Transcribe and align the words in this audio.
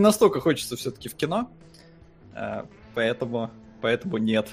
настолько 0.00 0.40
хочется 0.40 0.76
все-таки 0.76 1.08
в 1.08 1.14
кино, 1.14 1.50
э, 2.34 2.64
поэтому, 2.94 3.50
поэтому 3.80 4.18
нет. 4.18 4.48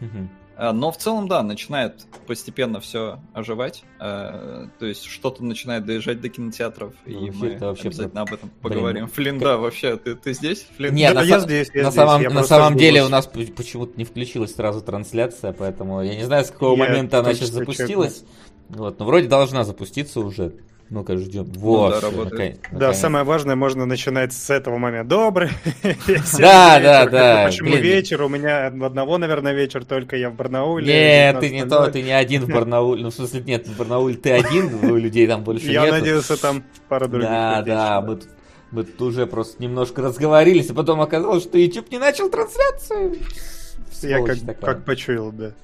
Угу. 0.00 0.28
Но 0.56 0.92
в 0.92 0.98
целом, 0.98 1.26
да, 1.26 1.42
начинает 1.42 2.06
постепенно 2.28 2.80
все 2.80 3.18
оживать. 3.32 3.82
Э, 3.98 4.68
то 4.78 4.86
есть 4.86 5.04
что-то 5.04 5.42
начинает 5.42 5.84
доезжать 5.84 6.20
до 6.20 6.28
кинотеатров, 6.28 6.94
ну, 7.06 7.26
и 7.26 7.30
мы 7.32 7.58
вообще 7.58 7.88
обязательно 7.88 8.22
об 8.22 8.32
этом 8.32 8.50
поговорим. 8.62 9.06
Блин, 9.06 9.14
Флин, 9.14 9.38
да, 9.40 9.56
вообще, 9.56 9.96
ты, 9.96 10.14
ты 10.14 10.32
здесь? 10.32 10.64
Флин? 10.76 10.94
Нет, 10.94 11.12
да, 11.12 11.22
на, 11.22 11.24
я 11.26 11.40
здесь, 11.40 11.70
я 11.74 11.82
на 11.82 11.90
здесь. 11.90 12.00
самом, 12.00 12.22
я 12.22 12.30
на 12.30 12.44
самом 12.44 12.76
деле 12.76 13.02
у 13.02 13.08
нас 13.08 13.26
почему-то 13.26 13.98
не 13.98 14.04
включилась 14.04 14.54
сразу 14.54 14.80
трансляция, 14.80 15.52
поэтому 15.52 16.02
я 16.02 16.14
не 16.14 16.24
знаю, 16.24 16.44
с 16.44 16.50
какого 16.50 16.76
я 16.76 16.84
момента 16.84 17.18
она 17.18 17.34
сейчас 17.34 17.50
запустилась. 17.50 18.24
Вот, 18.68 18.98
но 18.98 19.04
вроде 19.04 19.26
должна 19.26 19.64
запуститься 19.64 20.20
уже. 20.20 20.54
Ну-ка, 20.94 21.16
ждем. 21.16 21.46
Вот. 21.56 22.00
Ну, 22.00 22.10
да, 22.12 22.24
наконец, 22.30 22.56
да, 22.70 22.94
самое 22.94 23.24
важное, 23.24 23.56
можно 23.56 23.84
начинать 23.84 24.32
с 24.32 24.48
этого 24.48 24.78
момента. 24.78 25.08
Добрый 25.08 25.50
Да, 26.38 26.78
да, 26.78 27.06
да. 27.06 27.46
Почему 27.46 27.74
вечер? 27.74 28.22
У 28.22 28.28
меня 28.28 28.68
одного, 28.68 29.18
наверное, 29.18 29.54
вечер 29.54 29.84
только 29.84 30.16
я 30.16 30.30
в 30.30 30.36
Барнауле. 30.36 30.86
Нет, 30.86 31.40
ты 31.40 31.50
не 31.50 31.66
то, 31.66 31.90
ты 31.90 32.00
не 32.02 32.12
один 32.12 32.44
в 32.44 32.48
Барнауле. 32.48 33.02
Ну, 33.02 33.10
в 33.10 33.14
смысле, 33.14 33.40
нет, 33.40 33.66
в 33.66 33.76
Барнауле 33.76 34.14
ты 34.14 34.30
один, 34.30 34.72
у 34.84 34.94
людей 34.94 35.26
там 35.26 35.42
больше 35.42 35.66
нет. 35.66 35.74
Я 35.74 35.90
надеялся, 35.90 36.40
там 36.40 36.62
пара 36.88 37.08
других. 37.08 37.28
Да, 37.28 37.62
да, 37.62 38.00
мы 38.00 38.14
тут 38.14 38.28
мы 38.70 38.84
тут 38.84 39.02
уже 39.02 39.26
просто 39.26 39.60
немножко 39.60 40.00
разговорились, 40.00 40.70
а 40.70 40.74
потом 40.74 41.00
оказалось, 41.00 41.42
что 41.42 41.58
YouTube 41.58 41.90
не 41.90 41.98
начал 41.98 42.30
трансляцию. 42.30 43.16
Я 44.02 44.22
как, 44.22 44.60
как 44.60 44.84
почуял, 44.84 45.32
да. 45.32 45.54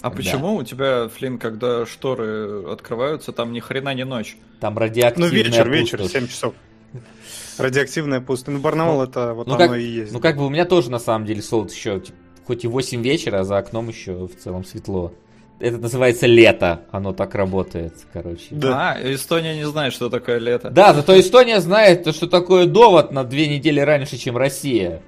А 0.00 0.10
почему 0.10 0.48
да. 0.48 0.52
у 0.60 0.62
тебя, 0.62 1.08
Флин, 1.08 1.38
когда 1.38 1.84
шторы 1.86 2.70
открываются, 2.70 3.32
там 3.32 3.52
ни 3.52 3.60
хрена 3.60 3.94
не 3.94 4.04
ночь? 4.04 4.36
Там 4.60 4.78
радиоактивная 4.78 5.30
Ну, 5.30 5.34
вечер, 5.34 5.68
пустошь. 5.68 5.70
вечер, 5.70 6.08
7 6.08 6.28
часов. 6.28 6.54
Радиоактивная 7.58 8.20
пустошь. 8.20 8.54
Ну, 8.54 8.60
Барнаул 8.60 8.98
ну, 8.98 9.04
это 9.04 9.34
вот 9.34 9.46
ну, 9.46 9.54
оно 9.54 9.66
как, 9.66 9.76
и 9.76 9.82
есть. 9.82 10.12
Ну, 10.12 10.20
как 10.20 10.36
бы 10.36 10.46
у 10.46 10.50
меня 10.50 10.64
тоже, 10.64 10.90
на 10.90 11.00
самом 11.00 11.26
деле, 11.26 11.42
солнце 11.42 11.74
еще, 11.74 12.00
типа, 12.00 12.18
хоть 12.46 12.64
и 12.64 12.68
8 12.68 13.02
вечера, 13.02 13.40
а 13.40 13.44
за 13.44 13.58
окном 13.58 13.88
еще 13.88 14.26
в 14.26 14.36
целом 14.36 14.64
светло. 14.64 15.12
Это 15.60 15.78
называется 15.78 16.26
лето, 16.26 16.82
оно 16.92 17.12
так 17.12 17.34
работает, 17.34 17.94
короче. 18.12 18.46
Да, 18.52 18.92
а, 18.92 19.12
Эстония 19.12 19.56
не 19.56 19.66
знает, 19.66 19.92
что 19.92 20.08
такое 20.08 20.38
лето. 20.38 20.70
Да, 20.70 20.94
зато 20.94 21.18
Эстония 21.18 21.60
знает, 21.60 22.06
что 22.14 22.28
такое 22.28 22.66
довод 22.66 23.10
на 23.10 23.24
две 23.24 23.48
недели 23.48 23.80
раньше, 23.80 24.16
чем 24.18 24.36
Россия. 24.36 25.02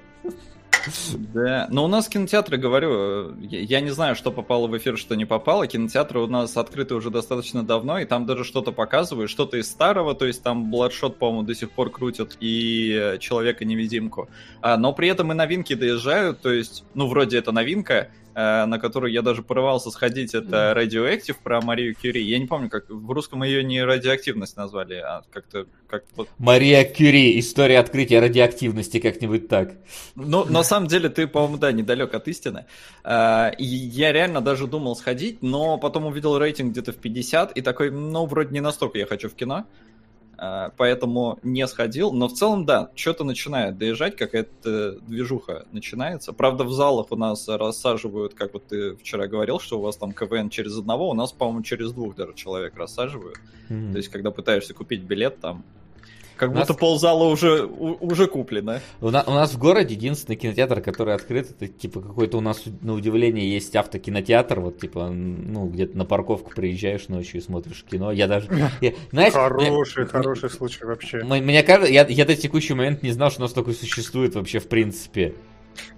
Да, 1.33 1.67
но 1.69 1.85
у 1.85 1.87
нас 1.87 2.07
кинотеатры, 2.07 2.57
говорю, 2.57 3.35
я 3.39 3.81
не 3.81 3.89
знаю, 3.89 4.15
что 4.15 4.31
попало 4.31 4.67
в 4.67 4.77
эфир, 4.77 4.97
что 4.97 5.15
не 5.15 5.25
попало. 5.25 5.67
Кинотеатры 5.67 6.19
у 6.19 6.27
нас 6.27 6.57
открыты 6.57 6.95
уже 6.95 7.09
достаточно 7.09 7.63
давно, 7.63 7.99
и 7.99 8.05
там 8.05 8.25
даже 8.25 8.43
что-то 8.43 8.71
показывают, 8.71 9.29
что-то 9.29 9.57
из 9.57 9.69
старого, 9.69 10.15
то 10.15 10.25
есть 10.25 10.43
там 10.43 10.73
Bloodshot, 10.73 11.11
по-моему, 11.13 11.43
до 11.43 11.55
сих 11.55 11.71
пор 11.71 11.89
крутят, 11.89 12.37
и 12.39 13.17
Человека-невидимку. 13.19 14.29
А, 14.61 14.77
но 14.77 14.93
при 14.93 15.09
этом 15.09 15.31
и 15.31 15.35
новинки 15.35 15.73
доезжают, 15.73 16.41
то 16.41 16.51
есть, 16.51 16.83
ну, 16.93 17.07
вроде 17.07 17.37
это 17.37 17.51
новинка, 17.51 18.09
Э, 18.11 18.20
на 18.35 18.79
которую 18.79 19.11
я 19.11 19.21
даже 19.21 19.43
порывался 19.43 19.91
сходить, 19.91 20.33
это 20.33 20.73
Radioactive 20.75 21.35
про 21.43 21.61
Марию 21.61 21.95
Кюри. 21.95 22.21
Я 22.21 22.39
не 22.39 22.45
помню, 22.45 22.69
как 22.69 22.89
в 22.89 23.11
русском 23.11 23.43
ее 23.43 23.63
не 23.63 23.83
радиоактивность 23.83 24.57
назвали, 24.57 24.95
а 24.95 25.23
как-то... 25.31 25.65
Как 25.87 26.05
вот... 26.15 26.29
Мария 26.37 26.83
Кюри, 26.85 27.37
история 27.39 27.79
открытия 27.79 28.19
радиоактивности, 28.19 28.99
как-нибудь 28.99 29.47
так. 29.47 29.73
Ну, 30.15 30.45
на 30.45 30.63
самом 30.63 30.87
деле, 30.87 31.09
ты, 31.09 31.27
по-моему, 31.27 31.57
да, 31.57 31.71
недалек 31.71 32.13
от 32.13 32.27
истины. 32.27 32.65
Э, 33.03 33.51
и 33.57 33.65
я 33.65 34.11
реально 34.11 34.41
даже 34.41 34.67
думал 34.67 34.95
сходить, 34.95 35.41
но 35.41 35.77
потом 35.77 36.05
увидел 36.05 36.37
рейтинг 36.37 36.71
где-то 36.71 36.93
в 36.93 36.97
50, 36.97 37.57
и 37.57 37.61
такой, 37.61 37.91
ну, 37.91 38.25
вроде 38.25 38.51
не 38.51 38.61
настолько 38.61 38.97
я 38.99 39.05
хочу 39.05 39.29
в 39.29 39.35
кино. 39.35 39.65
А, 40.43 40.73
поэтому 40.75 41.37
не 41.43 41.67
сходил. 41.67 42.11
Но 42.11 42.27
в 42.27 42.33
целом, 42.33 42.65
да, 42.65 42.89
что-то 42.95 43.23
начинает 43.23 43.77
доезжать, 43.77 44.15
какая-то 44.15 44.93
движуха 45.01 45.67
начинается. 45.71 46.33
Правда, 46.33 46.63
в 46.63 46.73
залах 46.73 47.11
у 47.11 47.15
нас 47.15 47.47
рассаживают, 47.47 48.33
как 48.33 48.53
вот 48.53 48.65
ты 48.65 48.95
вчера 48.95 49.27
говорил, 49.27 49.59
что 49.59 49.77
у 49.77 49.83
вас 49.83 49.97
там 49.97 50.13
КВН 50.13 50.49
через 50.49 50.75
одного, 50.75 51.11
у 51.11 51.13
нас, 51.13 51.31
по-моему, 51.31 51.61
через 51.61 51.91
двух 51.91 52.15
даже 52.15 52.33
человек 52.33 52.75
рассаживают. 52.75 53.37
Mm-hmm. 53.69 53.91
То 53.91 53.97
есть, 53.97 54.09
когда 54.09 54.31
пытаешься 54.31 54.73
купить 54.73 55.03
билет, 55.03 55.39
там 55.39 55.63
как 56.37 56.49
у 56.49 56.53
будто 56.53 56.69
нас... 56.69 56.77
ползала 56.77 57.25
уже, 57.25 57.65
уже 57.65 58.27
куплено. 58.27 58.79
У, 58.99 59.09
на, 59.09 59.23
у 59.23 59.31
нас 59.31 59.53
в 59.53 59.57
городе 59.57 59.95
единственный 59.95 60.35
кинотеатр, 60.35 60.81
который 60.81 61.13
открыт, 61.13 61.51
это 61.51 61.67
типа 61.67 62.01
какой-то 62.01 62.37
у 62.37 62.41
нас 62.41 62.63
на 62.81 62.93
удивление 62.93 63.51
есть 63.51 63.75
автокинотеатр, 63.75 64.59
вот 64.59 64.79
типа, 64.79 65.09
ну, 65.09 65.67
где-то 65.67 65.97
на 65.97 66.05
парковку 66.05 66.51
приезжаешь 66.55 67.07
ночью 67.07 67.41
и 67.41 67.43
смотришь 67.43 67.85
кино. 67.89 68.11
Я 68.11 68.27
даже... 68.27 68.47
Я, 68.81 68.93
знаешь, 69.11 69.33
хороший, 69.33 70.03
мне, 70.03 70.07
хороший 70.07 70.49
случай 70.49 70.85
вообще. 70.85 71.23
Мне 71.23 71.63
кажется, 71.63 71.91
я, 71.91 72.05
я 72.07 72.25
до 72.25 72.35
текущего 72.35 72.77
момента 72.77 73.05
не 73.05 73.11
знал, 73.11 73.29
что 73.29 73.41
у 73.41 73.43
нас 73.43 73.53
такое 73.53 73.73
существует 73.73 74.35
вообще 74.35 74.59
в 74.59 74.67
принципе. 74.67 75.35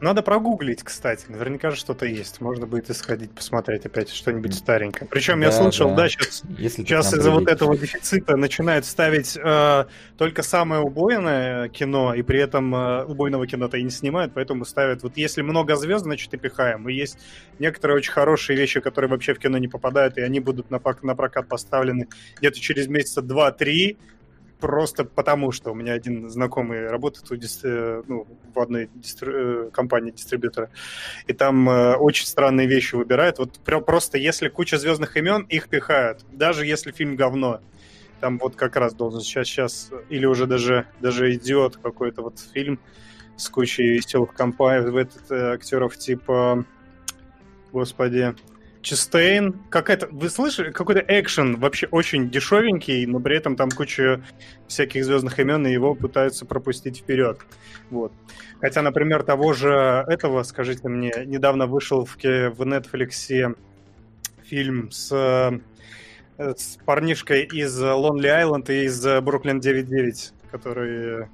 Надо 0.02 0.22
прогуглить, 0.22 0.84
кстати. 0.84 1.26
Наверняка 1.30 1.72
же 1.72 1.78
что-то 1.78 2.06
есть. 2.06 2.42
Можно 2.42 2.68
будет 2.68 2.90
исходить, 2.90 3.32
посмотреть 3.32 3.86
опять 3.86 4.10
что-нибудь 4.10 4.54
старенькое. 4.54 5.08
Причем 5.10 5.40
да, 5.40 5.48
я 5.48 5.52
слышал, 5.52 5.90
да, 5.90 6.04
да 6.04 6.10
сейчас, 6.10 6.44
сейчас 6.58 7.14
из-за 7.14 7.32
вот 7.32 7.48
этого 7.48 7.78
дефицита 7.78 8.36
начинают 8.36 8.86
ставить 8.86 9.38
э, 9.38 9.86
только 10.18 10.44
самое 10.44 10.82
убойное 10.82 11.70
кино, 11.70 12.14
и 12.14 12.22
при 12.22 12.40
этом 12.40 12.74
э, 12.76 13.04
убойного 13.06 13.48
кино-то 13.48 13.78
и 13.78 13.84
не 13.84 13.90
снимают, 13.90 14.34
поэтому 14.34 14.66
ставят... 14.66 15.04
Вот 15.04 15.18
если 15.18 15.42
много 15.42 15.76
звезд, 15.76 16.04
значит 16.04 16.34
и 16.34 16.38
пихаем. 16.38 16.88
И 16.90 16.94
есть 16.94 17.18
некоторые 17.60 17.98
очень 17.98 18.12
хорошие 18.12 18.58
вещи, 18.58 18.80
которые 18.80 19.10
вообще 19.10 19.34
в 19.34 19.40
кино 19.40 19.58
не 19.58 19.68
попадают, 19.68 20.18
и 20.18 20.22
они 20.22 20.40
будут 20.40 20.72
на, 20.72 20.82
на 21.02 21.16
прокат 21.16 21.48
поставлены 21.48 22.08
где-то 22.38 22.60
через 22.60 22.88
месяца 22.88 23.22
два-три, 23.22 23.98
просто 24.64 25.04
потому, 25.04 25.52
что 25.52 25.72
у 25.72 25.76
меня 25.76 25.92
один 25.92 26.30
знакомый 26.30 26.88
работает 26.88 27.30
у 27.30 27.36
дистри... 27.36 27.70
Э, 27.70 28.04
ну, 28.08 28.26
в 28.56 28.60
одной 28.60 28.90
дистри... 28.96 29.30
Э, 29.34 29.70
компании 29.74 30.12
дистрибьютора, 30.12 30.70
и 31.28 31.34
там 31.34 31.70
э, 31.70 31.96
очень 31.98 32.26
странные 32.26 32.66
вещи 32.66 32.96
выбирают. 32.96 33.40
Вот 33.40 33.60
просто 33.60 34.18
если 34.18 34.48
куча 34.48 34.78
звездных 34.78 35.18
имен, 35.18 35.42
их 35.50 35.68
пихают, 35.68 36.26
даже 36.32 36.66
если 36.66 36.92
фильм 36.92 37.18
говно. 37.18 37.60
Там 38.22 38.38
вот 38.38 38.56
как 38.56 38.78
раз 38.78 38.94
должен 38.94 39.20
сейчас, 39.20 39.48
сейчас 39.48 39.92
или 40.08 40.26
уже 40.26 40.48
даже, 40.48 40.88
даже 41.02 41.36
идет 41.36 41.76
какой-то 41.76 42.22
вот 42.22 42.40
фильм 42.54 42.80
с 43.36 43.50
кучей 43.50 43.90
веселых 43.90 44.34
компаний, 44.34 44.90
в 44.90 44.96
этот, 44.96 45.30
э, 45.30 45.56
актеров 45.56 45.98
типа, 45.98 46.64
господи, 47.74 48.34
Честейн, 48.84 49.54
какая-то, 49.70 50.08
вы 50.12 50.30
слышали, 50.30 50.72
какой-то 50.72 51.04
экшен 51.08 51.56
вообще 51.56 51.88
очень 51.88 52.30
дешевенький, 52.30 53.06
но 53.06 53.22
при 53.22 53.38
этом 53.38 53.56
там 53.56 53.72
куча 53.72 54.22
всяких 54.68 55.06
звездных 55.06 55.40
имен, 55.40 55.66
и 55.66 55.72
его 55.72 55.96
пытаются 55.96 56.46
пропустить 56.46 56.98
вперед. 56.98 57.40
Вот. 57.90 58.12
Хотя, 58.60 58.82
например, 58.82 59.24
того 59.24 59.54
же 59.54 59.70
этого, 60.08 60.44
скажите 60.44 60.90
мне, 60.90 61.14
недавно 61.26 61.66
вышел 61.66 62.06
в, 62.06 62.18
в 62.18 62.62
Netflix 62.62 63.56
фильм 64.44 64.92
с, 64.92 65.12
э, 66.38 66.54
с 66.58 66.78
парнишкой 66.86 67.44
из 67.44 67.82
Lonely 67.82 68.44
Island 68.44 68.70
и 68.70 68.84
из 68.84 69.06
Brooklyn 69.06 69.62
9.9, 69.62 70.34
который... 70.52 71.28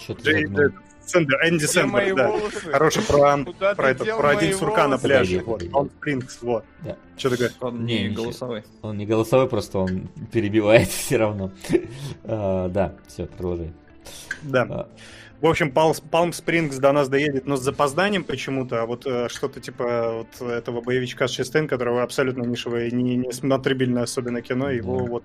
Что-то 0.00 0.72
Сэндер, 1.06 1.48
Энди 1.48 1.64
Сэндер, 1.64 2.14
да. 2.14 2.32
Хороший 2.72 3.02
про, 3.02 3.38
про, 3.76 3.90
это, 3.90 4.04
про 4.16 4.30
один 4.30 4.54
сурка 4.54 4.88
на 4.88 4.98
пляже. 4.98 5.42
Вот, 5.44 5.62
он 5.72 5.90
Спрингс, 5.90 6.38
вот. 6.42 6.64
Да. 6.82 6.96
Что 7.16 7.30
ты 7.30 7.36
говоришь? 7.36 7.56
Он 7.60 7.84
не, 7.84 8.08
не 8.08 8.14
голосовой. 8.14 8.64
Он 8.82 8.96
не 8.96 9.06
голосовой, 9.06 9.48
просто 9.48 9.78
он 9.78 10.08
перебивает 10.32 10.88
все 10.90 11.16
равно. 11.16 11.52
а, 12.24 12.68
да, 12.68 12.94
все, 13.06 13.26
продолжай. 13.26 13.72
Да. 14.42 14.66
А. 14.68 14.88
В 15.40 15.46
общем, 15.46 15.72
Палм 15.72 16.32
Спрингс 16.32 16.78
до 16.78 16.92
нас 16.92 17.10
доедет, 17.10 17.44
но 17.44 17.56
с 17.56 17.60
запозданием 17.60 18.24
почему-то. 18.24 18.80
А 18.80 18.86
вот 18.86 19.04
э, 19.04 19.28
что-то 19.28 19.60
типа 19.60 20.24
вот 20.40 20.48
этого 20.48 20.80
боевичка 20.80 21.26
с 21.26 21.32
Шестен, 21.32 21.68
которого 21.68 22.02
абсолютно 22.02 22.44
нишевое, 22.44 22.90
не, 22.90 23.16
не 23.16 23.30
смотрибельное 23.30 24.04
особенно 24.04 24.40
кино, 24.40 24.70
его 24.70 25.00
да. 25.00 25.04
вот 25.04 25.24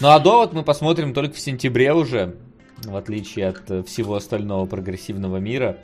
Ну 0.00 0.08
а 0.08 0.18
довод 0.18 0.52
мы 0.52 0.62
посмотрим 0.62 1.14
только 1.14 1.36
в 1.36 1.40
сентябре 1.40 1.94
уже 1.94 2.36
в 2.84 2.96
отличие 2.96 3.48
от 3.48 3.70
э, 3.70 3.82
всего 3.82 4.14
остального 4.14 4.66
прогрессивного 4.66 5.38
мира. 5.38 5.78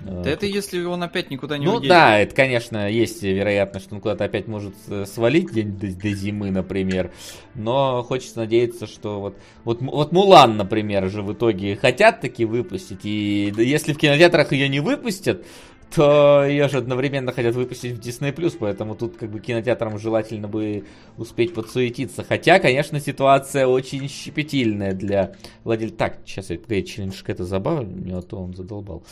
Да 0.00 0.28
это 0.28 0.44
если 0.44 0.82
он 0.84 1.02
опять 1.02 1.30
никуда 1.30 1.56
не 1.56 1.64
ну, 1.64 1.74
уедет. 1.74 1.84
Ну 1.84 1.88
да, 1.88 2.18
это, 2.18 2.34
конечно, 2.34 2.90
есть 2.90 3.22
вероятность, 3.22 3.86
что 3.86 3.94
он 3.94 4.00
куда-то 4.00 4.24
опять 4.24 4.48
может 4.48 4.74
э, 4.88 5.06
свалить 5.06 5.52
день 5.52 5.78
до, 5.78 5.86
до 5.86 6.10
зимы, 6.10 6.50
например. 6.50 7.12
Но 7.54 8.02
хочется 8.02 8.40
надеяться, 8.40 8.86
что 8.86 9.20
вот, 9.20 9.36
вот, 9.64 9.80
вот 9.80 10.12
Мулан, 10.12 10.56
например, 10.56 11.08
же 11.08 11.22
в 11.22 11.32
итоге 11.32 11.76
хотят 11.76 12.20
таки 12.20 12.44
выпустить. 12.44 13.04
И 13.04 13.52
если 13.56 13.92
в 13.92 13.98
кинотеатрах 13.98 14.52
ее 14.52 14.68
не 14.68 14.80
выпустят, 14.80 15.46
то 15.94 16.44
ее 16.44 16.68
же 16.68 16.78
одновременно 16.78 17.32
хотят 17.32 17.54
выпустить 17.54 17.92
в 17.92 18.00
Disney+, 18.00 18.56
поэтому 18.58 18.94
тут 18.94 19.16
как 19.16 19.30
бы 19.30 19.40
кинотеатрам 19.40 19.98
желательно 19.98 20.48
бы 20.48 20.84
успеть 21.16 21.54
подсуетиться. 21.54 22.24
Хотя, 22.24 22.58
конечно, 22.58 23.00
ситуация 23.00 23.66
очень 23.66 24.08
щепетильная 24.08 24.92
для 24.92 25.34
владельца. 25.64 25.96
Так, 25.96 26.18
сейчас 26.24 26.50
я 26.50 26.58
погоди, 26.58 26.84
челленджик 26.84 27.30
это 27.30 27.44
забавлю, 27.44 28.18
а 28.18 28.22
то 28.22 28.38
он 28.38 28.54
задолбал. 28.54 29.04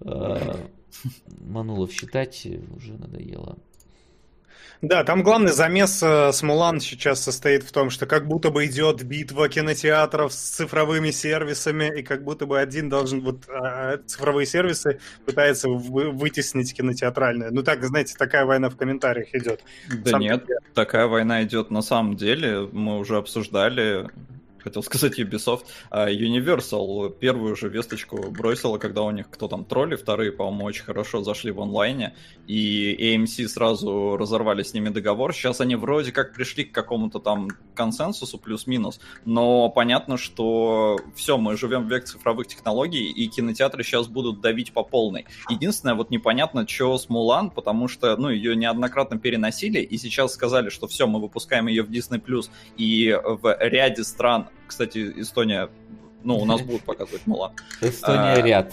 А, 0.00 0.56
Манулов 1.40 1.92
считать 1.92 2.46
уже 2.76 2.94
надоело. 2.94 3.58
Да, 4.84 5.02
там 5.02 5.22
главный 5.22 5.52
замес 5.52 6.02
э, 6.02 6.30
с 6.30 6.42
Мулан 6.42 6.78
сейчас 6.78 7.22
состоит 7.22 7.62
в 7.62 7.72
том, 7.72 7.88
что 7.88 8.04
как 8.04 8.28
будто 8.28 8.50
бы 8.50 8.66
идет 8.66 9.02
битва 9.02 9.48
кинотеатров 9.48 10.30
с 10.30 10.36
цифровыми 10.36 11.10
сервисами, 11.10 12.00
и 12.00 12.02
как 12.02 12.22
будто 12.22 12.44
бы 12.44 12.60
один 12.60 12.90
должен, 12.90 13.22
вот 13.22 13.48
а, 13.48 13.96
цифровые 14.06 14.44
сервисы 14.46 15.00
пытаются 15.24 15.70
вытеснить 15.70 16.74
кинотеатральные. 16.74 17.50
Ну 17.50 17.62
так, 17.62 17.82
знаете, 17.82 18.14
такая 18.18 18.44
война 18.44 18.68
в 18.68 18.76
комментариях 18.76 19.34
идет. 19.34 19.64
Да 19.88 20.10
Сам 20.10 20.20
нет, 20.20 20.44
такая 20.74 21.06
война 21.06 21.42
идет 21.44 21.70
на 21.70 21.80
самом 21.80 22.16
деле. 22.16 22.68
Мы 22.70 22.98
уже 22.98 23.16
обсуждали 23.16 24.10
хотел 24.64 24.82
сказать 24.82 25.20
Ubisoft, 25.20 25.66
а 25.90 26.10
Universal 26.10 27.16
первую 27.18 27.54
же 27.54 27.68
весточку 27.68 28.30
бросила, 28.30 28.78
когда 28.78 29.02
у 29.02 29.10
них 29.10 29.30
кто 29.30 29.46
там 29.46 29.64
тролли 29.64 29.94
вторые, 29.94 30.32
по-моему, 30.32 30.64
очень 30.64 30.84
хорошо 30.84 31.22
зашли 31.22 31.52
в 31.52 31.60
онлайне, 31.60 32.14
и 32.46 33.14
AMC 33.14 33.46
сразу 33.48 34.16
разорвали 34.16 34.62
с 34.62 34.72
ними 34.74 34.88
договор. 34.88 35.34
Сейчас 35.34 35.60
они 35.60 35.76
вроде 35.76 36.12
как 36.12 36.34
пришли 36.34 36.64
к 36.64 36.72
какому-то 36.72 37.18
там 37.18 37.48
консенсусу 37.74 38.38
плюс-минус, 38.38 39.00
но 39.24 39.68
понятно, 39.68 40.16
что 40.16 40.98
все, 41.14 41.36
мы 41.36 41.56
живем 41.56 41.86
в 41.86 41.90
век 41.90 42.04
цифровых 42.04 42.46
технологий, 42.46 43.10
и 43.10 43.28
кинотеатры 43.28 43.84
сейчас 43.84 44.08
будут 44.08 44.40
давить 44.40 44.72
по 44.72 44.82
полной. 44.82 45.26
Единственное, 45.50 45.94
вот 45.94 46.10
непонятно, 46.10 46.66
что 46.66 46.96
с 46.96 47.08
Мулан, 47.08 47.50
потому 47.50 47.88
что, 47.88 48.16
ну, 48.16 48.30
ее 48.30 48.56
неоднократно 48.56 49.18
переносили, 49.18 49.80
и 49.80 49.98
сейчас 49.98 50.32
сказали, 50.32 50.70
что 50.70 50.86
все, 50.86 51.06
мы 51.06 51.20
выпускаем 51.20 51.66
ее 51.66 51.82
в 51.82 51.90
Disney+, 51.90 52.22
и 52.76 53.20
в 53.22 53.56
ряде 53.60 54.04
стран 54.04 54.48
кстати, 54.66 55.12
Эстония, 55.16 55.68
ну, 56.22 56.38
у 56.38 56.44
нас 56.44 56.62
будут 56.62 56.82
показывать 56.82 57.26
Мулан. 57.26 57.52
Эстония 57.80 58.34
а, 58.34 58.42
ряд. 58.42 58.72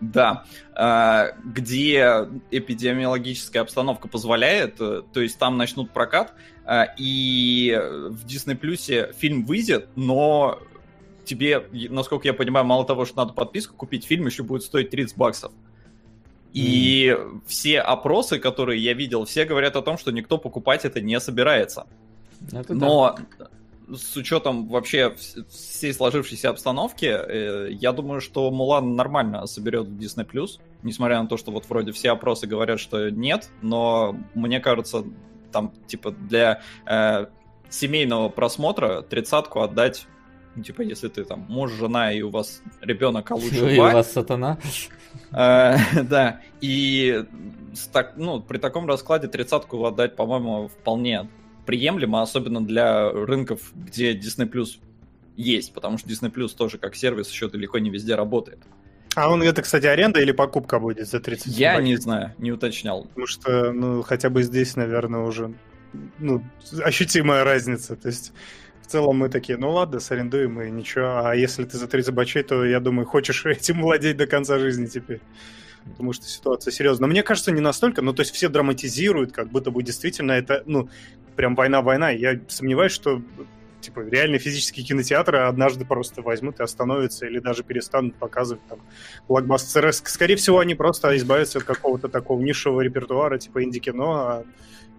Да, 0.00 0.44
а, 0.74 1.32
где 1.44 2.26
эпидемиологическая 2.50 3.62
обстановка 3.62 4.08
позволяет, 4.08 4.80
э, 4.80 5.02
то 5.12 5.20
есть 5.20 5.38
там 5.38 5.56
начнут 5.56 5.92
прокат, 5.92 6.32
а, 6.64 6.88
и 6.96 7.78
в 8.08 8.24
Disney 8.26 8.56
Плюсе 8.56 9.12
фильм 9.16 9.44
выйдет, 9.44 9.88
но 9.94 10.58
тебе, 11.24 11.66
насколько 11.70 12.26
я 12.26 12.34
понимаю, 12.34 12.66
мало 12.66 12.84
того, 12.84 13.04
что 13.04 13.18
надо 13.18 13.32
подписку 13.32 13.76
купить, 13.76 14.04
фильм 14.04 14.26
еще 14.26 14.42
будет 14.42 14.64
стоить 14.64 14.90
30 14.90 15.16
баксов. 15.16 15.52
И 16.52 17.14
mm. 17.16 17.42
все 17.46 17.80
опросы, 17.80 18.38
которые 18.38 18.82
я 18.82 18.94
видел, 18.94 19.24
все 19.24 19.44
говорят 19.44 19.76
о 19.76 19.82
том, 19.82 19.98
что 19.98 20.10
никто 20.10 20.36
покупать 20.36 20.84
это 20.84 21.00
не 21.00 21.18
собирается. 21.20 21.86
Это 22.50 22.74
Но 22.74 23.16
да 23.38 23.48
с 23.94 24.16
учетом 24.16 24.68
вообще 24.68 25.14
всей 25.50 25.92
сложившейся 25.92 26.50
обстановки, 26.50 27.06
э, 27.06 27.68
я 27.72 27.92
думаю, 27.92 28.20
что 28.20 28.50
Мулан 28.50 28.96
нормально 28.96 29.46
соберет 29.46 29.86
в 29.86 29.98
Disney+, 29.98 30.26
несмотря 30.82 31.22
на 31.22 31.28
то, 31.28 31.36
что 31.36 31.50
вот 31.50 31.68
вроде 31.68 31.92
все 31.92 32.10
опросы 32.10 32.46
говорят, 32.46 32.80
что 32.80 33.10
нет, 33.10 33.50
но 33.60 34.16
мне 34.34 34.60
кажется, 34.60 35.04
там, 35.52 35.72
типа, 35.86 36.12
для 36.12 36.62
э, 36.86 37.26
семейного 37.68 38.28
просмотра 38.28 39.02
тридцатку 39.02 39.60
отдать 39.60 40.06
ну, 40.54 40.62
типа, 40.62 40.82
если 40.82 41.08
ты 41.08 41.24
там 41.24 41.46
муж, 41.48 41.72
жена, 41.72 42.12
и 42.12 42.20
у 42.20 42.28
вас 42.28 42.60
ребенок, 42.82 43.30
а 43.30 43.34
лучше 43.36 43.70
И 43.74 43.78
у 43.78 43.82
вас 43.82 44.12
сатана. 44.12 44.58
Э, 45.32 45.76
да, 46.02 46.40
и 46.60 47.24
ну, 48.16 48.40
при 48.40 48.58
таком 48.58 48.86
раскладе 48.86 49.28
тридцатку 49.28 49.84
отдать, 49.86 50.14
по-моему, 50.14 50.68
вполне 50.68 51.28
приемлемо, 51.66 52.22
особенно 52.22 52.64
для 52.64 53.10
рынков, 53.10 53.72
где 53.74 54.14
Disney 54.14 54.50
Plus 54.50 54.78
есть, 55.36 55.72
потому 55.72 55.98
что 55.98 56.08
Disney 56.08 56.32
Plus 56.32 56.54
тоже 56.56 56.78
как 56.78 56.94
сервис 56.94 57.30
еще 57.30 57.48
далеко 57.48 57.78
не 57.78 57.90
везде 57.90 58.14
работает. 58.14 58.58
А 59.14 59.30
он 59.30 59.42
это, 59.42 59.60
кстати, 59.62 59.86
аренда 59.86 60.20
или 60.20 60.32
покупка 60.32 60.78
будет 60.78 61.06
за 61.06 61.20
30 61.20 61.56
Я 61.58 61.80
не 61.82 61.96
знаю, 61.96 62.34
не 62.38 62.50
уточнял. 62.50 63.04
Потому 63.04 63.26
что, 63.26 63.72
ну, 63.72 64.02
хотя 64.02 64.30
бы 64.30 64.42
здесь, 64.42 64.74
наверное, 64.74 65.20
уже 65.20 65.54
ну, 66.18 66.42
ощутимая 66.82 67.44
разница. 67.44 67.94
То 67.94 68.08
есть 68.08 68.32
в 68.80 68.86
целом 68.86 69.18
мы 69.18 69.28
такие, 69.28 69.58
ну 69.58 69.70
ладно, 69.70 70.00
сарендуем 70.00 70.60
и 70.62 70.70
ничего. 70.70 71.26
А 71.26 71.34
если 71.34 71.64
ты 71.64 71.76
за 71.76 71.88
30 71.88 72.14
бачей, 72.14 72.42
то, 72.42 72.64
я 72.64 72.80
думаю, 72.80 73.06
хочешь 73.06 73.44
этим 73.46 73.82
владеть 73.82 74.16
до 74.16 74.26
конца 74.26 74.58
жизни 74.58 74.86
теперь 74.86 75.20
потому 75.84 76.12
что 76.12 76.26
ситуация 76.26 76.70
серьезная. 76.70 77.08
Но 77.08 77.10
мне 77.12 77.22
кажется, 77.22 77.52
не 77.52 77.60
настолько, 77.60 78.02
ну, 78.02 78.12
то 78.12 78.22
есть 78.22 78.32
все 78.32 78.48
драматизируют, 78.48 79.32
как 79.32 79.48
будто 79.48 79.70
бы 79.70 79.82
действительно 79.82 80.32
это, 80.32 80.62
ну, 80.66 80.88
прям 81.36 81.54
война-война. 81.54 82.10
Я 82.10 82.40
сомневаюсь, 82.48 82.92
что 82.92 83.22
типа 83.80 84.00
реальные 84.00 84.38
физические 84.38 84.86
кинотеатры 84.86 85.38
однажды 85.38 85.84
просто 85.84 86.22
возьмут 86.22 86.60
и 86.60 86.62
остановятся 86.62 87.26
или 87.26 87.40
даже 87.40 87.64
перестанут 87.64 88.14
показывать 88.14 88.64
там 88.68 88.80
блокбастеры. 89.28 89.92
Скорее 89.92 90.36
всего, 90.36 90.60
они 90.60 90.74
просто 90.74 91.16
избавятся 91.16 91.58
от 91.58 91.64
какого-то 91.64 92.08
такого 92.08 92.40
нишевого 92.40 92.80
репертуара, 92.80 93.38
типа 93.38 93.64
инди-кино, 93.64 94.12
а... 94.12 94.44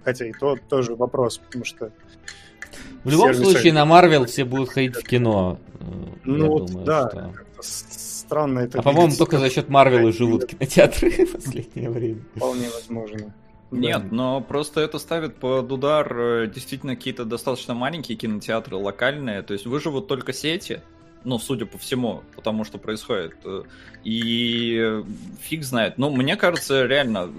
хотя 0.03 0.27
и 0.27 0.33
то 0.33 0.57
тоже 0.69 0.95
вопрос, 0.95 1.37
потому 1.37 1.65
что 1.65 1.91
в 3.03 3.09
любом 3.09 3.33
случае 3.33 3.73
на 3.73 3.85
Марвел 3.85 4.25
все 4.25 4.45
будут 4.45 4.69
ходить 4.69 4.95
в 4.95 5.03
кино. 5.03 5.59
Ну 6.23 6.47
вот, 6.47 6.67
думаю, 6.67 6.85
да, 6.85 7.09
что 7.09 7.61
странно 7.63 8.59
это. 8.59 8.79
А 8.79 8.81
по-моему, 8.81 9.15
только 9.15 9.37
за 9.37 9.49
счет 9.49 9.69
Марвела 9.69 10.11
живут 10.11 10.45
кинотеатры 10.45 11.09
в 11.25 11.31
последнее 11.33 11.89
время. 11.89 12.21
Вполне 12.35 12.69
возможно. 12.69 13.33
Нет, 13.79 14.11
но 14.11 14.41
просто 14.41 14.81
это 14.81 14.99
ставит 14.99 15.35
под 15.35 15.71
удар 15.71 16.15
э, 16.17 16.47
действительно 16.47 16.95
какие-то 16.95 17.25
достаточно 17.25 17.73
маленькие 17.73 18.17
кинотеатры, 18.17 18.77
локальные. 18.77 19.41
То 19.41 19.53
есть 19.53 19.65
выживут 19.65 20.07
только 20.07 20.33
сети, 20.33 20.81
ну, 21.23 21.39
судя 21.39 21.65
по 21.65 21.77
всему, 21.77 22.23
потому 22.35 22.63
что 22.63 22.77
происходит. 22.77 23.35
Э, 23.45 23.63
и 24.03 25.03
фиг 25.41 25.63
знает. 25.63 25.97
Но 25.97 26.09
мне 26.09 26.35
кажется, 26.35 26.85
реально, 26.85 27.31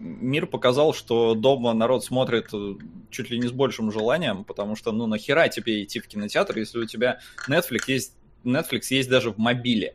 мир 0.00 0.46
показал, 0.46 0.94
что 0.94 1.34
дома 1.34 1.72
народ 1.72 2.04
смотрит 2.04 2.48
э, 2.52 2.74
чуть 3.10 3.30
ли 3.30 3.38
не 3.38 3.48
с 3.48 3.52
большим 3.52 3.92
желанием, 3.92 4.44
потому 4.44 4.76
что, 4.76 4.92
ну, 4.92 5.06
нахера 5.06 5.48
тебе 5.48 5.82
идти 5.82 6.00
в 6.00 6.08
кинотеатр, 6.08 6.58
если 6.58 6.78
у 6.78 6.86
тебя 6.86 7.20
Netflix 7.48 7.82
есть, 7.88 8.14
Netflix 8.44 8.82
есть 8.90 9.08
даже 9.08 9.30
в 9.30 9.38
мобиле. 9.38 9.94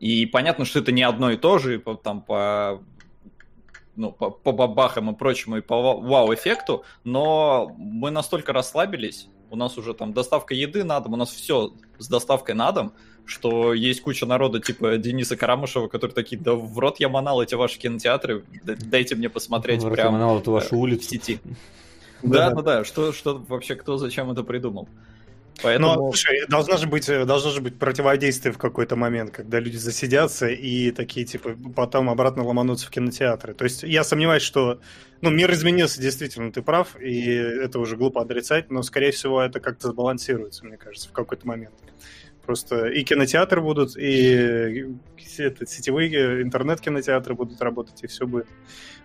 И 0.00 0.26
понятно, 0.26 0.64
что 0.64 0.78
это 0.78 0.92
не 0.92 1.02
одно 1.02 1.30
и 1.32 1.36
то 1.36 1.58
же, 1.58 1.82
там 2.02 2.22
по 2.22 2.82
ну, 3.98 4.12
по, 4.12 4.30
по 4.30 4.52
бабахам 4.52 5.10
и 5.10 5.14
прочему, 5.14 5.58
и 5.58 5.60
по 5.60 6.00
вау-эффекту, 6.00 6.84
но 7.04 7.74
мы 7.76 8.10
настолько 8.10 8.52
расслабились, 8.52 9.28
у 9.50 9.56
нас 9.56 9.76
уже 9.76 9.92
там 9.92 10.12
доставка 10.12 10.54
еды 10.54 10.84
на 10.84 11.00
дом, 11.00 11.14
у 11.14 11.16
нас 11.16 11.30
все 11.30 11.72
с 11.98 12.08
доставкой 12.08 12.54
на 12.54 12.70
дом, 12.70 12.92
что 13.24 13.74
есть 13.74 14.00
куча 14.00 14.24
народа 14.24 14.60
типа 14.60 14.96
Дениса 14.98 15.36
Карамышева, 15.36 15.88
которые 15.88 16.14
такие, 16.14 16.40
да 16.40 16.54
в 16.54 16.78
рот 16.78 17.00
я 17.00 17.08
манал 17.08 17.42
эти 17.42 17.56
ваши 17.56 17.78
кинотеатры, 17.78 18.44
дайте 18.62 19.16
мне 19.16 19.28
посмотреть 19.28 19.82
в 19.82 19.90
прямо 19.90 20.12
манал 20.12 20.38
эту 20.38 20.52
вашу 20.52 20.76
улицу. 20.76 21.02
в 21.02 21.10
сети. 21.10 21.40
Да, 22.22 22.50
да, 22.50 22.62
да, 22.62 22.84
что, 22.84 23.12
что 23.12 23.44
вообще, 23.48 23.74
кто 23.74 23.96
зачем 23.96 24.30
это 24.30 24.42
придумал? 24.42 24.88
Поэтому... 25.62 25.94
Но, 25.94 26.12
слушай, 26.12 26.46
должна 26.48 26.76
же 26.76 26.86
быть, 26.86 27.08
э, 27.08 27.24
должно 27.24 27.50
же 27.50 27.60
быть 27.60 27.78
противодействие 27.78 28.52
в 28.52 28.58
какой-то 28.58 28.96
момент, 28.96 29.30
когда 29.30 29.58
люди 29.60 29.76
засидятся 29.76 30.48
и 30.48 30.90
такие, 30.90 31.26
типа, 31.26 31.56
потом 31.74 32.10
обратно 32.10 32.44
ломанутся 32.44 32.86
в 32.86 32.90
кинотеатры. 32.90 33.54
То 33.54 33.64
есть 33.64 33.82
я 33.82 34.04
сомневаюсь, 34.04 34.42
что... 34.42 34.80
Ну, 35.20 35.30
мир 35.30 35.52
изменился, 35.52 36.00
действительно, 36.00 36.52
ты 36.52 36.62
прав, 36.62 36.94
и 37.00 37.24
это 37.28 37.80
уже 37.80 37.96
глупо 37.96 38.22
отрицать, 38.22 38.70
но, 38.70 38.82
скорее 38.82 39.10
всего, 39.10 39.42
это 39.42 39.58
как-то 39.58 39.88
сбалансируется, 39.88 40.64
мне 40.64 40.76
кажется, 40.76 41.08
в 41.08 41.12
какой-то 41.12 41.44
момент. 41.44 41.74
Просто 42.46 42.86
и 42.86 43.02
кинотеатры 43.02 43.60
будут, 43.60 43.96
и 43.96 44.86
это, 45.38 45.66
сетевые 45.66 46.42
интернет-кинотеатры 46.42 47.34
будут 47.34 47.60
работать, 47.60 48.02
и 48.02 48.06
все 48.06 48.26
будет 48.26 48.46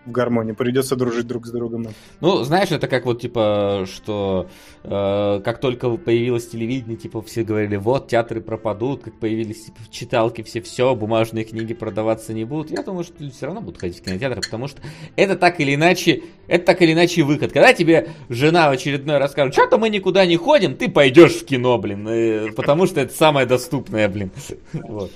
в 0.06 0.12
гармонии. 0.12 0.52
Придется 0.52 0.96
дружить 0.96 1.28
друг 1.28 1.46
с 1.46 1.52
другом. 1.52 1.88
Ну, 2.20 2.44
знаешь, 2.44 2.72
это 2.72 2.88
как 2.88 3.06
вот, 3.06 3.22
типа, 3.22 3.86
что 3.92 4.50
э, 4.84 5.42
как 5.44 5.60
только 5.60 5.90
появилось 5.98 6.48
телевидение, 6.48 6.98
типа, 6.98 7.22
все 7.22 7.44
говорили, 7.44 7.78
вот, 7.78 8.08
театры 8.10 8.42
пропадут, 8.42 9.04
как 9.04 9.20
появились 9.20 9.66
типа, 9.66 9.80
читалки, 9.90 10.42
все, 10.44 10.62
все, 10.62 10.96
бумажные 10.96 11.46
книги 11.46 11.74
продаваться 11.74 12.34
не 12.34 12.44
будут. 12.44 12.72
Я 12.72 12.84
думаю, 12.84 13.04
что 13.04 13.16
люди 13.20 13.34
все 13.34 13.46
равно 13.46 13.62
будут 13.62 13.80
ходить 13.80 14.00
в 14.00 14.04
кинотеатры, 14.04 14.42
потому 14.42 14.68
что 14.68 14.82
это 15.16 15.36
так 15.36 15.60
или 15.60 15.76
иначе, 15.76 16.24
это 16.48 16.66
так 16.66 16.82
или 16.82 16.94
иначе 16.94 17.24
выход. 17.24 17.52
Когда 17.52 17.74
тебе 17.74 18.10
жена 18.30 18.70
в 18.70 18.74
очередной 18.74 19.18
раз 19.18 19.32
скажет, 19.32 19.54
что-то 19.54 19.78
мы 19.78 19.90
никуда 19.90 20.26
не 20.26 20.38
ходим, 20.38 20.76
ты 20.76 20.90
пойдешь 20.90 21.34
в 21.34 21.46
кино, 21.46 21.78
блин, 21.78 22.08
э, 22.08 22.52
потому 22.52 22.88
что 22.88 23.00
это 23.02 23.14
самое 23.14 23.46
доступное, 23.46 24.08
блин. 24.10 24.32
Вот. 24.74 25.12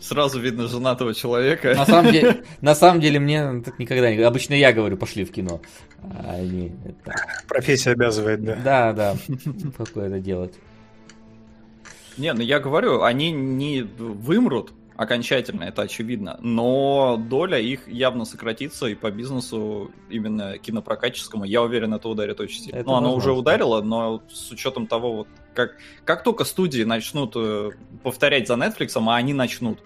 Сразу 0.00 0.40
видно 0.40 0.66
женатого 0.66 1.14
человека. 1.14 1.74
На 1.74 1.84
самом 1.84 2.12
деле, 2.12 2.44
на 2.60 2.74
самом 2.74 3.00
деле 3.00 3.20
мне 3.20 3.60
так 3.62 3.78
никогда 3.78 4.10
не... 4.10 4.22
Обычно 4.22 4.54
я 4.54 4.72
говорю, 4.72 4.96
пошли 4.96 5.24
в 5.24 5.30
кино. 5.32 5.60
А 6.02 6.36
они... 6.36 6.72
Это... 6.84 7.14
Профессия 7.46 7.90
обязывает, 7.90 8.42
да. 8.42 8.56
Да, 8.64 8.92
да. 8.92 9.16
Какое 9.76 10.08
это 10.08 10.18
делать. 10.18 10.54
Не, 12.16 12.32
ну 12.32 12.40
я 12.40 12.58
говорю, 12.60 13.02
они 13.02 13.30
не 13.30 13.82
вымрут 13.82 14.72
окончательно, 15.00 15.64
это 15.64 15.80
очевидно, 15.80 16.38
но 16.42 17.16
доля 17.16 17.58
их 17.58 17.88
явно 17.88 18.26
сократится, 18.26 18.84
и 18.84 18.94
по 18.94 19.10
бизнесу 19.10 19.90
именно 20.10 20.58
кинопрокатческому, 20.58 21.44
я 21.44 21.62
уверен, 21.62 21.94
это 21.94 22.06
ударит 22.06 22.38
очень 22.38 22.60
сильно. 22.60 22.76
Это 22.76 22.86
ну, 22.86 22.96
оно 22.96 23.14
уже 23.14 23.32
ударило, 23.32 23.80
но 23.80 24.22
с 24.30 24.50
учетом 24.50 24.86
того, 24.86 25.16
вот 25.16 25.28
как, 25.54 25.78
как 26.04 26.22
только 26.22 26.44
студии 26.44 26.82
начнут 26.82 27.32
э, 27.34 27.70
повторять 28.02 28.46
за 28.46 28.54
Netflix, 28.54 28.92
а 28.94 29.16
они 29.16 29.32
начнут, 29.32 29.78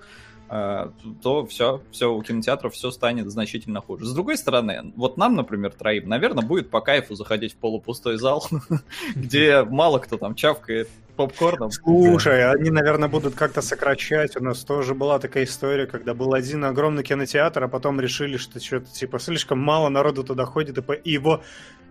то 0.48 1.46
все, 1.48 1.82
все 1.90 2.12
у 2.12 2.22
кинотеатров 2.22 2.74
все 2.74 2.90
станет 2.90 3.30
значительно 3.30 3.80
хуже. 3.80 4.06
С 4.06 4.12
другой 4.12 4.36
стороны, 4.36 4.92
вот 4.96 5.16
нам, 5.16 5.34
например, 5.34 5.72
троим, 5.72 6.08
наверное, 6.08 6.44
будет 6.44 6.70
по 6.70 6.80
кайфу 6.80 7.14
заходить 7.14 7.54
в 7.54 7.56
полупустой 7.56 8.18
зал, 8.18 8.46
где 9.14 9.62
мало 9.62 9.98
кто 9.98 10.18
там 10.18 10.34
чавкает 10.34 10.88
попкорном. 11.16 11.70
Слушай, 11.70 12.50
они, 12.50 12.70
наверное, 12.70 13.08
будут 13.08 13.34
как-то 13.34 13.62
сокращать. 13.62 14.36
У 14.36 14.42
нас 14.42 14.64
тоже 14.64 14.94
была 14.94 15.18
такая 15.18 15.44
история, 15.44 15.86
когда 15.86 16.14
был 16.14 16.34
один 16.34 16.64
огромный 16.64 17.02
кинотеатр, 17.02 17.64
а 17.64 17.68
потом 17.68 18.00
решили, 18.00 18.36
что 18.36 18.60
что-то 18.60 18.90
типа 18.90 19.18
слишком 19.18 19.58
мало 19.58 19.88
народу 19.88 20.24
туда 20.24 20.44
ходит, 20.44 20.78
и 21.04 21.10
его 21.10 21.42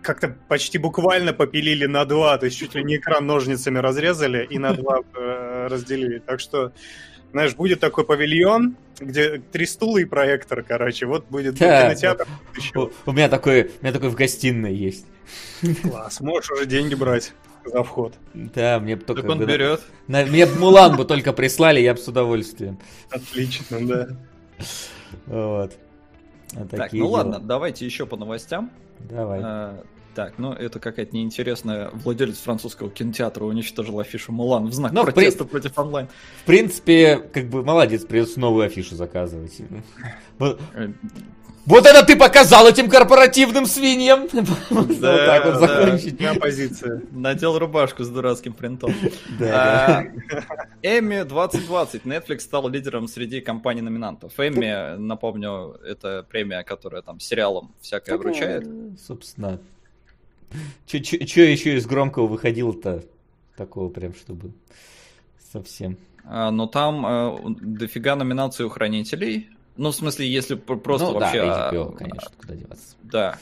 как-то 0.02 0.36
почти 0.48 0.78
буквально 0.78 1.32
попилили 1.32 1.86
на 1.86 2.04
два, 2.04 2.36
то 2.36 2.44
есть 2.46 2.58
чуть 2.58 2.74
ли 2.74 2.84
не 2.84 2.96
экран 2.96 3.26
ножницами 3.26 3.78
разрезали 3.78 4.46
и 4.48 4.58
на 4.58 4.74
два 4.74 5.00
э, 5.14 5.66
разделили. 5.68 6.18
Так 6.18 6.40
что, 6.40 6.72
знаешь, 7.34 7.56
будет 7.56 7.80
такой 7.80 8.04
павильон, 8.04 8.76
где 9.00 9.38
три 9.38 9.66
стула 9.66 9.98
и 9.98 10.04
проектор, 10.04 10.62
короче, 10.62 11.06
вот 11.06 11.26
будет 11.28 11.58
да, 11.58 11.82
кинотеатр. 11.82 12.28
У, 12.76 12.90
у 13.06 13.12
меня 13.12 13.28
такой, 13.28 13.64
у 13.64 13.82
меня 13.82 13.92
такой 13.92 14.10
в 14.10 14.14
гостиной 14.14 14.72
есть. 14.72 15.04
Класс, 15.82 16.20
можешь 16.20 16.52
уже 16.52 16.64
деньги 16.66 16.94
брать 16.94 17.32
за 17.64 17.82
вход. 17.82 18.14
Да, 18.34 18.78
мне 18.78 18.96
только... 18.96 19.22
Так 19.22 19.30
он 19.32 19.44
берет. 19.44 19.80
На, 20.06 20.24
мне 20.24 20.46
Мулан 20.46 20.96
бы 20.96 21.04
только 21.04 21.32
прислали, 21.32 21.80
я 21.80 21.94
бы 21.94 21.98
с 21.98 22.06
удовольствием. 22.06 22.78
Отлично, 23.10 23.84
да. 23.84 24.08
Вот. 25.26 25.76
Вот 26.52 26.70
так, 26.70 26.92
ну 26.92 26.98
дела. 26.98 27.08
ладно, 27.08 27.40
давайте 27.40 27.84
еще 27.84 28.06
по 28.06 28.16
новостям. 28.16 28.70
Давай. 29.00 29.40
Так, 30.14 30.38
ну 30.38 30.52
это 30.52 30.78
какая-то 30.78 31.14
неинтересная 31.16 31.90
владелец 31.92 32.38
французского 32.38 32.90
кинотеатра 32.90 33.44
уничтожил 33.44 33.98
афишу 33.98 34.32
Мулан 34.32 34.66
в 34.66 34.72
знак 34.72 34.92
Но 34.92 35.02
ну, 35.02 35.12
протеста 35.12 35.44
при... 35.44 35.50
против 35.50 35.78
онлайн. 35.78 36.08
В 36.42 36.46
принципе, 36.46 37.16
как 37.32 37.48
бы 37.48 37.64
молодец, 37.64 38.04
придется 38.04 38.38
новую 38.38 38.66
афишу 38.66 38.94
заказывать. 38.94 39.60
Э, 40.38 40.54
вот 41.66 41.86
это 41.86 42.04
ты 42.04 42.14
показал 42.16 42.68
этим 42.68 42.90
корпоративным 42.90 43.66
свиньям! 43.66 44.28
Вот 44.70 45.00
так 45.00 45.44
вот 45.46 45.60
закончить. 45.60 46.18
позиция. 46.40 47.02
Надел 47.10 47.58
рубашку 47.58 48.04
с 48.04 48.08
дурацким 48.08 48.52
принтом. 48.52 48.92
А, 49.40 50.02
Эмми 50.82 51.22
2020. 51.22 52.02
Netflix 52.04 52.40
стал 52.40 52.68
лидером 52.68 53.08
среди 53.08 53.40
компаний-номинантов. 53.40 54.32
Эмми, 54.38 54.96
напомню, 54.96 55.78
это 55.84 56.26
премия, 56.28 56.62
которая 56.64 57.02
там 57.02 57.18
сериалом 57.20 57.74
всякое 57.80 58.18
вручает. 58.18 58.66
Собственно. 59.06 59.60
Че 60.86 61.52
еще 61.52 61.76
из 61.76 61.86
громкого 61.86 62.26
выходило-то? 62.26 63.04
Такого 63.56 63.88
прям, 63.88 64.14
чтобы 64.14 64.52
совсем. 65.52 65.96
А, 66.24 66.50
но 66.50 66.66
там 66.66 67.06
э, 67.06 67.38
дофига 67.60 68.16
номинаций 68.16 68.64
у 68.64 68.68
хранителей. 68.68 69.48
Ну, 69.76 69.90
в 69.90 69.94
смысле, 69.94 70.30
если 70.30 70.54
просто 70.54 71.08
ну, 71.08 71.14
вообще... 71.14 71.42
Да, 71.42 71.70
HBO, 71.72 71.94
а, 71.94 71.96
конечно, 71.96 72.30
куда 72.38 72.54
деваться. 72.54 72.96
Да. 73.02 73.38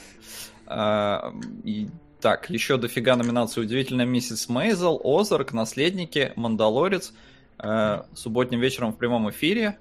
А, 0.67 1.35
и, 1.65 1.89
так, 2.21 2.51
еще 2.51 2.79
дофига 2.79 3.17
номинаций. 3.17 3.63
Удивительная 3.63 4.07
миссис 4.07 4.49
Мейзел, 4.49 5.01
Озарк, 5.05 5.53
Наследники, 5.53 6.33
Мандалорец, 6.37 7.13
а, 7.59 8.07
субботним 8.15 8.61
вечером 8.61 8.93
в 8.93 8.97
прямом 8.97 9.31
эфире, 9.31 9.79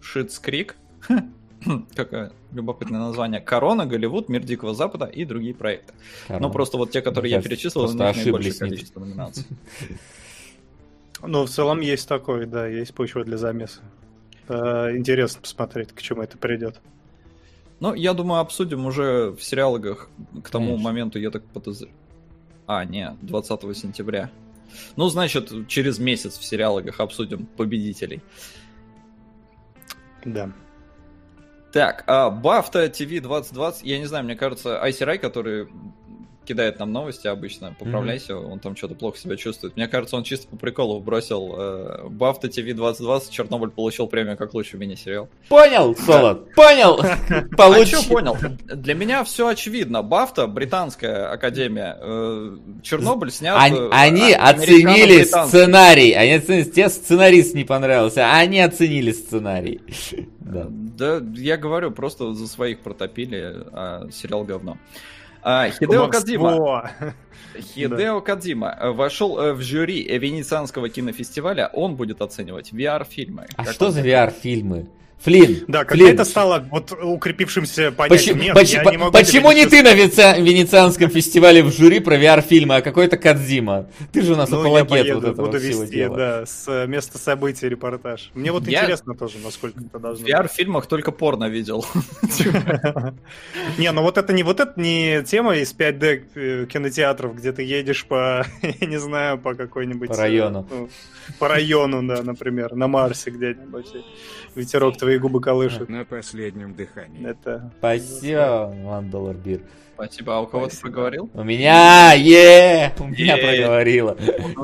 Шитс 0.00 0.38
Крик, 0.38 0.76
какое 1.94 2.32
любопытное 2.52 3.00
название, 3.00 3.40
Корона, 3.40 3.86
Голливуд, 3.86 4.28
Мир 4.28 4.42
Дикого 4.42 4.74
Запада 4.74 5.06
и 5.06 5.24
другие 5.24 5.54
проекты. 5.54 5.94
Корона. 6.26 6.46
Ну, 6.46 6.52
просто 6.52 6.76
вот 6.76 6.90
те, 6.90 7.00
которые 7.00 7.30
я 7.30 7.42
перечислил, 7.42 7.84
у 7.84 7.86
них 7.86 7.96
наибольшее 7.96 8.54
количество 8.54 9.00
номинаций. 9.00 9.44
Ну, 11.26 11.46
в 11.46 11.48
целом 11.48 11.80
есть 11.80 12.06
такой, 12.06 12.44
да, 12.44 12.66
есть 12.66 12.92
почва 12.92 13.24
для 13.24 13.38
замеса. 13.38 13.80
Э, 14.46 14.94
интересно 14.94 15.40
посмотреть, 15.40 15.92
к 15.92 16.02
чему 16.02 16.20
это 16.20 16.36
придет. 16.36 16.80
Ну, 17.80 17.94
я 17.94 18.12
думаю, 18.12 18.40
обсудим 18.40 18.84
уже 18.84 19.30
в 19.30 19.42
сериалогах 19.42 20.10
к 20.42 20.50
тому 20.50 20.66
Конечно. 20.66 20.84
моменту, 20.84 21.18
я 21.18 21.30
так 21.30 21.42
подозреваю. 21.44 21.96
А, 22.66 22.84
не, 22.84 23.16
20 23.22 23.76
сентября. 23.76 24.30
Ну, 24.96 25.08
значит, 25.08 25.50
через 25.68 25.98
месяц 25.98 26.38
в 26.38 26.44
сериалогах 26.44 27.00
обсудим 27.00 27.46
победителей. 27.46 28.22
Да. 30.24 30.52
Так, 31.74 32.04
а 32.06 32.30
Бафта 32.30 32.88
ТВ 32.88 33.20
2020, 33.20 33.82
я 33.82 33.98
не 33.98 34.04
знаю, 34.04 34.24
мне 34.24 34.36
кажется, 34.36 34.80
Айси 34.80 35.02
который 35.18 35.66
кидает 36.44 36.78
нам 36.78 36.92
новости 36.92 37.26
обычно, 37.26 37.74
поправляйся, 37.78 38.32
mm-hmm. 38.32 38.52
он 38.52 38.60
там 38.60 38.76
что-то 38.76 38.94
плохо 38.94 39.18
себя 39.18 39.36
чувствует. 39.36 39.76
Мне 39.76 39.88
кажется, 39.88 40.16
он 40.16 40.24
чисто 40.24 40.46
по 40.48 40.56
приколу 40.56 41.00
бросил 41.00 41.54
э, 41.56 42.08
Бафта 42.08 42.48
ТВ 42.48 42.62
2020, 42.62 43.30
Чернобыль 43.30 43.70
получил 43.70 44.06
премию 44.06 44.36
как 44.36 44.54
лучший 44.54 44.78
мини-сериал. 44.78 45.28
Понял, 45.48 45.94
Солод, 45.96 46.54
понял! 46.54 47.00
Получил. 47.56 48.00
А 48.00 48.08
понял? 48.08 48.36
Для 48.64 48.94
меня 48.94 49.24
все 49.24 49.48
очевидно. 49.48 50.02
Бафта, 50.02 50.46
британская 50.46 51.26
академия, 51.26 51.96
э, 52.00 52.56
Чернобыль 52.82 53.30
снят... 53.30 53.56
Э, 53.72 53.88
они 53.90 54.32
оценили 54.32 55.24
сценарий, 55.24 56.12
они 56.12 56.34
оценили, 56.34 56.64
тебе 56.64 56.88
сценарист 56.88 57.54
не 57.54 57.64
понравился, 57.64 58.26
а 58.26 58.38
они 58.38 58.60
оценили 58.60 59.12
сценарий. 59.12 59.80
Да. 60.40 60.66
да, 60.68 61.22
я 61.34 61.56
говорю, 61.56 61.90
просто 61.90 62.34
за 62.34 62.46
своих 62.46 62.80
протопили, 62.80 63.54
а 63.72 64.08
сериал 64.12 64.44
говно. 64.44 64.76
А, 65.44 65.68
Хидео 65.68 66.08
Кадзима. 66.08 66.90
Хидео 67.54 68.22
Кадзима 68.22 68.78
вошел 68.92 69.38
э, 69.38 69.52
в 69.52 69.60
жюри 69.60 70.02
Венецианского 70.18 70.88
кинофестиваля. 70.88 71.68
Он 71.74 71.96
будет 71.96 72.22
оценивать 72.22 72.72
VR-фильмы. 72.72 73.46
А 73.54 73.66
что 73.66 73.90
за 73.90 74.00
VR-фильмы? 74.00 74.88
Флин. 75.24 75.64
Да, 75.68 75.84
когда 75.84 76.04
Флин. 76.04 76.14
это 76.14 76.24
стало 76.24 76.66
вот 76.70 76.92
укрепившимся 76.92 77.92
понятием, 77.92 78.36
почему, 78.36 78.42
нет, 78.42 78.54
поч- 78.54 78.72
я 78.74 78.84
не 78.84 78.96
могу 78.98 79.12
Почему 79.12 79.52
не 79.52 79.66
ты 79.66 79.82
на 79.82 79.94
Венеци... 79.94 80.40
Венецианском 80.40 81.08
фестивале 81.08 81.62
в 81.62 81.72
жюри 81.72 82.00
про 82.00 82.16
VR-фильмы, 82.16 82.76
а 82.76 82.82
какой-то 82.82 83.16
Кадзима? 83.16 83.86
Ты 84.12 84.20
же 84.20 84.34
у 84.34 84.36
нас 84.36 84.50
ну, 84.50 84.60
апологет 84.60 84.88
поеду, 84.88 85.14
вот 85.14 85.24
этого 85.24 85.46
буду 85.46 85.58
всего 85.58 85.82
вести, 85.82 85.94
дела. 85.96 86.16
да, 86.16 86.46
с 86.46 86.68
э, 86.68 86.86
места 86.86 87.18
событий 87.18 87.68
репортаж. 87.68 88.30
Мне 88.34 88.52
вот 88.52 88.66
я... 88.68 88.82
интересно 88.82 89.14
тоже, 89.14 89.38
насколько 89.42 89.80
это 89.80 89.98
должно 89.98 90.26
В 90.26 90.28
VR-фильмах 90.28 90.86
только 90.86 91.10
порно 91.10 91.48
видел. 91.48 91.86
Не, 93.78 93.92
ну 93.92 94.02
вот 94.02 94.18
это 94.18 94.32
не 94.32 94.42
вот 94.42 94.60
это 94.60 94.78
не 94.78 95.22
тема 95.22 95.56
из 95.56 95.74
5D 95.74 96.22
э, 96.34 96.66
кинотеатров, 96.66 97.34
где 97.34 97.52
ты 97.52 97.62
едешь 97.62 98.04
по, 98.04 98.44
я 98.62 98.86
не 98.86 98.98
знаю, 98.98 99.38
по 99.38 99.54
какой-нибудь... 99.54 100.10
По 100.10 100.16
району. 100.16 100.68
Ну, 100.70 100.88
по 101.38 101.48
району, 101.48 102.06
да, 102.06 102.22
например, 102.22 102.74
на 102.74 102.88
Марсе 102.88 103.30
где-нибудь. 103.30 103.86
Ветерок 104.54 104.96
твои 105.14 105.18
губы 105.18 105.40
колышет. 105.40 105.88
На 105.88 106.04
последнем 106.04 106.74
дыхании. 106.74 107.28
Это... 107.28 107.70
Спасибо, 107.78 108.74
One 108.84 109.10
Dollar 109.10 109.40
Beer. 109.40 109.62
Спасибо. 109.94 110.36
А 110.36 110.40
у 110.40 110.46
кого 110.46 110.66
ты 110.66 110.76
проговорил? 110.76 111.30
У 111.34 111.44
меня, 111.44 112.12
е, 112.14 112.92
у 112.98 113.06
меня 113.06 113.36
проговорила. 113.36 114.16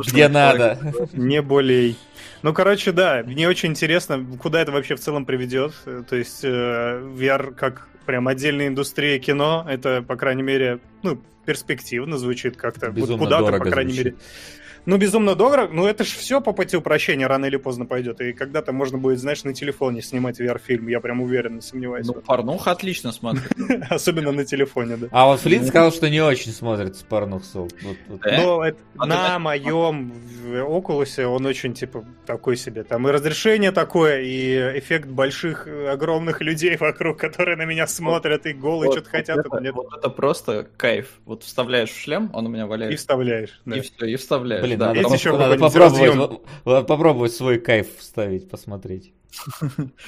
Где 0.06 0.28
надо. 0.28 0.78
Не 1.12 1.40
более. 1.40 1.94
Ну, 2.42 2.52
короче, 2.52 2.90
да, 2.92 3.22
мне 3.24 3.48
очень 3.48 3.70
интересно, 3.70 4.26
куда 4.40 4.62
это 4.62 4.72
вообще 4.72 4.96
в 4.96 5.00
целом 5.00 5.24
приведет. 5.24 5.72
То 6.08 6.16
есть 6.16 6.40
э, 6.42 6.48
VR 6.48 7.54
как 7.54 7.86
прям 8.06 8.26
отдельная 8.28 8.68
индустрия 8.68 9.18
кино, 9.18 9.66
это, 9.68 10.02
по 10.02 10.16
крайней 10.16 10.42
мере, 10.42 10.80
ну, 11.02 11.20
перспективно 11.44 12.16
звучит 12.16 12.56
как-то. 12.56 12.92
Куда-то, 12.92 13.58
по 13.58 13.70
крайней 13.70 13.92
звучит. 13.92 14.04
мере 14.04 14.16
ну, 14.86 14.96
безумно 14.96 15.34
дорого, 15.34 15.72
ну, 15.72 15.86
это 15.86 16.04
же 16.04 16.16
все 16.16 16.40
по 16.40 16.52
пути 16.52 16.76
упрощения 16.76 17.26
рано 17.28 17.46
или 17.46 17.56
поздно 17.56 17.86
пойдет. 17.86 18.20
И 18.20 18.32
когда-то 18.32 18.72
можно 18.72 18.98
будет, 18.98 19.18
знаешь, 19.18 19.44
на 19.44 19.54
телефоне 19.54 20.02
снимать 20.02 20.40
VR-фильм, 20.40 20.88
я 20.88 21.00
прям 21.00 21.20
уверен, 21.20 21.56
не 21.56 21.60
сомневаюсь. 21.60 22.06
Ну, 22.06 22.14
порнуха 22.14 22.72
отлично 22.72 23.12
смотрит. 23.12 23.50
Особенно 23.90 24.32
на 24.32 24.44
телефоне, 24.44 24.96
да. 24.96 25.08
А 25.10 25.26
вот 25.26 25.40
Флинн 25.40 25.66
сказал, 25.66 25.92
что 25.92 26.08
не 26.08 26.20
очень 26.20 26.52
смотрится 26.52 27.04
порнух 27.04 27.42
Ну, 27.54 28.62
а 28.96 29.06
на 29.06 29.38
моем 29.38 30.12
Окулусе 30.66 31.26
он 31.26 31.46
очень, 31.46 31.74
типа, 31.74 32.04
такой 32.26 32.56
себе. 32.56 32.84
Там 32.84 33.08
и 33.08 33.10
разрешение 33.10 33.72
такое, 33.72 34.22
и 34.22 34.78
эффект 34.78 35.08
больших, 35.08 35.66
огромных 35.66 36.40
людей 36.40 36.76
вокруг, 36.76 37.18
которые 37.18 37.56
на 37.56 37.64
меня 37.64 37.86
смотрят 37.86 38.46
и 38.46 38.52
голые 38.52 38.92
что-то 38.92 39.10
хотят. 39.10 39.46
Вот 39.46 39.94
это 39.96 40.08
просто 40.10 40.68
кайф. 40.76 41.20
Вот 41.24 41.44
вставляешь 41.44 41.90
в 41.90 41.98
шлем, 42.00 42.30
он 42.32 42.46
у 42.46 42.48
меня 42.48 42.66
валяется. 42.66 42.94
И 42.94 42.96
вставляешь. 42.96 43.60
И 43.66 43.80
все, 43.80 44.06
и 44.06 44.16
вставляешь. 44.16 44.62
Блин, 44.70 44.78
да. 44.78 44.94
надо, 44.94 45.14
еще 45.14 45.36
надо 45.36 45.56
попробовать, 45.58 46.42
попробовать 46.64 47.32
свой 47.32 47.58
кайф 47.58 47.88
вставить, 47.98 48.48
посмотреть. 48.48 49.12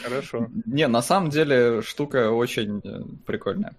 Хорошо. 0.02 0.49
Не, 0.66 0.88
на 0.88 1.02
самом 1.02 1.31
деле 1.31 1.83
штука 1.83 2.31
очень 2.31 2.81
э, 2.85 3.02
прикольная. 3.26 3.75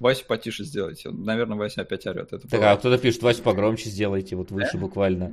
Васю 0.00 0.24
потише 0.26 0.64
сделайте. 0.64 1.10
Наверное, 1.10 1.56
Вася 1.56 1.82
опять 1.82 2.06
орет. 2.06 2.32
Это 2.32 2.48
так, 2.48 2.60
а 2.62 2.76
кто-то 2.76 2.98
пишет, 2.98 3.22
Васю 3.22 3.42
погромче 3.42 3.88
сделайте, 3.88 4.36
вот 4.36 4.50
выше 4.50 4.76
буквально. 4.76 5.32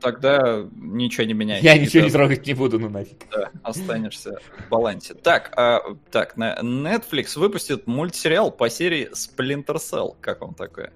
Тогда 0.00 0.66
ничего 0.76 1.24
не 1.24 1.34
меняется. 1.34 1.64
Я 1.64 1.78
ничего 1.78 2.04
не 2.04 2.10
трогать 2.10 2.46
не 2.46 2.54
буду, 2.54 2.78
ну 2.78 2.88
нафиг. 2.88 3.18
Да, 3.30 3.50
останешься 3.62 4.38
в 4.66 4.68
балансе. 4.70 5.14
Так, 5.14 5.52
а, 5.56 5.80
так, 6.10 6.36
Netflix 6.36 7.38
выпустит 7.38 7.86
мультсериал 7.86 8.50
по 8.50 8.70
серии 8.70 9.10
Splinter 9.12 9.76
Cell. 9.76 10.16
Как 10.20 10.40
вам 10.40 10.54
такое? 10.54 10.92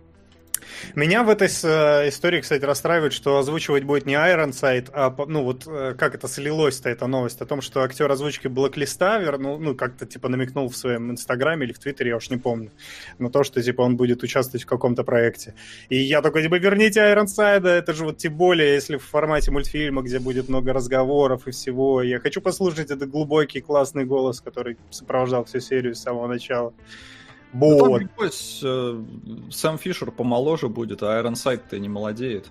Меня 0.95 1.23
в 1.23 1.31
этой 1.31 1.49
э, 1.49 2.09
истории, 2.09 2.41
кстати, 2.41 2.65
расстраивает, 2.65 3.13
что 3.13 3.39
озвучивать 3.39 3.85
будет 3.85 4.07
не 4.07 4.15
Ironside, 4.15 4.91
а, 4.93 5.15
ну 5.27 5.43
вот, 5.43 5.65
э, 5.67 5.95
как 5.99 6.15
это 6.15 6.29
слилось-то, 6.29 6.89
эта 6.89 7.07
новость, 7.07 7.41
о 7.41 7.47
том, 7.47 7.61
что 7.61 7.83
актер 7.83 8.11
озвучки 8.11 8.49
Блэклиста 8.49 9.19
вернул, 9.19 9.59
ну, 9.59 9.75
как-то, 9.75 10.07
типа, 10.07 10.29
намекнул 10.29 10.69
в 10.69 10.77
своем 10.77 11.11
инстаграме 11.11 11.67
или 11.67 11.73
в 11.73 11.79
твиттере, 11.79 12.11
я 12.11 12.17
уж 12.17 12.31
не 12.31 12.37
помню, 12.37 12.71
на 13.19 13.31
то, 13.31 13.45
что, 13.45 13.63
типа, 13.63 13.83
он 13.83 13.97
будет 13.97 14.23
участвовать 14.23 14.65
в 14.65 14.67
каком-то 14.67 15.05
проекте. 15.05 15.55
И 15.89 15.97
я 15.97 16.23
такой, 16.23 16.43
типа, 16.43 16.57
верните 16.57 17.01
Айронсайда, 17.01 17.71
это 17.71 17.93
же 17.95 18.05
вот 18.05 18.19
тем 18.19 18.37
более, 18.37 18.75
если 18.75 18.97
в 18.97 19.05
формате 19.05 19.51
мультфильма, 19.51 20.03
где 20.03 20.19
будет 20.19 20.49
много 20.49 20.73
разговоров 20.73 21.47
и 21.47 21.51
всего. 21.51 22.03
Я 22.03 22.21
хочу 22.21 22.41
послушать 22.41 22.91
этот 22.91 23.11
глубокий, 23.11 23.61
классный 23.61 24.05
голос, 24.05 24.41
который 24.41 24.77
сопровождал 24.91 25.45
всю 25.45 25.61
серию 25.61 25.95
с 25.95 26.03
самого 26.03 26.27
начала. 26.27 26.73
Вот. 27.53 27.79
Ну, 27.79 27.99
там, 27.99 28.01
небось, 28.01 28.61
э, 28.65 29.05
Сэм 29.51 29.79
Фишер 29.79 30.11
помоложе 30.11 30.69
будет, 30.69 31.03
а 31.03 31.17
Айрон 31.17 31.37
Сайт-то 31.37 31.79
не 31.79 31.89
молодеет. 31.89 32.51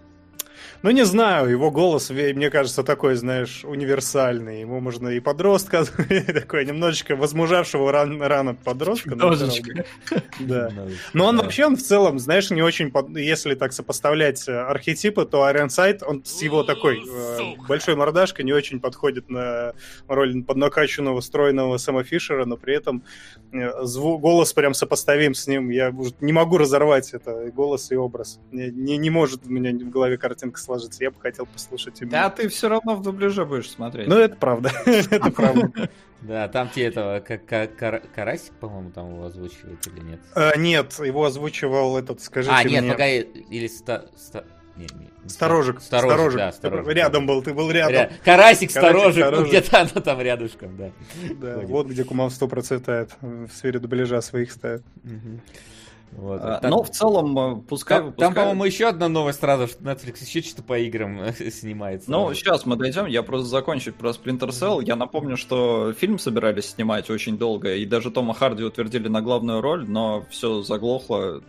Ну, 0.81 0.91
не 0.91 1.05
знаю, 1.05 1.49
его 1.49 1.71
голос, 1.71 2.09
мне 2.09 2.49
кажется, 2.49 2.83
такой, 2.83 3.15
знаешь, 3.15 3.63
универсальный. 3.63 4.61
Ему 4.61 4.79
можно 4.79 5.09
и 5.09 5.19
подростка, 5.19 5.85
такой 6.33 6.65
немножечко 6.65 7.15
возмужавшего 7.15 7.91
ран, 7.91 8.21
рано 8.21 8.55
подростка. 8.55 9.11
Немножечко. 9.11 9.85
Да. 10.39 10.71
Но 11.13 11.27
он 11.27 11.37
вообще, 11.37 11.65
он 11.65 11.75
в 11.75 11.83
целом, 11.83 12.19
знаешь, 12.19 12.49
не 12.49 12.61
очень, 12.61 12.91
если 13.17 13.55
так 13.55 13.73
сопоставлять 13.73 14.47
э, 14.47 14.53
архетипы, 14.53 15.25
то 15.25 15.51
Сайт, 15.69 16.01
он 16.03 16.23
с 16.25 16.41
его 16.41 16.63
такой 16.63 17.03
э, 17.07 17.39
большой 17.67 17.95
мордашкой 17.95 18.45
не 18.45 18.53
очень 18.53 18.79
подходит 18.79 19.29
на 19.29 19.73
роль 20.07 20.43
поднакачанного, 20.43 21.21
стройного 21.21 21.77
Сэма 21.77 22.03
Фишера, 22.03 22.45
но 22.45 22.57
при 22.57 22.75
этом 22.75 23.03
э, 23.51 23.83
звук, 23.83 24.21
голос 24.21 24.53
прям 24.53 24.73
сопоставим 24.73 25.33
с 25.33 25.47
ним. 25.47 25.69
Я 25.69 25.93
не 26.19 26.33
могу 26.33 26.57
разорвать 26.57 27.13
это, 27.13 27.51
голос 27.51 27.91
и 27.91 27.95
образ. 27.95 28.39
Не, 28.51 28.71
не, 28.71 28.97
не 28.97 29.09
может 29.09 29.45
у 29.45 29.49
меня 29.49 29.71
в 29.71 29.89
голове 29.89 30.17
картинка 30.17 30.50
сложится. 30.57 31.03
Я 31.03 31.11
бы 31.11 31.19
хотел 31.19 31.45
послушать 31.45 32.01
именно. 32.01 32.11
Да, 32.11 32.29
ты 32.29 32.47
все 32.47 32.69
равно 32.69 32.95
в 32.95 33.01
дубляже 33.01 33.45
будешь 33.45 33.69
смотреть. 33.69 34.07
Ну, 34.07 34.17
это 34.17 34.35
правда. 34.35 34.71
Это 34.85 35.31
правда. 35.31 35.89
Да, 36.21 36.47
там 36.47 36.69
те 36.69 36.83
этого, 36.83 37.19
как 37.19 37.45
Карасик, 37.45 38.53
по-моему, 38.59 38.91
там 38.91 39.09
его 39.11 39.25
озвучивает 39.25 39.85
или 39.87 40.01
нет? 40.01 40.19
А, 40.35 40.55
нет, 40.55 40.93
его 40.99 41.25
озвучивал 41.25 41.97
этот, 41.97 42.21
скажите 42.21 42.53
А, 42.55 42.63
нет, 42.63 42.87
пока 42.87 43.07
или 43.07 43.67
Сторожик. 45.27 45.81
Сторожик, 45.81 46.37
да, 46.37 46.51
Сторожик. 46.51 46.93
Рядом 46.93 47.25
был, 47.25 47.41
ты 47.41 47.53
был 47.53 47.69
рядом. 47.71 48.13
Карасик, 48.23 48.71
Сторожик, 48.71 49.25
ну 49.31 49.45
где-то 49.45 49.81
оно 49.81 50.01
там 50.01 50.21
рядышком, 50.21 50.77
да. 50.77 50.91
Да, 51.39 51.59
вот 51.59 51.87
где 51.87 52.03
кумовство 52.03 52.47
процветает. 52.47 53.11
В 53.21 53.49
сфере 53.49 53.79
дубляжа 53.79 54.21
своих 54.21 54.51
ставят. 54.51 54.83
Вот, 56.11 56.41
а, 56.43 56.59
но 56.63 56.83
в 56.83 56.89
целом, 56.89 57.37
э, 57.39 57.61
пускай 57.67 57.99
Там, 57.99 58.13
там 58.13 58.33
по-моему, 58.33 58.65
еще 58.65 58.87
одна 58.87 59.07
новость 59.07 59.39
сразу, 59.39 59.67
что 59.67 59.81
Netflix 59.81 60.23
еще 60.23 60.41
что-то 60.41 60.63
по 60.63 60.77
играм 60.77 61.33
снимается. 61.51 62.11
Ну, 62.11 62.33
сейчас 62.33 62.65
мы 62.65 62.75
дойдем, 62.75 63.05
я 63.05 63.23
просто 63.23 63.47
закончу 63.47 63.93
про 63.93 64.09
Splinter 64.09 64.49
Cell. 64.49 64.83
Я 64.83 64.95
напомню, 64.95 65.37
что 65.37 65.93
фильм 65.93 66.19
собирались 66.19 66.71
снимать 66.71 67.09
очень 67.09 67.37
долго, 67.37 67.75
и 67.75 67.85
даже 67.85 68.11
Тома 68.11 68.33
Харди 68.33 68.63
утвердили 68.63 69.07
на 69.07 69.21
главную 69.21 69.61
роль, 69.61 69.87
но 69.87 70.25
все 70.29 70.61
заглохло, 70.61 71.41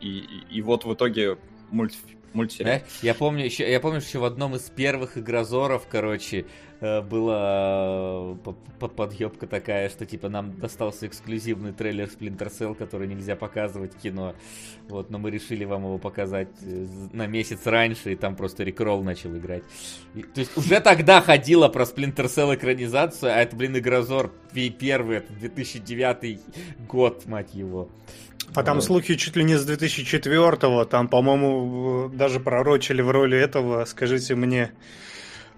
и, 0.00 0.08
и, 0.08 0.56
и 0.56 0.62
вот 0.62 0.84
в 0.84 0.92
итоге 0.92 1.38
мультфильм 1.70 2.19
мультсериал. 2.32 2.78
Да? 2.78 2.84
Я 3.02 3.14
помню 3.14 3.44
еще, 3.44 3.70
я 3.70 3.80
помню, 3.80 4.00
что 4.00 4.20
в 4.20 4.24
одном 4.24 4.56
из 4.56 4.62
первых 4.70 5.18
игрозоров, 5.18 5.86
короче, 5.88 6.46
Э, 6.80 7.02
была 7.02 8.34
э, 8.42 8.88
подъебка 8.88 9.46
такая, 9.46 9.90
что 9.90 10.06
типа 10.06 10.30
нам 10.30 10.58
достался 10.58 11.06
эксклюзивный 11.06 11.72
трейлер 11.72 12.06
Splinter 12.06 12.50
Cell, 12.50 12.74
который 12.74 13.06
нельзя 13.06 13.36
показывать 13.36 13.94
в 13.94 13.98
кино. 13.98 14.34
Вот, 14.88 15.10
но 15.10 15.18
мы 15.18 15.30
решили 15.30 15.64
вам 15.66 15.84
его 15.84 15.98
показать 15.98 16.48
э, 16.62 16.86
на 17.12 17.26
месяц 17.26 17.66
раньше, 17.66 18.12
и 18.12 18.16
там 18.16 18.34
просто 18.34 18.64
Рикролл 18.64 19.02
начал 19.02 19.36
играть. 19.36 19.62
И, 20.14 20.22
то 20.22 20.40
есть 20.40 20.56
уже 20.56 20.80
тогда 20.80 21.20
ходила 21.20 21.68
про 21.68 21.84
Splinter 21.84 22.26
Cell 22.26 22.54
экранизацию, 22.54 23.30
а 23.30 23.36
это, 23.36 23.54
блин, 23.56 23.76
Игрозор 23.76 24.32
первый, 24.52 25.18
это 25.18 25.32
2009 25.34 26.40
год, 26.88 27.26
мать 27.26 27.54
его. 27.54 27.90
А 28.54 28.62
там 28.62 28.80
слухи 28.80 29.16
чуть 29.16 29.36
ли 29.36 29.44
не 29.44 29.56
с 29.56 29.68
2004-го, 29.68 30.84
там, 30.84 31.08
по-моему, 31.08 32.08
даже 32.12 32.40
пророчили 32.40 33.00
в 33.00 33.10
роли 33.10 33.38
этого, 33.38 33.84
скажите 33.84 34.34
мне, 34.34 34.72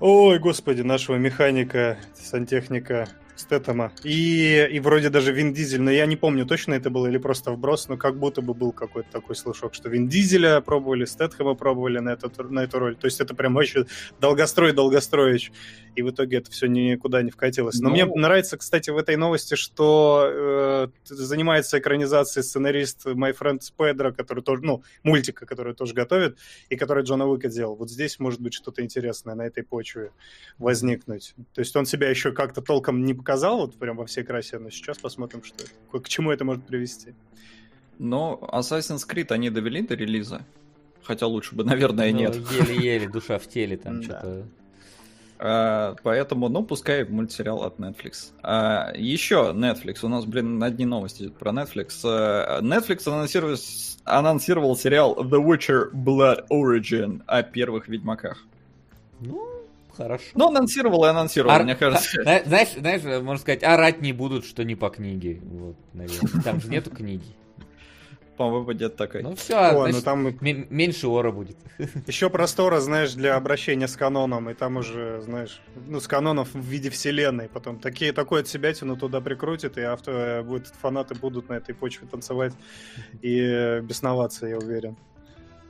Ой, 0.05 0.41
господи, 0.41 0.83
нашего 0.83 1.15
механика, 1.15 1.97
сантехника 2.15 3.09
Стэттема. 3.35 3.93
И, 4.05 4.69
и 4.71 4.81
вроде 4.81 5.09
даже 5.09 5.33
Вин 5.33 5.53
Дизель, 5.53 5.81
но 5.81 5.91
я 5.91 6.07
не 6.07 6.17
помню, 6.17 6.47
точно 6.47 6.75
это 6.75 6.91
было 6.91 7.07
или 7.07 7.19
просто 7.19 7.51
вброс, 7.51 7.89
но 7.89 7.97
как 7.97 8.19
будто 8.19 8.43
бы 8.43 8.55
был 8.55 8.73
какой-то 8.73 9.11
такой 9.11 9.37
слушок, 9.37 9.75
что 9.75 9.89
Вин 9.89 10.09
Дизеля 10.09 10.61
пробовали, 10.61 11.05
Стэтхэма 11.05 11.55
пробовали 11.55 11.99
на, 11.99 12.11
этот, 12.11 12.39
на 12.51 12.61
эту 12.61 12.79
роль. 12.79 12.97
То 12.97 13.07
есть 13.07 13.21
это 13.21 13.35
прям 13.35 13.55
вообще 13.55 13.87
долгострой 14.21 14.73
долгостроич. 14.73 15.51
И 15.95 16.03
в 16.03 16.11
итоге 16.11 16.39
это 16.39 16.51
все 16.51 16.67
никуда 16.67 17.23
не 17.23 17.31
вкатилось. 17.31 17.81
Но, 17.81 17.89
но... 17.89 17.95
мне 17.95 18.07
нравится, 18.07 18.57
кстати, 18.57 18.91
в 18.91 18.97
этой 18.97 19.17
новости, 19.17 19.55
что 19.55 20.27
э, 20.27 20.89
занимается 21.05 21.79
экранизацией 21.79 22.45
сценарист 22.45 23.07
My 23.07 23.37
Friend 23.39 23.61
Pedro, 23.79 24.13
который 24.13 24.43
тоже, 24.43 24.63
ну, 24.63 24.83
мультика, 25.03 25.47
который 25.47 25.75
тоже 25.75 25.95
готовит, 25.95 26.39
и 26.69 26.77
который 26.77 27.05
Джона 27.05 27.27
Уика 27.27 27.49
делал. 27.49 27.77
Вот 27.77 27.91
здесь 27.91 28.19
может 28.19 28.41
быть 28.41 28.55
что-то 28.55 28.83
интересное 28.83 29.35
на 29.35 29.43
этой 29.43 29.63
почве 29.63 30.13
возникнуть. 30.59 31.35
То 31.55 31.61
есть 31.61 31.75
он 31.77 31.87
себя 31.87 32.09
еще 32.09 32.33
как-то 32.33 32.63
толком 32.63 33.05
не 33.05 33.15
показал 33.23 33.59
вот 33.59 33.77
прям 33.77 33.97
во 33.97 34.07
всей 34.07 34.25
красе, 34.25 34.59
но 34.59 34.69
сейчас 34.71 34.99
посмотрим, 34.99 35.45
что 35.45 35.63
это, 35.63 36.01
к 36.01 36.09
чему 36.09 36.33
это 36.33 36.45
может 36.45 36.65
привести. 36.65 37.15
Но 37.99 38.41
Assassin's 38.53 39.07
Creed 39.09 39.31
они 39.31 39.49
довели 39.49 39.83
до 39.83 39.95
релиза. 39.95 40.45
Хотя 41.05 41.29
лучше 41.29 41.55
бы, 41.55 41.63
наверное, 41.73 42.11
ну, 42.11 42.19
нет. 42.19 42.35
Еле-еле, 42.35 43.09
душа 43.09 43.39
в 43.39 43.47
теле 43.47 43.77
там 43.77 44.03
что-то. 44.03 44.45
А, 45.39 45.95
поэтому, 46.03 46.49
ну, 46.49 46.65
пускай 46.65 47.05
мультсериал 47.05 47.63
от 47.63 47.79
Netflix. 47.79 48.33
А, 48.43 48.93
еще 48.97 49.53
Netflix. 49.55 49.99
У 50.03 50.09
нас, 50.09 50.25
блин, 50.25 50.59
на 50.59 50.71
дни 50.71 50.85
новости 50.85 51.29
про 51.29 51.53
Netflix. 51.53 52.01
А, 52.05 52.61
Netflix 52.61 53.09
анонсировал, 53.09 53.57
анонсировал 54.05 54.77
сериал 54.77 55.17
The 55.21 55.41
Witcher 55.41 55.93
Blood 55.93 56.47
Origin 56.51 57.23
о 57.27 57.45
первых 57.45 57.87
Ведьмаках. 57.87 58.45
Ну, 59.21 59.52
Хорошо. 59.97 60.25
Ну, 60.35 60.49
анонсировал 60.49 61.05
и 61.05 61.09
анонсировал, 61.09 61.55
Ор... 61.55 61.63
мне 61.65 61.75
кажется. 61.75 62.21
А, 62.25 62.43
знаешь, 62.45 62.73
знаешь, 62.77 63.03
можно 63.03 63.41
сказать, 63.41 63.63
орать 63.63 64.01
не 64.01 64.13
будут, 64.13 64.47
что 64.47 64.65
не 64.65 64.75
по 64.75 64.89
книге. 64.89 65.41
Вот, 65.43 65.77
наверное. 65.93 66.43
Там 66.43 66.61
же 66.61 66.69
нету 66.69 66.91
книги. 66.91 67.25
По-моему, 68.37 68.73
нет 68.73 68.97
такой. 68.97 69.23
Ну 69.23 69.37
все, 69.37 69.57
О, 69.57 69.83
значит, 69.83 69.97
ну 69.97 70.03
там 70.03 70.37
меньше 70.41 71.07
ора 71.07 71.31
будет. 71.31 71.57
Еще 72.07 72.31
простора, 72.31 72.81
знаешь, 72.81 73.13
для 73.13 73.37
обращения 73.37 73.87
с 73.87 73.95
каноном, 73.95 74.49
и 74.49 74.55
там 74.55 74.79
уже, 74.79 75.21
знаешь, 75.21 75.61
ну, 75.87 76.01
с 76.01 76.09
канонов 76.09 76.53
в 76.55 76.65
виде 76.65 76.89
вселенной. 76.89 77.49
Потом 77.49 77.79
такие, 77.79 78.13
такое 78.13 78.41
от 78.41 78.49
себя 78.49 78.73
тяну 78.73 78.97
туда 78.97 79.21
прикрутит, 79.21 79.77
и 79.77 79.83
авто, 79.83 80.43
будет, 80.45 80.69
фанаты 80.69 81.15
будут 81.15 81.51
на 81.51 81.55
этой 81.55 81.75
почве 81.75 82.09
танцевать 82.11 82.55
и 83.21 83.81
бесноваться, 83.83 84.47
я 84.47 84.59
уверен 84.59 84.97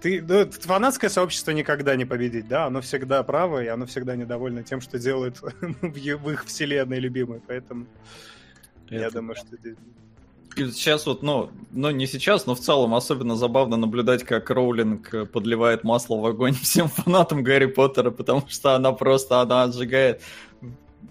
ты, 0.02 0.20
ну, 0.20 0.50
фанатское 0.50 1.08
сообщество 1.08 1.52
никогда 1.52 1.94
не 1.94 2.04
победить, 2.04 2.48
да, 2.48 2.66
оно 2.66 2.80
всегда 2.80 3.22
право, 3.22 3.62
и 3.62 3.68
оно 3.68 3.86
всегда 3.86 4.16
недовольно 4.16 4.64
тем, 4.64 4.80
что 4.80 4.98
делают 4.98 5.40
в 5.80 6.30
их 6.30 6.44
вселенной 6.44 6.98
любимой, 6.98 7.40
поэтому 7.46 7.86
Это 8.86 8.96
я 8.96 9.10
думаю, 9.10 9.36
что 9.36 9.56
Сейчас 10.54 11.06
вот, 11.06 11.22
ну, 11.22 11.50
ну 11.70 11.90
не 11.90 12.06
сейчас, 12.06 12.44
но 12.44 12.54
в 12.54 12.60
целом 12.60 12.94
особенно 12.94 13.36
забавно 13.36 13.78
наблюдать, 13.78 14.22
как 14.22 14.50
Роулинг 14.50 15.30
подливает 15.30 15.82
масло 15.82 16.16
в 16.16 16.26
огонь 16.26 16.54
всем 16.62 16.88
фанатам 16.88 17.42
Гарри 17.42 17.66
Поттера, 17.66 18.10
потому 18.10 18.44
что 18.48 18.74
она 18.74 18.92
просто, 18.92 19.40
она 19.40 19.62
отжигает 19.62 20.20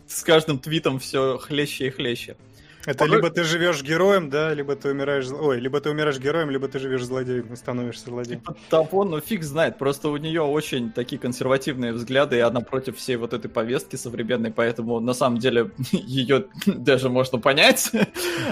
с 0.06 0.22
каждым 0.22 0.60
твитом 0.60 1.00
все 1.00 1.38
хлеще 1.38 1.88
и 1.88 1.90
хлеще. 1.90 2.36
Это 2.86 3.00
Порой... 3.00 3.18
либо 3.18 3.30
ты 3.30 3.44
живешь 3.44 3.84
героем, 3.84 4.30
да, 4.30 4.54
либо 4.54 4.76
ты 4.76 4.90
умираешь... 4.90 5.28
Ой, 5.32 5.60
либо 5.60 5.80
ты 5.80 5.90
умираешь 5.90 6.18
героем, 6.20 6.50
либо 6.50 6.68
ты 6.68 6.80
живешь 6.80 7.04
злодеем 7.04 7.54
и 7.54 7.56
становишься 7.56 8.06
злодеем. 8.06 8.40
Типа 8.40 8.56
того, 8.70 9.04
ну 9.04 9.20
фиг 9.20 9.44
знает, 9.44 9.78
просто 9.78 10.10
у 10.10 10.18
нее 10.18 10.42
очень 10.42 10.92
такие 10.92 11.20
консервативные 11.20 11.94
взгляды, 11.94 12.38
и 12.38 12.40
она 12.40 12.62
против 12.62 12.98
всей 12.98 13.18
вот 13.18 13.34
этой 13.34 13.50
повестки 13.50 13.96
современной, 13.96 14.52
поэтому 14.52 15.00
на 15.00 15.14
самом 15.14 15.38
деле 15.38 15.72
ее 15.92 16.46
даже 16.66 17.10
можно 17.10 17.40
понять. 17.40 17.92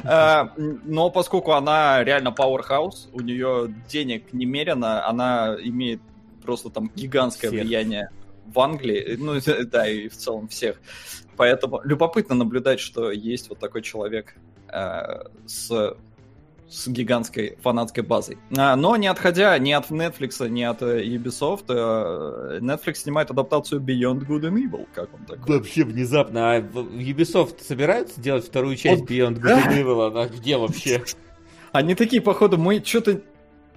А, 0.03 0.53
но 0.57 1.09
поскольку 1.09 1.51
она 1.53 2.03
реально 2.03 2.29
powerhouse, 2.29 3.09
у 3.11 3.21
нее 3.21 3.73
денег 3.89 4.31
немерено, 4.33 5.05
она 5.05 5.55
имеет 5.59 6.01
просто 6.43 6.69
там 6.69 6.91
гигантское 6.95 7.51
влияние 7.51 8.09
в 8.45 8.59
Англии, 8.59 9.15
ну 9.19 9.39
да, 9.71 9.87
и 9.87 10.07
в 10.07 10.15
целом 10.15 10.47
всех. 10.47 10.81
Поэтому 11.39 11.79
любопытно 11.85 12.35
наблюдать, 12.35 12.81
что 12.81 13.11
есть 13.11 13.47
вот 13.47 13.59
такой 13.59 13.81
человек 13.81 14.35
э, 14.67 15.23
с 15.45 15.95
с 16.67 16.87
гигантской 16.87 17.57
фанатской 17.61 18.03
базой. 18.03 18.37
А, 18.57 18.75
но 18.75 18.97
не 18.97 19.07
отходя 19.07 19.57
ни 19.57 19.71
от 19.71 19.89
Netflix, 19.89 20.47
ни 20.49 20.61
от 20.61 20.81
э, 20.81 21.01
Ubisoft, 21.03 21.63
э, 21.69 22.59
Netflix 22.59 22.95
снимает 22.95 23.31
адаптацию 23.31 23.79
Beyond 23.79 24.27
Good 24.27 24.41
and 24.41 24.69
Evil. 24.69 24.85
Как 24.93 25.13
он 25.13 25.25
такой? 25.25 25.57
Вообще 25.57 25.85
внезапно. 25.85 26.51
А 26.51 26.59
Ubisoft 26.59 27.63
собираются 27.65 28.19
делать 28.19 28.45
вторую 28.45 28.75
часть 28.75 29.03
он... 29.03 29.07
Beyond 29.07 29.39
Good 29.39 29.65
and 29.65 29.81
Evil? 29.81 30.07
Она 30.07 30.27
где 30.27 30.57
вообще? 30.57 31.05
Они 31.71 31.95
такие, 31.95 32.21
походу, 32.21 32.57
мы 32.57 32.83
что-то 32.83 33.21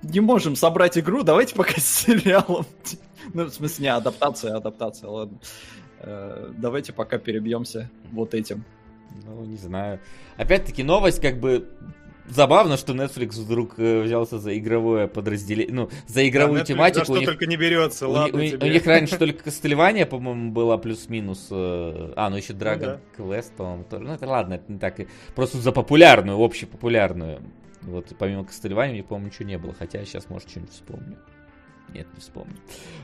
не 0.03 0.19
можем 0.19 0.57
собрать 0.57 0.99
игру, 0.99 1.23
давайте 1.23 1.55
пока 1.55 1.81
с 1.81 1.87
сериалом. 2.07 2.67
Ну, 3.33 3.45
в 3.45 3.51
смысле, 3.51 3.85
не 3.85 3.89
адаптация, 3.89 4.57
адаптация, 4.57 5.09
ладно. 5.09 5.39
Э, 6.03 6.53
давайте 6.57 6.93
пока 6.93 7.19
перебьемся 7.19 7.91
вот 8.11 8.35
этим. 8.35 8.65
Ну, 9.25 9.45
не 9.45 9.57
знаю. 9.57 10.01
Опять-таки, 10.37 10.83
новость 10.83 11.21
как 11.21 11.39
бы 11.39 11.69
забавно, 12.29 12.77
что 12.77 12.93
Netflix 12.93 13.41
вдруг 13.41 13.79
э, 13.79 14.03
взялся 14.03 14.39
за 14.39 14.57
игровое 14.57 15.07
подразделение, 15.09 15.75
ну, 15.75 15.91
за 16.07 16.29
игровую 16.29 16.61
да, 16.61 16.65
тематику. 16.65 17.01
За 17.01 17.05
что 17.05 17.19
них, 17.19 17.29
только 17.29 17.47
не 17.47 17.57
берется, 17.57 18.09
у, 18.09 18.13
ладно 18.13 18.43
у, 18.43 18.47
тебе. 18.47 18.67
у 18.67 18.71
них 18.71 18.87
раньше 18.87 19.17
только 19.19 19.45
Кастельвания, 19.45 20.07
по-моему, 20.07 20.51
была 20.51 20.79
плюс-минус. 20.79 21.49
Э, 21.51 22.13
а, 22.17 22.31
ну 22.31 22.37
еще 22.37 22.53
Dragon 22.53 22.99
ну, 23.17 23.27
да. 23.27 23.37
Quest, 23.39 23.53
по-моему, 23.57 23.85
тоже. 23.85 24.05
Ну, 24.05 24.13
это 24.15 24.27
ладно, 24.27 24.55
это 24.55 24.73
не 24.73 24.79
так. 24.79 24.97
Просто 25.35 25.59
за 25.59 25.73
популярную, 25.73 26.43
общепопулярную. 26.43 27.43
Вот 27.83 28.07
помимо 28.19 28.45
Кастельвания, 28.45 28.95
мне, 28.95 29.03
по-моему, 29.03 29.29
ничего 29.29 29.49
не 29.49 29.59
было. 29.59 29.75
Хотя 29.75 29.99
я 29.99 30.05
сейчас, 30.05 30.29
может, 30.29 30.49
что-нибудь 30.51 30.73
вспомню. 30.73 31.19
Нет, 31.95 32.07
не 32.15 32.21
вспомню. 32.21 32.57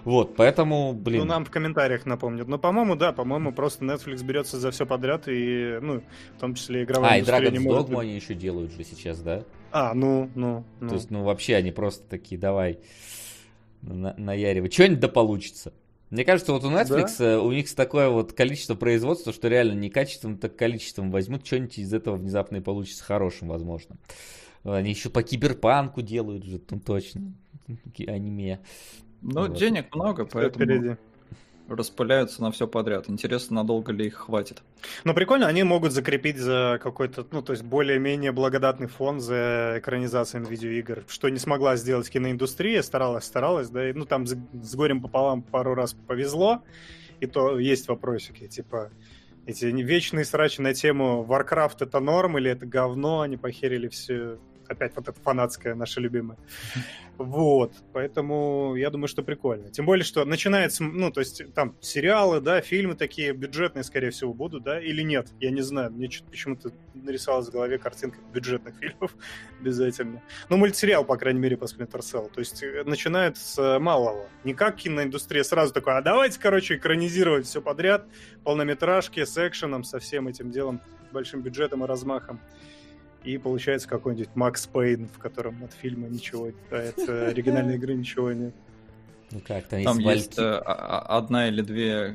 Вот, 0.04 0.36
поэтому, 0.36 0.92
блин. 0.92 1.20
Ну, 1.20 1.24
нам 1.26 1.44
в 1.44 1.50
комментариях 1.50 2.06
напомнят. 2.06 2.48
Но, 2.48 2.58
по-моему, 2.58 2.96
да, 2.96 3.12
по-моему, 3.12 3.52
просто 3.52 3.84
Netflix 3.84 4.24
берется 4.24 4.58
за 4.58 4.70
все 4.70 4.86
подряд, 4.86 5.24
и, 5.26 5.78
ну, 5.80 6.02
в 6.36 6.40
том 6.40 6.54
числе 6.54 6.84
игровая 6.84 7.12
А, 7.12 7.18
и 7.18 7.22
Dragon's. 7.22 7.58
Dogma 7.58 8.00
они 8.00 8.14
еще 8.14 8.34
делают 8.34 8.72
же 8.72 8.84
сейчас, 8.84 9.20
да? 9.20 9.44
А, 9.70 9.92
ну, 9.94 10.30
ну, 10.34 10.64
ну. 10.80 10.88
То 10.88 10.94
есть, 10.94 11.10
ну, 11.10 11.24
вообще 11.24 11.56
они 11.56 11.72
просто 11.72 12.08
такие, 12.08 12.40
давай, 12.40 12.78
на 13.82 14.14
наяривай. 14.16 14.70
Что-нибудь 14.70 15.00
да 15.00 15.08
получится. 15.08 15.72
Мне 16.10 16.24
кажется, 16.24 16.52
вот 16.52 16.64
у 16.64 16.70
Netflix, 16.70 17.18
да? 17.18 17.24
Э, 17.32 17.38
у 17.38 17.52
них 17.52 17.72
такое 17.74 18.08
вот 18.08 18.32
количество 18.32 18.74
производства, 18.74 19.32
что 19.32 19.48
реально 19.48 19.74
не 19.74 19.90
качеством, 19.90 20.38
так 20.38 20.56
количеством 20.56 21.10
возьмут, 21.10 21.46
что-нибудь 21.46 21.78
из 21.78 21.92
этого 21.92 22.16
внезапно 22.16 22.56
и 22.56 22.60
получится 22.60 23.04
хорошим, 23.04 23.48
возможно. 23.48 23.96
Они 24.64 24.90
еще 24.90 25.10
по 25.10 25.22
киберпанку 25.22 26.02
делают 26.02 26.44
же, 26.44 26.60
ну 26.70 26.80
точно. 26.80 27.32
Аниме. 28.06 28.60
Ну, 29.22 29.42
вот. 29.42 29.54
денег 29.54 29.94
много, 29.94 30.24
поэтому 30.24 30.64
впереди. 30.64 30.96
распыляются 31.68 32.40
на 32.42 32.50
все 32.50 32.66
подряд. 32.66 33.08
Интересно, 33.08 33.56
надолго 33.56 33.92
ли 33.92 34.06
их 34.06 34.14
хватит. 34.14 34.62
Ну, 35.04 35.14
прикольно, 35.14 35.46
они 35.46 35.64
могут 35.64 35.92
закрепить 35.92 36.38
за 36.38 36.78
какой-то, 36.82 37.26
ну, 37.30 37.42
то 37.42 37.52
есть 37.52 37.64
более-менее 37.64 38.32
благодатный 38.32 38.86
фон 38.86 39.20
за 39.20 39.74
экранизациями 39.78 40.46
видеоигр, 40.46 41.04
что 41.08 41.28
не 41.28 41.38
смогла 41.38 41.76
сделать 41.76 42.08
киноиндустрия, 42.08 42.82
старалась, 42.82 43.24
старалась, 43.24 43.68
да, 43.70 43.90
и, 43.90 43.92
ну, 43.92 44.04
там 44.04 44.26
с, 44.26 44.36
с 44.62 44.74
горем 44.74 45.02
пополам 45.02 45.42
пару 45.42 45.74
раз 45.74 45.94
повезло, 46.06 46.62
и 47.20 47.26
то 47.26 47.58
есть 47.58 47.88
вопросики, 47.88 48.46
типа, 48.46 48.90
эти 49.46 49.64
вечные 49.64 50.24
срачи 50.24 50.60
на 50.60 50.74
тему 50.74 51.26
Warcraft 51.28 51.76
это 51.80 52.00
норм 52.00 52.38
или 52.38 52.50
это 52.50 52.66
говно, 52.66 53.22
они 53.22 53.36
похерили 53.36 53.88
все 53.88 54.38
опять 54.68 54.94
вот 54.96 55.08
это 55.08 55.20
фанатское, 55.20 55.74
наше 55.74 56.00
любимое. 56.00 56.38
Вот, 57.16 57.72
поэтому 57.92 58.76
я 58.76 58.90
думаю, 58.90 59.08
что 59.08 59.22
прикольно. 59.22 59.70
Тем 59.70 59.86
более, 59.86 60.04
что 60.04 60.24
начинается, 60.24 60.84
ну, 60.84 61.10
то 61.10 61.20
есть 61.20 61.52
там 61.52 61.74
сериалы, 61.80 62.40
да, 62.40 62.60
фильмы 62.60 62.94
такие 62.94 63.32
бюджетные, 63.32 63.82
скорее 63.82 64.10
всего, 64.10 64.32
будут, 64.32 64.62
да, 64.62 64.80
или 64.80 65.02
нет, 65.02 65.28
я 65.40 65.50
не 65.50 65.62
знаю. 65.62 65.90
Мне 65.90 66.08
почему-то 66.30 66.70
нарисовалась 66.94 67.48
в 67.48 67.52
голове 67.52 67.78
картинка 67.78 68.18
бюджетных 68.32 68.76
фильмов 68.76 69.14
обязательно. 69.60 70.22
Ну, 70.48 70.58
мультсериал, 70.58 71.04
по 71.04 71.16
крайней 71.16 71.40
мере, 71.40 71.56
по 71.56 71.64
Splinter 71.64 72.00
Cell. 72.00 72.30
То 72.32 72.38
есть 72.38 72.62
э, 72.62 72.84
начинают 72.84 73.36
с 73.36 73.78
малого. 73.80 74.28
Не 74.44 74.54
как 74.54 74.76
киноиндустрия 74.76 75.42
сразу 75.42 75.72
такой, 75.72 75.94
а 75.94 76.02
давайте, 76.02 76.38
короче, 76.38 76.76
экранизировать 76.76 77.46
все 77.46 77.60
подряд, 77.60 78.06
полнометражки 78.44 79.24
с 79.24 79.36
экшеном, 79.36 79.82
со 79.82 79.98
всем 79.98 80.28
этим 80.28 80.50
делом, 80.50 80.80
большим 81.10 81.42
бюджетом 81.42 81.82
и 81.84 81.86
размахом 81.88 82.40
и 83.24 83.38
получается 83.38 83.88
какой-нибудь 83.88 84.34
Макс 84.34 84.66
Пейн, 84.66 85.08
в 85.08 85.18
котором 85.18 85.62
от 85.64 85.72
фильма 85.72 86.08
ничего, 86.08 86.50
а 86.70 86.88
от 86.88 86.98
оригинальной 87.08 87.76
игры 87.76 87.94
ничего 87.94 88.32
нет. 88.32 88.54
Ну 89.30 89.40
как, 89.46 89.66
там, 89.66 89.84
там 89.84 89.98
есть, 89.98 90.26
есть 90.26 90.38
э, 90.38 90.56
одна 90.56 91.48
или 91.48 91.60
две 91.60 92.14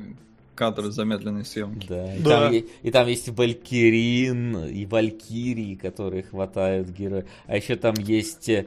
кадры 0.54 0.90
замедленной 0.90 1.44
съемки. 1.44 1.86
Да, 1.86 2.14
и, 2.14 2.22
да. 2.22 2.40
Там, 2.40 2.52
и, 2.52 2.64
и 2.82 2.90
там 2.90 3.06
есть 3.06 3.28
Валькирин 3.28 4.66
и 4.66 4.86
Валькирии, 4.86 5.74
которые 5.76 6.22
хватают 6.24 6.88
героя. 6.88 7.24
А 7.46 7.56
еще 7.56 7.76
там 7.76 7.94
есть 7.98 8.48
э, 8.48 8.64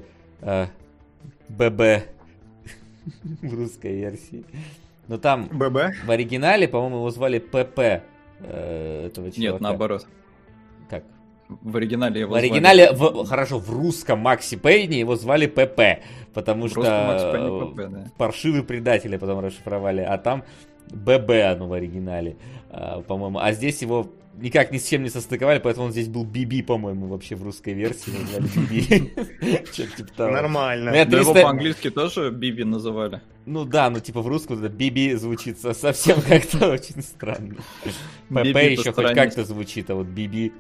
ББ 1.50 1.82
в 3.41 3.54
русской 3.54 3.95
версии. 3.95 4.45
Но 5.08 5.17
там 5.17 5.47
ББ? 5.47 6.06
в 6.06 6.12
оригинале, 6.12 6.67
по-моему, 6.67 6.97
его 6.97 7.10
звали 7.10 7.39
ПП 7.39 7.80
э, 7.80 9.06
этого 9.08 9.32
чувака. 9.32 9.52
Нет, 9.54 9.62
наоборот. 9.62 10.08
В 11.50 11.78
оригинале 11.78 12.22
его 12.22 12.34
В 12.34 12.36
оригинале, 12.36 12.92
в, 12.92 13.26
хорошо, 13.26 13.60
в 13.60 13.70
русском 13.70 14.20
Макси 14.20 14.58
Пейне 14.58 15.00
его 15.00 15.16
звали 15.16 15.46
ПП, 15.46 16.04
потому 16.34 16.68
в 16.68 16.72
что 16.72 17.72
ПП, 17.72 17.90
да. 17.90 18.06
паршивые 18.18 18.64
предатели 18.64 19.18
потом 19.18 19.40
расшифровали, 19.40 20.02
а 20.02 20.18
там 20.18 20.44
ББ 20.92 21.30
оно 21.52 21.68
в 21.68 21.74
оригинале, 21.74 22.38
а, 22.70 23.02
по-моему. 23.02 23.40
А 23.40 23.54
здесь 23.54 23.82
его 23.82 24.12
никак 24.40 24.72
ни 24.72 24.78
с 24.78 24.88
чем 24.88 25.04
не 25.04 25.10
состыковали, 25.10 25.60
поэтому 25.60 25.88
он 25.88 25.92
здесь 25.92 26.08
был 26.08 26.24
Биби, 26.24 26.62
по-моему, 26.62 27.08
вообще 27.08 27.36
в 27.36 27.44
русской 27.44 27.74
версии 27.74 28.12
типа 29.98 30.30
Нормально. 30.30 30.92
Ну, 30.92 31.18
его 31.18 31.34
по-английски 31.34 31.90
тоже 31.90 32.32
Биби 32.32 32.64
называли. 32.64 33.22
Ну 33.46 33.66
да, 33.66 33.90
ну 33.90 34.00
типа 34.00 34.22
в 34.22 34.28
русском 34.28 34.60
это 34.60 34.70
Биби 34.70 35.14
звучит 35.14 35.60
совсем 35.60 36.22
как-то 36.28 36.72
очень 36.72 37.02
странно. 37.02 37.56
ПП 38.30 38.58
еще 38.64 38.92
хоть 38.92 39.14
как-то 39.14 39.44
звучит, 39.44 39.90
а 39.90 39.96
вот 39.96 40.08
Биби 40.08 40.52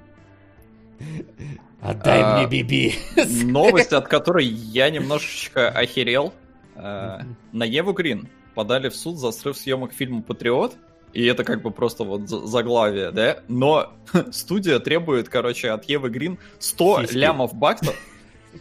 Отдай 1.81 2.21
а, 2.21 2.37
мне 2.37 2.47
Биби. 2.47 2.95
Новость, 3.43 3.93
от 3.93 4.07
которой 4.09 4.45
я 4.45 4.89
немножечко 4.89 5.69
охерел. 5.69 6.33
А, 6.75 7.21
на 7.51 7.63
Еву 7.63 7.93
Грин 7.93 8.29
подали 8.55 8.89
в 8.89 8.95
суд 8.95 9.17
за 9.17 9.31
срыв 9.31 9.57
съемок 9.57 9.93
фильма 9.93 10.21
«Патриот». 10.21 10.75
И 11.13 11.25
это 11.25 11.43
как 11.43 11.61
бы 11.61 11.71
просто 11.71 12.03
вот 12.03 12.27
заглавие, 12.27 13.11
да? 13.11 13.39
Но 13.47 13.93
студия 14.31 14.79
требует, 14.79 15.29
короче, 15.29 15.71
от 15.71 15.85
Евы 15.85 16.09
Грин 16.09 16.37
100 16.59 17.01
Сиськи. 17.01 17.17
лямов 17.17 17.53
баксов 17.53 17.95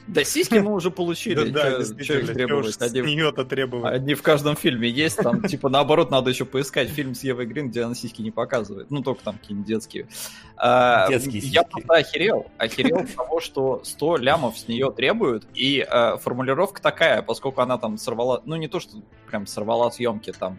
да 0.07 0.25
сиськи 0.25 0.55
мы 0.55 0.73
уже 0.73 0.91
получили. 0.91 1.51
Да, 1.51 1.79
их 1.79 2.33
требовать? 2.33 2.81
Нее-то 2.81 3.45
требовать. 3.45 3.93
Они 3.93 4.15
в 4.15 4.23
каждом 4.23 4.57
фильме 4.57 4.89
есть. 4.89 5.17
Там, 5.17 5.43
типа, 5.43 5.69
наоборот, 5.69 6.11
надо 6.11 6.31
еще 6.31 6.45
поискать 6.45 6.89
фильм 6.89 7.15
с 7.15 7.23
Евой 7.25 7.47
Грин, 7.47 7.69
где 7.69 7.83
она 7.83 7.95
сиськи 7.95 8.23
не 8.23 8.31
показывает. 8.31 8.91
Ну, 8.91 9.03
только 9.03 9.23
там 9.23 9.39
какие-нибудь 9.39 9.67
детские. 9.67 10.09
А, 10.57 11.09
детские 11.09 11.41
Я 11.41 11.63
просто 11.63 11.95
охерел. 11.95 12.47
Охерел 12.59 13.07
того, 13.17 13.41
что 13.41 13.81
100 13.85 14.17
лямов 14.19 14.59
с 14.59 14.69
нее 14.69 14.93
требуют. 14.93 15.47
И 15.55 15.81
а, 15.81 16.17
формулировка 16.17 16.81
такая, 16.81 17.23
поскольку 17.23 17.61
она 17.61 17.79
там 17.79 17.99
сорвала... 17.99 18.43
Ну, 18.45 18.57
не 18.57 18.69
то, 18.69 18.81
что 18.81 18.99
прям 19.29 19.47
сорвала 19.47 19.91
съемки, 19.91 20.33
там 20.33 20.57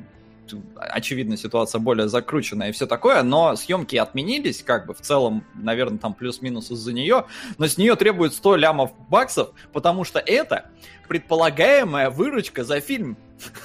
очевидно, 0.76 1.38
ситуация 1.38 1.80
более 1.80 2.08
закрученная 2.08 2.70
и 2.70 2.72
все 2.72 2.88
такое, 2.88 3.24
но 3.24 3.56
съемки 3.56 3.96
отменились, 3.96 4.64
как 4.64 4.88
бы 4.88 4.94
в 4.94 5.02
целом, 5.02 5.46
наверное, 5.56 6.00
там 6.00 6.14
плюс-минус 6.14 6.72
из-за 6.72 6.94
нее, 6.94 7.26
но 7.58 7.68
с 7.68 7.78
нее 7.78 7.96
требуют 7.96 8.34
100 8.34 8.56
лямов 8.58 8.92
баксов, 9.10 9.52
потому 9.74 10.04
что 10.04 10.20
это 10.20 10.70
предполагаемая 11.08 12.10
выручка 12.10 12.64
за 12.64 12.80
фильм, 12.80 13.18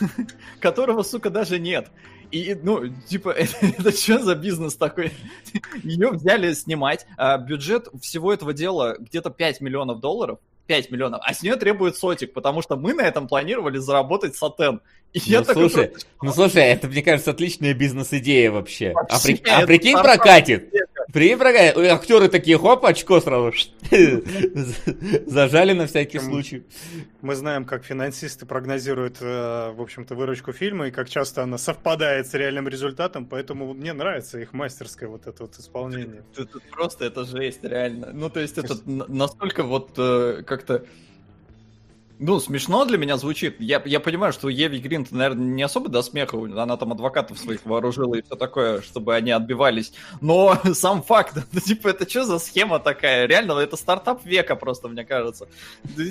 которого, 0.60 1.02
сука, 1.02 1.30
даже 1.30 1.58
нет. 1.58 1.90
И, 2.30 2.58
ну, 2.60 2.88
типа, 2.88 3.28
это, 3.60 3.92
что 3.92 4.18
за 4.18 4.34
бизнес 4.34 4.74
такой? 4.74 5.12
Ее 5.82 6.10
взяли 6.10 6.52
снимать. 6.54 7.06
А 7.16 7.36
бюджет 7.36 7.88
всего 8.00 8.32
этого 8.32 8.54
дела 8.54 8.96
где-то 8.98 9.30
5 9.30 9.60
миллионов 9.60 10.00
долларов. 10.00 10.38
5 10.66 10.90
миллионов, 10.90 11.20
а 11.24 11.34
с 11.34 11.42
нее 11.42 11.56
требует 11.56 11.96
сотик, 11.96 12.32
потому 12.32 12.62
что 12.62 12.76
мы 12.76 12.94
на 12.94 13.02
этом 13.02 13.26
планировали 13.26 13.78
заработать 13.78 14.36
сатен. 14.36 14.80
Ну, 15.14 15.20
я 15.26 15.44
слушай, 15.44 15.88
такой, 15.88 16.02
ну 16.22 16.32
слушай, 16.32 16.62
это, 16.62 16.88
мне 16.88 17.02
кажется, 17.02 17.32
отличная 17.32 17.74
бизнес-идея 17.74 18.50
вообще. 18.50 18.92
вообще 18.92 19.34
а, 19.34 19.42
при, 19.42 19.50
а 19.50 19.66
прикинь, 19.66 19.98
прокатит. 19.98 20.70
Прикинь, 21.12 21.36
прокатит. 21.36 21.76
Актеры 21.76 22.28
такие, 22.28 22.56
хоп, 22.58 22.86
очко 22.86 23.20
сразу 23.20 23.52
зажали 25.26 25.74
на 25.74 25.86
всякий 25.86 26.18
случай. 26.18 26.64
Мы 27.20 27.34
знаем, 27.34 27.66
как 27.66 27.84
финансисты 27.84 28.46
прогнозируют, 28.46 29.18
э, 29.20 29.72
в 29.72 29.82
общем-то, 29.82 30.14
выручку 30.14 30.52
фильма, 30.52 30.88
и 30.88 30.90
как 30.90 31.10
часто 31.10 31.42
она 31.42 31.58
совпадает 31.58 32.26
с 32.28 32.32
реальным 32.32 32.66
результатом, 32.66 33.26
поэтому 33.26 33.74
мне 33.74 33.92
нравится 33.92 34.40
их 34.40 34.54
мастерское 34.54 35.10
вот 35.10 35.26
это 35.26 35.42
вот 35.42 35.58
исполнение. 35.58 36.22
Просто 36.70 37.04
это 37.04 37.24
жесть, 37.24 37.62
реально. 37.64 38.12
Ну, 38.14 38.30
то 38.30 38.40
есть 38.40 38.56
это 38.56 38.78
настолько 38.86 39.62
вот 39.62 39.90
э, 39.98 40.42
как-то 40.46 40.86
ну, 42.22 42.38
смешно 42.38 42.84
для 42.84 42.98
меня 42.98 43.16
звучит. 43.16 43.56
Я, 43.58 43.82
я 43.84 43.98
понимаю, 43.98 44.32
что 44.32 44.48
Еви 44.48 44.78
Грин, 44.78 45.04
наверное, 45.10 45.44
не 45.44 45.62
особо 45.64 45.88
до 45.88 46.02
смеха. 46.02 46.36
Она 46.38 46.76
там 46.76 46.92
адвокатов 46.92 47.36
своих 47.36 47.66
вооружила 47.66 48.14
и 48.14 48.22
все 48.22 48.36
такое, 48.36 48.80
чтобы 48.80 49.16
они 49.16 49.32
отбивались. 49.32 49.92
Но 50.20 50.56
сам 50.72 51.02
факт, 51.02 51.36
ну, 51.52 51.58
типа, 51.60 51.88
это 51.88 52.08
что 52.08 52.24
за 52.24 52.38
схема 52.38 52.78
такая? 52.78 53.26
Реально, 53.26 53.54
это 53.54 53.76
стартап 53.76 54.24
века 54.24 54.54
просто, 54.54 54.88
мне 54.88 55.04
кажется. 55.04 55.48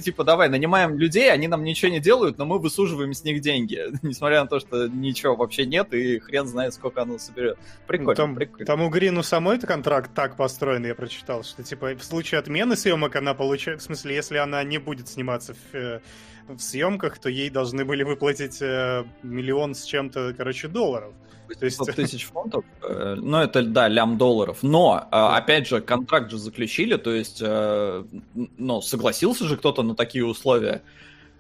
Типа, 0.04 0.26
давай, 0.26 0.50
нанимаем 0.50 1.00
людей, 1.00 1.32
они 1.32 1.48
нам 1.48 1.64
ничего 1.64 1.90
не 1.90 2.02
делают, 2.02 2.38
но 2.38 2.46
мы 2.46 2.60
высуживаем 2.60 3.14
с 3.14 3.24
них 3.24 3.40
деньги. 3.40 3.82
Несмотря 4.02 4.42
на 4.42 4.48
то, 4.48 4.60
что 4.60 4.90
ничего 4.90 5.38
вообще 5.38 5.66
нет, 5.66 5.94
и 5.94 6.20
хрен 6.20 6.46
знает, 6.46 6.74
сколько 6.74 7.04
оно 7.04 7.20
соберет. 7.20 7.58
Прикольно, 7.88 8.16
там, 8.16 8.36
прикольно. 8.36 8.66
Там 8.66 8.82
у 8.82 8.90
Грину 8.90 9.24
самой 9.24 9.60
контракт 9.60 10.12
так 10.14 10.36
построен, 10.36 10.86
я 10.86 10.94
прочитал, 10.94 11.46
что, 11.46 11.64
типа, 11.64 11.96
в 11.96 12.04
случае 12.04 12.40
отмены 12.40 12.76
съемок 12.76 13.16
она 13.16 13.34
получает... 13.34 13.80
В 13.80 13.84
смысле, 13.86 14.16
если 14.16 14.36
она 14.38 14.62
не 14.66 14.78
будет 14.78 15.08
сниматься 15.08 15.54
в 15.54 15.76
э, 15.76 16.01
в 16.48 16.60
съемках, 16.60 17.20
то 17.20 17.30
ей 17.30 17.50
должны 17.50 17.86
были 17.86 18.04
выплатить 18.04 18.62
э, 18.62 19.04
миллион 19.24 19.76
с 19.76 19.84
чем-то, 19.84 20.34
короче, 20.38 20.68
долларов. 20.68 21.14
То 21.60 21.66
есть... 21.66 21.80
тысяч 21.96 22.26
фунтов, 22.26 22.64
э, 22.82 23.16
ну 23.18 23.38
это, 23.38 23.62
да, 23.64 23.90
лям 23.90 24.18
долларов, 24.18 24.60
но, 24.62 25.08
да. 25.12 25.36
опять 25.36 25.68
же, 25.68 25.82
контракт 25.82 26.32
же 26.32 26.38
заключили, 26.38 26.96
то 26.96 27.12
есть, 27.12 27.42
ну, 27.42 28.82
согласился 28.82 29.46
же 29.46 29.58
кто-то 29.58 29.84
на 29.84 29.96
такие 29.96 30.26
условия, 30.26 30.82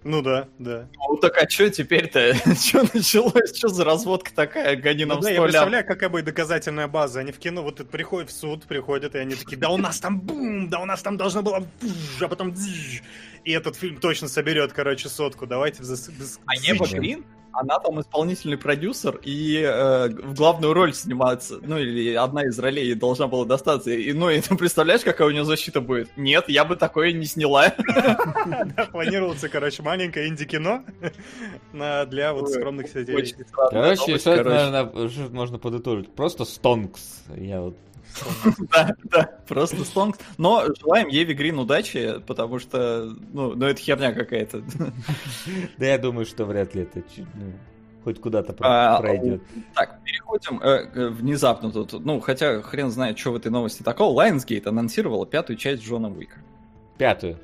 ну 0.03 0.21
да, 0.21 0.47
да. 0.57 0.87
Ну 0.97 1.17
так 1.17 1.37
а 1.37 1.47
что 1.49 1.69
теперь-то? 1.69 2.33
что 2.55 2.83
началось? 2.93 3.55
Что 3.55 3.67
за 3.67 3.83
разводка 3.83 4.33
такая? 4.33 4.75
Гони 4.75 5.05
нам 5.05 5.17
ну, 5.17 5.23
да, 5.23 5.29
я 5.29 5.41
представляю, 5.41 5.85
какая 5.85 6.09
будет 6.09 6.25
доказательная 6.25 6.87
база. 6.87 7.19
Они 7.19 7.31
в 7.31 7.37
кино 7.37 7.61
вот 7.61 7.87
приходят 7.89 8.29
в 8.29 8.33
суд, 8.33 8.65
приходят, 8.65 9.15
и 9.15 9.19
они 9.19 9.35
такие, 9.35 9.57
да 9.57 9.69
у 9.69 9.77
нас 9.77 9.99
там 9.99 10.19
бум, 10.19 10.69
да 10.69 10.79
у 10.79 10.85
нас 10.85 11.01
там 11.01 11.17
должно 11.17 11.43
было 11.43 11.67
а 12.19 12.27
потом 12.27 12.55
и 13.43 13.51
этот 13.51 13.75
фильм 13.75 13.97
точно 13.97 14.27
соберет, 14.27 14.73
короче, 14.73 15.09
сотку. 15.09 15.47
Давайте 15.47 15.83
в 15.83 15.97
А 16.45 16.55
Небо 16.57 16.87
Грин? 16.87 17.25
Она 17.53 17.79
там 17.79 17.99
исполнительный 18.01 18.57
продюсер, 18.57 19.19
и 19.23 19.61
э, 19.61 20.09
в 20.09 20.35
главную 20.35 20.73
роль 20.73 20.93
сниматься, 20.93 21.59
ну 21.61 21.77
или 21.77 22.13
одна 22.13 22.45
из 22.45 22.57
ролей 22.59 22.93
должна 22.95 23.27
была 23.27 23.45
достаться. 23.45 23.91
И, 23.91 24.13
ну, 24.13 24.29
и 24.29 24.39
ты 24.41 24.55
представляешь, 24.55 25.01
какая 25.01 25.27
у 25.27 25.31
нее 25.31 25.45
защита 25.45 25.81
будет? 25.81 26.09
Нет, 26.17 26.45
я 26.47 26.65
бы 26.65 26.75
такое 26.75 27.11
не 27.11 27.25
сняла. 27.25 27.69
Планировался, 28.91 29.49
короче, 29.49 29.83
маленькое 29.83 30.29
инди-кино 30.29 30.83
для 31.71 32.33
вот 32.33 32.49
скромных 32.49 32.87
сетей. 32.87 33.35
Короче, 33.69 34.13
это, 34.13 34.91
можно 35.31 35.57
подытожить? 35.57 36.13
Просто 36.13 36.45
стонкс. 36.45 37.23
Я 37.35 37.61
вот 37.61 37.75
да, 38.71 38.95
да, 39.03 39.23
просто 39.47 39.83
стонкс. 39.83 40.19
Но 40.37 40.65
желаем 40.79 41.07
Еве 41.07 41.33
Грин 41.33 41.59
удачи, 41.59 42.21
потому 42.25 42.59
что, 42.59 43.13
ну, 43.33 43.55
ну 43.55 43.65
это 43.65 43.79
херня 43.79 44.13
какая-то. 44.13 44.63
Да 45.77 45.85
я 45.85 45.97
думаю, 45.97 46.25
что 46.25 46.45
вряд 46.45 46.75
ли 46.75 46.83
это 46.83 47.03
ну, 47.17 47.53
хоть 48.03 48.19
куда-то 48.19 48.55
а, 48.59 48.99
пройдет. 48.99 49.41
Так, 49.73 50.03
переходим 50.03 50.59
э, 50.61 51.09
внезапно 51.09 51.71
тут. 51.71 51.93
Ну, 52.03 52.19
хотя 52.19 52.61
хрен 52.61 52.89
знает, 52.91 53.17
что 53.17 53.31
в 53.31 53.35
этой 53.35 53.51
новости 53.51 53.83
такого. 53.83 54.23
Lionsgate 54.23 54.67
анонсировала 54.67 55.25
пятую 55.25 55.57
часть 55.57 55.83
Джона 55.83 56.09
Уика. 56.09 56.39
Пятую. 56.97 57.37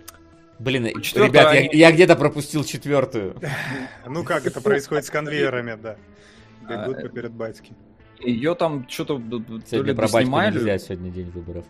Блин, 0.59 0.87
Четвертую 1.01 1.27
ребят, 1.27 1.47
они... 1.53 1.69
я, 1.73 1.87
я 1.89 1.91
где-то 1.91 2.15
пропустил 2.15 2.63
четвертую. 2.63 3.35
Ну 4.07 4.23
как 4.23 4.45
это 4.45 4.61
происходит 4.61 5.05
с 5.05 5.09
конвейерами, 5.09 5.77
да. 5.81 5.97
Бегут 6.61 6.97
а, 6.97 7.09
перед 7.09 7.31
батьки. 7.31 7.73
Ее 8.19 8.55
там 8.55 8.87
что-то 8.89 9.21
Сегодня 9.69 9.95
про 9.95 10.07
снимали. 10.07 10.55
нельзя, 10.55 10.77
сегодня 10.79 11.11
день 11.11 11.29
выборов. 11.29 11.65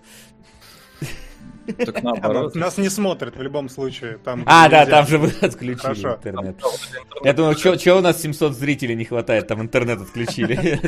Так 1.77 2.01
наоборот. 2.01 2.55
Нас 2.55 2.77
не 2.77 2.89
смотрят 2.89 3.35
в 3.35 3.41
любом 3.41 3.69
случае. 3.69 4.17
Там, 4.23 4.43
а, 4.45 4.69
да, 4.69 4.85
там 4.85 5.05
же 5.05 5.17
вы 5.17 5.29
отключили 5.41 5.75
Хорошо. 5.75 6.15
интернет. 6.15 6.55
Я 7.23 7.33
думаю, 7.33 7.55
что 7.57 7.97
у 7.97 8.01
нас 8.01 8.21
700 8.21 8.53
зрителей 8.53 8.95
не 8.95 9.05
хватает, 9.05 9.47
там 9.47 9.61
интернет 9.61 10.01
отключили. 10.01 10.79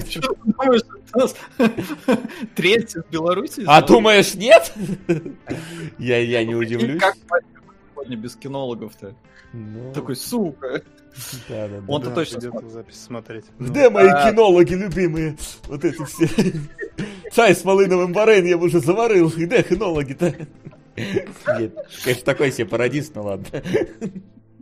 Треть 2.56 2.96
из 2.96 3.04
Беларуси? 3.12 3.64
А 3.68 3.82
думаешь, 3.82 4.34
нет? 4.36 4.74
Я 5.98 6.44
не 6.46 6.56
удивлюсь. 6.56 7.02
Как 7.02 7.16
сегодня 7.94 8.16
без 8.16 8.36
кинологов-то? 8.36 9.16
Ну. 9.54 9.94
Такой, 9.94 10.16
сука. 10.16 10.84
Да, 11.50 11.68
да, 11.68 11.82
Он 11.88 12.02
да, 12.02 12.12
точно 12.12 12.40
идет 12.40 12.54
запись 12.70 13.02
смотреть. 13.02 13.46
Где 13.58 13.90
мои 13.90 14.08
а. 14.08 14.30
кинологи 14.30 14.74
любимые? 14.74 15.38
Вот 15.68 15.84
эти 15.84 16.04
все. 16.06 16.28
Чай 17.34 17.56
с 17.56 17.64
малиновым 17.64 18.14
вареньем 18.14 18.62
уже 18.62 18.80
заварил. 18.80 19.30
Где 19.30 19.64
кинологи-то? 19.64 20.36
Нет, 20.96 21.76
конечно, 22.04 22.26
такой 22.26 22.52
себе 22.52 22.66
пародист, 22.66 23.16
ну 23.16 23.24
ладно. 23.24 23.48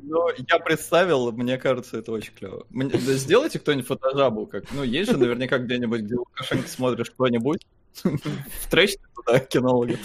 Ну, 0.09 0.29
я 0.47 0.59
представил, 0.59 1.33
мне 1.33 1.57
кажется, 1.57 1.97
это 1.97 2.13
очень 2.13 2.31
клево. 2.33 2.65
Сделайте 2.93 3.59
кто-нибудь 3.59 3.87
фотожабу, 3.87 4.45
как, 4.45 4.63
ну, 4.71 4.83
есть 4.83 5.11
же 5.11 5.17
наверняка 5.17 5.57
где-нибудь, 5.57 6.01
где 6.01 6.15
Лукашенко 6.15 6.69
смотришь 6.69 7.09
кто-нибудь, 7.09 7.65
в 8.03 8.69
трэш 8.69 8.95
туда 9.15 9.39
кинолога. 9.39 9.97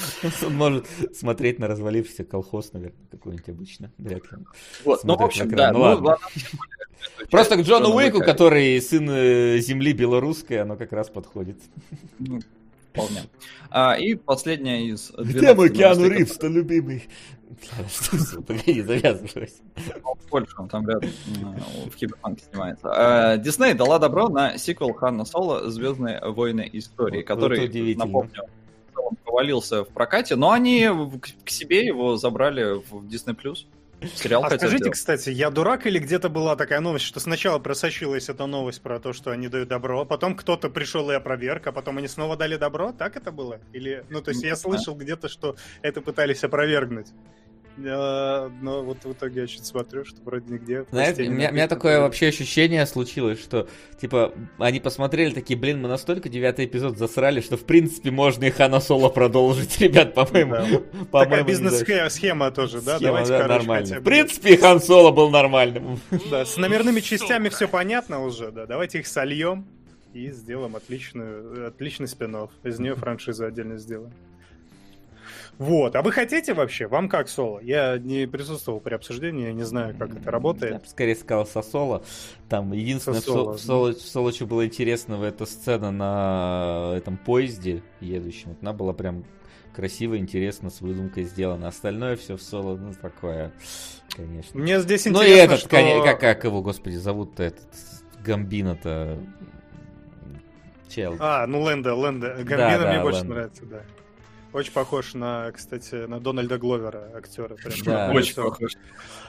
Он 0.44 0.54
может 0.54 0.86
смотреть 1.14 1.58
на 1.58 1.68
развалившийся 1.68 2.24
колхоз, 2.24 2.72
наверное, 2.72 3.06
какой-нибудь 3.10 3.48
обычно. 3.48 3.92
Вряд 3.98 4.22
ли. 4.30 4.38
Вот, 4.84 5.04
ну, 5.04 5.16
в 5.16 5.22
общем, 5.22 5.50
да. 5.50 5.72
Ну, 5.72 5.80
ладно. 5.80 6.18
Просто 7.30 7.56
к 7.56 7.60
Джону 7.60 7.94
Уику, 7.94 8.20
который 8.20 8.80
сын 8.80 9.08
э, 9.10 9.58
земли 9.58 9.92
белорусской, 9.92 10.60
оно 10.60 10.76
как 10.76 10.92
раз 10.92 11.08
подходит. 11.08 11.58
Ну, 12.18 12.40
вполне. 12.92 13.22
А, 13.70 13.94
и 13.94 14.14
последняя 14.14 14.86
из... 14.86 15.10
Где 15.16 15.54
мой 15.54 15.70
Киану 15.70 16.08
Ривз-то 16.08 16.46
любимый? 16.48 17.08
Погоди, 18.46 18.82
завязывайся. 18.82 19.62
Польша, 20.30 20.54
он 20.58 20.68
там 20.68 20.88
рядом 20.88 21.10
в 21.90 21.96
Киберпанке 21.96 22.44
снимается. 22.50 23.38
Дисней 23.38 23.74
дала 23.74 23.98
добро 23.98 24.28
на 24.28 24.58
сиквел 24.58 24.92
Ханна 24.94 25.24
Соло 25.24 25.70
«Звездные 25.70 26.20
войны 26.20 26.68
истории», 26.72 27.22
который, 27.22 27.94
напомню, 27.94 28.44
провалился 29.24 29.84
в 29.84 29.88
прокате, 29.88 30.36
но 30.36 30.50
они 30.52 30.88
к 31.44 31.50
себе 31.50 31.84
его 31.86 32.16
забрали 32.16 32.82
в 32.90 33.06
Disney+. 33.06 33.36
Сериал 34.14 34.44
а 34.44 34.48
скажите, 34.48 34.78
делать. 34.78 34.94
кстати, 34.94 35.30
я 35.30 35.48
дурак 35.50 35.86
или 35.86 35.98
где-то 35.98 36.28
была 36.28 36.56
такая 36.56 36.80
новость, 36.80 37.04
что 37.04 37.20
сначала 37.20 37.60
просочилась 37.60 38.28
эта 38.28 38.46
новость 38.46 38.82
про 38.82 38.98
то, 38.98 39.12
что 39.12 39.30
они 39.30 39.46
дают 39.46 39.68
добро, 39.68 40.00
а 40.00 40.04
потом 40.04 40.34
кто-то 40.34 40.70
пришел 40.70 41.08
и 41.12 41.14
опроверг, 41.14 41.68
а 41.68 41.72
потом 41.72 41.98
они 41.98 42.08
снова 42.08 42.36
дали 42.36 42.56
добро? 42.56 42.92
Так 42.92 43.16
это 43.16 43.30
было? 43.30 43.60
Или, 43.72 44.04
ну, 44.10 44.20
то 44.20 44.30
есть 44.30 44.42
я 44.42 44.56
слышал 44.56 44.96
где-то, 44.96 45.28
что 45.28 45.54
это 45.82 46.00
пытались 46.00 46.42
опровергнуть. 46.42 47.08
А, 47.78 48.50
но 48.60 48.82
вот 48.82 49.04
в 49.04 49.12
итоге 49.12 49.42
я 49.42 49.46
чуть 49.46 49.64
смотрю, 49.64 50.04
что 50.04 50.20
вроде 50.22 50.52
нигде. 50.52 50.84
Знаете, 50.90 51.24
у 51.24 51.30
меня, 51.30 51.50
у 51.50 51.52
меня 51.52 51.68
такое 51.68 52.00
вообще 52.00 52.28
ощущение 52.28 52.84
случилось, 52.86 53.40
что 53.40 53.68
типа 54.00 54.34
они 54.58 54.80
посмотрели 54.80 55.32
такие, 55.32 55.58
блин, 55.58 55.80
мы 55.80 55.88
настолько 55.88 56.28
девятый 56.28 56.66
эпизод 56.66 56.98
засрали, 56.98 57.40
что 57.40 57.56
в 57.56 57.64
принципе 57.64 58.10
можно 58.10 58.44
и 58.44 58.50
Хана 58.50 58.80
Соло 58.80 59.08
продолжить, 59.08 59.78
ребят, 59.80 60.14
по-моему. 60.14 60.54
Да. 60.54 61.04
по 61.10 61.24
Такая 61.24 61.44
бизнес-схема 61.44 62.50
тоже, 62.50 62.80
да? 62.82 62.98
Схема, 62.98 63.12
Давайте, 63.12 63.32
да, 63.32 63.38
короче, 63.38 63.58
нормально. 63.58 64.00
В 64.00 64.04
принципе, 64.04 64.56
Хан 64.56 64.80
Соло 64.80 65.10
был 65.10 65.30
нормальным. 65.30 66.00
Да, 66.30 66.44
с 66.44 66.56
номерными 66.56 67.00
частями 67.00 67.48
все 67.48 67.68
понятно 67.68 68.24
уже, 68.24 68.50
да. 68.50 68.66
Давайте 68.66 69.00
их 69.00 69.06
сольем 69.06 69.66
и 70.14 70.30
сделаем 70.30 70.76
отличную, 70.76 71.66
отличный 71.68 72.08
спин 72.08 72.36
-офф. 72.36 72.50
Из 72.64 72.78
нее 72.78 72.94
франшизу 72.94 73.44
отдельно 73.44 73.78
сделаем. 73.78 74.12
Вот. 75.62 75.94
А 75.94 76.02
вы 76.02 76.10
хотите 76.10 76.54
вообще? 76.54 76.88
Вам 76.88 77.08
как 77.08 77.28
соло? 77.28 77.60
Я 77.60 77.96
не 77.96 78.26
присутствовал 78.26 78.80
при 78.80 78.94
обсуждении, 78.94 79.46
я 79.46 79.52
не 79.52 79.62
знаю, 79.62 79.94
как 79.96 80.16
это 80.16 80.28
работает. 80.28 80.72
Я 80.72 80.78
бы 80.80 80.86
скорее 80.86 81.14
сказал 81.14 81.46
со 81.46 81.62
соло. 81.62 82.02
Там 82.48 82.72
единственное, 82.72 83.20
со 83.20 83.26
соло, 83.26 83.52
в, 83.52 83.60
соло, 83.60 83.92
в 83.92 84.00
соло, 84.00 84.32
что 84.32 84.46
было 84.46 84.66
интересного, 84.66 85.24
это 85.24 85.46
сцена 85.46 85.92
на 85.92 86.94
этом 86.96 87.16
поезде 87.16 87.84
едущем. 88.00 88.50
Вот 88.50 88.58
она 88.60 88.72
была 88.72 88.92
прям 88.92 89.24
красиво, 89.72 90.18
интересно, 90.18 90.68
с 90.68 90.80
выдумкой 90.80 91.24
сделано. 91.24 91.68
Остальное 91.68 92.16
все 92.16 92.36
в 92.36 92.42
соло, 92.42 92.76
ну, 92.76 92.92
такое, 93.00 93.52
конечно. 94.16 94.58
Мне 94.58 94.80
здесь 94.80 95.06
интересно, 95.06 95.28
Ну 95.28 95.32
и 95.32 95.38
этот, 95.38 95.60
что... 95.60 95.68
как, 95.68 96.18
как 96.18 96.42
его, 96.42 96.60
господи, 96.60 96.96
зовут-то 96.96 97.44
этот, 97.44 97.68
Гамбина-то... 98.24 99.16
Чел. 100.88 101.16
А, 101.20 101.46
ну 101.46 101.62
Лэнда, 101.62 101.94
Лэнда. 101.94 102.34
Гамбина 102.38 102.56
да, 102.56 102.88
мне 102.88 102.96
да, 102.96 103.02
больше 103.02 103.20
Лэнда. 103.20 103.34
нравится, 103.34 103.64
да. 103.64 103.82
Очень 104.52 104.72
похож 104.72 105.14
на, 105.14 105.50
кстати, 105.50 105.94
на 105.94 106.20
Дональда 106.20 106.58
Гловера, 106.58 107.10
актера. 107.14 107.54
Прям. 107.54 107.72
Да, 107.84 108.12
очень 108.12 108.34
похож. 108.34 108.72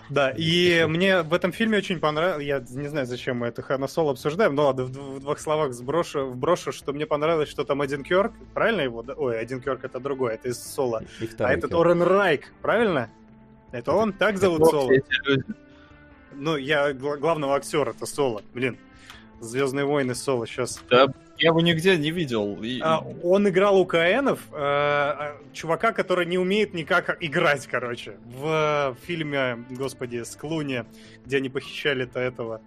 Да, 0.09 0.31
и 0.35 0.85
мне 0.85 1.21
в 1.21 1.33
этом 1.33 1.53
фильме 1.53 1.77
очень 1.77 1.99
понравилось, 1.99 2.43
я 2.43 2.59
не 2.59 2.89
знаю, 2.89 3.05
зачем 3.05 3.37
мы 3.37 3.47
это 3.47 3.61
Хана 3.61 3.87
Соло 3.87 4.11
обсуждаем, 4.11 4.53
но 4.53 4.65
ладно, 4.65 4.83
в, 4.83 4.89
в 4.89 5.19
двух 5.21 5.39
словах 5.39 5.71
сброшу, 5.71 6.25
вброшу, 6.25 6.73
что 6.73 6.91
мне 6.91 7.05
понравилось, 7.05 7.47
что 7.47 7.63
там 7.63 7.79
один 7.79 8.03
Кёрк, 8.03 8.33
правильно 8.53 8.81
его? 8.81 9.05
Ой, 9.15 9.39
один 9.39 9.61
Кёрк 9.61 9.85
это 9.85 10.01
другой, 10.01 10.33
это 10.33 10.49
из 10.49 10.61
Соло. 10.61 11.03
А 11.39 11.53
этот 11.53 11.73
Орен 11.73 12.01
Райк, 12.01 12.51
правильно? 12.61 13.09
Это 13.71 13.93
он? 13.93 14.11
Так 14.11 14.37
зовут 14.37 14.65
Соло? 14.65 14.91
Ну, 16.33 16.57
я 16.57 16.91
главного 16.93 17.55
актера, 17.55 17.91
это 17.91 18.05
Соло, 18.05 18.41
блин. 18.53 18.77
Звездные 19.39 19.85
войны 19.85 20.15
Соло 20.15 20.45
сейчас. 20.47 20.81
Да, 20.89 21.07
я 21.37 21.49
его 21.49 21.61
нигде 21.61 21.97
не 21.97 22.11
видел. 22.11 22.61
И... 22.63 22.79
А, 22.81 22.99
он 23.23 23.47
играл 23.49 23.79
у 23.79 23.85
КНов, 23.85 24.39
э, 24.51 25.33
чувака, 25.51 25.91
который 25.91 26.25
не 26.25 26.37
умеет 26.37 26.73
никак 26.73 27.17
играть, 27.21 27.67
короче. 27.67 28.17
В 28.25 28.95
фильме, 29.05 29.63
господи, 29.69 30.23
с 30.23 30.35
Клуни, 30.35 30.85
где 31.25 31.37
они 31.37 31.49
похищали-то 31.49 32.19
этого. 32.19 32.61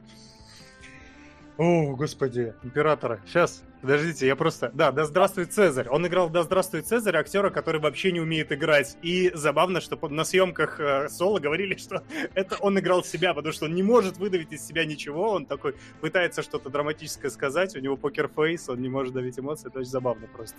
О, 1.57 1.95
господи, 1.97 2.55
императора. 2.63 3.21
Сейчас, 3.27 3.63
Подождите, 3.83 4.27
я 4.27 4.37
просто... 4.37 4.71
Да, 4.75 4.91
да 4.91 5.05
здравствует 5.05 5.53
Цезарь. 5.53 5.89
Он 5.89 6.07
играл 6.07 6.31
Да 6.31 6.43
здравствует 6.43 6.87
Цезарь, 6.87 7.17
актера, 7.17 7.51
который 7.51 7.81
вообще 7.81 8.11
не 8.11 8.21
умеет 8.21 8.51
играть. 8.51 8.97
И 9.03 9.31
забавно, 9.35 9.81
что 9.81 9.99
на 10.09 10.25
съемках 10.25 10.81
э, 10.81 11.09
Соло 11.11 11.39
говорили, 11.39 11.77
что 11.79 12.03
это 12.35 12.57
он 12.61 12.79
играл 12.79 13.05
себя, 13.05 13.35
потому 13.35 13.53
что 13.53 13.67
он 13.67 13.75
не 13.75 13.83
может 13.83 14.17
выдавить 14.17 14.53
из 14.53 14.67
себя 14.67 14.85
ничего. 14.85 15.31
Он 15.31 15.45
такой 15.45 15.75
пытается 16.01 16.43
что-то 16.43 16.71
драматическое 16.71 17.31
сказать, 17.31 17.77
у 17.77 17.81
него 17.81 17.97
покерфейс, 17.97 18.69
он 18.69 18.81
не 18.81 18.89
может 18.89 19.13
давить 19.13 19.39
эмоции. 19.39 19.69
Это 19.69 19.81
очень 19.81 19.91
забавно 19.91 20.27
просто. 20.27 20.57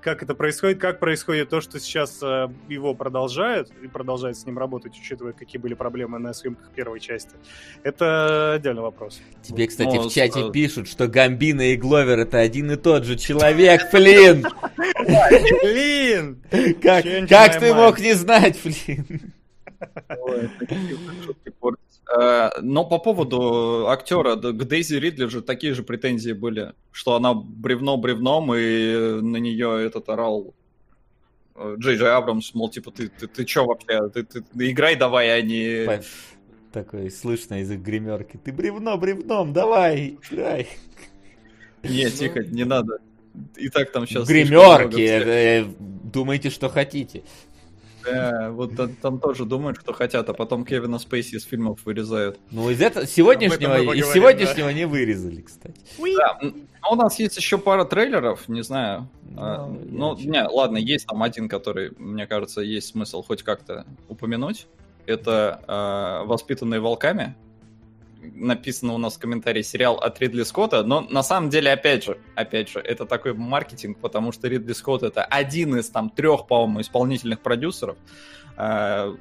Как 0.00 0.22
это 0.22 0.34
происходит, 0.34 0.80
как 0.80 1.00
происходит 1.00 1.50
то, 1.50 1.60
что 1.60 1.78
сейчас 1.78 2.22
э, 2.22 2.48
его 2.68 2.94
продолжают 2.94 3.70
и 3.82 3.88
продолжают 3.88 4.38
с 4.38 4.46
ним 4.46 4.58
работать, 4.58 4.98
учитывая, 4.98 5.34
какие 5.34 5.60
были 5.60 5.74
проблемы 5.74 6.18
на 6.18 6.32
съемках 6.32 6.70
первой 6.70 7.00
части. 7.00 7.36
Это 7.82 8.54
отдельный 8.54 8.82
вопрос. 8.82 9.20
Тебе, 9.42 9.66
кстати, 9.66 9.98
в 9.98 10.08
чате 10.08 10.50
пишут, 10.50 10.88
что 10.88 11.08
Гамбина 11.08 11.72
и 11.72 11.76
Гловер 11.76 12.18
это 12.18 12.38
один 12.38 12.53
и 12.60 12.76
тот 12.76 13.04
же 13.04 13.16
человек, 13.16 13.90
Флин. 13.90 14.46
Флин! 15.60 16.42
Как, 16.82 17.04
как 17.28 17.58
ты 17.60 17.74
мог 17.74 17.98
не 18.00 18.14
знать, 18.14 18.56
Флин? 18.58 19.32
Э, 22.06 22.50
но 22.60 22.84
по 22.84 22.98
поводу 22.98 23.88
актера, 23.88 24.36
к 24.36 24.64
Дейзи 24.64 24.96
Ридли 24.96 25.26
же 25.26 25.42
такие 25.42 25.74
же 25.74 25.82
претензии 25.82 26.32
были, 26.32 26.74
что 26.92 27.14
она 27.14 27.34
бревно 27.34 27.96
бревном, 27.96 28.54
и 28.54 29.20
на 29.20 29.38
нее 29.38 29.84
этот 29.84 30.08
орал 30.08 30.54
э, 31.56 31.76
Джей 31.78 31.96
Джей 31.96 32.10
Абрамс, 32.10 32.54
мол, 32.54 32.68
типа, 32.68 32.90
ты, 32.90 33.08
ты, 33.08 33.26
ты 33.26 33.44
чё 33.44 33.64
вообще, 33.64 34.08
ты, 34.10 34.22
ты, 34.22 34.42
ты 34.42 34.70
играй 34.70 34.96
давай, 34.96 35.30
а 35.36 35.42
не... 35.42 36.02
Такой 36.72 37.10
слышно 37.10 37.60
из 37.60 37.70
их 37.70 37.80
гримерки. 37.80 38.36
Ты 38.36 38.52
бревно 38.52 38.98
бревном, 38.98 39.52
давай, 39.52 40.18
играй. 40.30 40.68
Не, 41.84 42.10
тихо, 42.10 42.40
не 42.40 42.64
надо. 42.64 42.98
И 43.56 43.68
так 43.68 43.90
там 43.92 44.06
сейчас... 44.06 44.28
Гримерки, 44.28 45.00
э, 45.00 45.64
думаете, 46.04 46.50
что 46.50 46.68
хотите. 46.68 47.22
Да, 48.04 48.50
вот 48.50 48.72
там 49.00 49.18
тоже 49.18 49.44
думают, 49.44 49.78
что 49.80 49.92
хотят, 49.92 50.28
а 50.28 50.34
потом 50.34 50.64
Кевина 50.64 50.98
Спейси 50.98 51.36
из 51.36 51.44
фильмов 51.44 51.80
вырезают. 51.84 52.38
Ну, 52.50 52.68
из 52.68 52.80
этого 52.80 53.06
сегодняшнего, 53.06 53.94
из 53.94 54.12
сегодняшнего 54.12 54.68
не 54.70 54.86
вырезали, 54.86 55.40
кстати. 55.40 55.80
Да, 55.98 56.38
но 56.42 56.92
у 56.92 56.96
нас 56.96 57.18
есть 57.18 57.36
еще 57.36 57.56
пара 57.58 57.84
трейлеров, 57.84 58.48
не 58.48 58.62
знаю. 58.62 59.08
Ну, 59.22 59.42
а, 59.42 59.66
ну 59.66 60.16
не, 60.18 60.42
ладно, 60.42 60.76
есть 60.76 61.06
там 61.06 61.22
один, 61.22 61.48
который, 61.48 61.92
мне 61.98 62.26
кажется, 62.26 62.60
есть 62.60 62.88
смысл 62.88 63.22
хоть 63.22 63.42
как-то 63.42 63.86
упомянуть. 64.08 64.66
Это 65.06 65.60
э, 65.66 66.26
«Воспитанные 66.26 66.80
волками» 66.80 67.34
написано 68.34 68.94
у 68.94 68.98
нас 68.98 69.16
в 69.16 69.18
комментарии 69.18 69.62
сериал 69.62 69.96
от 69.96 70.20
Ридли 70.20 70.42
Скотта, 70.42 70.82
но 70.82 71.00
на 71.02 71.22
самом 71.22 71.50
деле, 71.50 71.72
опять 71.72 72.04
же, 72.04 72.18
опять 72.34 72.68
же, 72.68 72.80
это 72.80 73.06
такой 73.06 73.34
маркетинг, 73.34 73.98
потому 73.98 74.32
что 74.32 74.48
Ридли 74.48 74.72
Скотт 74.72 75.02
это 75.02 75.24
один 75.24 75.76
из 75.76 75.88
там 75.90 76.10
трех, 76.10 76.46
по-моему, 76.46 76.80
исполнительных 76.80 77.40
продюсеров, 77.40 77.96
э, 78.56 79.14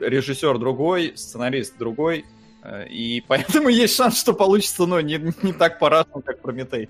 режиссер 0.00 0.58
другой, 0.58 1.12
сценарист 1.16 1.78
другой, 1.78 2.24
э, 2.62 2.88
и 2.88 3.22
поэтому 3.26 3.68
есть 3.70 3.96
шанс, 3.96 4.18
что 4.20 4.32
получится, 4.32 4.86
но 4.86 5.00
не, 5.00 5.20
не 5.42 5.52
так 5.52 5.78
по-разному, 5.78 6.22
как 6.22 6.40
Прометей. 6.40 6.88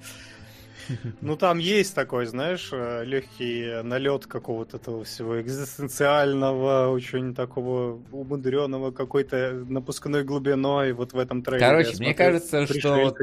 Ну, 1.20 1.36
там 1.36 1.58
есть 1.58 1.94
такой, 1.94 2.26
знаешь, 2.26 2.70
э, 2.72 3.04
легкий 3.04 3.82
налет 3.82 4.26
какого-то 4.26 4.76
этого 4.76 5.04
всего 5.04 5.40
экзистенциального, 5.40 6.88
очень 6.88 7.34
такого 7.34 8.00
умудренного 8.10 8.90
какой-то 8.90 9.64
напускной 9.68 10.24
глубиной 10.24 10.92
вот 10.92 11.12
в 11.12 11.18
этом 11.18 11.42
трейлере. 11.42 11.68
Короче, 11.68 11.96
мне 11.98 12.14
кажется, 12.14 12.66
что 12.66 12.96
вот 12.96 13.18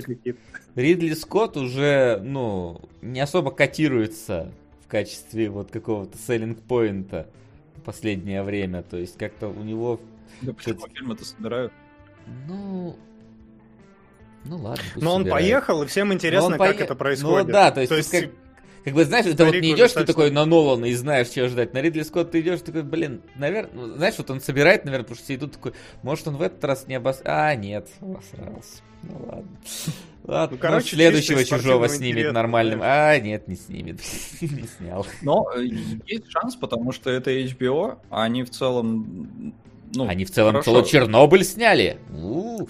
Ридли 0.75 1.13
Скотт 1.13 1.57
уже, 1.57 2.19
ну, 2.23 2.81
не 3.01 3.19
особо 3.19 3.51
котируется 3.51 4.51
в 4.85 4.87
качестве 4.87 5.49
вот 5.49 5.71
какого-то 5.71 6.17
селлинг-поинта 6.17 7.27
в 7.75 7.81
последнее 7.81 8.43
время. 8.43 8.83
То 8.83 8.97
есть 8.97 9.17
как-то 9.17 9.47
у 9.47 9.63
него... 9.63 9.99
Да 10.41 10.53
почему 10.53 10.87
фильмы-то 10.93 11.25
собирают? 11.25 11.73
Ну, 12.47 12.95
ну 14.49 14.57
ладно. 14.57 14.83
Но 14.95 15.13
он 15.13 15.21
собирает. 15.21 15.43
поехал, 15.43 15.83
и 15.83 15.85
всем 15.85 16.12
интересно, 16.12 16.51
как 16.51 16.57
пое... 16.57 16.73
это 16.73 16.95
происходит. 16.95 17.47
Ну 17.47 17.53
да, 17.53 17.71
то 17.71 17.81
есть, 17.81 17.89
то 17.89 17.97
есть... 17.97 18.12
Как, 18.12 18.29
как 18.83 18.93
бы, 18.93 19.05
знаешь, 19.05 19.25
это 19.25 19.45
вот 19.45 19.53
не 19.53 19.73
идешь 19.73 19.91
ты 19.91 20.05
такой 20.05 20.31
на 20.31 20.45
Нолана 20.45 20.85
и 20.85 20.93
знаешь, 20.93 21.27
чего 21.29 21.47
ждать. 21.47 21.73
На 21.73 21.81
Ридли 21.81 22.01
Скотт 22.01 22.31
ты 22.31 22.39
идешь 22.39 22.62
такой, 22.62 22.81
блин, 22.81 23.21
наверное, 23.35 23.71
ну, 23.73 23.95
знаешь, 23.95 24.15
вот 24.17 24.31
он 24.31 24.41
собирает, 24.41 24.85
наверное, 24.85 25.03
потому 25.03 25.17
что 25.17 25.25
все 25.25 25.35
идут 25.35 25.51
такой, 25.53 25.73
может, 26.01 26.27
он 26.27 26.38
в 26.38 26.41
этот 26.41 26.63
раз 26.63 26.88
не 26.88 26.95
обос... 26.95 27.21
А, 27.25 27.53
нет, 27.55 27.88
обосрался. 28.01 28.81
Ну 29.03 29.25
ладно. 29.27 29.49
Ладно, 30.23 30.55
ну, 30.55 30.62
короче, 30.62 30.95
следующего 30.95 31.43
чужого 31.43 31.88
снимет 31.89 32.33
нормальным. 32.33 32.79
А, 32.81 33.19
нет, 33.19 33.47
не 33.47 33.55
снимет. 33.55 33.99
не 34.41 34.67
снял. 34.77 35.05
Но 35.21 35.51
э, 35.55 35.65
есть 36.07 36.29
шанс, 36.29 36.55
потому 36.55 36.91
что 36.91 37.09
это 37.09 37.31
HBO, 37.31 37.99
а 38.09 38.23
они 38.23 38.43
в 38.43 38.49
целом 38.49 39.53
ну, 39.93 40.07
Они 40.07 40.25
в 40.25 40.31
целом 40.31 40.62
целый 40.62 40.85
Чернобыль 40.85 41.43
сняли. 41.43 41.97
У-у-у. 42.12 42.67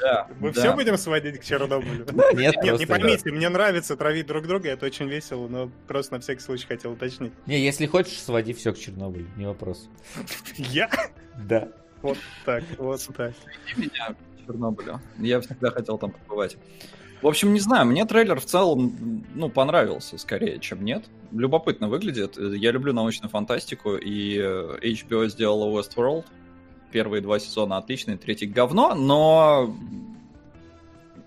Да, 0.00 0.28
Мы 0.40 0.52
да. 0.52 0.60
все 0.60 0.74
будем 0.74 0.96
сводить 0.96 1.40
к 1.40 1.44
Чернобылю? 1.44 2.06
Нет, 2.34 2.56
нет, 2.62 2.78
не 2.78 2.86
поймите, 2.86 3.30
мне 3.30 3.48
нравится 3.48 3.96
травить 3.96 4.26
друг 4.26 4.46
друга, 4.46 4.68
это 4.68 4.86
очень 4.86 5.08
весело, 5.08 5.48
но 5.48 5.70
просто 5.86 6.14
на 6.14 6.20
всякий 6.20 6.40
случай 6.40 6.66
хотел 6.66 6.92
уточнить. 6.92 7.32
Не, 7.46 7.58
если 7.58 7.86
хочешь, 7.86 8.20
своди 8.20 8.52
все 8.52 8.72
к 8.72 8.78
Чернобылю, 8.78 9.26
не 9.36 9.46
вопрос. 9.46 9.88
Я? 10.56 10.90
Да. 11.38 11.68
Вот 12.02 12.18
так, 12.44 12.62
вот 12.78 13.00
так. 13.16 13.32
меня 13.76 14.14
к 14.14 14.46
Чернобылю. 14.46 15.00
Я 15.18 15.40
всегда 15.40 15.70
хотел 15.70 15.98
там 15.98 16.12
побывать. 16.12 16.56
В 17.22 17.26
общем, 17.26 17.54
не 17.54 17.60
знаю, 17.60 17.86
мне 17.86 18.04
трейлер 18.04 18.38
в 18.38 18.44
целом, 18.44 19.24
ну, 19.34 19.48
понравился 19.48 20.18
скорее, 20.18 20.58
чем 20.58 20.84
нет. 20.84 21.06
Любопытно 21.32 21.88
выглядит. 21.88 22.36
Я 22.38 22.72
люблю 22.72 22.92
научную 22.92 23.30
фантастику, 23.30 23.96
и 23.96 24.38
HBO 24.38 25.26
сделала 25.28 25.80
Westworld, 25.80 26.26
первые 26.96 27.20
два 27.20 27.38
сезона 27.38 27.76
отличные, 27.76 28.16
третий 28.16 28.46
говно, 28.46 28.94
но 28.94 29.76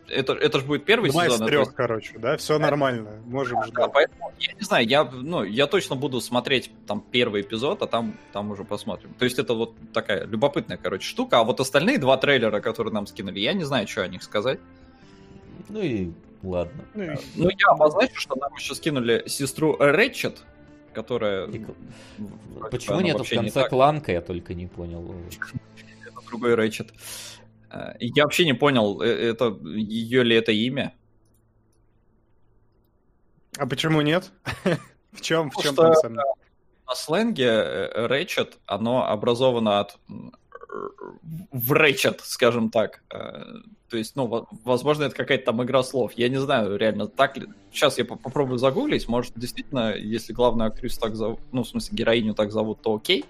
это, 0.08 0.34
это 0.34 0.60
же 0.60 0.66
будет 0.66 0.84
первый 0.84 1.12
Два 1.12 1.26
сезон. 1.26 1.38
Два 1.38 1.46
из 1.46 1.50
трех, 1.52 1.68
это... 1.68 1.76
короче, 1.76 2.18
да, 2.18 2.38
все 2.38 2.58
да. 2.58 2.66
нормально, 2.66 3.22
можем 3.28 3.62
ждать. 3.62 3.76
Да, 3.76 3.88
поэтому, 3.88 4.34
я 4.40 4.54
не 4.54 4.62
знаю, 4.62 4.88
я, 4.88 5.04
ну, 5.04 5.44
я 5.44 5.68
точно 5.68 5.96
буду 5.96 6.22
смотреть 6.22 6.72
там 6.88 7.02
первый 7.12 7.44
эпизод, 7.44 7.84
а 7.84 7.86
там, 7.86 8.18
там 8.34 8.50
уже 8.50 8.64
посмотрим. 8.64 9.14
То 9.20 9.26
есть 9.26 9.38
это 9.38 9.54
вот 9.54 9.76
такая 9.94 10.26
любопытная, 10.26 10.78
короче, 10.78 11.08
штука, 11.08 11.38
а 11.38 11.44
вот 11.44 11.60
остальные 11.60 12.00
два 12.00 12.18
трейлера, 12.18 12.62
которые 12.62 12.92
нам 12.92 13.06
скинули, 13.06 13.40
я 13.40 13.54
не 13.54 13.64
знаю, 13.64 13.88
что 13.88 14.02
о 14.02 14.08
них 14.08 14.24
сказать. 14.24 14.60
Ну 15.68 15.82
и 15.82 16.10
ладно. 16.42 16.84
Ну, 16.96 17.04
и... 17.04 17.16
ну 17.36 17.48
я 17.48 17.68
обозначу, 17.68 18.16
что 18.16 18.36
нам 18.38 18.52
еще 18.56 18.74
скинули 18.74 19.22
сестру 19.28 19.78
Рэтчет, 19.78 20.40
которая... 20.94 21.48
И... 21.48 21.66
Почему 22.72 23.02
нету 23.02 23.24
в 23.24 23.30
конце 23.30 23.64
не 23.64 23.70
кланка, 23.70 24.12
я 24.12 24.22
только 24.22 24.54
не 24.54 24.68
понял. 24.68 25.16
Это 25.28 26.26
другой 26.28 26.56
Рэйчет. 26.56 26.94
Э, 27.72 27.94
я 28.00 28.24
вообще 28.24 28.46
не 28.46 28.54
понял, 28.54 29.02
э, 29.02 29.08
это 29.08 29.58
ее 29.64 30.24
ли 30.24 30.36
это 30.36 30.52
имя? 30.52 30.94
А 33.58 33.68
почему 33.68 34.02
нет? 34.02 34.32
в 35.12 35.22
чем, 35.22 35.50
в 35.52 35.62
чем 35.62 35.74
что, 35.74 36.10
На 36.10 36.96
сленге 36.96 37.88
Рэйчет, 37.94 38.58
оно 38.66 39.06
образовано 39.08 39.80
от 39.80 39.98
в 41.52 41.72
Рэйчет, 41.72 42.22
скажем 42.24 42.70
так. 42.70 43.02
Э, 43.12 43.44
то 43.90 43.98
есть, 43.98 44.16
ну, 44.16 44.48
возможно, 44.64 45.06
это 45.06 45.16
какая-то 45.16 45.46
там 45.46 45.64
игра 45.64 45.84
слов. 45.84 46.14
Я 46.16 46.30
не 46.30 46.40
знаю, 46.40 46.78
реально, 46.78 47.08
так 47.08 47.38
ли... 47.38 47.48
Сейчас 47.72 47.98
я 47.98 48.06
попробую 48.06 48.60
загуглить. 48.60 49.08
Может, 49.08 49.34
действительно, 49.36 49.96
если 49.96 50.34
главную 50.34 50.68
актрису 50.68 51.00
так 51.00 51.16
зовут, 51.16 51.40
ну, 51.52 51.64
в 51.64 51.68
смысле, 51.68 51.98
героиню 51.98 52.34
так 52.34 52.52
зовут, 52.52 52.82
то 52.82 52.96
окей. 52.96 53.26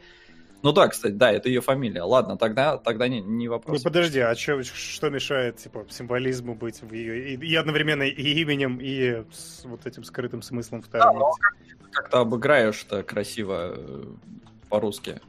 Ну 0.61 0.73
да, 0.73 0.89
кстати, 0.89 1.13
да, 1.13 1.31
это 1.31 1.47
ее 1.47 1.61
фамилия. 1.61 2.03
Ладно, 2.03 2.37
тогда, 2.37 2.77
тогда 2.77 3.07
не, 3.07 3.21
не 3.21 3.47
вопрос. 3.47 3.77
Ну 3.77 3.83
подожди, 3.83 4.19
а 4.19 4.35
что, 4.35 4.61
что 4.63 5.09
мешает, 5.09 5.55
типа, 5.57 5.85
символизму 5.89 6.55
быть 6.55 6.81
в 6.81 6.93
ее... 6.93 7.35
И, 7.35 7.37
и 7.37 7.55
одновременно 7.55 8.03
и 8.03 8.41
именем, 8.41 8.79
и 8.81 9.23
с 9.31 9.63
вот 9.63 9.85
этим 9.85 10.03
скрытым 10.03 10.41
смыслом 10.41 10.81
вторым? 10.81 11.19
Да, 11.19 11.19
ну, 11.19 11.31
как-то 11.91 12.19
обыграешь-то 12.19 13.03
красиво 13.03 13.75
э, 13.77 14.03
по-русски. 14.67 15.21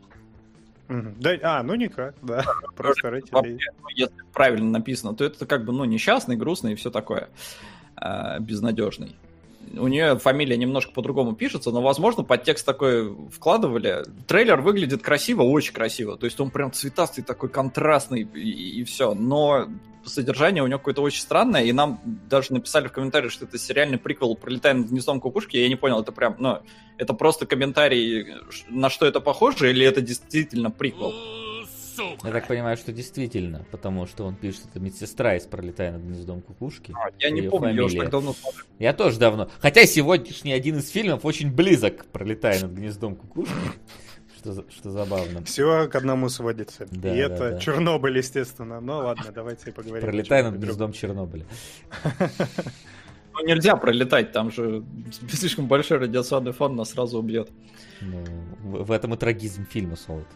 Да, 0.90 1.38
а, 1.42 1.62
ну 1.62 1.74
никак, 1.76 2.14
да. 2.22 2.44
Просто 2.76 3.11
Рэйчел. 3.11 3.42
Ну, 3.42 3.88
если 3.94 4.14
правильно 4.33 4.70
написано, 4.70 5.14
то 5.14 5.24
это 5.24 5.46
как 5.46 5.64
бы, 5.64 5.72
ну, 5.72 5.85
несчастный, 5.85 6.37
грустный 6.37 6.72
и 6.72 6.74
все 6.74 6.90
такое. 6.90 7.29
А, 7.96 8.40
безнадежный. 8.40 9.16
У 9.72 9.87
нее 9.87 10.18
фамилия 10.18 10.56
немножко 10.56 10.92
по-другому 10.92 11.35
пишется, 11.35 11.70
но, 11.70 11.80
возможно, 11.80 12.24
подтекст 12.24 12.66
такой 12.66 13.14
вкладывали. 13.30 14.04
Трейлер 14.26 14.61
выглядит 14.61 15.02
красиво, 15.02 15.42
очень 15.42 15.72
красиво. 15.72 16.16
То 16.16 16.26
есть 16.26 16.40
он 16.40 16.50
прям 16.50 16.72
цветастый, 16.72 17.22
такой 17.22 17.48
контрастный 17.48 18.22
и, 18.22 18.80
и 18.80 18.85
все. 18.85 19.14
Но 19.14 19.68
содержание 20.04 20.62
у 20.62 20.66
него 20.66 20.78
какое-то 20.78 21.02
очень 21.02 21.20
странное, 21.20 21.64
и 21.64 21.72
нам 21.72 22.00
даже 22.04 22.52
написали 22.52 22.88
в 22.88 22.92
комментариях, 22.92 23.33
что 23.33 23.44
это 23.44 23.59
сериальный 23.59 23.98
приквел 23.98 24.35
«Пролетаем 24.35 24.80
над 24.80 24.90
гнездом 24.90 25.20
кукушки», 25.20 25.56
я 25.56 25.68
не 25.68 25.76
понял, 25.76 26.00
это 26.00 26.11
прям, 26.11 26.37
ну, 26.38 26.59
это 26.96 27.14
просто 27.14 27.46
комментарий, 27.46 28.35
на 28.68 28.90
что 28.90 29.06
это 29.06 29.20
похоже, 29.20 29.70
или 29.70 29.85
это 29.85 30.00
действительно 30.00 30.70
приквел? 30.70 31.12
Сука. 32.00 32.26
Я 32.28 32.32
так 32.32 32.48
понимаю, 32.48 32.76
что 32.76 32.92
действительно, 32.92 33.64
потому 33.70 34.06
что 34.06 34.24
он 34.24 34.34
пишет, 34.34 34.62
это 34.70 34.80
медсестра 34.80 35.36
из 35.36 35.44
«Пролетая 35.44 35.92
над 35.92 36.02
гнездом 36.02 36.40
кукушки». 36.40 36.94
А, 36.96 37.10
я 37.18 37.31
не 37.31 37.42
помню, 37.42 37.68
фамилия. 37.68 37.81
я 37.81 37.85
уже 37.85 37.96
так 37.96 38.10
давно 38.10 38.33
смотрю. 38.33 38.64
Я 38.79 38.92
тоже 38.94 39.18
давно. 39.18 39.50
Хотя 39.60 39.85
сегодняшний 39.85 40.52
один 40.52 40.79
из 40.79 40.88
фильмов 40.88 41.25
очень 41.25 41.52
близок 41.52 41.98
к 41.98 42.04
«Пролетая 42.06 42.60
над 42.60 42.72
гнездом 42.72 43.16
кукушки». 43.16 43.52
Что, 44.38 44.64
что 44.70 44.90
забавно. 44.90 45.44
Все 45.44 45.87
к 45.87 45.94
одному 45.94 46.31
сводится. 46.31 46.88
Да, 46.90 47.14
и 47.14 47.18
да, 47.18 47.27
это 47.27 47.50
да. 47.50 47.58
Чернобыль, 47.58 48.16
естественно. 48.16 48.81
Ну 48.81 48.96
ладно, 48.96 49.27
давайте 49.35 49.70
поговорим. 49.70 50.00
Пролетай 50.00 50.42
над 50.42 50.54
гнездом 50.54 50.94
Чернобыля. 50.94 51.44
Ну, 53.33 53.46
нельзя 53.46 53.77
пролетать, 53.77 54.33
там 54.33 54.50
же 54.50 54.83
слишком 55.31 55.66
большой 55.66 55.98
радиационный 55.98 56.52
фон 56.52 56.75
нас 56.75 56.90
сразу 56.90 57.18
убьет. 57.18 57.48
Ну, 58.00 58.25
в, 58.62 58.85
в 58.87 58.92
этом 58.92 59.14
и 59.14 59.16
трагизм 59.16 59.66
фильма, 59.66 59.96
Солод. 59.96 60.27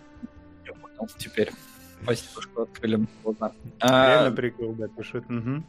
Понял, 0.97 1.11
теперь. 1.19 1.51
Спасибо, 2.03 2.43
что 2.43 2.63
открыли 2.63 3.07
глаза. 3.23 3.53
Реально 3.81 4.27
а... 4.27 4.31
прикол, 4.31 4.75
да, 4.75 4.89
пишет. 4.89 5.25
Угу. 5.31 5.63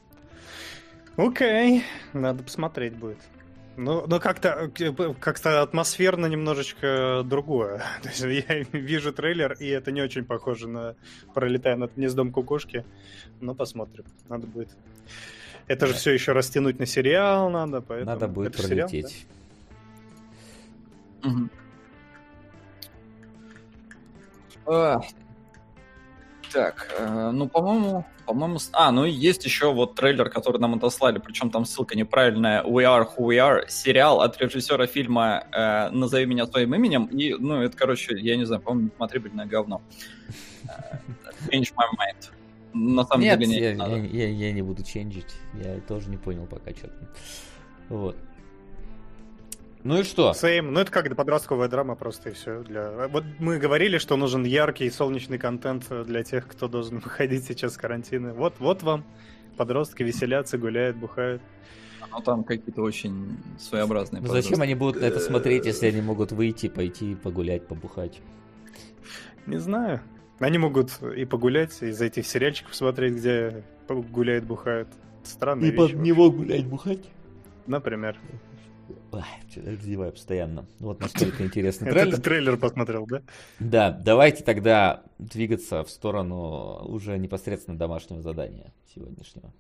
Окей, 1.17 1.84
надо 2.13 2.43
посмотреть 2.43 2.95
будет. 2.95 3.17
Ну, 3.78 4.05
ну 4.07 4.19
как-то 4.19 4.71
как-то 5.19 5.61
атмосферно 5.61 6.28
немножечко 6.28 7.23
другое. 7.26 7.84
То 8.01 8.09
есть 8.09 8.21
я 8.21 8.63
вижу 8.71 9.13
трейлер, 9.13 9.53
и 9.59 9.67
это 9.67 9.91
не 9.91 10.01
очень 10.01 10.26
похоже 10.26 10.67
на 10.67 10.95
пролетая 11.34 11.76
над 11.76 11.95
гнездом 11.95 12.32
кукушки. 12.32 12.86
Но 13.41 13.53
посмотрим. 13.53 14.05
Надо 14.30 14.47
будет. 14.47 14.69
Это 15.67 15.88
же 15.88 15.93
все 15.93 16.11
еще 16.11 16.32
растянуть 16.32 16.80
на 16.80 16.86
сериал 16.86 17.49
надо, 17.49 17.82
поэтому... 17.82 18.11
Надо 18.11 18.28
будет 18.28 18.53
это 18.53 18.67
пролететь. 18.67 19.09
Сериал, 19.09 19.30
да? 21.23 21.30
угу. 21.30 21.49
А, 24.68 25.01
так, 26.51 26.88
э, 26.97 27.32
ну, 27.32 27.47
по-моему, 27.49 28.05
по-моему... 28.26 28.59
А, 28.72 28.91
ну 28.91 29.05
и 29.05 29.11
есть 29.11 29.45
еще 29.45 29.74
вот 29.74 29.95
трейлер, 29.95 30.30
который 30.30 30.59
нам 30.59 30.76
отослали, 30.76 31.20
причем 31.20 31.49
там 31.49 31.66
ссылка 31.66 31.97
неправильная. 31.97 32.63
We 32.63 32.84
Are 32.84 33.05
Who 33.05 33.28
We 33.28 33.38
Are, 33.38 33.68
сериал 33.68 34.22
от 34.22 34.39
режиссера 34.39 34.88
фильма 34.88 35.43
э, 35.51 35.89
«Назови 35.89 36.26
меня 36.26 36.47
своим 36.47 36.74
именем». 36.74 37.05
И, 37.07 37.34
ну, 37.34 37.61
это, 37.61 37.76
короче, 37.76 38.18
я 38.18 38.38
не 38.38 38.45
знаю, 38.45 38.61
по-моему, 38.61 38.91
смотрибельное 38.95 39.45
говно. 39.45 39.82
Э, 40.63 40.97
Change 41.49 41.74
My 41.76 41.88
Mind 41.97 42.32
на 42.76 43.05
самом 43.05 43.24
Нет, 43.24 43.39
деле 43.39 43.51
не 43.51 43.59
я, 43.59 43.76
надо. 43.76 43.95
Я, 43.95 44.28
я, 44.28 44.47
я 44.47 44.51
не 44.51 44.61
буду 44.61 44.84
ченджить. 44.84 45.34
Я 45.53 45.80
тоже 45.82 46.09
не 46.09 46.18
понял 46.18 46.45
пока 46.45 46.72
что-то. 46.72 47.07
Вот. 47.89 48.18
Ну 49.86 49.99
и 49.99 50.03
что? 50.03 50.31
Same. 50.31 50.71
Ну 50.71 50.79
это 50.79 50.91
как 50.91 51.15
подростковая 51.15 51.69
драма 51.69 51.95
просто 51.95 52.31
и 52.31 52.33
все. 52.33 52.63
Для... 52.63 53.07
Вот 53.07 53.23
мы 53.38 53.59
говорили, 53.59 53.99
что 53.99 54.17
нужен 54.17 54.43
яркий 54.43 54.89
солнечный 54.89 55.38
контент 55.38 55.86
для 56.05 56.23
тех, 56.23 56.47
кто 56.47 56.67
должен 56.67 56.97
выходить 57.05 57.45
сейчас 57.45 57.73
с 57.75 57.77
карантина. 57.77 58.33
Вот, 58.33 58.55
вот 58.57 58.81
вам. 58.81 59.05
Подростки 59.57 60.01
веселятся, 60.01 60.57
гуляют, 60.57 60.97
бухают. 60.97 61.39
Ну 62.11 62.19
там 62.21 62.43
какие-то 62.43 62.81
очень 62.81 63.38
своеобразные. 63.59 64.23
Ну, 64.23 64.27
зачем 64.27 64.59
они 64.61 64.73
будут 64.73 65.01
на 65.01 65.05
это 65.05 65.19
смотреть, 65.19 65.67
если 65.67 65.86
они 65.86 66.01
могут 66.01 66.31
выйти, 66.31 66.67
пойти 66.67 67.13
погулять, 67.13 67.67
побухать? 67.67 68.21
Не 69.45 69.57
знаю. 69.57 70.01
Они 70.39 70.57
могут 70.57 70.99
и 71.15 71.25
погулять, 71.25 71.79
и 71.83 71.91
за 71.91 72.05
этих 72.05 72.25
сериальчиков 72.25 72.75
смотреть, 72.75 73.17
где 73.17 73.63
гуляют, 73.88 74.45
бухают. 74.45 74.88
Странные 75.23 75.67
И 75.67 75.71
вещи, 75.71 75.77
под 75.77 75.91
вообще. 75.91 76.07
него 76.09 76.31
гулять, 76.31 76.65
бухать? 76.65 77.05
Например. 77.67 78.17
Ой, 79.11 79.21
раздеваю 79.55 80.11
постоянно. 80.11 80.65
Вот 80.79 80.99
настолько 81.01 81.43
интересный 81.43 81.91
трейлер. 81.91 82.15
Ты 82.15 82.21
трейлер 82.21 82.57
посмотрел, 82.57 83.05
да? 83.05 83.21
Да, 83.59 83.91
давайте 83.91 84.43
тогда 84.43 85.03
двигаться 85.17 85.83
в 85.83 85.89
сторону 85.89 86.83
уже 86.86 87.17
непосредственно 87.17 87.77
домашнего 87.77 88.21
задания 88.21 88.73
сегодняшнего. 88.93 89.51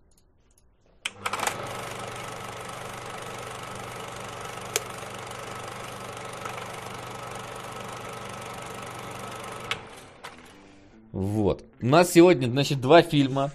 Вот. 11.11 11.63
У 11.81 11.85
нас 11.85 12.11
сегодня, 12.11 12.47
значит, 12.47 12.81
два 12.81 13.01
фильма. 13.01 13.51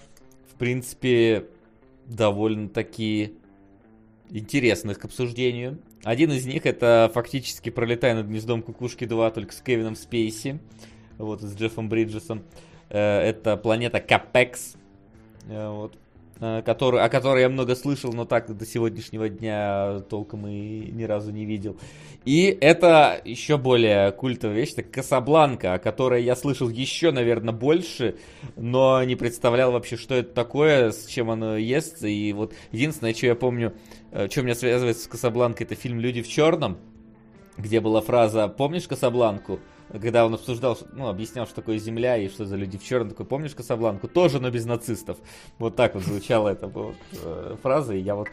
В 0.50 0.54
принципе, 0.58 1.46
довольно-таки 2.06 3.39
интересных 4.30 4.98
к 4.98 5.04
обсуждению. 5.04 5.78
Один 6.04 6.32
из 6.32 6.46
них 6.46 6.66
это 6.66 7.10
фактически 7.12 7.70
«Пролетая 7.70 8.14
над 8.14 8.26
гнездом 8.26 8.62
кукушки 8.62 9.04
2», 9.04 9.32
только 9.32 9.52
с 9.52 9.60
Кевином 9.60 9.96
Спейси. 9.96 10.58
Вот, 11.18 11.42
с 11.42 11.54
Джеффом 11.54 11.88
Бриджесом. 11.88 12.42
Э, 12.88 13.20
это 13.20 13.56
«Планета 13.56 14.00
Капекс». 14.00 14.76
Э, 15.48 15.68
вот. 15.70 15.96
Э, 16.42 16.62
который, 16.64 17.02
о 17.02 17.10
которой 17.10 17.42
я 17.42 17.50
много 17.50 17.76
слышал, 17.76 18.14
но 18.14 18.24
так 18.24 18.56
до 18.56 18.64
сегодняшнего 18.64 19.28
дня 19.28 20.00
толком 20.08 20.46
и 20.46 20.90
ни 20.90 21.02
разу 21.02 21.32
не 21.32 21.44
видел. 21.44 21.76
И 22.24 22.56
это 22.60 23.20
еще 23.26 23.58
более 23.58 24.10
культовая 24.12 24.56
вещь, 24.56 24.72
это 24.72 24.82
Касабланка, 24.82 25.74
о 25.74 25.78
которой 25.78 26.24
я 26.24 26.34
слышал 26.36 26.70
еще, 26.70 27.10
наверное, 27.10 27.52
больше, 27.52 28.16
но 28.56 29.04
не 29.04 29.16
представлял 29.16 29.72
вообще, 29.72 29.98
что 29.98 30.14
это 30.14 30.32
такое, 30.32 30.92
с 30.92 31.06
чем 31.06 31.30
оно 31.30 31.58
ест. 31.58 32.02
И 32.04 32.32
вот 32.32 32.54
единственное, 32.72 33.12
что 33.12 33.26
я 33.26 33.34
помню, 33.34 33.74
что 34.12 34.42
меня 34.42 34.54
связывает 34.54 34.98
с 34.98 35.06
Касабланкой, 35.06 35.66
это 35.66 35.74
фильм 35.74 36.00
«Люди 36.00 36.22
в 36.22 36.28
черном», 36.28 36.78
где 37.56 37.80
была 37.80 38.00
фраза 38.00 38.48
«Помнишь 38.48 38.86
Касабланку?» 38.86 39.60
когда 39.98 40.24
он 40.24 40.34
обсуждал, 40.34 40.78
ну, 40.92 41.08
объяснял, 41.08 41.46
что 41.46 41.56
такое 41.56 41.78
земля 41.78 42.16
и 42.16 42.28
что 42.28 42.44
за 42.44 42.56
люди 42.56 42.78
в 42.78 42.84
черном, 42.84 43.10
такой, 43.10 43.26
помнишь 43.26 43.54
Касабланку? 43.54 44.08
Тоже, 44.08 44.40
но 44.40 44.50
без 44.50 44.64
нацистов. 44.64 45.18
Вот 45.58 45.76
так 45.76 45.94
вот 45.94 46.04
звучала 46.04 46.48
эта 46.48 46.70
э, 47.22 47.56
фраза, 47.60 47.94
и 47.94 48.00
я 48.00 48.14
вот 48.14 48.28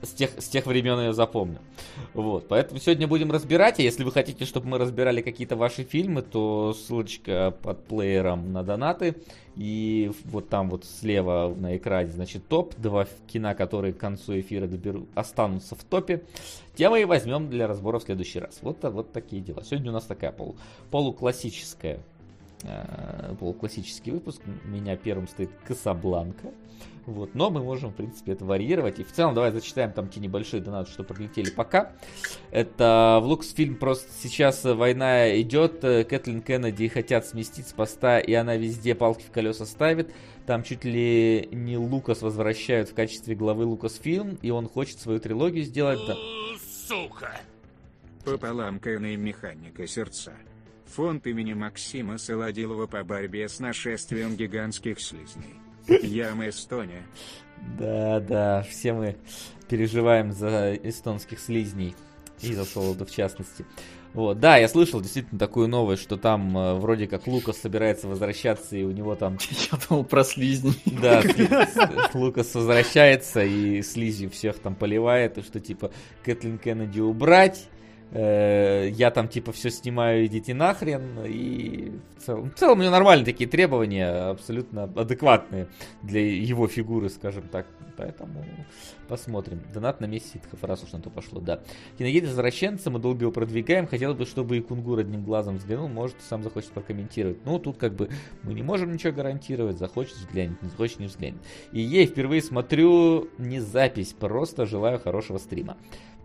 с 0.00 0.10
тех, 0.10 0.30
с 0.38 0.48
тех 0.48 0.66
времен 0.66 1.00
ее 1.00 1.12
запомню. 1.12 1.58
Вот, 2.14 2.46
поэтому 2.48 2.78
сегодня 2.80 3.08
будем 3.08 3.32
разбирать, 3.32 3.80
а 3.80 3.82
если 3.82 4.04
вы 4.04 4.12
хотите, 4.12 4.44
чтобы 4.44 4.68
мы 4.68 4.78
разбирали 4.78 5.22
какие-то 5.22 5.56
ваши 5.56 5.82
фильмы, 5.82 6.22
то 6.22 6.72
ссылочка 6.74 7.54
под 7.62 7.84
плеером 7.86 8.52
на 8.52 8.62
донаты, 8.62 9.16
и 9.56 10.10
вот 10.24 10.48
там 10.48 10.70
вот 10.70 10.84
слева 10.84 11.54
на 11.56 11.76
экране, 11.76 12.10
значит, 12.10 12.46
топ, 12.48 12.74
два 12.76 13.06
кино, 13.26 13.54
которые 13.54 13.92
к 13.92 13.98
концу 13.98 14.40
эфира 14.40 14.66
доберу, 14.66 15.06
останутся 15.14 15.74
в 15.74 15.84
топе. 15.84 16.22
Темы 16.74 17.02
и 17.02 17.04
возьмем 17.04 17.50
для 17.50 17.66
разбора 17.66 17.98
в 17.98 18.04
следующий 18.04 18.38
раз. 18.38 18.60
Вот, 18.62 18.82
вот 18.82 19.12
такие 19.12 19.42
дела. 19.42 19.62
Сегодня 19.62 19.90
у 19.90 19.94
нас 19.94 20.04
такая 20.04 20.32
полу, 20.32 20.56
полуклассическая 20.90 22.00
э, 22.62 23.34
полуклассический 23.38 24.12
выпуск. 24.12 24.40
Меня 24.64 24.96
первым 24.96 25.28
стоит 25.28 25.50
Касабланка. 25.66 26.48
Вот, 27.06 27.34
но 27.34 27.50
мы 27.50 27.62
можем, 27.62 27.90
в 27.90 27.94
принципе, 27.94 28.32
это 28.32 28.44
варьировать. 28.44 29.00
И 29.00 29.04
в 29.04 29.10
целом, 29.12 29.34
давай 29.34 29.50
зачитаем 29.50 29.92
там 29.92 30.08
те 30.08 30.20
небольшие 30.20 30.62
донаты, 30.62 30.90
что 30.90 31.02
прилетели 31.02 31.50
пока. 31.50 31.92
Это 32.52 33.18
в 33.20 33.26
Луксфильм 33.26 33.74
просто 33.74 34.08
сейчас 34.22 34.62
война 34.62 35.40
идет, 35.40 35.82
э, 35.82 36.04
Кэтлин 36.04 36.42
Кеннеди 36.42 36.86
хотят 36.88 37.26
сместить 37.26 37.66
с 37.66 37.72
поста, 37.72 38.20
и 38.20 38.32
она 38.34 38.56
везде 38.56 38.94
палки 38.94 39.22
в 39.22 39.32
колеса 39.32 39.66
ставит. 39.66 40.12
Там 40.46 40.62
чуть 40.62 40.84
ли 40.84 41.48
не 41.50 41.76
Лукас 41.76 42.22
возвращают 42.22 42.88
в 42.88 42.94
качестве 42.94 43.34
главы 43.34 43.64
Лукасфильм, 43.64 44.38
и 44.40 44.50
он 44.50 44.68
хочет 44.68 45.00
свою 45.00 45.18
трилогию 45.18 45.64
сделать. 45.64 45.98
Да. 46.06 46.16
Сука! 46.86 47.40
Пополам 48.24 48.78
Кэна 48.78 49.14
и 49.14 49.16
Механика 49.16 49.86
Сердца. 49.88 50.32
Фонд 50.86 51.26
имени 51.26 51.54
Максима 51.54 52.18
Солодилова 52.18 52.86
по 52.86 53.02
борьбе 53.02 53.48
с 53.48 53.58
нашествием 53.58 54.36
гигантских 54.36 55.00
слизней. 55.00 55.61
Ям 55.88 56.48
Эстония. 56.48 57.02
Да, 57.78 58.20
да, 58.20 58.62
все 58.68 58.92
мы 58.92 59.16
переживаем 59.68 60.32
за 60.32 60.74
эстонских 60.74 61.38
слизней. 61.40 61.94
И 62.40 62.54
за 62.54 62.64
Солода 62.64 63.06
в 63.06 63.10
частности. 63.10 63.64
Вот, 64.14 64.40
да, 64.40 64.58
я 64.58 64.68
слышал 64.68 65.00
действительно 65.00 65.38
такую 65.38 65.68
новость, 65.68 66.02
что 66.02 66.18
там 66.18 66.56
э, 66.58 66.74
вроде 66.74 67.06
как 67.06 67.26
Лукас 67.26 67.56
собирается 67.56 68.08
возвращаться, 68.08 68.76
и 68.76 68.82
у 68.82 68.90
него 68.90 69.14
там... 69.14 69.38
Я 69.72 69.78
думал 69.88 70.04
про 70.04 70.22
слизни. 70.22 70.74
Да, 70.84 71.22
Лукас 72.14 72.54
возвращается, 72.54 73.42
и 73.42 73.80
слизи 73.80 74.28
всех 74.28 74.58
там 74.58 74.74
поливает, 74.74 75.38
и 75.38 75.42
что 75.42 75.60
типа 75.60 75.92
Кэтлин 76.24 76.58
Кеннеди 76.58 77.00
убрать, 77.00 77.68
Э, 78.14 78.90
я 78.90 79.10
там 79.10 79.26
типа 79.28 79.52
все 79.52 79.70
снимаю, 79.70 80.26
идите 80.26 80.54
нахрен. 80.54 81.24
И 81.24 81.92
в 82.18 82.22
целом, 82.22 82.50
в 82.50 82.54
целом 82.54 82.78
у 82.78 82.82
него 82.82 82.92
нормальные 82.92 83.24
такие 83.24 83.48
требования, 83.48 84.30
абсолютно 84.30 84.84
адекватные 84.84 85.68
для 86.02 86.20
его 86.20 86.68
фигуры, 86.68 87.08
скажем 87.08 87.48
так. 87.48 87.66
Поэтому 87.96 88.44
посмотрим. 89.08 89.62
Донат 89.72 90.00
на 90.00 90.06
месяц 90.06 90.32
ситхов, 90.32 90.64
раз 90.64 90.82
уж 90.82 90.92
на 90.92 91.00
то 91.00 91.10
пошло, 91.10 91.40
да. 91.40 91.60
Киногейт 91.98 92.24
возвращенца, 92.24 92.90
мы 92.90 92.98
долго 92.98 93.22
его 93.22 93.32
продвигаем. 93.32 93.86
Хотелось 93.86 94.16
бы, 94.16 94.26
чтобы 94.26 94.58
и 94.58 94.60
Кунгур 94.60 94.98
одним 94.98 95.24
глазом 95.24 95.56
взглянул, 95.56 95.88
может, 95.88 96.16
сам 96.28 96.42
захочет 96.42 96.70
прокомментировать. 96.70 97.44
Ну, 97.44 97.58
тут 97.58 97.76
как 97.76 97.94
бы 97.94 98.08
мы 98.42 98.54
не 98.54 98.62
можем 98.62 98.92
ничего 98.92 99.12
гарантировать. 99.12 99.78
Захочет 99.78 100.16
взглянет, 100.16 100.60
не 100.62 100.68
захочет 100.68 101.00
не 101.00 101.06
взглянет. 101.06 101.40
И 101.72 101.80
я 101.80 102.06
впервые 102.06 102.42
смотрю 102.42 103.28
не 103.38 103.60
запись, 103.60 104.14
просто 104.18 104.66
желаю 104.66 104.98
хорошего 104.98 105.38
стрима. 105.38 105.76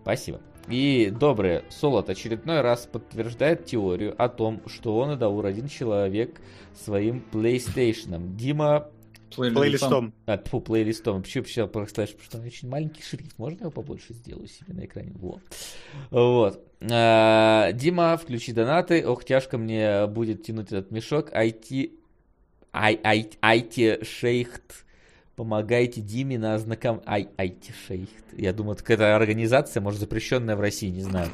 Спасибо. 0.01 0.39
И 0.69 1.13
добрый 1.17 1.61
Солод 1.69 2.09
очередной 2.09 2.61
раз 2.61 2.85
подтверждает 2.85 3.65
теорию 3.65 4.13
о 4.21 4.27
том, 4.27 4.61
что 4.67 4.97
он 4.97 5.11
и 5.11 5.15
Даур 5.15 5.45
один 5.45 5.67
человек 5.67 6.41
своим 6.75 7.23
PlayStation. 7.31 8.35
Дима 8.35 8.89
Плейлистом. 9.35 10.13
А, 10.25 10.37
тьфу, 10.37 10.61
плейлистом. 10.61 11.21
Почему 11.21 11.45
я 11.47 11.67
прослэш, 11.67 12.11
потому 12.11 12.23
что 12.23 12.41
очень 12.41 12.69
маленький 12.69 13.01
шрифт. 13.01 13.37
Можно 13.37 13.63
его 13.63 13.71
побольше 13.71 14.13
сделаю 14.13 14.47
себе 14.47 14.73
на 14.73 14.85
экране? 14.85 15.11
Вот. 15.15 15.41
вот. 16.11 16.61
А, 16.89 17.71
Дима, 17.73 18.17
включи 18.17 18.53
донаты. 18.53 19.05
Ох, 19.05 19.25
тяжко 19.25 19.57
мне 19.57 20.07
будет 20.07 20.43
тянуть 20.43 20.67
этот 20.67 20.91
мешок. 20.91 21.29
IT... 21.31 21.91
Ай, 22.73 22.99
ай, 23.03 23.29
IT 23.41 24.05
шейхт 24.05 24.85
помогайте 25.37 26.01
Диме 26.01 26.37
на 26.39 26.55
ознаком... 26.55 27.01
Ай, 27.05 27.29
Айтишейхт. 27.37 28.33
Я 28.33 28.53
думаю, 28.53 28.75
это 28.75 29.15
организация, 29.15 29.81
может, 29.81 29.99
запрещенная 29.99 30.55
в 30.55 30.59
России, 30.59 30.89
не 30.89 31.03
знаю. 31.03 31.29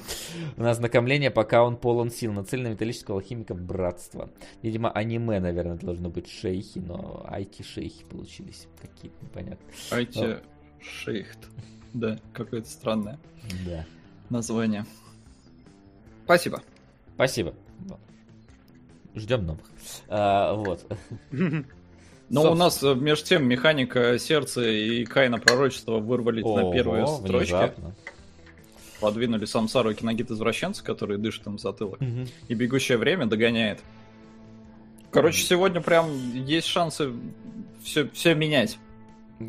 На 0.58 0.72
ознакомление, 0.72 1.32
пока 1.32 1.64
он 1.64 1.78
полон 1.78 2.12
сил. 2.12 2.34
Нацелен 2.34 2.66
на 2.66 2.68
металлического 2.74 3.18
алхимика 3.18 3.56
братства. 3.56 4.30
Видимо, 4.62 4.92
аниме, 4.92 5.40
наверное, 5.40 5.78
должно 5.78 6.10
быть 6.10 6.30
шейхи, 6.30 6.80
но 6.80 7.26
айти-шейхи 7.30 8.04
получились 8.04 8.68
какие-то 8.80 9.16
непонятные. 9.24 9.74
Айти-шейхт. 9.90 11.40
Да, 11.94 12.20
какое-то 12.34 12.70
странное 12.70 13.20
да. 13.66 13.86
название. 14.30 14.86
Спасибо. 16.26 16.62
Спасибо. 17.16 17.54
Ждем 19.16 19.46
новых. 19.46 19.72
А, 20.10 20.56
вот. 20.56 20.86
Но 22.30 22.42
Собственно. 22.42 22.52
у 22.52 22.56
нас 22.56 22.84
э, 22.84 22.96
между 22.96 23.26
тем 23.26 23.46
механика 23.48 24.18
сердца 24.18 24.62
и 24.62 25.04
Кайна 25.06 25.40
пророчества 25.40 26.00
вырвались 26.00 26.44
Ого, 26.44 26.62
на 26.70 26.74
первые 26.74 27.08
строчки. 27.08 27.52
Внезапно. 27.52 27.96
Подвинули 29.00 29.46
Самсару 29.46 29.92
и 29.92 29.94
Киногит 29.94 30.32
извращенца, 30.32 30.84
который 30.84 31.18
дышит 31.18 31.46
им 31.46 31.58
в 31.58 31.62
затылок. 31.62 32.02
Угу. 32.02 32.28
И 32.48 32.54
бегущее 32.54 32.98
время 32.98 33.26
догоняет. 33.26 33.82
Короче, 35.12 35.44
сегодня 35.44 35.82
прям 35.82 36.10
есть 36.46 36.68
шансы 36.68 37.12
все, 37.84 38.10
все 38.14 38.34
менять. 38.34 38.78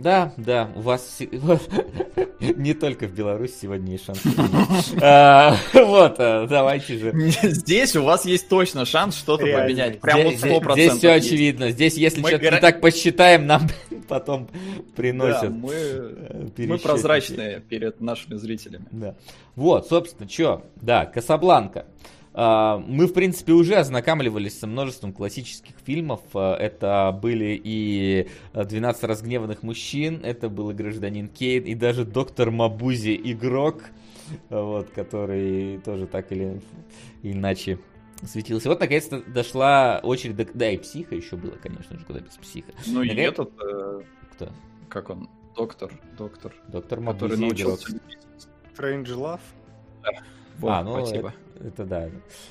Да, 0.02 0.32
да, 0.36 0.70
у 0.74 0.80
вас 0.80 1.18
не 2.40 2.74
только 2.74 3.06
в 3.06 3.12
Беларуси 3.14 3.54
сегодня 3.62 3.92
есть 3.92 4.04
шанс. 4.04 4.20
А, 5.00 5.56
вот, 5.72 6.16
а, 6.18 6.46
давайте 6.46 6.98
же. 6.98 7.12
Здесь 7.42 7.96
у 7.96 8.04
вас 8.04 8.24
есть 8.24 8.48
точно 8.48 8.84
шанс 8.84 9.16
что-то 9.16 9.44
поменять. 9.44 10.00
Прям 10.00 10.22
вот 10.22 10.34
100%. 10.34 10.72
Здесь 10.72 10.92
все 10.94 11.12
очевидно. 11.12 11.70
Здесь, 11.70 11.96
если 11.96 12.20
что-то 12.20 12.50
не 12.50 12.60
так 12.60 12.80
посчитаем, 12.80 13.46
нам 13.46 13.68
потом 14.08 14.48
приносят. 14.96 15.50
Мы 15.50 16.78
прозрачные 16.78 17.60
перед 17.60 18.00
нашими 18.00 18.36
зрителями. 18.36 18.86
Да. 18.90 19.14
Вот, 19.56 19.88
собственно, 19.88 20.28
что? 20.28 20.64
Да, 20.76 21.06
Касабланка. 21.06 21.86
А, 22.36 22.78
мы, 22.78 23.06
в 23.06 23.12
принципе, 23.12 23.52
уже 23.52 23.76
ознакомливались 23.76 24.58
со 24.58 24.66
множеством 24.66 25.12
классических 25.12 25.76
фильмов. 25.84 26.20
А, 26.34 26.56
это 26.56 27.16
были 27.22 27.60
и 27.62 28.28
«12 28.52 29.06
разгневанных 29.06 29.62
мужчин», 29.62 30.20
это 30.24 30.48
был 30.48 30.70
и 30.70 30.74
«Гражданин 30.74 31.28
Кейн», 31.28 31.62
и 31.62 31.74
даже 31.74 32.04
«Доктор 32.04 32.50
Мабузи. 32.50 33.20
Игрок», 33.24 33.84
вот, 34.50 34.90
который 34.90 35.78
тоже 35.78 36.06
так 36.06 36.32
или 36.32 36.60
иначе 37.22 37.78
светился. 38.24 38.68
Вот, 38.68 38.80
наконец-то, 38.80 39.22
дошла 39.22 40.00
очередь 40.02 40.34
до... 40.36 40.44
Да, 40.52 40.70
и 40.70 40.76
«Психа» 40.76 41.14
еще 41.14 41.36
было, 41.36 41.52
конечно 41.52 41.96
же, 41.96 42.04
куда 42.04 42.18
без 42.18 42.32
«Психа». 42.32 42.72
Ну 42.86 43.02
и 43.02 43.14
этот... 43.14 43.52
Э... 43.62 44.02
Кто? 44.32 44.48
Как 44.88 45.10
он? 45.10 45.28
Доктор. 45.54 45.92
Доктор. 46.18 46.52
Доктор 46.66 47.00
Мабузи. 47.00 47.30
Который 47.30 47.46
научился 47.46 48.00
Strange 48.76 49.06
Love? 49.06 49.40
Да. 50.02 50.10
Вот, 50.58 50.70
а, 50.70 50.82
ну, 50.82 50.98
спасибо. 50.98 51.28
Это, 51.28 51.38
это 51.60 51.84
да, 51.84 52.10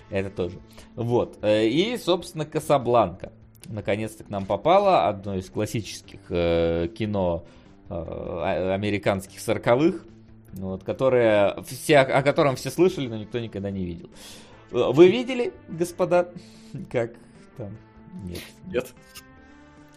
это 0.09 0.29
тоже. 0.29 0.59
Вот. 0.95 1.37
Э, 1.41 1.67
и, 1.67 1.97
собственно, 1.97 2.45
Касабланка. 2.45 3.31
Наконец-то 3.67 4.23
к 4.23 4.29
нам 4.29 4.45
попала 4.45 5.07
одно 5.07 5.35
из 5.35 5.49
классических 5.49 6.19
э, 6.29 6.89
кино 6.97 7.45
э, 7.89 7.93
а, 7.93 8.73
американских 8.73 9.39
сороковых, 9.39 10.05
вот, 10.53 10.83
которое 10.83 11.61
все, 11.63 11.99
о 11.99 12.21
котором 12.21 12.55
все 12.55 12.69
слышали, 12.69 13.07
но 13.07 13.17
никто 13.17 13.39
никогда 13.39 13.71
не 13.71 13.85
видел. 13.85 14.09
Э, 14.71 14.91
вы 14.91 15.09
видели, 15.09 15.53
господа, 15.69 16.29
как 16.91 17.13
там? 17.57 17.77
Нет. 18.25 18.41
Нет. 18.67 18.93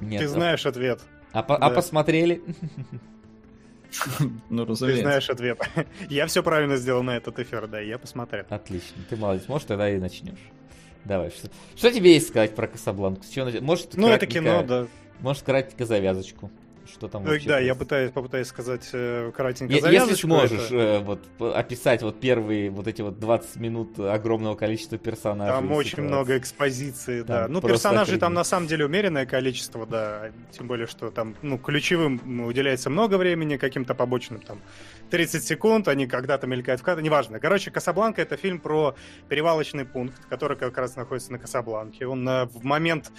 Нет. 0.01 0.21
Ты 0.21 0.29
знаешь 0.29 0.65
ответ. 0.67 1.01
А, 1.33 1.41
а 1.41 1.59
да. 1.59 1.67
а 1.67 1.71
посмотрели? 1.71 2.43
Ну, 4.51 4.65
разумеется. 4.65 4.87
Ты 4.87 5.09
знаешь 5.09 5.31
ответ. 5.31 5.59
Я 6.09 6.27
все 6.27 6.43
правильно 6.43 6.77
сделал 6.77 7.03
на 7.03 7.17
этот 7.17 7.39
эфир, 7.39 7.67
да, 7.67 7.81
я 7.81 7.99
посмотрел. 7.99 8.45
Отлично, 8.49 9.03
ты 9.09 9.17
молодец. 9.17 9.49
Может, 9.49 9.69
тогда 9.69 9.91
и 9.91 9.99
начнешь. 9.99 10.39
Давай, 11.05 11.31
что, 11.31 11.49
что 11.77 11.93
тебе 11.93 12.15
есть 12.15 12.29
сказать 12.29 12.55
про 12.55 12.67
Касабланку? 12.67 13.23
Может, 13.61 13.97
ну, 13.97 14.09
это 14.09 14.27
кино, 14.27 14.63
да. 14.63 14.87
Может, 15.21 15.45
кратенько 15.45 15.85
завязочку 15.85 16.51
что 16.87 17.09
там 17.09 17.25
вообще. 17.25 17.49
Да, 17.49 17.59
я 17.59 17.75
пытаюсь, 17.75 18.11
попытаюсь 18.11 18.47
сказать 18.47 18.89
э, 18.93 19.33
кратенько 19.35 19.73
я, 19.75 19.91
Если 19.91 20.15
сможешь 20.15 20.67
это... 20.67 20.75
э, 20.75 20.99
вот, 21.01 21.21
описать 21.41 22.03
вот 22.03 22.21
первые 22.21 22.71
вот 22.71 22.87
эти 22.87 23.03
вот 23.03 23.19
20 23.19 23.57
минут 23.57 23.99
огромного 23.99 24.55
количества 24.55 24.99
персонажей. 24.99 25.55
Там 25.55 25.73
очень 25.73 25.91
ситуации. 25.91 26.09
много 26.09 26.39
экспозиции, 26.39 27.23
там 27.23 27.27
да. 27.27 27.49
Ну, 27.49 27.61
персонажей 27.61 28.03
охренеть. 28.03 28.21
там 28.21 28.35
на 28.35 28.45
самом 28.45 28.67
деле 28.67 28.87
умеренное 28.87 29.27
количество, 29.27 29.87
да. 29.87 30.31
Тем 30.51 30.67
более, 30.67 30.87
что 30.87 31.11
там, 31.11 31.35
ну, 31.43 31.59
ключевым 31.59 32.47
уделяется 32.47 32.91
много 32.91 33.17
времени, 33.17 33.57
каким-то 33.57 33.95
побочным 33.95 34.41
там 34.41 34.61
30 35.11 35.45
секунд, 35.45 35.89
они 35.89 36.07
когда-то 36.07 36.47
мелькают 36.47 36.81
в 36.81 36.85
кадре, 36.85 37.05
неважно. 37.05 37.41
Короче, 37.41 37.71
Касабланка— 37.71 38.23
это 38.23 38.37
фильм 38.37 38.59
про 38.59 38.95
перевалочный 39.29 39.85
пункт, 39.85 40.25
который 40.29 40.57
как 40.57 40.77
раз 40.79 40.97
находится 40.97 41.33
на 41.33 41.39
Касабланке. 41.39 42.07
Он 42.07 42.25
на, 42.25 42.47
в 42.47 42.65
момент 42.65 43.13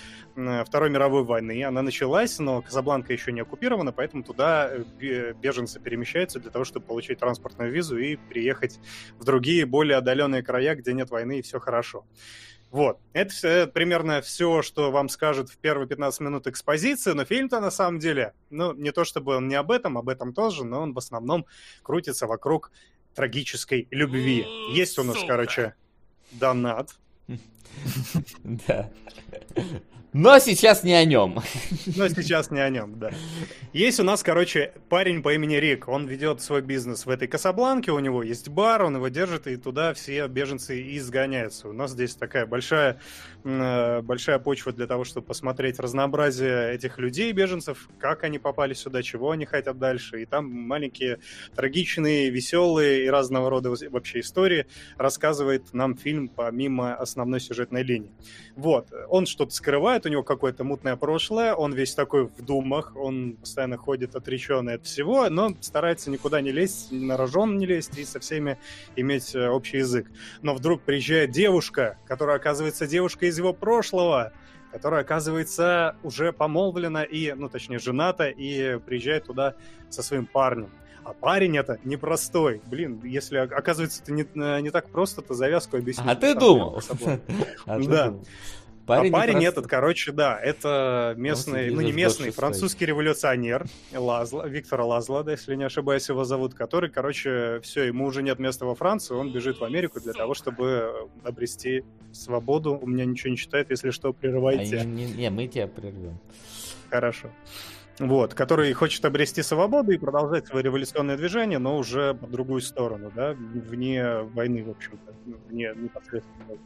Второй 0.66 0.90
мировой 0.90 1.24
войны, 1.24 1.64
она 1.64 1.82
началась, 1.82 2.40
но 2.40 2.62
Касабланка 2.62 3.14
еще 3.14 3.32
не 3.32 3.42
оккупирована, 3.42 3.92
поэтому 3.92 4.24
туда 4.24 4.70
э, 4.70 5.34
беженцы 5.34 5.80
перемещаются 5.80 6.40
для 6.40 6.52
того, 6.52 6.66
чтобы 6.66 6.86
получить 6.86 7.20
транспортную 7.20 7.72
визу 7.72 7.98
и 7.98 8.16
приехать 8.16 8.80
в 9.18 9.24
другие, 9.24 9.66
более 9.66 9.98
отдаленные 9.98 10.44
края, 10.44 10.76
где 10.76 10.94
нет 10.94 11.10
войны 11.10 11.40
и 11.40 11.42
все 11.42 11.60
хорошо. 11.60 12.06
Вот. 12.70 13.00
Это 13.14 13.34
все, 13.34 13.68
примерно 13.68 14.22
все, 14.22 14.62
что 14.62 14.92
вам 14.92 15.10
скажут 15.10 15.50
в 15.50 15.58
первые 15.58 15.88
15 15.88 16.20
минут 16.22 16.48
экспозиции, 16.48 17.14
но 17.14 17.24
фильм-то 17.24 17.60
на 17.60 17.72
самом 17.72 18.00
деле, 18.00 18.34
ну, 18.50 18.74
не 18.74 18.92
то 18.92 19.06
чтобы 19.06 19.38
он 19.38 19.48
не 19.48 19.56
об 19.56 19.72
этом, 19.72 19.98
об 19.98 20.10
этом 20.10 20.34
тоже, 20.34 20.66
но 20.66 20.82
он 20.82 20.94
в 20.94 20.98
основном 20.98 21.46
крутится 21.82 22.28
вокруг 22.28 22.72
трагической 23.16 23.88
любви. 23.90 24.46
Есть 24.72 25.00
у 25.00 25.04
нас, 25.04 25.18
короче, 25.28 25.76
донат. 26.32 26.96
Да. 28.44 28.90
Но 30.14 30.40
сейчас 30.40 30.84
не 30.84 30.94
о 30.94 31.04
нем. 31.04 31.42
Но 31.96 32.08
сейчас 32.08 32.50
не 32.50 32.60
о 32.60 32.70
нем, 32.70 32.98
да. 32.98 33.12
Есть 33.74 34.00
у 34.00 34.04
нас, 34.04 34.24
короче, 34.24 34.74
парень 34.90 35.22
по 35.22 35.34
имени 35.34 35.56
Рик. 35.56 35.88
Он 35.88 36.08
ведет 36.08 36.42
свой 36.42 36.62
бизнес 36.62 37.06
в 37.06 37.10
этой 37.10 37.28
Касабланке, 37.28 37.92
у 37.92 38.00
него 38.00 38.24
есть 38.24 38.48
бар, 38.48 38.84
он 38.84 38.96
его 38.96 39.10
держит, 39.10 39.48
и 39.48 39.58
туда 39.58 39.94
все 39.94 40.28
беженцы 40.28 40.82
изгоняются. 40.98 41.68
У 41.68 41.74
нас 41.74 41.92
здесь 41.92 42.16
такая 42.16 42.46
большая, 42.46 43.00
э, 43.44 44.02
большая 44.02 44.40
почва 44.40 44.72
для 44.72 44.88
того, 44.88 45.04
чтобы 45.04 45.28
посмотреть 45.28 45.80
разнообразие 45.80 46.74
этих 46.74 46.98
людей, 46.98 47.32
беженцев, 47.34 47.90
как 48.00 48.24
они 48.24 48.40
попали 48.40 48.74
сюда, 48.74 49.04
чего 49.04 49.32
они 49.32 49.46
хотят 49.46 49.78
дальше. 49.78 50.22
И 50.22 50.26
там 50.26 50.50
маленькие, 50.50 51.20
трагичные, 51.56 52.30
веселые 52.30 53.06
и 53.06 53.10
разного 53.10 53.50
рода 53.50 53.74
вообще 53.90 54.22
истории 54.22 54.68
рассказывает 54.98 55.74
нам 55.74 55.98
фильм 55.98 56.30
помимо 56.30 56.96
основной 56.96 57.42
сюжетной 57.42 57.84
линии. 57.84 58.12
Вот. 58.56 58.88
Он 59.10 59.26
что-то 59.26 59.54
скрывает, 59.54 59.97
у 60.06 60.10
него 60.10 60.24
какое-то 60.24 60.64
мутное 60.64 60.96
прошлое, 60.96 61.54
он 61.54 61.74
весь 61.74 61.96
такой 61.96 62.28
в 62.28 62.42
думах, 62.42 62.94
он 62.96 63.38
постоянно 63.38 63.78
ходит 63.78 64.16
отреченный 64.16 64.76
от 64.76 64.86
всего, 64.86 65.30
но 65.30 65.56
старается 65.62 66.12
никуда 66.12 66.42
не 66.42 66.52
лезть, 66.52 66.92
на 66.92 67.18
рожон 67.18 67.58
не 67.58 67.66
лезть 67.66 67.98
и 67.98 68.06
со 68.06 68.20
всеми 68.20 68.58
иметь 68.96 69.34
э, 69.36 69.50
общий 69.50 69.78
язык. 69.78 70.12
Но 70.42 70.54
вдруг 70.54 70.82
приезжает 70.82 71.32
девушка, 71.32 71.98
которая 72.06 72.38
оказывается 72.38 72.88
девушкой 72.88 73.30
из 73.30 73.38
его 73.38 73.54
прошлого, 73.54 74.34
которая, 74.72 75.02
оказывается, 75.02 75.96
уже 76.04 76.34
помолвлена 76.34 77.04
и, 77.04 77.34
ну, 77.34 77.50
точнее, 77.50 77.80
жената, 77.80 78.28
и 78.28 78.78
приезжает 78.80 79.26
туда 79.26 79.56
со 79.90 80.04
своим 80.04 80.26
парнем. 80.26 80.70
А 81.08 81.14
парень 81.14 81.58
это 81.58 81.80
непростой. 81.86 82.62
Блин, 82.66 83.02
если 83.06 83.38
оказывается 83.38 84.04
это 84.04 84.12
не, 84.12 84.24
э, 84.24 84.60
не 84.60 84.72
так 84.72 84.90
просто, 84.90 85.22
то 85.22 85.34
завязку 85.34 85.78
объяснить. 85.78 86.06
А 86.06 86.16
ты 86.16 86.36
думал? 86.36 86.82
Да. 87.66 88.14
Парень, 88.88 89.10
а 89.10 89.14
парень 89.14 89.44
этот, 89.44 89.68
короче, 89.68 90.14
да, 90.14 90.40
это 90.40 91.14
местный, 91.18 91.70
ну 91.72 91.82
не 91.82 91.92
местный, 91.92 92.32
французский 92.32 92.86
революционер 92.86 93.66
Лазла, 93.94 94.48
Виктора 94.48 94.86
Лазла, 94.86 95.26
да, 95.26 95.34
если 95.34 95.56
не 95.56 95.66
ошибаюсь, 95.66 96.08
его 96.08 96.24
зовут, 96.24 96.54
который, 96.54 96.90
короче, 96.90 97.60
все, 97.62 97.84
ему 97.84 98.06
уже 98.06 98.24
нет 98.24 98.40
места 98.40 98.66
во 98.66 98.76
Франции, 98.76 99.14
он 99.14 99.34
бежит 99.34 99.60
в 99.60 99.64
Америку 99.66 100.00
для 100.00 100.14
того, 100.14 100.34
чтобы 100.34 101.10
обрести 101.26 101.84
свободу. 102.14 102.80
У 102.82 102.88
меня 102.88 103.04
ничего 103.04 103.32
не 103.32 103.38
читает, 103.38 103.70
если 103.72 103.90
что, 103.92 104.14
прерывайте. 104.14 104.78
А 104.78 104.84
не, 104.86 105.06
не, 105.06 105.30
мы 105.30 105.48
тебя 105.48 105.68
прервем. 105.68 106.18
Хорошо. 106.90 107.30
вот, 108.00 108.34
который 108.34 108.72
хочет 108.74 109.04
обрести 109.04 109.42
свободу 109.42 109.92
и 109.92 109.98
продолжать 109.98 110.48
свое 110.48 110.64
революционное 110.64 111.18
движение, 111.18 111.60
но 111.60 111.78
уже 111.78 112.14
по 112.14 112.28
другую 112.28 112.62
сторону, 112.62 113.12
да, 113.14 113.34
вне 113.34 114.22
войны, 114.22 114.64
в 114.64 114.70
общем-то, 114.70 115.14
ну, 115.26 115.36
вне 115.50 115.74
непосредственно 115.76 116.58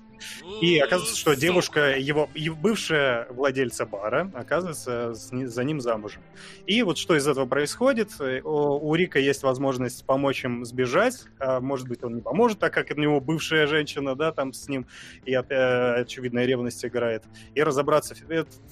и 0.62 0.78
оказывается, 0.80 1.18
что 1.18 1.36
девушка, 1.36 1.98
его, 1.98 2.30
его 2.36 2.56
бывшая 2.56 3.28
владельца 3.30 3.86
бара, 3.86 4.32
оказывается 4.34 5.14
за 5.14 5.64
ним 5.64 5.82
замужем. 5.82 6.22
И 6.66 6.84
вот 6.84 6.98
что 6.98 7.16
из 7.16 7.28
этого 7.28 7.46
происходит, 7.46 8.12
у 8.20 8.96
Рика 8.96 9.20
есть 9.20 9.44
возможность 9.44 10.06
помочь 10.06 10.44
им 10.44 10.66
сбежать, 10.66 11.26
а 11.40 11.60
может 11.60 11.88
быть, 11.88 12.04
он 12.04 12.16
не 12.16 12.22
поможет, 12.22 12.60
так 12.60 12.74
как 12.74 12.92
у 12.92 13.00
него 13.00 13.20
бывшая 13.20 13.68
женщина, 13.68 14.16
да, 14.16 14.32
там 14.32 14.54
с 14.54 14.68
ним, 14.68 14.88
и 15.26 15.34
очевидная 15.34 16.46
ревность 16.46 16.84
играет. 16.86 17.24
И 17.56 17.64
разобраться, 17.64 18.16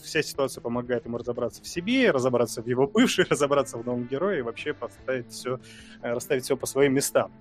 вся 0.02 0.22
ситуация 0.22 0.62
помогает 0.62 1.06
ему 1.06 1.18
разобраться 1.18 1.62
в 1.64 1.68
себе, 1.68 2.12
разобраться 2.12 2.62
в 2.62 2.68
его 2.68 2.88
бывшей, 2.88 3.26
разобраться 3.30 3.78
в 3.78 3.86
новом 3.86 4.06
герое 4.06 4.40
и 4.40 4.42
вообще 4.42 4.74
поставить 4.74 5.32
все, 5.32 5.60
э, 6.02 6.14
расставить 6.14 6.44
все 6.44 6.58
по 6.58 6.66
своим 6.66 6.94
местам. 6.94 7.32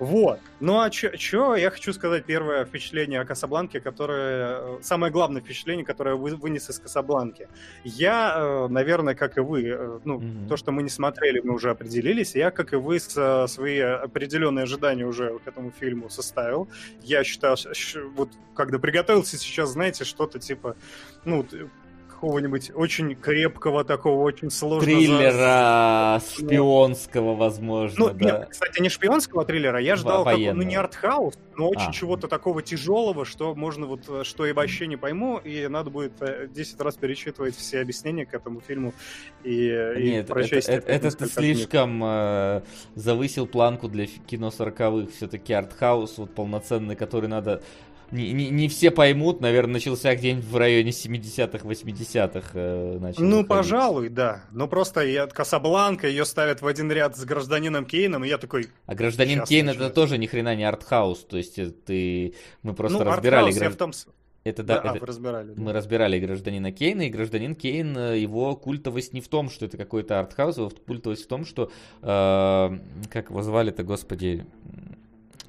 Вот. 0.00 0.40
Ну 0.60 0.80
а 0.80 0.90
что 0.90 1.54
я 1.56 1.70
хочу 1.70 1.92
сказать 1.92 2.24
первое 2.24 2.64
впечатление 2.64 3.20
о 3.20 3.26
Касабланке, 3.26 3.80
которое... 3.80 4.78
Э, 4.78 4.78
самое 4.80 5.12
главное 5.12 5.42
впечатление, 5.42 5.84
которое 5.84 6.16
вы, 6.16 6.34
вынес 6.36 6.70
из 6.70 6.78
Касабланки. 6.78 7.48
Я, 7.84 8.34
э, 8.34 8.68
наверное, 8.68 9.14
как 9.14 9.36
и 9.36 9.42
вы, 9.42 9.62
э, 9.68 10.00
ну, 10.04 10.18
mm-hmm. 10.18 10.48
то, 10.48 10.56
что 10.56 10.72
мы 10.72 10.82
не 10.82 10.88
смотрели, 10.88 11.40
мы 11.40 11.52
уже 11.52 11.68
определились. 11.68 12.34
Я, 12.34 12.50
как 12.50 12.72
и 12.72 12.76
вы, 12.76 12.98
свои 12.98 13.78
определенные 13.78 14.62
ожидания 14.62 15.04
уже 15.04 15.38
к 15.38 15.46
этому 15.46 15.70
фильму 15.70 16.08
составил. 16.08 16.66
Я 17.02 17.22
считал, 17.22 17.56
вот 18.16 18.30
когда 18.54 18.78
приготовился 18.78 19.36
сейчас, 19.36 19.68
знаете, 19.70 20.04
что-то 20.04 20.38
типа, 20.38 20.76
ну, 21.26 21.44
какого-нибудь 22.20 22.70
очень 22.74 23.16
крепкого 23.16 23.82
такого, 23.82 24.22
очень 24.22 24.50
сложного... 24.50 24.84
Триллера 24.84 26.20
шпионского, 26.20 27.34
возможно, 27.34 28.08
ну, 28.08 28.14
да. 28.14 28.24
Нет, 28.24 28.48
кстати, 28.50 28.82
не 28.82 28.90
шпионского 28.90 29.46
триллера, 29.46 29.80
я 29.80 29.96
ждал, 29.96 30.24
как, 30.24 30.36
ну, 30.36 30.60
не 30.62 30.76
артхаус, 30.76 31.34
но 31.56 31.68
очень 31.68 31.88
а. 31.88 31.92
чего-то 31.92 32.28
такого 32.28 32.62
тяжелого, 32.62 33.24
что 33.24 33.54
можно 33.54 33.86
вот, 33.86 34.26
что 34.26 34.44
я 34.44 34.52
вообще 34.52 34.86
не 34.86 34.96
пойму, 34.96 35.38
и 35.38 35.66
надо 35.68 35.88
будет 35.88 36.12
10 36.52 36.78
э, 36.78 36.82
раз 36.82 36.96
перечитывать 36.96 37.56
все 37.56 37.80
объяснения 37.80 38.26
к 38.26 38.34
этому 38.34 38.60
фильму 38.60 38.92
и, 39.42 39.94
Нет, 39.96 40.28
и 40.28 40.28
прочесть. 40.28 40.68
Это, 40.68 40.92
это, 40.92 41.08
это 41.08 41.16
ты 41.16 41.26
слишком 41.26 42.04
э, 42.04 42.62
завысил 42.96 43.46
планку 43.46 43.88
для 43.88 44.06
кино 44.06 44.48
40-х, 44.48 45.10
все-таки 45.16 45.54
артхаус 45.54 46.18
вот 46.18 46.34
полноценный, 46.34 46.96
который 46.96 47.30
надо 47.30 47.62
не, 48.12 48.32
не, 48.32 48.50
не 48.50 48.68
все 48.68 48.90
поймут, 48.90 49.40
наверное, 49.40 49.74
начался 49.74 50.14
где-нибудь 50.14 50.44
в 50.44 50.56
районе 50.56 50.90
70-х, 50.90 51.66
80-х. 51.66 52.50
Э, 52.54 52.98
ну, 53.00 53.08
выходить. 53.08 53.48
пожалуй, 53.48 54.08
да. 54.08 54.44
Но 54.50 54.68
просто 54.68 55.02
я, 55.02 55.26
Касабланка, 55.26 56.08
ее 56.08 56.24
ставят 56.24 56.62
в 56.62 56.66
один 56.66 56.90
ряд 56.90 57.16
с 57.16 57.24
гражданином 57.24 57.84
Кейном, 57.84 58.24
и 58.24 58.28
я 58.28 58.38
такой... 58.38 58.68
А 58.86 58.94
гражданин 58.94 59.44
Кейн 59.44 59.66
начнется. 59.66 59.86
это 59.86 59.94
тоже 59.94 60.18
ни 60.18 60.26
хрена 60.26 60.56
не 60.56 60.64
артхаус, 60.64 61.24
то 61.24 61.36
есть 61.36 61.58
э, 61.58 61.70
ты... 61.70 62.34
Мы 62.62 62.74
просто 62.74 62.98
ну, 62.98 63.04
разбирали... 63.04 63.52
Гражд... 63.52 63.78
том... 63.78 63.92
Это 64.42 64.62
да, 64.62 64.80
да 64.80 64.94
это... 64.94 65.04
А, 65.04 65.06
разбирали. 65.06 65.52
Да. 65.52 65.62
Мы 65.62 65.72
разбирали 65.72 66.18
гражданина 66.18 66.72
Кейна, 66.72 67.02
и 67.02 67.10
гражданин 67.10 67.54
Кейн, 67.54 67.96
э, 67.96 68.18
его 68.18 68.56
культовость 68.56 69.12
не 69.12 69.20
в 69.20 69.28
том, 69.28 69.50
что 69.50 69.66
это 69.66 69.76
какой-то 69.76 70.18
артхаус, 70.18 70.56
его 70.56 70.70
культовость 70.70 71.24
в 71.24 71.28
том, 71.28 71.44
что, 71.44 71.70
э, 72.02 72.78
как 73.10 73.30
его 73.30 73.42
звали-то, 73.42 73.82
господи, 73.82 74.46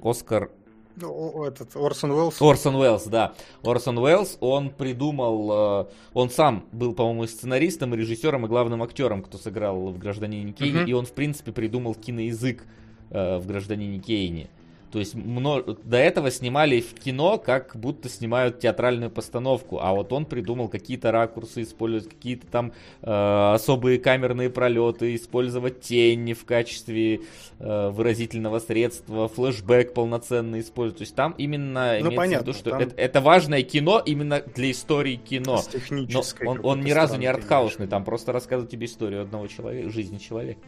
Оскар 0.02 0.50
ну, 0.50 0.61
этот 0.96 1.76
Орсон 1.76 2.10
Уэллс. 2.12 2.40
Орсон 2.40 2.76
Уэллс, 2.76 3.04
да. 3.04 3.34
Орсон 3.62 3.98
Уэллс, 3.98 4.36
он 4.40 4.70
придумал, 4.70 5.86
э, 5.86 5.86
он 6.14 6.30
сам 6.30 6.64
был, 6.72 6.94
по-моему, 6.94 7.26
сценаристом, 7.26 7.94
режиссером 7.94 8.46
и 8.46 8.48
главным 8.48 8.82
актером, 8.82 9.22
кто 9.22 9.38
сыграл 9.38 9.88
в 9.88 9.98
«Гражданине 9.98 10.52
Кейне», 10.52 10.80
uh-huh. 10.80 10.88
и 10.88 10.92
он, 10.92 11.06
в 11.06 11.12
принципе, 11.12 11.52
придумал 11.52 11.94
киноязык 11.94 12.64
э, 13.10 13.38
в 13.38 13.46
«Гражданине 13.46 13.98
Кейне». 13.98 14.50
То 14.92 14.98
есть 14.98 15.14
до 15.16 15.96
этого 15.96 16.30
снимали 16.30 16.82
в 16.82 16.92
кино, 16.92 17.38
как 17.38 17.74
будто 17.74 18.10
снимают 18.10 18.60
театральную 18.60 19.10
постановку, 19.10 19.78
а 19.80 19.94
вот 19.94 20.12
он 20.12 20.26
придумал 20.26 20.68
какие-то 20.68 21.10
ракурсы, 21.10 21.62
использовать 21.62 22.10
какие-то 22.10 22.46
там 22.46 22.72
э, 23.00 23.52
особые 23.54 23.98
камерные 23.98 24.50
пролеты, 24.50 25.14
использовать 25.14 25.80
тени 25.80 26.34
в 26.34 26.44
качестве 26.44 27.22
э, 27.58 27.88
выразительного 27.88 28.58
средства, 28.58 29.28
флешбэк 29.28 29.94
полноценный 29.94 30.60
использовать. 30.60 30.98
То 30.98 31.04
есть 31.04 31.14
там 31.14 31.34
именно 31.38 31.96
ну, 32.02 32.12
понятно, 32.12 32.44
в 32.44 32.48
виду, 32.48 32.58
что 32.58 32.70
там... 32.70 32.80
это, 32.80 32.94
это 32.96 33.22
важное 33.22 33.62
кино 33.62 34.02
именно 34.04 34.42
для 34.54 34.70
истории 34.70 35.16
кино. 35.16 35.56
С 35.56 35.68
технической. 35.68 36.44
Но 36.44 36.52
он, 36.52 36.60
он 36.62 36.80
ни 36.82 36.90
разу 36.90 37.16
не 37.16 37.26
артхаусный, 37.26 37.86
там 37.86 38.04
просто 38.04 38.32
рассказывает 38.32 38.70
тебе 38.70 38.84
историю 38.84 39.22
одного 39.22 39.46
человека, 39.46 39.88
жизни 39.88 40.18
человека. 40.18 40.60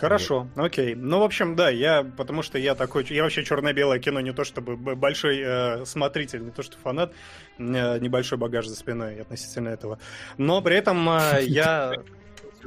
Хорошо, 0.00 0.48
вот. 0.54 0.66
окей. 0.66 0.94
Ну, 0.94 1.20
в 1.20 1.22
общем, 1.22 1.56
да, 1.56 1.70
я, 1.70 2.02
потому 2.02 2.42
что 2.42 2.58
я 2.58 2.74
такой, 2.74 3.04
я 3.10 3.22
вообще 3.22 3.44
черно-белое 3.44 3.98
кино 3.98 4.20
не 4.20 4.32
то 4.32 4.44
чтобы 4.44 4.76
большой 4.76 5.40
э, 5.40 5.84
смотритель, 5.84 6.44
не 6.44 6.50
то 6.50 6.62
что 6.62 6.76
фанат, 6.78 7.12
э, 7.58 7.98
небольшой 7.98 8.38
багаж 8.38 8.66
за 8.66 8.76
спиной 8.76 9.20
относительно 9.20 9.68
этого. 9.68 9.98
Но 10.36 10.62
при 10.62 10.76
этом 10.76 11.08
э, 11.08 11.42
я... 11.42 11.92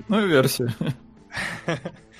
Ну, 0.08 0.26
версия. 0.28 0.74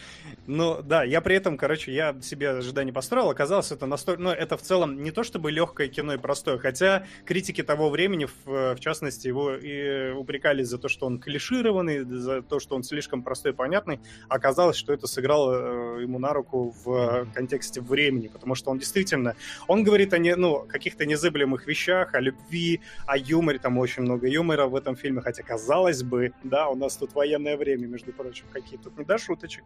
Ну, 0.54 0.82
да, 0.84 1.06
я 1.06 1.22
при 1.22 1.38
этом, 1.38 1.58
короче, 1.58 1.94
я 1.94 2.14
себе 2.22 2.50
ожидания 2.50 2.92
построил, 2.92 3.30
оказалось, 3.30 3.72
это 3.72 3.86
настолько... 3.86 4.22
Ну, 4.22 4.32
это 4.32 4.58
в 4.58 4.62
целом 4.62 5.02
не 5.02 5.12
то 5.12 5.24
чтобы 5.24 5.50
легкое 5.50 5.88
кино 5.88 6.16
и 6.16 6.18
простое, 6.18 6.58
хотя 6.58 7.06
критики 7.26 7.64
того 7.64 7.90
времени, 7.90 8.26
в, 8.26 8.76
в 8.76 8.80
частности, 8.82 9.30
его 9.30 9.56
и 9.56 10.12
упрекали 10.12 10.64
за 10.64 10.78
то, 10.78 10.90
что 10.90 11.06
он 11.06 11.20
клишированный, 11.20 12.04
за 12.04 12.42
то, 12.42 12.60
что 12.60 12.76
он 12.76 12.84
слишком 12.84 13.24
простой 13.24 13.54
и 13.54 13.56
понятный. 13.56 14.02
Оказалось, 14.28 14.76
что 14.76 14.92
это 14.92 15.08
сыграло 15.08 16.00
э, 16.00 16.02
ему 16.02 16.20
на 16.20 16.34
руку 16.34 16.76
в 16.84 17.28
контексте 17.34 17.80
времени, 17.80 18.28
потому 18.28 18.54
что 18.56 18.72
он 18.72 18.78
действительно... 18.78 19.38
Он 19.70 19.86
говорит 19.86 20.14
о 20.14 20.18
не, 20.18 20.36
ну, 20.36 20.66
каких-то 20.68 21.06
незыблемых 21.06 21.66
вещах, 21.66 22.14
о 22.14 22.20
любви, 22.20 22.82
о 23.08 23.18
юморе, 23.18 23.58
там 23.58 23.78
очень 23.78 24.04
много 24.04 24.28
юмора 24.28 24.66
в 24.66 24.76
этом 24.76 24.98
фильме, 24.98 25.22
хотя, 25.22 25.44
казалось 25.44 26.04
бы, 26.04 26.34
да, 26.44 26.68
у 26.68 26.76
нас 26.76 26.98
тут 26.98 27.14
военное 27.14 27.56
время, 27.56 27.88
между 27.88 28.12
прочим, 28.12 28.48
какие 28.52 28.78
тут 28.78 28.98
не 28.98 29.06
до 29.06 29.18
шуточек. 29.18 29.64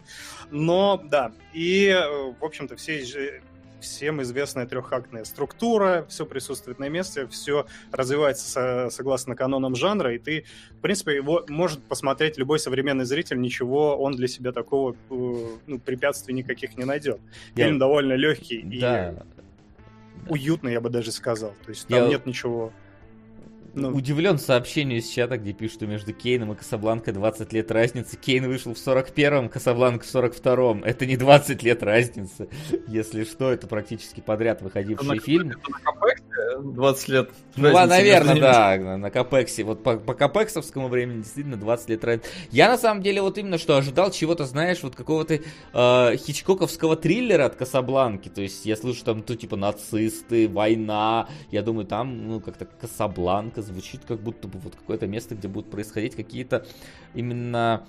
Но, 0.52 0.75
да, 1.04 1.32
и, 1.54 1.88
э, 1.88 2.34
в 2.40 2.44
общем-то, 2.44 2.76
все 2.76 3.42
всем 3.80 4.22
известная 4.22 4.66
трехактная 4.66 5.26
структура, 5.26 6.06
все 6.10 6.26
присутствует 6.26 6.80
на 6.80 6.90
месте, 6.90 7.28
все 7.28 7.66
развивается 7.92 8.50
со, 8.50 8.90
согласно 8.90 9.36
канонам 9.36 9.76
жанра, 9.76 10.14
и 10.14 10.18
ты, 10.18 10.46
в 10.72 10.82
принципе, 10.82 11.16
его 11.16 11.46
может 11.48 11.84
посмотреть 11.84 12.38
любой 12.38 12.60
современный 12.60 13.06
зритель, 13.06 13.40
ничего 13.40 13.96
он 13.98 14.14
для 14.14 14.28
себя 14.28 14.52
такого 14.52 14.94
э, 14.94 14.96
ну, 15.68 15.80
препятствий 15.80 16.34
никаких 16.34 16.78
не 16.78 16.86
найдет. 16.86 17.20
Я... 17.56 17.66
Фильм 17.66 17.80
довольно 17.80 18.14
легкий 18.14 18.62
да. 18.80 19.10
и 19.10 19.14
уютный, 20.30 20.74
я 20.74 20.82
бы 20.82 20.90
даже 20.90 21.12
сказал. 21.12 21.54
То 21.64 21.70
есть 21.70 21.88
там 21.88 22.04
я... 22.04 22.08
нет 22.08 22.26
ничего 22.26 22.74
ну... 23.76 23.90
Удивлен 23.90 24.38
сообщению 24.38 25.00
из 25.00 25.10
чата, 25.10 25.38
где 25.38 25.54
пишут, 25.54 25.76
что 25.76 25.88
между 25.88 26.14
Кейном 26.14 26.54
и 26.54 26.56
Касабланкой 26.56 27.14
20 27.14 27.52
лет 27.54 27.72
разницы. 27.72 28.18
Кейн 28.18 28.48
вышел 28.48 28.74
в 28.74 28.78
41-м, 28.78 29.50
Касабланка 29.50 30.06
в 30.06 30.16
42-м. 30.16 30.84
Это 30.84 31.06
не 31.06 31.18
20 31.18 31.62
лет 31.64 31.84
разницы. 31.84 32.48
Если 32.88 33.26
что, 33.26 33.52
это 33.52 33.68
практически 33.68 34.22
подряд 34.22 34.62
выходивший 34.62 35.08
на, 35.08 35.20
фильм. 35.20 35.50
Это 35.50 35.60
на 35.70 35.80
Капексе 35.80 36.26
20 36.64 37.08
лет 37.10 37.30
Ну, 37.56 37.72
наверное, 37.72 38.40
да, 38.40 38.78
на, 38.78 38.98
на 38.98 39.12
Капексе. 39.12 39.64
Вот 39.64 39.84
по, 39.84 39.98
по 39.98 40.14
капексовскому 40.14 40.88
времени 40.88 41.18
действительно 41.18 41.58
20 41.58 41.90
лет 41.90 42.04
разницы. 42.04 42.30
Я 42.52 42.70
на 42.70 42.78
самом 42.78 43.04
деле 43.04 43.22
вот 43.22 43.38
именно 43.38 43.58
что 43.58 43.76
ожидал 43.76 44.12
чего-то, 44.12 44.46
знаешь, 44.46 44.84
вот 44.84 44.96
какого-то 44.96 45.40
э, 45.74 46.18
хичкоковского 46.18 46.96
триллера 46.96 47.46
от 47.46 47.56
Касабланки. 47.56 48.30
То 48.30 48.42
есть 48.42 48.66
я 48.66 48.76
слышу 48.76 49.04
там, 49.04 49.22
то 49.22 49.36
типа 49.36 49.58
нацисты, 49.58 50.48
война. 50.48 51.28
Я 51.52 51.62
думаю, 51.62 51.86
там, 51.86 52.28
ну, 52.28 52.40
как-то 52.40 52.66
Касабланка 52.66 53.62
звучит 53.66 54.02
как 54.06 54.22
будто 54.22 54.48
бы 54.48 54.60
вот 54.60 54.76
какое-то 54.76 55.08
место, 55.08 55.36
где 55.36 55.48
будут 55.48 55.70
происходить 55.70 56.16
какие-то 56.16 56.66
именно 57.14 57.86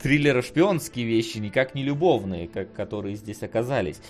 триллеры 0.00 0.42
шпионские 0.42 1.06
вещи, 1.06 1.38
никак 1.38 1.74
не 1.74 1.82
любовные, 1.82 2.48
как, 2.48 2.72
которые 2.72 3.16
здесь 3.16 3.42
оказались. 3.42 4.00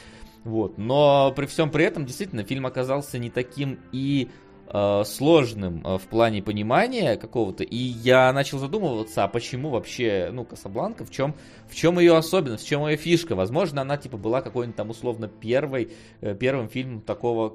Вот. 0.44 0.78
Но 0.78 1.32
при 1.36 1.46
всем 1.46 1.70
при 1.70 1.84
этом, 1.84 2.06
действительно, 2.06 2.44
фильм 2.44 2.66
оказался 2.66 3.18
не 3.18 3.30
таким 3.30 3.78
и 3.92 4.30
Э, 4.72 5.02
сложным 5.04 5.82
э, 5.84 5.98
в 5.98 6.02
плане 6.02 6.44
понимания 6.44 7.16
какого-то, 7.16 7.64
и 7.64 7.76
я 7.76 8.32
начал 8.32 8.60
задумываться, 8.60 9.24
а 9.24 9.28
почему 9.28 9.70
вообще, 9.70 10.30
ну, 10.32 10.44
Касабланка, 10.44 11.04
в 11.04 11.10
чем, 11.10 11.34
в 11.68 11.74
чем 11.74 11.98
ее 11.98 12.16
особенность, 12.16 12.64
в 12.64 12.68
чем 12.68 12.86
ее 12.86 12.96
фишка. 12.96 13.34
Возможно, 13.34 13.80
она, 13.80 13.96
типа, 13.96 14.16
была 14.16 14.42
какой-нибудь 14.42 14.76
там, 14.76 14.90
условно, 14.90 15.26
первой, 15.26 15.90
э, 16.20 16.36
первым 16.36 16.68
фильмом 16.68 17.00
такого 17.00 17.48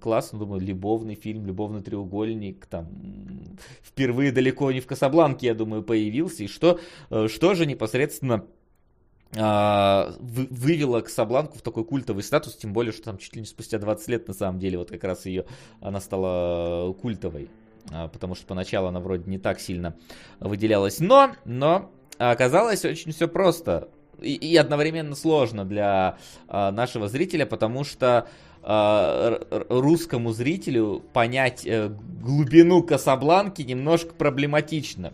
класса, 0.00 0.30
ну, 0.32 0.46
думаю, 0.46 0.62
любовный 0.62 1.14
фильм, 1.14 1.44
любовный 1.44 1.82
треугольник, 1.82 2.64
там, 2.64 2.88
впервые 3.82 4.32
далеко 4.32 4.72
не 4.72 4.80
в 4.80 4.86
Касабланке, 4.86 5.48
я 5.48 5.54
думаю, 5.54 5.82
появился, 5.82 6.44
и 6.44 6.46
что, 6.46 6.80
что 7.10 7.54
же 7.54 7.66
непосредственно 7.66 8.46
вывела 9.32 11.00
Касабланку 11.00 11.58
в 11.58 11.62
такой 11.62 11.84
культовый 11.84 12.22
статус, 12.22 12.56
тем 12.56 12.72
более, 12.72 12.92
что 12.92 13.02
там 13.02 13.18
чуть 13.18 13.34
ли 13.34 13.40
не 13.40 13.46
спустя 13.46 13.78
20 13.78 14.08
лет, 14.08 14.28
на 14.28 14.34
самом 14.34 14.58
деле, 14.58 14.78
вот 14.78 14.90
как 14.90 15.02
раз 15.04 15.26
ее, 15.26 15.46
она 15.80 16.00
стала 16.00 16.92
культовой. 16.94 17.50
а, 17.90 18.08
потому 18.08 18.34
что 18.34 18.46
поначалу 18.46 18.86
она 18.88 19.00
вроде 19.00 19.28
не 19.28 19.38
так 19.38 19.60
сильно 19.60 19.96
выделялась. 20.40 21.00
Но, 21.00 21.32
но 21.44 21.90
оказалось 22.18 22.84
очень 22.84 23.12
все 23.12 23.28
просто 23.28 23.88
и, 24.20 24.34
и 24.34 24.56
одновременно 24.56 25.14
сложно 25.14 25.64
для 25.64 26.18
а, 26.48 26.70
нашего 26.72 27.08
зрителя, 27.08 27.46
потому 27.46 27.84
что 27.84 28.28
а, 28.62 29.40
русскому 29.68 30.32
зрителю 30.32 31.02
понять 31.12 31.66
а, 31.66 31.88
глубину 32.22 32.82
Касабланки 32.82 33.62
немножко 33.62 34.14
проблематично. 34.14 35.12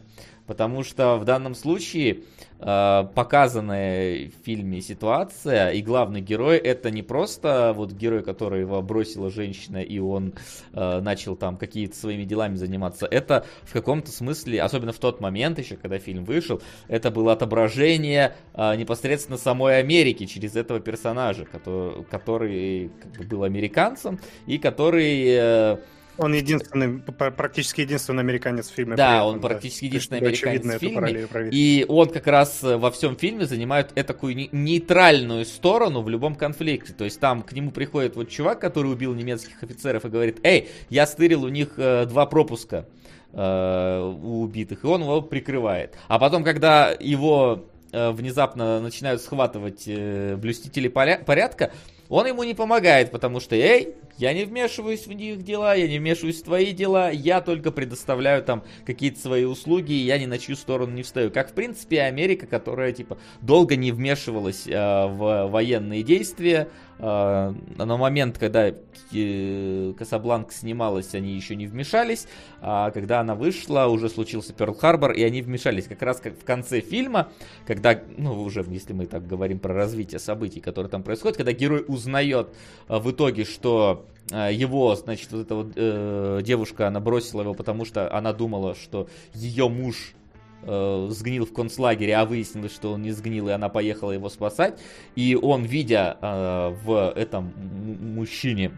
Потому 0.52 0.84
что 0.84 1.16
в 1.16 1.24
данном 1.24 1.54
случае 1.54 2.24
э, 2.58 3.04
показанная 3.14 4.28
в 4.28 4.44
фильме 4.44 4.82
ситуация 4.82 5.70
и 5.70 5.80
главный 5.80 6.20
герой 6.20 6.58
это 6.58 6.90
не 6.90 7.02
просто 7.02 7.72
вот 7.74 7.92
герой, 7.92 8.22
который 8.22 8.60
его 8.60 8.82
бросила 8.82 9.30
женщина 9.30 9.78
и 9.78 9.98
он 9.98 10.34
э, 10.74 11.00
начал 11.00 11.36
там 11.36 11.56
какие-то 11.56 11.96
своими 11.96 12.24
делами 12.24 12.56
заниматься. 12.56 13.06
Это 13.10 13.46
в 13.62 13.72
каком-то 13.72 14.10
смысле, 14.12 14.60
особенно 14.60 14.92
в 14.92 14.98
тот 14.98 15.22
момент 15.22 15.58
еще, 15.58 15.76
когда 15.76 15.98
фильм 15.98 16.26
вышел, 16.26 16.60
это 16.86 17.10
было 17.10 17.32
отображение 17.32 18.34
э, 18.52 18.76
непосредственно 18.76 19.38
самой 19.38 19.78
Америки 19.78 20.26
через 20.26 20.54
этого 20.54 20.80
персонажа, 20.80 21.46
который, 21.46 22.04
который 22.04 22.90
как 23.00 23.12
бы, 23.12 23.24
был 23.24 23.44
американцем 23.44 24.20
и 24.46 24.58
который 24.58 25.24
э, 25.28 25.76
он 26.18 26.34
единственный, 26.34 26.98
практически 26.98 27.80
единственный 27.80 28.20
американец 28.20 28.68
в 28.68 28.74
фильме. 28.74 28.96
Да, 28.96 29.24
он 29.24 29.40
практически 29.40 29.86
единственный 29.86 30.18
американец 30.18 30.62
в 30.62 30.78
фильме. 30.78 31.28
И 31.50 31.86
он 31.88 32.08
как 32.10 32.26
раз 32.26 32.62
э, 32.62 32.76
во 32.76 32.90
всем 32.90 33.16
фильме 33.16 33.46
занимает 33.46 33.94
такую 33.94 34.34
нейтральную 34.52 35.44
сторону 35.46 36.02
в 36.02 36.08
любом 36.08 36.34
конфликте. 36.34 36.92
То 36.92 37.04
есть 37.04 37.18
там 37.18 37.42
к 37.42 37.52
нему 37.52 37.70
приходит 37.70 38.16
вот 38.16 38.28
чувак, 38.28 38.60
который 38.60 38.92
убил 38.92 39.14
немецких 39.14 39.62
офицеров 39.62 40.04
и 40.04 40.08
говорит, 40.08 40.40
эй, 40.42 40.68
я 40.90 41.06
стырил 41.06 41.44
у 41.44 41.48
них 41.48 41.74
э, 41.78 42.04
два 42.06 42.26
пропуска 42.26 42.86
э, 43.32 44.12
у 44.22 44.42
убитых, 44.42 44.84
и 44.84 44.86
он 44.86 45.02
его 45.02 45.22
прикрывает. 45.22 45.94
А 46.08 46.18
потом, 46.18 46.44
когда 46.44 46.94
его 46.98 47.66
внезапно 47.92 48.80
начинают 48.80 49.20
схватывать 49.20 49.84
блюстители 49.86 50.88
порядка, 50.88 51.72
он 52.08 52.26
ему 52.26 52.42
не 52.42 52.54
помогает, 52.54 53.10
потому 53.10 53.38
что, 53.38 53.54
эй, 53.54 53.94
я 54.18 54.32
не 54.34 54.44
вмешиваюсь 54.44 55.06
в 55.06 55.12
них 55.12 55.42
дела, 55.42 55.74
я 55.74 55.88
не 55.88 55.98
вмешиваюсь 55.98 56.40
в 56.40 56.44
твои 56.44 56.72
дела, 56.72 57.10
я 57.10 57.40
только 57.40 57.70
предоставляю 57.70 58.42
там 58.42 58.62
какие-то 58.84 59.20
свои 59.20 59.44
услуги, 59.44 59.92
и 59.92 60.04
я 60.04 60.18
ни 60.18 60.26
на 60.26 60.38
чью 60.38 60.56
сторону 60.56 60.92
не 60.92 61.02
встаю. 61.02 61.30
Как, 61.30 61.50
в 61.50 61.54
принципе, 61.54 62.02
Америка, 62.02 62.46
которая, 62.46 62.92
типа, 62.92 63.18
долго 63.40 63.76
не 63.76 63.92
вмешивалась 63.92 64.66
э, 64.66 64.72
в 64.72 65.48
военные 65.48 66.02
действия, 66.02 66.68
э, 66.98 67.54
на 67.76 67.96
момент, 67.96 68.38
когда 68.38 68.72
э, 69.12 69.94
Касабланк 69.98 70.52
снималась, 70.52 71.14
они 71.14 71.34
еще 71.34 71.56
не 71.56 71.66
вмешались, 71.66 72.26
а 72.60 72.90
когда 72.90 73.20
она 73.20 73.34
вышла, 73.34 73.86
уже 73.86 74.08
случился 74.08 74.52
Перл-Харбор, 74.52 75.12
и 75.14 75.22
они 75.22 75.42
вмешались. 75.42 75.86
Как 75.86 76.02
раз 76.02 76.20
как 76.20 76.38
в 76.38 76.44
конце 76.44 76.80
фильма, 76.80 77.30
когда, 77.66 78.00
ну, 78.16 78.40
уже, 78.42 78.64
если 78.68 78.92
мы 78.92 79.06
так 79.06 79.26
говорим 79.26 79.58
про 79.58 79.74
развитие 79.74 80.20
событий, 80.20 80.60
которые 80.60 80.90
там 80.90 81.02
происходят, 81.02 81.36
когда 81.36 81.52
герой 81.52 81.84
узнает 81.86 82.48
э, 82.88 82.98
в 82.98 83.10
итоге, 83.10 83.44
что 83.44 84.01
э, 84.30 84.50
его, 84.52 84.94
значит, 84.94 85.32
вот 85.32 85.40
эта 85.40 85.54
вот 85.54 85.72
э, 85.76 86.40
девушка, 86.42 86.88
она 86.88 87.00
бросила 87.00 87.42
его, 87.42 87.54
потому 87.54 87.84
что 87.84 88.12
она 88.14 88.32
думала, 88.32 88.74
что 88.74 89.08
ее 89.34 89.68
муж 89.68 90.14
э, 90.62 91.08
сгнил 91.10 91.46
в 91.46 91.52
концлагере, 91.52 92.16
а 92.16 92.24
выяснилось, 92.24 92.74
что 92.74 92.92
он 92.92 93.02
не 93.02 93.12
сгнил, 93.12 93.48
и 93.48 93.52
она 93.52 93.68
поехала 93.68 94.12
его 94.12 94.28
спасать. 94.28 94.78
И 95.16 95.36
он, 95.40 95.64
видя 95.64 96.16
э, 96.20 96.76
в 96.84 97.12
этом 97.16 97.52
мужчине, 98.00 98.72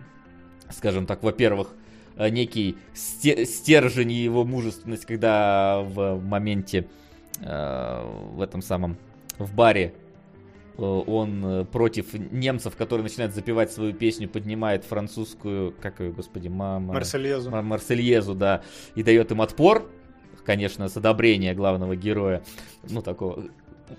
скажем 0.70 1.06
так, 1.06 1.22
во-первых, 1.22 1.74
э, 2.16 2.28
некий 2.28 2.76
стержень 2.94 4.12
его 4.12 4.44
мужественность, 4.44 5.06
когда 5.06 5.80
в 5.82 6.20
моменте 6.20 6.88
э, 7.40 8.30
в 8.32 8.40
этом 8.40 8.62
самом 8.62 8.96
в 9.38 9.54
баре 9.54 9.94
он 10.82 11.44
э, 11.44 11.64
против 11.64 12.14
немцев, 12.14 12.76
которые 12.76 13.04
начинают 13.04 13.34
запевать 13.34 13.72
свою 13.72 13.92
песню, 13.92 14.28
поднимает 14.28 14.84
французскую, 14.84 15.72
как 15.80 16.00
ее, 16.00 16.12
господи, 16.12 16.48
мама... 16.48 16.94
Марсельезу. 16.94 17.50
Марсельезу, 17.50 18.34
да, 18.34 18.62
и 18.94 19.02
дает 19.02 19.30
им 19.30 19.40
отпор, 19.40 19.88
конечно, 20.44 20.88
с 20.88 20.96
одобрения 20.96 21.54
главного 21.54 21.96
героя, 21.96 22.42
ну, 22.88 23.02
такого 23.02 23.44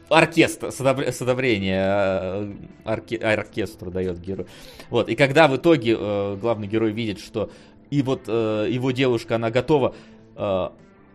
оркестр, 0.10 0.72
с, 0.72 1.22
одобрения 1.22 1.86
э, 1.88 2.54
орке, 2.84 3.18
оркестру 3.18 3.92
дает 3.92 4.20
герой. 4.20 4.48
Вот, 4.90 5.10
и 5.10 5.16
когда 5.16 5.48
в 5.48 5.56
итоге 5.56 5.96
э, 5.98 6.38
главный 6.40 6.68
герой 6.68 6.92
видит, 6.92 7.20
что 7.20 7.52
и 7.90 8.02
вот 8.02 8.24
э, 8.28 8.68
его 8.70 8.92
девушка, 8.92 9.36
она 9.36 9.52
готова 9.52 9.96
э, 10.36 10.70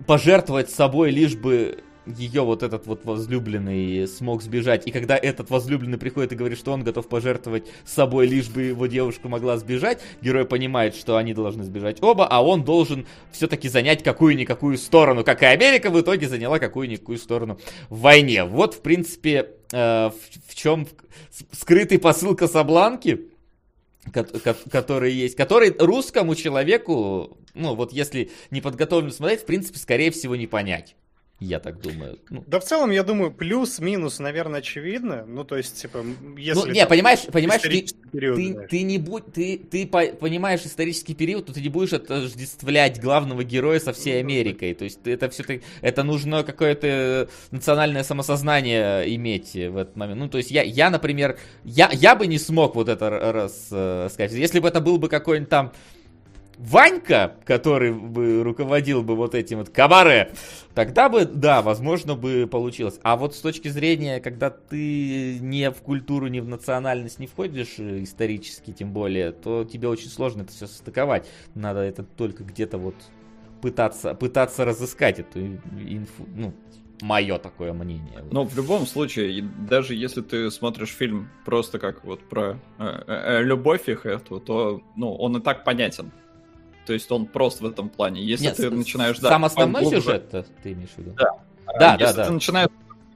пожертвовать 0.07 0.71
собой, 0.71 1.11
лишь 1.11 1.37
бы 1.37 1.83
ее 2.07 2.43
вот 2.43 2.63
этот 2.63 2.87
вот 2.87 3.05
возлюбленный 3.05 4.07
смог 4.09 4.43
сбежать, 4.43 4.87
и 4.87 4.91
когда 4.91 5.17
этот 5.17 5.51
возлюбленный 5.51 5.99
приходит 5.99 6.33
и 6.33 6.37
говорит, 6.37 6.59
что 6.59 6.73
он 6.73 6.83
готов 6.83 7.09
пожертвовать 7.09 7.65
собой, 7.85 8.27
лишь 8.27 8.49
бы 8.49 8.63
его 8.63 8.87
девушка 8.87 9.29
могла 9.29 9.59
сбежать, 9.59 10.01
герой 10.23 10.45
понимает, 10.45 10.95
что 10.95 11.17
они 11.17 11.35
должны 11.35 11.65
сбежать 11.65 12.03
оба, 12.03 12.27
а 12.27 12.43
он 12.45 12.65
должен 12.65 13.07
все-таки 13.33 13.69
занять 13.69 14.03
какую-никакую 14.03 14.79
сторону, 14.79 15.25
как 15.25 15.43
и 15.43 15.47
Америка 15.47 15.91
в 15.91 16.01
итоге 16.01 16.29
заняла 16.29 16.59
какую-никакую 16.59 17.19
сторону 17.19 17.59
в 17.89 18.01
войне. 18.01 18.45
Вот, 18.45 18.75
в 18.75 18.81
принципе, 18.81 19.51
э, 19.73 20.11
в, 20.11 20.15
в 20.49 20.55
чем 20.55 20.87
скрытый 21.53 21.99
посыл 21.99 22.35
Касабланки, 22.35 23.31
который 24.71 25.13
есть, 25.13 25.37
который 25.37 25.75
русскому 25.79 26.35
человеку, 26.35 27.39
ну 27.55 27.75
вот 27.75 27.93
если 27.93 28.31
не 28.51 28.61
подготовлен 28.61 29.13
смотреть, 29.13 29.43
в 29.43 29.47
принципе, 29.47 29.79
скорее 29.79 30.11
всего, 30.11 30.37
не 30.37 30.47
понять. 30.47 30.97
Я 31.41 31.59
так 31.59 31.81
думаю. 31.81 32.19
Ну. 32.29 32.45
Да 32.47 32.61
в 32.61 32.65
целом, 32.65 32.91
я 32.91 33.03
думаю, 33.03 33.33
плюс-минус, 33.33 34.19
наверное, 34.19 34.61
очевидно. 34.61 35.25
Ну, 35.27 35.43
то 35.43 35.57
есть, 35.57 35.81
типа, 35.81 36.05
если... 36.37 36.61
Ну, 36.61 36.67
не, 36.67 36.87
понимаешь, 36.87 37.21
понимаешь, 37.33 37.63
ты, 37.63 37.87
период, 38.13 38.37
ты, 38.37 38.67
ты 38.69 38.83
не 38.83 38.99
будь, 38.99 39.33
ты, 39.33 39.57
ты 39.57 39.87
понимаешь 39.87 40.61
исторический 40.67 41.15
период, 41.15 41.47
то 41.47 41.55
ты 41.55 41.63
не 41.63 41.71
будешь 41.71 41.95
отождествлять 41.95 43.01
главного 43.01 43.43
героя 43.43 43.81
со 43.81 43.95
всей 43.95 44.15
ну, 44.15 44.29
Америкой. 44.29 44.75
То 44.75 44.85
есть, 44.85 45.01
это 45.07 45.31
все-таки, 45.31 45.63
это 45.81 46.03
нужно 46.03 46.45
какое-то 46.45 47.31
национальное 47.51 48.03
самосознание 48.03 49.15
иметь 49.17 49.55
в 49.55 49.79
этот 49.79 49.97
момент. 49.97 50.21
Ну, 50.21 50.29
то 50.29 50.37
есть, 50.37 50.51
я, 50.51 50.63
я 50.63 50.91
например, 50.91 51.39
я, 51.65 51.89
я 51.91 52.17
бы 52.17 52.27
не 52.27 52.39
смог 52.39 52.75
вот 52.75 52.91
это 52.91 53.09
рассказать. 53.09 54.33
Если 54.33 54.61
бы 54.61 54.69
это 54.69 54.83
был 54.83 54.99
бы 54.99 55.09
какой-нибудь 55.09 55.49
там 55.49 55.73
Ванька, 56.61 57.37
который 57.45 57.91
бы 57.93 58.43
руководил 58.43 59.03
бы 59.03 59.17
вот 59.17 59.35
этим 59.35 59.59
вот 59.59 59.71
кабаре, 59.71 60.33
тогда 60.75 61.09
бы, 61.09 61.25
да, 61.25 61.63
возможно 61.63 62.15
бы 62.15 62.47
получилось. 62.47 63.01
А 63.03 63.17
вот 63.17 63.35
с 63.35 63.41
точки 63.41 63.69
зрения, 63.69 64.21
когда 64.21 64.51
ты 64.51 65.39
не 65.39 65.71
в 65.71 65.77
культуру, 65.77 66.27
не 66.27 66.41
в 66.41 66.49
национальность 66.49 67.19
не 67.19 67.27
входишь 67.27 67.77
э, 67.79 68.03
исторически, 68.03 68.73
тем 68.73 68.93
более, 68.93 69.33
то 69.33 69.65
тебе 69.65 69.89
очень 69.89 70.11
сложно 70.11 70.43
это 70.43 70.53
все 70.53 70.67
состыковать. 70.67 71.27
Надо 71.55 71.81
это 71.81 72.03
только 72.03 72.45
где-то 72.45 72.77
вот 72.77 72.97
пытаться, 73.63 74.15
пытаться 74.15 74.67
разыскать 74.67 75.19
эту 75.19 75.41
инфу, 75.41 76.27
ну, 76.35 76.53
мое 77.01 77.39
такое 77.39 77.73
мнение. 77.73 78.23
Но 78.31 78.45
в 78.45 78.55
любом 78.55 78.87
случае, 78.87 79.43
даже 79.43 79.95
если 79.95 80.21
ты 80.21 80.51
смотришь 80.51 80.91
фильм 80.91 81.31
просто 81.47 81.79
как 81.79 82.05
вот 82.05 82.21
про 82.29 82.59
э, 82.79 82.85
э, 82.85 83.03
э 83.07 83.43
любовь 83.45 83.89
их 83.89 84.05
эту, 84.05 84.41
то 84.41 84.83
ну, 84.95 85.15
он 85.15 85.39
и 85.39 85.41
так 85.41 85.65
понятен. 85.65 86.13
То 86.87 86.93
есть 86.93 87.11
он 87.11 87.27
прост 87.27 87.61
в 87.61 87.67
этом 87.67 87.89
плане. 87.89 88.23
Если 88.23 88.47
Нет, 88.47 88.57
ты 88.57 88.71
начинаешь... 88.71 89.19
Сам 89.19 89.43
да, 89.43 89.47
основной 89.47 89.87
сюжет 89.87 90.31
ты 90.63 90.73
имеешь 90.73 90.91
в 90.91 90.99
виду? 90.99 91.13
Да. 91.17 91.31
Да, 91.79 91.93
Если 91.93 92.05
да, 92.05 92.13
ты 92.13 92.29
да. 92.29 92.31
начинаешь 92.31 92.71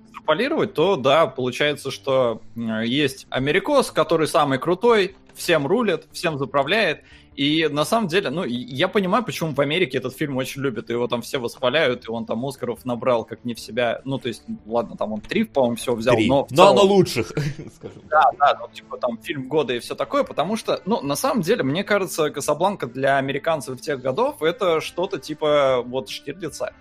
экстраполировать, 0.05 0.75
то 0.75 0.97
да, 0.97 1.27
получается, 1.27 1.91
что 1.91 2.41
есть 2.55 3.27
Америкос, 3.31 3.91
который 3.91 4.29
самый 4.29 4.59
крутой, 4.59 5.17
всем 5.35 5.67
рулит, 5.67 6.07
всем 6.13 6.39
заправляет, 6.39 7.03
и 7.37 7.69
на 7.69 7.85
самом 7.85 8.09
деле, 8.09 8.31
ну, 8.31 8.45
я 8.45 8.87
понимаю, 8.89 9.25
почему 9.25 9.53
в 9.53 9.61
Америке 9.61 9.99
этот 9.99 10.17
фильм 10.17 10.37
очень 10.37 10.63
любят, 10.63 10.91
его 10.91 11.09
там 11.09 11.23
все 11.23 11.39
восхваляют, 11.39 12.07
и 12.07 12.11
он 12.11 12.27
там 12.27 12.45
Оскаров 12.47 12.85
набрал 12.85 13.25
как 13.25 13.45
не 13.45 13.55
в 13.55 13.61
себя, 13.61 14.01
ну, 14.05 14.19
то 14.19 14.29
есть, 14.29 14.45
ладно, 14.67 14.97
там 14.97 15.13
он 15.13 15.21
три, 15.21 15.45
по-моему, 15.45 15.77
все 15.77 15.95
взял, 15.95 16.15
три. 16.15 16.29
но... 16.29 16.47
Но 16.51 16.57
целом... 16.57 16.79
оно 16.79 16.83
лучших, 16.83 17.29
скажем. 17.77 18.03
Да, 18.09 18.31
да, 18.39 18.57
ну, 18.61 18.69
типа 18.73 18.99
там 18.99 19.19
фильм 19.19 19.49
года 19.49 19.75
и 19.75 19.81
все 19.81 19.95
такое, 19.95 20.23
потому 20.23 20.57
что, 20.57 20.81
ну, 20.85 21.01
на 21.03 21.17
самом 21.17 21.43
деле, 21.43 21.65
мне 21.65 21.83
кажется, 21.83 22.31
Касабланка 22.31 22.87
для 22.87 23.19
американцев 23.19 23.81
тех 23.81 24.01
годов 24.01 24.43
это 24.43 24.81
что-то 24.81 25.19
типа 25.19 25.83
вот 25.85 26.09
Штирлица. 26.09 26.73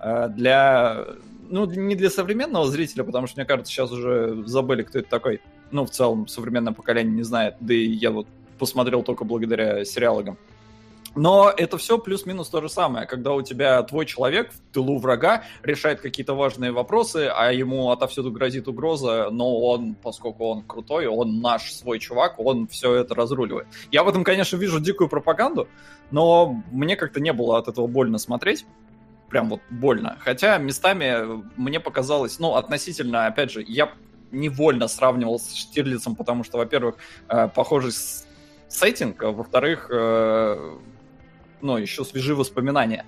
Э, 0.00 0.28
для, 0.28 1.06
ну, 1.48 1.64
не 1.64 1.94
для 1.94 2.10
современного 2.10 2.66
зрителя, 2.66 3.04
потому 3.04 3.26
что, 3.26 3.40
мне 3.40 3.46
кажется, 3.46 3.72
сейчас 3.72 3.90
уже 3.90 4.42
забыли, 4.46 4.82
кто 4.82 4.98
это 4.98 5.08
такой. 5.08 5.40
Ну, 5.70 5.86
в 5.86 5.90
целом, 5.90 6.28
современное 6.28 6.74
поколение 6.74 7.14
не 7.14 7.22
знает, 7.22 7.56
да 7.60 7.72
и 7.72 7.86
я 7.86 8.10
вот 8.10 8.26
посмотрел 8.58 9.02
только 9.02 9.24
благодаря 9.24 9.84
сериалогам. 9.84 10.38
Но 11.16 11.52
это 11.56 11.78
все 11.78 11.98
плюс-минус 11.98 12.48
то 12.48 12.60
же 12.60 12.68
самое, 12.68 13.06
когда 13.06 13.32
у 13.34 13.42
тебя 13.42 13.80
твой 13.84 14.04
человек 14.04 14.50
в 14.52 14.72
тылу 14.72 14.98
врага 14.98 15.44
решает 15.62 16.00
какие-то 16.00 16.34
важные 16.34 16.72
вопросы, 16.72 17.30
а 17.32 17.52
ему 17.52 17.90
отовсюду 17.90 18.32
грозит 18.32 18.66
угроза, 18.66 19.28
но 19.30 19.60
он, 19.60 19.94
поскольку 19.94 20.46
он 20.46 20.62
крутой, 20.62 21.06
он 21.06 21.40
наш 21.40 21.72
свой 21.72 22.00
чувак, 22.00 22.40
он 22.40 22.66
все 22.66 22.94
это 22.94 23.14
разруливает. 23.14 23.68
Я 23.92 24.02
в 24.02 24.08
этом, 24.08 24.24
конечно, 24.24 24.56
вижу 24.56 24.80
дикую 24.80 25.08
пропаганду, 25.08 25.68
но 26.10 26.60
мне 26.72 26.96
как-то 26.96 27.20
не 27.20 27.32
было 27.32 27.58
от 27.58 27.68
этого 27.68 27.86
больно 27.86 28.18
смотреть 28.18 28.66
прям 29.30 29.48
вот 29.48 29.60
больно. 29.68 30.16
Хотя 30.20 30.58
местами 30.58 31.42
мне 31.56 31.80
показалось, 31.80 32.38
ну, 32.38 32.54
относительно, 32.54 33.26
опять 33.26 33.50
же, 33.50 33.64
я 33.66 33.92
невольно 34.30 34.86
сравнивал 34.86 35.40
с 35.40 35.54
Штирлицем, 35.54 36.14
потому 36.14 36.44
что, 36.44 36.58
во-первых, 36.58 36.96
э, 37.28 37.48
похожий 37.48 37.90
сеттинг, 38.74 39.22
а 39.22 39.30
во-вторых, 39.30 39.88
э, 39.90 40.76
ну, 41.62 41.76
еще 41.76 42.04
свежие 42.04 42.36
воспоминания. 42.36 43.06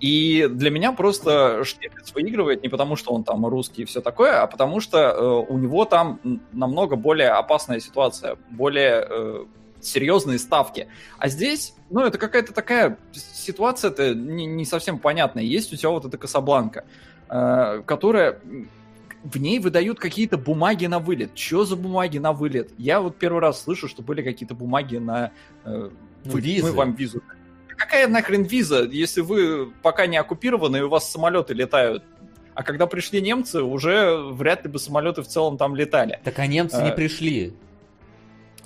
И 0.00 0.46
для 0.48 0.70
меня 0.70 0.92
просто 0.92 1.64
Штирлиц 1.64 2.14
выигрывает 2.14 2.62
не 2.62 2.68
потому, 2.68 2.94
что 2.94 3.12
он 3.12 3.24
там 3.24 3.44
русский 3.46 3.82
и 3.82 3.84
все 3.84 4.00
такое, 4.00 4.40
а 4.40 4.46
потому 4.46 4.80
что 4.80 4.98
э, 4.98 5.52
у 5.52 5.58
него 5.58 5.84
там 5.84 6.20
намного 6.52 6.94
более 6.94 7.30
опасная 7.30 7.80
ситуация, 7.80 8.36
более 8.50 9.06
э, 9.08 9.44
серьезные 9.80 10.38
ставки. 10.38 10.88
А 11.18 11.28
здесь, 11.28 11.74
ну, 11.90 12.00
это 12.02 12.16
какая-то 12.16 12.52
такая 12.52 12.96
ситуация-то 13.12 14.14
не, 14.14 14.46
не 14.46 14.64
совсем 14.64 15.00
понятная. 15.00 15.42
Есть 15.42 15.72
у 15.72 15.76
тебя 15.76 15.90
вот 15.90 16.04
эта 16.04 16.16
Касабланка, 16.16 16.84
э, 17.28 17.82
которая 17.84 18.40
в 19.32 19.36
ней 19.38 19.58
выдают 19.58 19.98
какие-то 19.98 20.38
бумаги 20.38 20.86
на 20.86 20.98
вылет. 20.98 21.30
Что 21.34 21.64
за 21.64 21.76
бумаги 21.76 22.18
на 22.18 22.32
вылет? 22.32 22.70
Я 22.78 23.00
вот 23.00 23.16
первый 23.16 23.40
раз 23.40 23.62
слышу, 23.62 23.88
что 23.88 24.02
были 24.02 24.22
какие-то 24.22 24.54
бумаги 24.54 24.96
на... 24.96 25.32
Э, 25.64 25.90
вы, 26.24 26.40
Визы. 26.40 26.66
Мы 26.66 26.72
вам 26.72 26.94
визу. 26.94 27.22
Какая 27.68 28.08
нахрен 28.08 28.42
виза, 28.42 28.84
если 28.84 29.20
вы 29.20 29.70
пока 29.82 30.06
не 30.06 30.16
оккупированы 30.16 30.78
и 30.78 30.80
у 30.80 30.88
вас 30.88 31.10
самолеты 31.10 31.54
летают? 31.54 32.02
А 32.54 32.62
когда 32.64 32.86
пришли 32.86 33.20
немцы, 33.20 33.62
уже 33.62 34.16
вряд 34.32 34.64
ли 34.64 34.70
бы 34.70 34.78
самолеты 34.78 35.22
в 35.22 35.28
целом 35.28 35.56
там 35.56 35.76
летали. 35.76 36.18
Так 36.24 36.38
а 36.38 36.46
немцы 36.46 36.74
а... 36.74 36.84
не 36.84 36.92
пришли. 36.92 37.54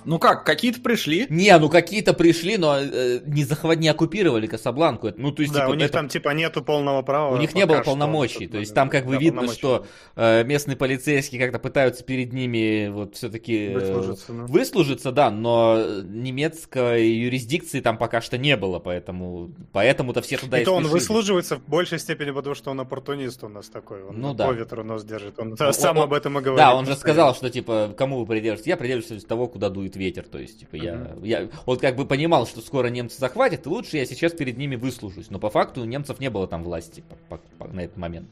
Ну 0.05 0.19
как, 0.19 0.45
какие-то 0.45 0.81
пришли? 0.81 1.27
Не, 1.29 1.57
ну 1.57 1.69
какие-то 1.69 2.13
пришли, 2.13 2.57
но 2.57 2.77
э, 2.79 3.19
не 3.25 3.43
захват, 3.43 3.77
не 3.77 3.89
оккупировали 3.89 4.47
Касабланку. 4.47 5.11
Ну, 5.15 5.31
то 5.31 5.41
есть, 5.41 5.53
да, 5.53 5.61
типа, 5.61 5.71
у 5.71 5.73
них 5.73 5.85
это... 5.85 5.93
там 5.93 6.09
типа 6.09 6.29
нету 6.29 6.63
полного 6.63 7.01
права. 7.01 7.35
У 7.35 7.37
них 7.37 7.53
не 7.55 7.65
было 7.65 7.81
полномочий. 7.81 8.47
То 8.47 8.57
есть 8.57 8.73
там 8.73 8.89
как 8.89 9.05
бы 9.05 9.13
да, 9.13 9.19
видно, 9.19 9.47
что 9.47 9.85
э, 10.15 10.43
местные 10.43 10.77
полицейские 10.77 11.41
как-то 11.41 11.59
пытаются 11.59 12.03
перед 12.03 12.33
ними 12.33 12.89
вот 12.89 13.15
все-таки 13.15 13.67
э, 13.67 13.73
выслужиться, 13.73 14.33
ну. 14.33 14.45
выслужиться, 14.47 15.11
да, 15.11 15.31
но 15.31 16.01
немецкой 16.03 17.07
юрисдикции 17.07 17.79
там 17.79 17.97
пока 17.97 18.21
что 18.21 18.37
не 18.37 18.57
было, 18.57 18.79
поэтому 18.79 19.51
поэтому-то 19.71 20.21
все 20.21 20.37
туда 20.37 20.59
и, 20.59 20.61
и 20.61 20.65
то 20.65 20.73
он 20.73 20.87
выслуживается 20.87 21.57
в 21.57 21.67
большей 21.67 21.99
степени, 21.99 22.31
потому 22.31 22.55
что 22.55 22.71
он 22.71 22.79
оппортунист 22.79 23.43
у 23.43 23.49
нас 23.49 23.69
такой. 23.69 24.03
Он 24.03 24.19
ну, 24.19 24.33
да. 24.33 24.47
по 24.47 24.51
ветру 24.51 24.83
нос 24.83 25.03
держит. 25.03 25.39
Он 25.39 25.55
ну, 25.57 25.73
сам 25.73 25.99
об 25.99 26.13
этом 26.13 26.37
и 26.39 26.41
говорит. 26.41 26.57
Да, 26.57 26.75
он 26.75 26.85
же 26.85 26.95
сказал, 26.95 27.35
что 27.35 27.49
типа 27.49 27.93
кому 27.97 28.19
вы 28.19 28.25
придерживаетесь? 28.25 28.67
Я 28.67 28.77
придерживаюсь 28.77 29.23
того, 29.25 29.47
куда 29.47 29.69
дует 29.69 29.92
дует 29.93 29.95
ветер, 29.95 30.27
то 30.27 30.39
есть, 30.39 30.59
типа, 30.59 30.75
uh-huh. 30.75 31.25
я, 31.25 31.41
я 31.41 31.49
вот 31.65 31.81
как 31.81 31.95
бы 31.95 32.05
понимал, 32.05 32.47
что 32.47 32.61
скоро 32.61 32.87
немцы 32.87 33.19
захватят, 33.19 33.65
и 33.65 33.69
лучше 33.69 33.97
я 33.97 34.05
сейчас 34.05 34.33
перед 34.33 34.57
ними 34.57 34.75
выслужусь, 34.75 35.29
но 35.29 35.39
по 35.39 35.49
факту 35.49 35.81
у 35.81 35.85
немцев 35.85 36.19
не 36.19 36.29
было 36.29 36.47
там 36.47 36.63
власти 36.63 37.03
по, 37.29 37.37
по, 37.37 37.43
по, 37.57 37.67
на 37.73 37.81
этот 37.81 37.97
момент. 37.97 38.29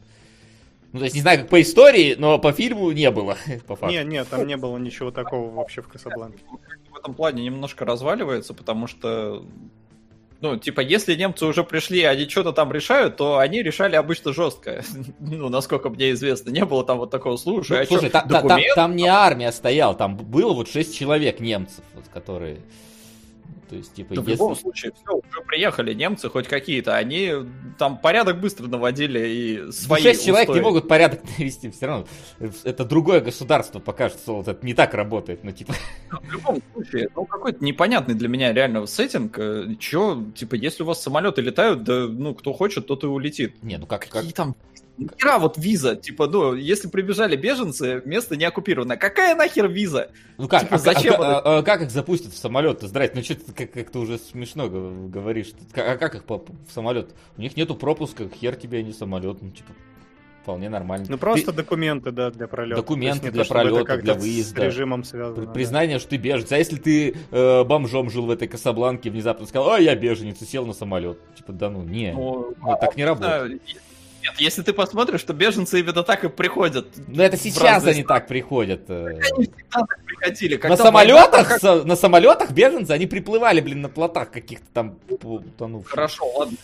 Ну, 0.93 0.99
то 0.99 1.05
есть, 1.05 1.15
не 1.15 1.21
знаю, 1.21 1.39
как 1.39 1.49
по 1.49 1.61
истории, 1.61 2.15
но 2.17 2.37
по 2.37 2.51
фильму 2.51 2.91
не 2.91 3.09
было, 3.11 3.37
по 3.67 3.75
факту. 3.75 3.95
Не, 3.95 4.03
нет, 4.03 4.27
там 4.29 4.45
не 4.45 4.57
было 4.57 4.77
ничего 4.77 5.11
такого 5.11 5.49
вообще 5.49 5.81
в 5.81 5.87
Касабланке. 5.87 6.43
В 6.91 6.97
этом 6.97 7.13
плане 7.13 7.43
немножко 7.43 7.85
разваливается, 7.85 8.53
потому 8.53 8.87
что 8.87 9.45
ну, 10.41 10.57
типа, 10.57 10.81
если 10.81 11.15
немцы 11.15 11.45
уже 11.45 11.63
пришли, 11.63 12.03
они 12.03 12.27
что-то 12.27 12.51
там 12.51 12.71
решают, 12.71 13.15
то 13.15 13.37
они 13.37 13.61
решали 13.61 13.95
обычно 13.95 14.33
жестко. 14.33 14.83
ну, 15.19 15.49
насколько 15.49 15.89
мне 15.89 16.11
известно. 16.11 16.49
Не 16.49 16.65
было 16.65 16.83
там 16.83 16.97
вот 16.97 17.11
такого 17.11 17.37
случая. 17.37 17.75
Ну, 17.75 17.81
а 17.81 17.85
слушай, 17.85 18.09
та, 18.09 18.21
та, 18.21 18.41
там, 18.41 18.59
там 18.75 18.95
не 18.95 19.07
армия 19.07 19.51
стояла, 19.51 19.93
там 19.93 20.17
было 20.17 20.53
вот 20.53 20.67
6 20.67 20.97
человек 20.97 21.39
немцев, 21.39 21.83
вот, 21.93 22.05
которые 22.11 22.57
то 23.71 23.77
есть, 23.77 23.93
типа, 23.93 24.15
да 24.15 24.19
если... 24.19 24.33
В 24.33 24.35
любом 24.35 24.55
случае, 24.57 24.91
все, 24.91 25.15
уже 25.15 25.41
приехали 25.47 25.93
немцы 25.93 26.27
хоть 26.27 26.45
какие-то, 26.45 26.97
они 26.97 27.31
там 27.77 27.97
порядок 27.97 28.41
быстро 28.41 28.67
наводили 28.67 29.29
и 29.29 29.71
свои 29.71 30.01
Шесть 30.01 30.25
человек 30.25 30.49
не 30.49 30.59
могут 30.59 30.89
порядок 30.89 31.21
навести, 31.37 31.69
все 31.69 31.85
равно. 31.85 32.05
Это 32.65 32.83
другое 32.83 33.21
государство 33.21 33.79
покажет, 33.79 34.19
что 34.19 34.35
вот 34.35 34.49
это 34.49 34.65
не 34.65 34.73
так 34.73 34.93
работает, 34.93 35.45
ну, 35.45 35.53
типа... 35.53 35.73
В 36.09 36.31
любом 36.33 36.61
случае, 36.73 37.07
ну, 37.15 37.23
какой-то 37.23 37.63
непонятный 37.63 38.13
для 38.13 38.27
меня 38.27 38.51
реально 38.51 38.85
сеттинг. 38.87 39.39
Э, 39.39 39.73
Че, 39.79 40.25
типа, 40.35 40.55
если 40.55 40.83
у 40.83 40.87
вас 40.87 41.01
самолеты 41.01 41.41
летают, 41.41 41.85
да, 41.85 42.07
ну, 42.07 42.35
кто 42.35 42.51
хочет, 42.51 42.87
тот 42.87 43.05
и 43.05 43.07
улетит. 43.07 43.63
Не, 43.63 43.77
ну 43.77 43.85
как... 43.85 44.01
Какие 44.09 44.31
как... 44.31 44.33
там 44.33 44.55
Нахера 44.97 45.39
вот 45.39 45.57
виза? 45.57 45.95
Типа, 45.95 46.27
ну, 46.27 46.53
если 46.53 46.87
прибежали 46.87 47.35
беженцы, 47.35 48.01
место 48.05 48.35
не 48.35 48.45
оккупировано. 48.45 48.97
Какая 48.97 49.35
нахер 49.35 49.67
виза? 49.67 50.11
Ну 50.37 50.47
как, 50.47 50.63
типа, 50.63 50.75
а, 50.75 50.79
зачем? 50.79 51.15
А, 51.19 51.39
а, 51.39 51.57
а, 51.59 51.63
как 51.63 51.81
их 51.81 51.91
запустят 51.91 52.33
в 52.33 52.37
самолет? 52.37 52.81
Здрасте, 52.81 53.15
ну 53.15 53.23
что 53.23 53.35
ты 53.35 53.53
как, 53.53 53.71
как 53.71 53.89
ты 53.89 53.99
уже 53.99 54.17
смешно 54.17 54.69
говоришь. 54.69 55.53
А 55.75 55.97
как 55.97 56.15
их 56.15 56.23
в 56.27 56.71
самолет? 56.71 57.13
У 57.37 57.41
них 57.41 57.55
нету 57.57 57.75
пропуска, 57.75 58.27
хер 58.29 58.55
тебе, 58.55 58.79
а 58.79 58.81
не 58.81 58.93
самолет. 58.93 59.41
Ну, 59.41 59.49
типа, 59.51 59.71
вполне 60.41 60.69
нормально. 60.69 61.05
Ну 61.09 61.17
просто 61.17 61.51
ты... 61.51 61.57
документы, 61.57 62.11
да, 62.11 62.31
для 62.31 62.47
пролета. 62.47 62.81
Документы 62.81 63.31
для 63.31 63.43
то, 63.43 63.49
пролета, 63.49 63.97
для 63.97 64.13
выезда. 64.13 64.61
С 64.61 64.63
режимом 64.63 65.03
связано. 65.03 65.51
Признание, 65.51 65.97
да. 65.97 65.99
что 65.99 66.09
ты 66.09 66.17
беженец. 66.17 66.51
А 66.51 66.57
если 66.57 66.77
ты 66.77 67.15
э, 67.31 67.63
бомжом 67.63 68.09
жил 68.09 68.25
в 68.25 68.31
этой 68.31 68.47
Касабланке, 68.47 69.09
внезапно 69.09 69.45
сказал, 69.45 69.71
а 69.71 69.79
я 69.79 69.95
беженец, 69.95 70.41
и 70.41 70.45
сел 70.45 70.65
на 70.65 70.73
самолет. 70.73 71.19
Типа, 71.35 71.53
да 71.53 71.69
ну, 71.69 71.83
не, 71.83 72.11
ну, 72.13 72.53
ну 72.61 72.77
так 72.79 72.97
не 72.97 73.05
работает. 73.05 73.61
Нет, 74.21 74.33
если 74.37 74.61
ты 74.61 74.73
посмотришь, 74.73 75.21
что 75.21 75.33
беженцы 75.33 75.79
именно 75.79 76.03
так 76.03 76.23
и 76.23 76.29
приходят. 76.29 76.87
Ну 77.07 77.23
это 77.23 77.37
сейчас 77.37 77.85
они 77.85 78.03
так 78.03 78.27
приходят. 78.27 78.89
Э. 78.89 79.07
Они 79.07 79.45
всегда 79.45 79.85
так 79.87 80.05
приходили. 80.05 80.57
на 80.67 80.77
самолетах, 80.77 81.47
как... 81.47 81.59
со, 81.59 81.83
на 81.83 81.95
самолетах 81.95 82.51
беженцы, 82.51 82.91
они 82.91 83.07
приплывали, 83.07 83.61
блин, 83.61 83.81
на 83.81 83.89
плотах 83.89 84.31
каких-то 84.31 84.65
там 84.73 84.99
утонувших. 85.09 85.91
Хорошо, 85.91 86.25
ладно. 86.35 86.57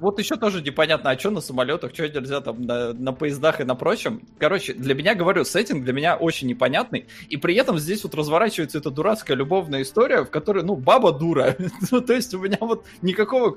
Вот 0.00 0.18
еще 0.18 0.36
тоже 0.36 0.62
непонятно, 0.62 1.10
а 1.10 1.18
что 1.18 1.30
на 1.30 1.42
самолетах, 1.42 1.92
что 1.92 2.08
нельзя 2.08 2.40
там 2.40 2.62
на, 2.62 2.94
на 2.94 3.12
поездах 3.12 3.60
и 3.60 3.64
на 3.64 3.74
прочем. 3.74 4.22
Короче, 4.38 4.72
для 4.72 4.94
меня, 4.94 5.14
говорю, 5.14 5.44
сеттинг 5.44 5.84
для 5.84 5.92
меня 5.92 6.16
очень 6.16 6.48
непонятный. 6.48 7.06
И 7.28 7.36
при 7.36 7.54
этом 7.54 7.78
здесь 7.78 8.02
вот 8.02 8.14
разворачивается 8.14 8.78
эта 8.78 8.90
дурацкая 8.90 9.36
любовная 9.36 9.82
история, 9.82 10.24
в 10.24 10.30
которой, 10.30 10.64
ну, 10.64 10.74
баба 10.74 11.12
дура. 11.12 11.54
ну, 11.90 12.00
то 12.00 12.14
есть 12.14 12.32
у 12.32 12.38
меня 12.38 12.56
вот 12.60 12.86
никакого 13.02 13.54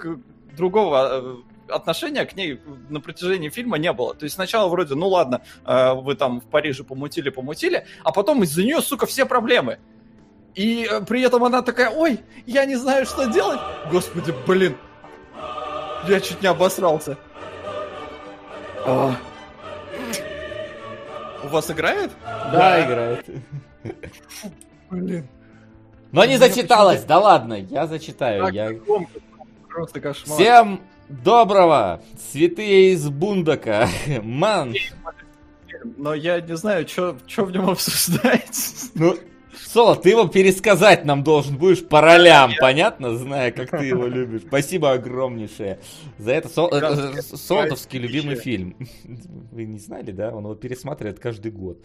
другого 0.57 1.09
э, 1.11 1.35
отношения 1.69 2.25
к 2.25 2.35
ней 2.35 2.59
на 2.89 2.99
протяжении 3.01 3.49
фильма 3.49 3.77
не 3.77 3.91
было. 3.93 4.13
То 4.13 4.23
есть 4.25 4.35
сначала 4.35 4.67
вроде, 4.69 4.95
ну 4.95 5.07
ладно, 5.07 5.41
э, 5.65 5.93
вы 5.93 6.15
там 6.15 6.41
в 6.41 6.45
Париже 6.45 6.83
помутили, 6.83 7.29
помутили, 7.29 7.85
а 8.03 8.11
потом 8.11 8.43
из-за 8.43 8.63
нее, 8.63 8.81
сука, 8.81 9.05
все 9.05 9.25
проблемы. 9.25 9.79
И 10.55 10.87
э, 10.89 11.01
при 11.01 11.21
этом 11.21 11.43
она 11.43 11.61
такая, 11.61 11.89
ой, 11.89 12.19
я 12.45 12.65
не 12.65 12.75
знаю, 12.75 13.05
что 13.05 13.25
делать. 13.25 13.59
Господи, 13.91 14.33
блин, 14.45 14.77
я 16.07 16.19
чуть 16.19 16.41
не 16.41 16.47
обосрался. 16.47 17.17
А. 18.85 19.15
У 21.43 21.47
вас 21.47 21.69
играет? 21.71 22.11
Да, 22.23 22.51
да. 22.51 22.85
играет. 22.85 23.25
Блин. 24.89 25.27
Но 26.11 26.25
не 26.25 26.37
зачиталась, 26.37 27.03
да 27.03 27.19
ладно, 27.19 27.53
я 27.53 27.87
зачитаю. 27.87 28.45
Так, 28.45 28.53
я... 28.53 28.71
Просто 29.67 29.99
кошмар. 29.99 30.37
Всем 30.37 30.81
доброго, 31.23 32.01
святые 32.31 32.93
из 32.93 33.07
Бундака, 33.09 33.89
ман. 34.23 34.73
Но 35.97 36.13
я 36.13 36.39
не 36.39 36.55
знаю, 36.55 36.87
что 36.87 37.17
в 37.37 37.51
нем 37.51 37.69
обсуждать. 37.69 38.89
Ну, 38.95 39.17
Соло, 39.55 39.95
ты 39.95 40.09
его 40.09 40.27
пересказать 40.27 41.05
нам 41.05 41.23
должен 41.23 41.57
будешь 41.57 41.83
по 41.83 41.99
ролям, 42.01 42.51
я... 42.51 42.57
понятно, 42.59 43.15
зная, 43.17 43.51
как 43.51 43.71
ты 43.71 43.85
его 43.85 44.07
любишь. 44.07 44.41
Спасибо 44.47 44.93
огромнейшее 44.93 45.79
за 46.17 46.31
это. 46.31 46.49
Сол... 46.49 46.69
это 46.69 47.21
Солотовский 47.21 47.99
любимый 47.99 48.35
фильм. 48.35 48.75
Вы 49.51 49.65
не 49.65 49.79
знали, 49.79 50.11
да? 50.11 50.29
Он 50.29 50.43
его 50.43 50.55
пересматривает 50.55 51.19
каждый 51.19 51.51
год. 51.51 51.79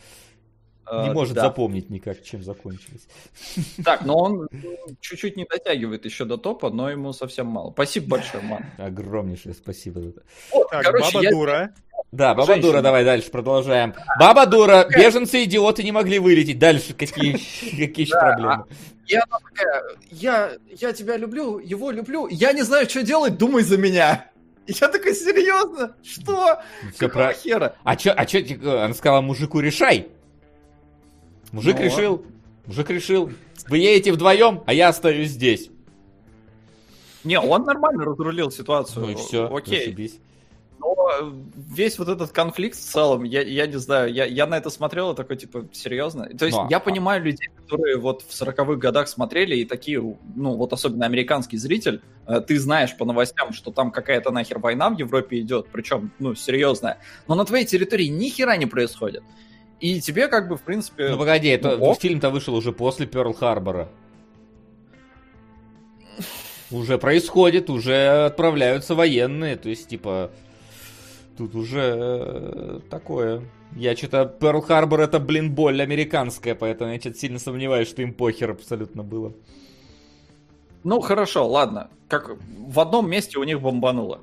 Не 0.91 1.11
а, 1.11 1.13
может 1.13 1.35
да. 1.35 1.43
запомнить 1.43 1.91
никак, 1.91 2.23
чем 2.23 2.43
закончилось. 2.43 3.07
Так, 3.85 4.05
но 4.05 4.17
он 4.17 4.49
чуть-чуть 5.01 5.37
не 5.37 5.45
дотягивает 5.45 6.05
еще 6.05 6.25
до 6.25 6.37
топа, 6.37 6.71
но 6.71 6.91
ему 6.91 7.13
совсем 7.13 7.47
мало. 7.47 7.73
Спасибо 7.73 8.09
большое, 8.09 8.43
ман. 8.43 8.65
Огромнейшее 8.79 9.55
спасибо 9.55 10.01
за 10.01 10.09
это. 10.11 10.23
так, 10.71 10.85
короче, 10.85 11.13
Баба 11.13 11.23
я... 11.23 11.31
Дура. 11.31 11.75
Да, 12.11 12.35
Баба 12.35 12.47
Женщина. 12.47 12.73
Дура, 12.73 12.83
давай 12.83 13.05
дальше 13.05 13.31
продолжаем. 13.31 13.95
Баба 14.19 14.47
Дура, 14.47 14.87
беженцы 14.89 15.45
идиоты 15.45 15.83
не 15.83 15.93
могли 15.93 16.19
вылететь. 16.19 16.59
Дальше 16.59 16.95
какие, 16.95 17.33
какие 17.33 18.07
еще 18.07 18.19
проблемы? 18.19 18.65
Она 19.11 19.39
такая, 19.41 19.85
я, 20.11 20.53
я 20.71 20.93
тебя 20.93 21.17
люблю, 21.17 21.59
его 21.59 21.91
люблю, 21.91 22.29
я 22.29 22.53
не 22.53 22.63
знаю, 22.63 22.89
что 22.89 23.03
делать, 23.03 23.39
думай 23.39 23.63
за 23.63 23.79
меня. 23.79 24.27
Я 24.67 24.89
такой, 24.89 25.15
серьезно? 25.15 25.97
Что? 26.03 26.61
Все 26.93 27.09
Какого 27.09 27.25
про... 27.25 27.33
хера? 27.33 27.77
А 27.85 27.99
что, 27.99 28.13
а 28.13 28.27
чё, 28.27 28.41
она 28.63 28.93
сказала, 28.93 29.23
мужику 29.23 29.61
решай. 29.61 30.09
Мужик 31.53 31.77
ну, 31.79 31.85
решил, 31.85 32.25
мужик 32.67 32.91
решил, 32.91 33.31
вы 33.69 33.79
едете 33.79 34.13
вдвоем, 34.13 34.63
а 34.67 34.73
я 34.73 34.89
остаюсь 34.89 35.31
здесь. 35.31 35.71
Не, 37.25 37.41
он 37.41 37.65
нормально 37.65 38.05
разрулил 38.05 38.51
ситуацию. 38.51 39.07
Ну 39.07 39.13
и 39.13 39.15
все, 39.15 39.55
окей. 39.55 39.81
Зашибись. 39.81 40.19
Но 40.79 40.95
весь 41.57 41.99
вот 41.99 42.09
этот 42.09 42.31
конфликт 42.31 42.77
в 42.77 42.81
целом, 42.81 43.25
я, 43.25 43.43
я 43.43 43.67
не 43.67 43.79
знаю, 43.79 44.13
я, 44.13 44.25
я 44.25 44.47
на 44.47 44.57
это 44.57 44.71
смотрел 44.71 45.13
и 45.13 45.17
такой, 45.17 45.37
типа, 45.37 45.67
серьезно? 45.73 46.27
То 46.39 46.47
есть 46.47 46.57
ну, 46.57 46.69
я 46.71 46.77
а... 46.77 46.81
понимаю 46.81 47.23
людей, 47.23 47.49
которые 47.57 47.99
вот 47.99 48.23
в 48.23 48.31
40-х 48.31 48.77
годах 48.77 49.09
смотрели 49.09 49.57
и 49.57 49.65
такие, 49.65 50.01
ну 50.37 50.55
вот 50.55 50.73
особенно 50.73 51.07
американский 51.07 51.57
зритель, 51.57 52.01
э, 52.27 52.41
ты 52.41 52.59
знаешь 52.61 52.97
по 52.97 53.05
новостям, 53.05 53.53
что 53.53 53.73
там 53.73 53.91
какая-то 53.91 54.31
нахер 54.31 54.61
война 54.61 54.89
в 54.91 54.99
Европе 54.99 55.41
идет, 55.41 55.67
причем, 55.73 56.13
ну, 56.21 56.37
серьезная, 56.37 56.99
но 57.27 57.35
на 57.35 57.45
твоей 57.45 57.67
территории 57.67 58.07
ни 58.07 58.29
хера 58.29 58.57
не 58.57 58.67
происходит. 58.67 59.25
И 59.81 60.01
тебе 60.01 60.29
как 60.29 60.49
бы, 60.49 60.57
в 60.57 60.63
принципе... 60.63 61.11
Ну 61.11 61.19
погоди, 61.19 61.49
это, 61.49 61.77
ну, 61.77 61.95
фильм-то 61.95 62.31
вышел 62.31 62.55
уже 62.55 62.73
после 62.73 63.07
Перл-Харбора 63.07 63.89
уже 66.71 66.99
происходит, 66.99 67.71
уже 67.71 68.27
отправляются 68.27 68.95
военные, 68.95 69.57
то 69.57 69.69
есть, 69.69 69.89
типа, 69.89 70.31
тут 71.37 71.55
уже 71.55 71.95
э, 71.97 72.81
такое. 72.91 73.43
Я 73.77 73.97
что-то 73.97 74.25
Перл-Харбор 74.41 75.01
это, 75.01 75.19
блин, 75.19 75.55
боль 75.55 75.81
американская, 75.83 76.55
поэтому 76.55 76.93
я 76.93 77.01
что-то 77.01 77.19
сильно 77.19 77.39
сомневаюсь, 77.39 77.89
что 77.89 78.03
им 78.03 78.13
похер 78.13 78.51
абсолютно 78.51 79.03
было. 79.03 79.33
Ну, 80.85 81.01
хорошо, 81.01 81.47
ладно. 81.47 81.91
Как 82.09 82.31
в 82.31 82.81
одном 82.81 83.11
месте 83.11 83.39
у 83.39 83.45
них 83.45 83.61
бомбануло. 83.61 84.23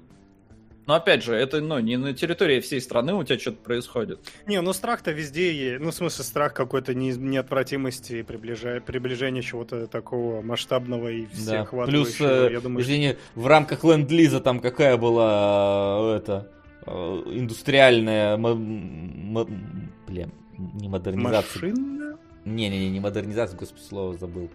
Но 0.87 0.93
опять 0.95 1.23
же, 1.23 1.33
это 1.33 1.61
ну, 1.61 1.79
не 1.79 1.97
на 1.97 2.13
территории 2.13 2.59
всей 2.59 2.79
страны 2.79 3.13
у 3.13 3.23
тебя 3.23 3.39
что-то 3.39 3.57
происходит. 3.57 4.19
Не, 4.45 4.61
ну 4.61 4.71
страх-то 4.73 5.11
везде 5.11 5.51
есть. 5.53 5.83
Ну, 5.83 5.89
в 5.91 5.95
смысле, 5.95 6.23
страх 6.23 6.53
какой-то 6.53 6.93
не, 6.93 7.11
неотвратимости, 7.11 8.21
приближая, 8.21 8.81
приближения 8.81 9.41
чего-то 9.41 9.87
такого 9.87 10.41
масштабного 10.41 11.09
и 11.09 11.25
всех 11.27 11.71
да. 11.71 11.85
Плюс, 11.85 12.15
э, 12.19 12.49
я 12.51 12.61
думаю, 12.61 12.83
извини, 12.83 13.13
что... 13.13 13.41
в 13.41 13.47
рамках 13.47 13.83
ленд-лиза 13.83 14.41
там 14.41 14.59
какая 14.59 14.97
была 14.97 16.13
э, 16.13 16.17
это 16.17 16.51
э, 16.85 16.91
индустриальная 16.91 18.37
блин, 18.37 20.31
не 20.57 20.87
модернизация. 20.87 21.71
Машина? 21.71 22.17
Не-не-не, 22.45 22.91
не 22.91 22.99
модернизация, 22.99 23.57
господи, 23.57 23.83
слово 23.83 24.17
забыл. 24.17 24.51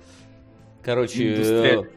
Короче, 0.82 1.88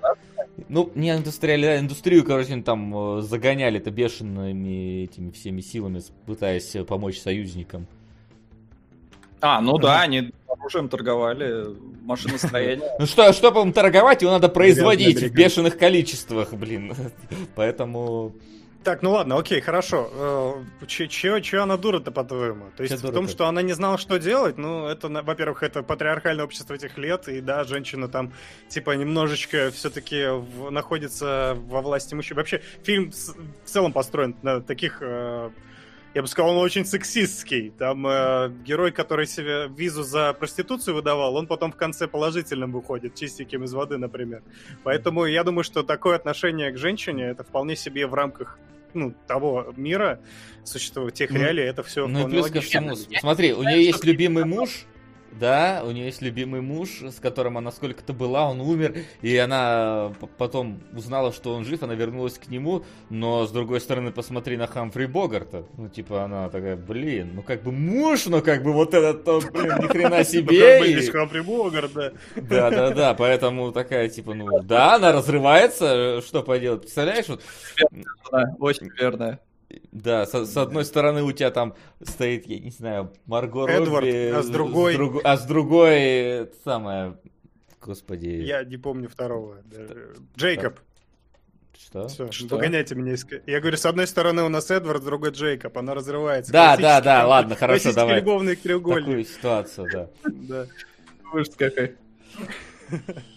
ну, 0.70 0.92
не 0.96 1.12
индустриализация, 1.12 1.80
индустрию, 1.80 2.24
короче, 2.24 2.62
там 2.62 3.18
э, 3.18 3.22
загоняли 3.22 3.80
это 3.80 3.92
бешеными 3.92 5.04
этими 5.04 5.32
всеми 5.32 5.62
силами, 5.62 6.02
пытаясь 6.26 6.76
помочь 6.88 7.20
союзникам. 7.20 7.88
А, 9.42 9.60
ну 9.62 9.78
да, 9.78 10.02
они 10.02 10.32
оружием 10.48 10.88
торговали, 10.90 11.76
машиностроение. 12.02 12.88
Ну 13.00 13.06
что, 13.06 13.34
чтобы 13.34 13.62
им 13.62 13.74
торговать, 13.74 14.22
его 14.22 14.32
надо 14.32 14.48
производить 14.48 15.22
в 15.22 15.34
бешеных 15.34 15.78
количествах, 15.78 16.54
блин. 16.54 16.94
Поэтому... 17.56 18.34
Так, 18.84 19.02
ну 19.02 19.12
ладно, 19.12 19.38
окей, 19.38 19.62
хорошо. 19.62 20.66
Э, 20.82 20.98
че 20.98 21.58
она 21.60 21.78
дура-то, 21.78 22.12
по-твоему? 22.12 22.66
То 22.76 22.84
есть 22.84 23.02
в 23.02 23.14
том, 23.14 23.28
что 23.28 23.48
она 23.48 23.62
не 23.62 23.74
знала, 23.74 23.98
что 23.98 24.20
делать, 24.20 24.58
ну, 24.58 24.88
это, 24.88 25.08
во-первых, 25.08 25.64
это 25.64 25.84
патриархальное 25.84 26.44
общество 26.44 26.74
этих 26.74 26.98
лет, 26.98 27.28
и 27.28 27.40
да, 27.40 27.64
женщина 27.64 28.08
там, 28.08 28.34
типа, 28.68 28.92
немножечко 28.92 29.72
все-таки 29.72 30.28
находится 30.70 31.58
во 31.68 31.82
власти 31.82 32.14
мужчин. 32.14 32.36
Вообще, 32.38 32.62
фильм 32.84 33.12
в 33.12 33.70
целом 33.70 33.94
построен 33.94 34.36
на 34.42 34.60
таких 34.62 34.98
э, 35.02 35.50
я 36.14 36.22
бы 36.22 36.28
сказал, 36.28 36.52
он 36.52 36.58
очень 36.58 36.86
сексистский. 36.86 37.72
Там 37.72 38.06
э, 38.06 38.52
герой, 38.64 38.92
который 38.92 39.26
себе 39.26 39.68
визу 39.68 40.04
за 40.04 40.34
проституцию 40.34 40.96
выдавал, 40.96 41.36
он 41.36 41.48
потом 41.48 41.72
в 41.72 41.76
конце 41.76 42.08
положительным 42.08 42.72
выходит, 42.72 43.16
чистеньким 43.16 43.64
из 43.64 43.74
воды, 43.74 43.98
например. 43.98 44.44
Поэтому 44.84 45.26
я 45.26 45.44
думаю, 45.44 45.64
что 45.64 45.82
такое 45.82 46.16
отношение 46.16 46.72
к 46.72 46.78
женщине, 46.78 47.24
это 47.26 47.44
вполне 47.44 47.76
себе 47.76 48.06
в 48.06 48.14
рамках 48.14 48.60
ну, 48.94 49.14
того 49.28 49.74
мира, 49.76 50.20
существует 50.64 51.14
тех 51.14 51.30
ну, 51.32 51.38
реалий, 51.38 51.64
это 51.64 51.84
все 51.84 52.08
Ну 52.08 52.28
и 52.28 52.32
плюс 52.32 52.50
ко 52.50 52.62
всему, 52.62 52.96
смотри, 52.96 53.54
у 53.54 53.64
нее 53.64 53.84
есть 53.86 54.04
любимый 54.04 54.46
муж, 54.46 54.86
да, 55.40 55.84
у 55.86 55.92
нее 55.92 56.06
есть 56.06 56.22
любимый 56.22 56.62
муж, 56.62 57.02
с 57.02 57.20
которым 57.20 57.58
она 57.58 57.72
сколько-то 57.72 58.14
была, 58.14 58.50
он 58.50 58.62
умер, 58.62 58.98
и 59.22 59.36
она 59.38 60.14
потом 60.38 60.82
узнала, 60.96 61.32
что 61.34 61.54
он 61.54 61.66
жив, 61.66 61.84
она 61.84 61.96
вернулась 61.96 62.38
к 62.38 62.48
нему, 62.48 62.84
но 63.10 63.46
с 63.46 63.52
другой 63.52 63.82
стороны, 63.82 64.12
посмотри 64.12 64.58
на 64.58 64.68
Хамфри 64.68 65.06
Богарта. 65.06 65.66
Ну, 65.78 65.90
типа, 65.90 66.24
она 66.24 66.50
такая, 66.50 66.76
блин, 66.76 67.32
ну 67.36 67.44
как 67.44 67.64
бы 67.64 67.72
муж, 67.72 68.26
но 68.26 68.42
как 68.42 68.64
бы 68.64 68.74
вот 68.74 68.94
этот, 68.94 69.52
блин, 69.52 69.78
ни 69.80 69.88
хрена 69.88 70.24
себе. 70.24 70.86
Здесь 70.86 71.10
Хамфри 71.10 71.42
Богарт, 71.42 71.94
да. 71.94 72.12
Да, 72.36 72.70
да, 72.70 72.90
да, 72.92 73.14
поэтому 73.14 73.72
такая, 73.72 74.10
типа, 74.10 74.34
ну, 74.34 74.62
да, 74.62 74.96
она 74.96 75.12
разрывается, 75.12 76.22
что 76.22 76.44
поделать, 76.44 76.82
представляешь? 76.82 77.28
Вот... 77.28 77.42
Очень 78.60 78.90
верно. 79.00 79.40
Да, 79.92 80.26
с, 80.26 80.46
с 80.46 80.58
одной 80.58 80.86
стороны 80.86 81.24
у 81.24 81.32
тебя 81.32 81.52
там 81.52 81.76
стоит, 82.02 82.48
я 82.48 82.60
не 82.60 82.72
знаю, 82.72 83.14
Марго 83.26 83.68
Эдвард, 83.68 84.06
Робби, 84.06 84.32
а 84.32 84.42
с 84.42 84.50
другой... 84.50 84.94
С 84.94 84.98
друг, 84.98 85.22
а 85.24 85.38
с 85.38 85.46
другой, 85.46 86.52
самое, 86.64 87.18
господи... 87.82 88.28
Я 88.28 88.64
не 88.64 88.78
помню 88.78 89.10
второго. 89.10 89.58
Джейкоб. 90.38 90.80
Что? 91.78 92.08
Все, 92.08 92.32
Что? 92.32 92.48
догоняйте 92.48 92.96
меня. 92.96 93.16
Я 93.46 93.60
говорю, 93.60 93.78
с 93.78 93.86
одной 93.86 94.08
стороны 94.08 94.44
у 94.44 94.50
нас 94.50 94.72
Эдвард, 94.72 95.02
с 95.02 95.06
другой 95.06 95.32
Джейкоб, 95.32 95.78
она 95.78 95.94
разрывается. 95.94 96.52
Да, 96.52 96.78
да, 96.78 97.02
да, 97.02 97.28
ладно, 97.28 97.56
хорошо, 97.56 97.94
давай. 97.94 98.20
любовный 98.20 98.56
треугольник. 98.56 99.06
Такую 99.06 99.26
ситуацию, 99.26 99.90
да. 99.92 100.10
Да. 100.24 100.68
Ужас 101.34 101.54
какой. 101.56 101.96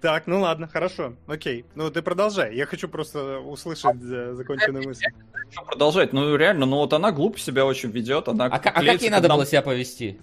Так, 0.00 0.26
ну 0.26 0.40
ладно, 0.40 0.66
хорошо, 0.66 1.14
окей. 1.26 1.66
Ну 1.74 1.90
ты 1.90 2.00
продолжай, 2.00 2.54
я 2.56 2.64
хочу 2.64 2.88
просто 2.88 3.38
услышать 3.38 3.96
э, 4.02 4.32
законченную 4.34 4.84
мысль. 4.84 5.02
Я 5.04 5.40
хочу 5.40 5.64
продолжать, 5.66 6.12
ну 6.12 6.36
реально, 6.36 6.64
ну 6.64 6.76
вот 6.76 6.92
она 6.94 7.12
глупо 7.12 7.38
себя 7.38 7.66
очень 7.66 7.90
ведет, 7.90 8.28
она... 8.28 8.46
А, 8.46 8.56
а 8.56 8.58
как 8.58 9.02
ей 9.02 9.10
надо 9.10 9.28
было 9.28 9.44
себя 9.44 9.62
повести? 9.62 10.18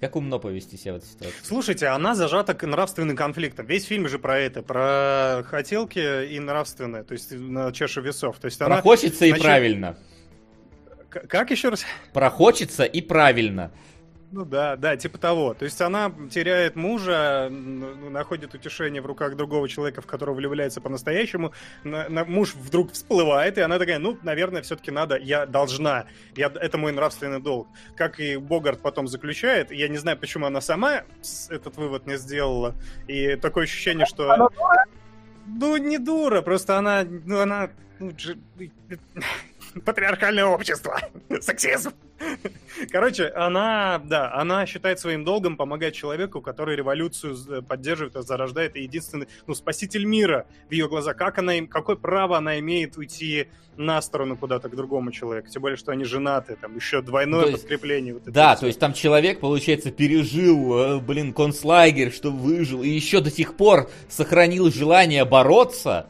Как 0.00 0.16
умно 0.16 0.40
повести 0.40 0.76
себя 0.76 0.94
в 0.94 0.96
этой 0.96 1.06
ситуации? 1.06 1.36
Слушайте, 1.44 1.86
она 1.86 2.16
зажата 2.16 2.54
к 2.54 2.66
нравственным 2.66 3.16
конфликтам. 3.16 3.66
Весь 3.66 3.84
фильм 3.84 4.08
же 4.08 4.18
про 4.18 4.36
это, 4.36 4.60
про 4.60 5.44
хотелки 5.46 6.26
и 6.26 6.40
нравственное, 6.40 7.04
то 7.04 7.12
есть 7.12 7.30
на 7.30 7.70
чашу 7.70 8.00
весов. 8.00 8.36
То 8.40 8.46
есть 8.46 8.60
она, 8.60 8.74
Прохочется 8.74 9.18
значит... 9.18 9.38
и 9.38 9.40
правильно. 9.40 9.96
К- 11.08 11.28
как 11.28 11.52
еще 11.52 11.68
раз? 11.68 11.84
Прохочется 12.12 12.82
и 12.82 13.00
правильно. 13.00 13.70
Ну 14.32 14.46
да, 14.46 14.76
да, 14.76 14.96
типа 14.96 15.18
того. 15.18 15.52
То 15.52 15.66
есть 15.66 15.78
она 15.82 16.10
теряет 16.30 16.74
мужа, 16.74 17.48
находит 17.50 18.54
утешение 18.54 19.02
в 19.02 19.06
руках 19.06 19.36
другого 19.36 19.68
человека, 19.68 20.00
в 20.00 20.06
которого 20.06 20.34
влюбляется 20.34 20.80
по-настоящему. 20.80 21.52
На, 21.84 22.08
на, 22.08 22.24
муж 22.24 22.54
вдруг 22.54 22.92
всплывает, 22.92 23.58
и 23.58 23.60
она 23.60 23.78
такая, 23.78 23.98
ну, 23.98 24.18
наверное, 24.22 24.62
все-таки 24.62 24.90
надо, 24.90 25.18
я 25.18 25.44
должна. 25.44 26.06
Я, 26.34 26.46
это 26.46 26.78
мой 26.78 26.92
нравственный 26.92 27.40
долг. 27.40 27.68
Как 27.94 28.20
и 28.20 28.38
Богарт 28.38 28.80
потом 28.80 29.06
заключает, 29.06 29.70
я 29.70 29.88
не 29.88 29.98
знаю, 29.98 30.16
почему 30.16 30.46
она 30.46 30.62
сама 30.62 31.02
этот 31.50 31.76
вывод 31.76 32.06
не 32.06 32.16
сделала. 32.16 32.74
И 33.08 33.36
такое 33.36 33.64
ощущение, 33.64 34.06
что... 34.06 34.48
Ну, 35.46 35.76
не 35.76 35.98
дура, 35.98 36.40
просто 36.40 36.78
она, 36.78 37.04
ну, 37.04 37.40
она, 37.40 37.68
ну, 37.98 38.12
патриархальное 39.84 40.44
общество, 40.44 41.00
сексизм. 41.40 41.92
Короче, 42.90 43.28
она, 43.28 44.00
да, 44.04 44.32
она 44.32 44.64
считает 44.66 45.00
своим 45.00 45.24
долгом 45.24 45.56
помогать 45.56 45.94
человеку, 45.94 46.40
который 46.40 46.76
революцию 46.76 47.62
поддерживает, 47.62 48.14
зарождает, 48.26 48.76
и 48.76 48.82
единственный, 48.82 49.28
ну, 49.46 49.54
спаситель 49.54 50.04
мира 50.04 50.46
в 50.68 50.72
ее 50.72 50.88
глазах. 50.88 51.16
Как 51.16 51.38
она, 51.38 51.54
какое 51.68 51.96
право 51.96 52.38
она 52.38 52.58
имеет 52.60 52.96
уйти 52.96 53.48
на 53.76 54.00
сторону 54.02 54.36
куда-то 54.36 54.68
к 54.68 54.76
другому 54.76 55.10
человеку? 55.10 55.48
Тем 55.48 55.62
более, 55.62 55.76
что 55.76 55.92
они 55.92 56.04
женаты, 56.04 56.56
там 56.60 56.76
еще 56.76 57.02
двойное 57.02 57.46
то 57.46 57.52
подкрепление. 57.52 58.14
Вот 58.14 58.24
да, 58.24 58.56
то 58.56 58.66
есть 58.66 58.78
там 58.78 58.92
человек, 58.92 59.40
получается, 59.40 59.90
пережил, 59.90 60.78
э, 60.78 61.00
блин, 61.00 61.32
концлагерь, 61.32 62.12
что 62.12 62.30
выжил, 62.30 62.82
и 62.82 62.88
еще 62.88 63.20
до 63.20 63.30
сих 63.30 63.56
пор 63.56 63.90
сохранил 64.08 64.70
желание 64.70 65.24
бороться, 65.24 66.06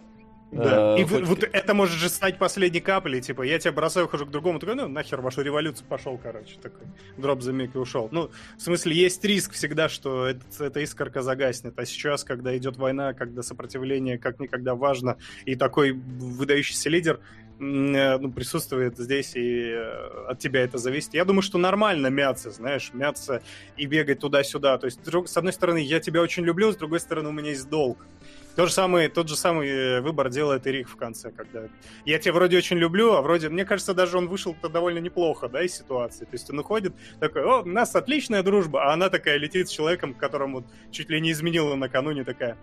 да. 0.53 0.97
Э, 0.97 1.01
и 1.01 1.05
хоть... 1.05 1.25
вот 1.25 1.45
это 1.45 1.75
может 1.75 1.99
же 1.99 2.09
стать 2.11 2.39
последней 2.39 2.81
каплей, 2.81 3.23
типа, 3.23 3.43
я 3.43 3.59
тебя 3.59 3.73
бросаю, 3.73 4.07
хожу 4.07 4.27
к 4.27 4.31
другому, 4.31 4.59
такой, 4.59 4.75
ну, 4.75 4.87
нахер 4.87 5.23
вашу 5.23 5.41
революцию 5.41 5.87
пошел, 5.89 6.19
короче, 6.23 6.57
такой, 6.61 6.87
дроп 7.17 7.41
за 7.41 7.53
и 7.53 7.77
ушел. 7.79 8.09
Ну, 8.13 8.31
в 8.59 8.63
смысле, 8.63 8.95
есть 8.95 9.25
риск 9.25 9.53
всегда, 9.53 9.89
что 9.89 10.27
это, 10.27 10.65
эта 10.65 10.81
искорка 10.81 11.23
загаснет, 11.23 11.79
а 11.79 11.87
сейчас, 11.87 12.23
когда 12.23 12.57
идет 12.57 12.77
война, 12.77 13.15
когда 13.15 13.43
сопротивление 13.43 14.19
как 14.19 14.41
никогда 14.41 14.75
важно, 14.75 15.17
и 15.47 15.55
такой 15.55 15.93
выдающийся 15.93 16.91
лидер 16.91 17.21
э, 17.59 18.19
ну, 18.19 18.31
присутствует 18.31 18.99
здесь, 18.99 19.35
и 19.35 19.71
э, 19.71 20.27
от 20.29 20.39
тебя 20.39 20.61
это 20.61 20.77
зависит. 20.77 21.15
Я 21.15 21.25
думаю, 21.25 21.43
что 21.43 21.57
нормально 21.57 22.09
мяться, 22.09 22.51
знаешь, 22.51 22.91
мяться 22.93 23.43
и 23.79 23.87
бегать 23.87 24.19
туда-сюда. 24.19 24.77
То 24.77 24.85
есть, 24.85 25.01
с 25.07 25.37
одной 25.37 25.55
стороны, 25.55 25.79
я 25.79 25.99
тебя 25.99 26.21
очень 26.21 26.45
люблю, 26.45 26.73
с 26.73 26.77
другой 26.77 27.01
стороны, 27.01 27.31
у 27.31 27.33
меня 27.33 27.51
есть 27.51 27.71
долг. 27.71 28.07
То 28.55 28.67
же 28.67 28.73
самое, 28.73 29.09
тот 29.09 29.29
же 29.29 29.37
самый 29.37 29.69
э, 29.69 30.01
выбор 30.01 30.29
делает 30.29 30.67
Рик 30.67 30.89
в 30.89 30.97
конце, 30.97 31.31
когда 31.31 31.69
я 32.05 32.19
тебя 32.19 32.35
вроде 32.35 32.59
очень 32.59 32.77
люблю, 32.77 33.15
а 33.15 33.23
вроде, 33.23 33.49
мне 33.49 33.65
кажется, 33.65 33.95
даже 33.95 34.19
он 34.19 34.29
вышел-то 34.29 34.69
довольно 34.69 34.99
неплохо, 34.99 35.49
да, 35.49 35.63
из 35.63 35.75
ситуации. 35.75 36.25
То 36.25 36.33
есть 36.33 36.51
он 36.51 36.59
уходит 36.59 36.95
такой, 37.19 37.45
о, 37.45 37.63
у 37.63 37.67
нас 37.67 37.95
отличная 37.95 38.43
дружба, 38.43 38.85
а 38.85 38.93
она 38.93 39.09
такая 39.09 39.39
летит 39.39 39.69
с 39.69 39.71
человеком, 39.71 40.13
которому 40.13 40.65
чуть 40.91 41.09
ли 41.09 41.21
не 41.21 41.33
изменила 41.33 41.75
накануне, 41.75 42.25
такая... 42.25 42.57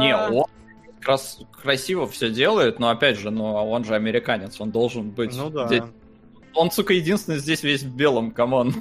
Не, 0.00 0.16
он 0.16 0.46
крас 1.00 1.40
красиво 1.60 2.06
все 2.06 2.30
делает, 2.30 2.78
но 2.78 2.90
опять 2.90 3.18
же, 3.18 3.30
ну, 3.30 3.56
а 3.56 3.62
он 3.62 3.84
же 3.84 3.94
американец, 3.94 4.60
он 4.60 4.70
должен 4.70 5.10
быть... 5.10 5.36
Ну 5.36 5.50
да. 5.50 5.66
Здесь... 5.66 5.82
Он, 6.54 6.70
сука, 6.70 6.92
единственный 6.92 7.38
здесь 7.38 7.62
весь 7.62 7.82
в 7.82 7.94
белом, 7.94 8.30
come 8.30 8.55
on. 8.55 8.74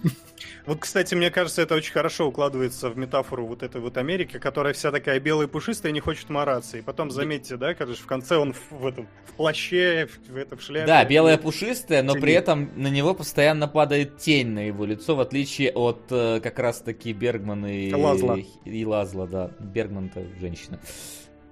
Вот, 0.65 0.79
кстати, 0.79 1.15
мне 1.15 1.31
кажется, 1.31 1.63
это 1.63 1.75
очень 1.75 1.91
хорошо 1.91 2.27
укладывается 2.27 2.89
в 2.89 2.97
метафору 2.97 3.47
вот 3.47 3.63
этой 3.63 3.81
вот 3.81 3.97
Америки, 3.97 4.37
которая 4.37 4.73
вся 4.73 4.91
такая 4.91 5.19
белая 5.19 5.47
и 5.47 5.49
пушистая, 5.49 5.91
не 5.91 5.99
хочет 5.99 6.29
мараться. 6.29 6.77
И 6.77 6.81
потом, 6.81 7.09
заметьте, 7.09 7.57
да, 7.57 7.73
кажется, 7.73 8.03
в 8.03 8.05
конце 8.05 8.37
он 8.37 8.53
в, 8.53 8.71
в 8.71 8.85
этом 8.85 9.07
в 9.25 9.33
плаще, 9.33 10.07
в, 10.07 10.31
в 10.31 10.37
этом 10.37 10.59
в 10.59 10.61
шляпе. 10.61 10.85
Да, 10.85 11.03
белая 11.03 11.37
пушистая, 11.37 12.03
но 12.03 12.13
при 12.13 12.33
этом 12.33 12.69
на 12.75 12.87
него 12.87 13.15
постоянно 13.15 13.67
падает 13.67 14.17
тень 14.17 14.49
на 14.49 14.67
его 14.67 14.85
лицо, 14.85 15.15
в 15.15 15.19
отличие 15.19 15.71
от 15.71 16.01
э, 16.11 16.39
как 16.41 16.59
раз-таки 16.59 17.11
Бергмана 17.13 17.87
и 17.87 17.93
Лазла. 17.93 18.37
И 18.65 18.85
Лазла, 18.85 19.27
да. 19.27 19.51
Бергман-то 19.59 20.23
женщина. 20.39 20.79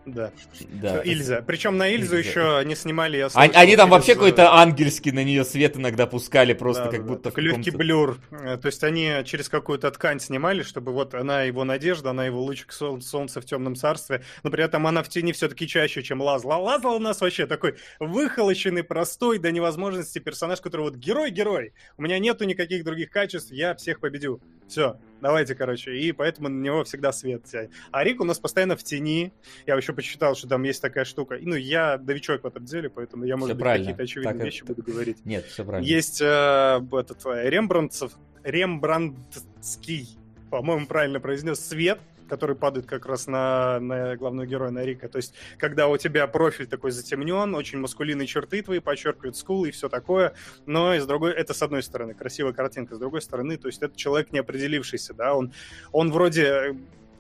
Да. 0.06 0.32
Да. 0.82 1.02
Ильза. 1.02 1.44
Причем 1.46 1.78
на 1.78 1.88
Ильзу 1.90 2.18
Ильза. 2.18 2.30
еще 2.30 2.64
не 2.66 2.76
снимали, 2.76 3.18
я 3.18 3.26
Они, 3.26 3.32
слышал, 3.32 3.62
они 3.62 3.76
там 3.76 3.88
через, 3.88 3.92
вообще 3.92 4.14
какой-то 4.16 4.54
ангельский 4.56 5.12
на 5.12 5.24
нее 5.24 5.44
свет 5.46 5.78
иногда 5.78 6.08
пускали, 6.08 6.54
просто 6.54 6.86
Да, 6.86 6.92
как 6.92 7.02
да, 7.02 7.08
будто 7.08 7.32
в 7.32 7.38
легкий 7.38 7.72
блюр. 7.72 8.18
Э, 8.32 8.58
То 8.58 8.68
есть 8.68 8.84
они 8.84 9.12
через 9.26 9.50
какую-то 9.50 9.92
ткань 9.92 10.20
снимали, 10.20 10.64
чтобы 10.64 10.94
вот 10.94 11.14
она 11.14 11.44
его 11.44 11.64
надежда, 11.64 12.12
она 12.12 12.26
его 12.26 12.42
лучик 12.42 12.72
сол- 12.72 13.02
солнца 13.02 13.42
в 13.42 13.46
темном 13.46 13.76
царстве, 13.76 14.24
но 14.44 14.50
при 14.50 14.64
этом 14.64 14.88
она 14.88 15.04
в 15.04 15.10
тени 15.10 15.32
все-таки 15.32 15.68
чаще, 15.68 16.02
чем 16.02 16.22
Лазла. 16.22 16.56
Лазла 16.56 16.90
у 16.92 17.00
нас 17.00 17.22
вообще 17.22 17.46
такой 17.46 17.76
выхолощенный, 18.00 18.84
простой 18.84 19.38
до 19.38 19.52
невозможности 19.52 20.20
персонаж, 20.20 20.62
который 20.62 20.82
вот 20.82 20.96
герой-герой. 20.96 21.74
У 21.98 22.02
меня 22.02 22.20
нету 22.20 22.46
никаких 22.46 22.84
других 22.84 23.12
качеств, 23.12 23.52
я 23.52 23.76
всех 23.76 24.00
победю. 24.00 24.42
Все, 24.70 24.98
давайте, 25.20 25.56
короче. 25.56 25.98
И 25.98 26.12
поэтому 26.12 26.48
на 26.48 26.62
него 26.64 26.84
всегда 26.84 27.12
свет 27.12 27.44
тянет. 27.46 27.72
А 27.92 28.04
Рик 28.04 28.22
у 28.22 28.24
нас 28.24 28.38
постоянно 28.40 28.78
в 28.78 28.84
тени. 28.84 29.34
Я 29.66 29.76
еще 29.76 29.94
почитал, 29.94 30.36
что 30.36 30.48
там 30.48 30.62
есть 30.64 30.82
такая 30.82 31.06
штука. 31.06 31.38
Ну, 31.42 31.56
я 31.56 31.98
новичок 31.98 32.44
в 32.44 32.48
этом 32.48 32.66
деле, 32.66 32.90
поэтому 32.90 33.26
я, 33.26 33.36
может 33.36 33.56
быть, 33.56 33.62
правильно. 33.64 33.86
какие-то 33.88 34.04
очевидные 34.04 34.34
Так 34.36 34.44
вещи 34.46 34.64
это- 34.64 34.74
буду 34.74 34.84
говорить. 34.84 35.26
Нет, 35.26 35.46
все 35.46 35.66
правильно. 35.66 35.88
Есть 35.90 36.22
э, 36.22 36.26
этот 36.26 37.26
э, 37.26 37.50
Рембрандтов, 37.50 38.14
Рембрандтский, 38.44 40.08
по-моему, 40.50 40.86
правильно 40.88 41.20
произнес, 41.20 41.60
свет, 41.60 42.00
который 42.30 42.56
падает 42.56 42.86
как 42.86 43.06
раз 43.06 43.28
на, 43.28 43.80
на 43.80 44.16
главного 44.16 44.46
героя, 44.46 44.72
на 44.72 44.86
Рика. 44.86 45.10
То 45.10 45.18
есть, 45.18 45.34
когда 45.58 45.88
у 45.88 45.98
тебя 45.98 46.28
профиль 46.28 46.68
такой 46.68 46.92
затемнен, 46.92 47.54
очень 47.56 47.80
маскулинные 47.80 48.28
черты 48.28 48.62
твои 48.62 48.80
подчеркивают 48.80 49.36
скулы 49.36 49.70
и 49.70 49.72
все 49.72 49.90
такое, 49.90 50.34
но 50.66 50.94
и 50.94 51.00
с 51.00 51.06
другой, 51.06 51.34
это 51.34 51.54
с 51.54 51.62
одной 51.62 51.84
стороны, 51.84 52.14
красивая 52.14 52.54
картинка, 52.54 52.96
с 52.96 53.00
другой 53.00 53.22
стороны, 53.22 53.58
то 53.58 53.68
есть 53.68 53.82
это 53.82 53.98
человек 53.98 54.32
не 54.32 54.40
определившийся, 54.40 55.14
да, 55.14 55.36
он, 55.36 55.52
он 55.92 56.12
вроде 56.12 56.78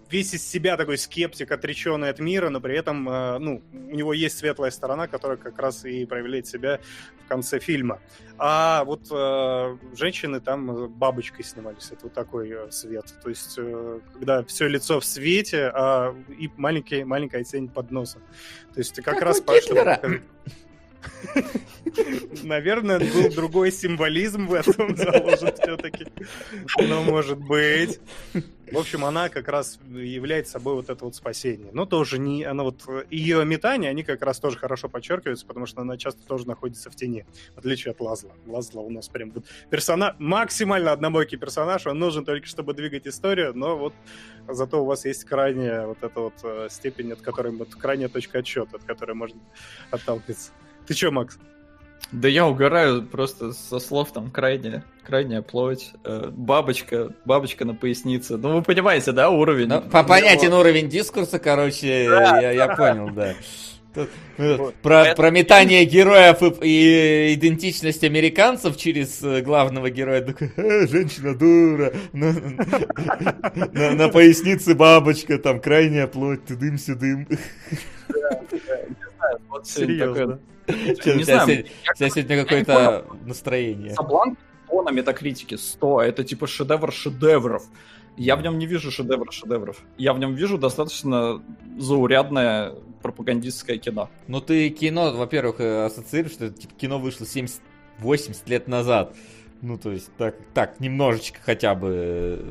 весь 0.10 0.34
из 0.34 0.47
себя 0.47 0.78
такой 0.78 0.97
скептик, 0.97 1.51
отреченный 1.51 2.10
от 2.10 2.20
мира, 2.20 2.49
но 2.49 2.60
при 2.60 2.78
этом, 2.78 3.07
э, 3.07 3.38
ну, 3.39 3.62
у 3.74 3.95
него 3.95 4.14
есть 4.14 4.38
светлая 4.38 4.72
сторона, 4.72 5.07
которая 5.07 5.38
как 5.38 5.57
раз 5.60 5.86
и 5.86 6.05
проявляет 6.05 6.47
себя 6.47 6.80
в 7.26 7.28
конце 7.28 7.60
фильма. 7.60 7.99
А 8.38 8.84
вот 8.86 9.07
э, 9.12 9.78
женщины 9.95 10.39
там 10.39 10.72
э, 10.72 10.88
бабочкой 10.88 11.45
снимались. 11.45 11.91
Это 11.91 12.03
вот 12.03 12.14
такой 12.14 12.55
свет. 12.72 13.14
То 13.24 13.30
есть, 13.30 13.60
когда 14.14 14.43
все 14.43 14.68
лицо 14.68 14.99
в 14.99 15.05
свете, 15.05 15.72
а 15.74 16.16
и 16.38 16.49
маленький, 16.57 17.03
маленькая 17.03 17.43
тень 17.43 17.68
под 17.70 17.91
носом. 17.91 18.22
То 18.74 18.80
есть, 18.80 18.95
как, 19.01 19.16
Как 19.16 19.24
раз 19.24 19.41
показать- 19.41 20.22
Наверное, 22.43 22.99
был 22.99 23.30
другой 23.34 23.72
символизм 23.72 24.47
в 24.47 24.53
этом 24.53 24.95
заложен 24.95 25.53
все-таки. 25.55 26.07
Но 26.80 27.03
может 27.03 27.38
быть. 27.38 27.99
В 28.72 28.78
общем, 28.78 29.05
она 29.05 29.30
как 29.30 29.47
раз 29.47 29.80
является 29.89 30.53
собой 30.53 30.76
вот 30.76 30.89
это 30.89 31.05
вот 31.05 31.15
спасение. 31.15 31.70
Но 31.74 31.86
тоже 31.86 32.20
не... 32.20 32.43
Она 32.43 32.63
вот... 32.63 32.84
Ее 33.09 33.43
метания, 33.45 33.89
они 33.89 34.03
как 34.03 34.22
раз 34.22 34.39
тоже 34.39 34.57
хорошо 34.57 34.89
подчеркиваются, 34.89 35.45
потому 35.45 35.65
что 35.65 35.82
она 35.82 35.97
часто 35.97 36.26
тоже 36.26 36.47
находится 36.47 36.89
в 36.89 36.95
тени, 36.95 37.26
в 37.55 37.59
отличие 37.59 37.91
от 37.91 38.01
Лазла. 38.01 38.32
Лазла 38.45 38.82
у 38.82 38.89
нас 38.89 39.07
прям 39.07 39.32
вот 39.32 39.45
персонаж... 39.70 40.15
Максимально 40.20 40.91
однобокий 40.91 41.38
персонаж, 41.38 41.88
он 41.88 41.99
нужен 41.99 42.26
только, 42.26 42.47
чтобы 42.47 42.74
двигать 42.74 43.07
историю, 43.07 43.53
но 43.55 43.78
вот 43.78 43.93
зато 44.47 44.82
у 44.82 44.86
вас 44.86 45.05
есть 45.05 45.24
крайняя 45.24 45.86
вот 45.86 45.97
эта 46.01 46.20
вот 46.20 46.34
э, 46.43 46.67
степень, 46.70 47.11
от 47.11 47.22
которой... 47.22 47.51
Вот 47.51 47.76
крайняя 47.76 48.09
точка 48.09 48.39
отсчета, 48.39 48.78
от 48.78 48.84
которой 48.84 49.13
можно 49.13 49.39
отталкиваться. 49.91 50.51
Ты 50.86 50.93
чё, 50.93 51.11
Макс? 51.11 51.38
Да 52.11 52.28
я 52.28 52.47
угораю 52.47 53.05
просто 53.05 53.53
со 53.53 53.80
слов 53.80 54.11
там 54.13 54.32
крайняя, 54.32 54.84
крайняя 55.10 55.41
плоть, 55.41 55.91
э, 56.05 56.30
бабочка, 56.32 57.10
бабочка 57.26 57.66
на 57.66 57.74
пояснице. 57.74 58.38
Ну 58.38 58.57
вы 58.57 58.62
понимаете, 58.62 59.12
да, 59.12 59.30
уровень? 59.32 59.68
Ну, 59.68 59.82
по 59.82 60.03
понятен 60.03 60.53
уровень 60.53 60.88
дискурса, 60.88 61.39
короче, 61.39 62.03
я, 62.03 62.51
я 62.51 62.68
понял, 62.76 63.10
да. 63.10 63.34
Тут, 63.95 64.07
э, 64.38 64.55
Вот. 64.55 64.76
Про, 64.76 65.16
про 65.16 65.32
метание 65.32 65.84
героев 65.84 66.43
и, 66.62 67.32
и 67.32 67.34
идентичность 67.34 68.03
американцев 68.03 68.78
через 68.78 69.24
э, 69.24 69.41
главного 69.41 69.89
героя. 69.89 70.22
Такой, 70.22 70.51
«Э, 70.57 70.86
женщина 70.86 71.36
дура. 71.36 71.91
На, 72.14 72.32
на- 73.74 73.91
на 73.95 74.10
пояснице 74.10 74.76
бабочка, 74.76 75.39
там 75.39 75.60
крайняя 75.60 76.05
плоть, 76.05 76.45
тудым-сюдым. 76.45 77.28
Вот 79.49 79.68
сегодня 79.68 79.95
Серьезно. 79.95 80.39
такое- 80.68 81.16
Не 81.18 81.24
сегодня- 81.26 82.43
какое-то 82.43 83.05
настроение. 83.26 83.95
Сабланк 83.95 84.38
100 84.70 84.82
на 84.84 84.91
метакритике, 84.91 85.57
100. 85.57 86.01
Это 86.01 86.24
типа 86.24 86.47
шедевр 86.47 86.91
шедевров. 86.91 87.63
Я 88.17 88.36
в 88.36 88.41
нем 88.41 88.57
не 88.57 88.65
вижу 88.65 88.91
шедевра 88.91 89.32
шедевров. 89.32 89.78
Я 89.97 90.13
в 90.13 90.20
нем 90.20 90.36
вижу 90.36 90.57
достаточно 90.57 91.41
заурядное 91.78 92.74
пропагандистское 93.01 93.78
кино. 93.78 94.09
Ну 94.28 94.41
ты 94.41 94.70
кино, 94.70 95.13
во-первых, 95.15 95.59
э, 95.59 95.86
ассоциируешь, 95.86 96.34
что 96.34 96.49
типа, 96.49 96.74
кино 96.76 96.99
вышло 96.99 97.26
70-80 97.26 98.47
лет 98.47 98.67
назад. 98.67 99.15
Ну, 99.61 99.78
то 99.78 99.91
есть, 99.91 100.09
так, 100.17 100.36
так, 100.53 100.80
немножечко 100.80 101.39
хотя 101.43 101.76
бы. 101.76 101.89
э, 101.91 102.43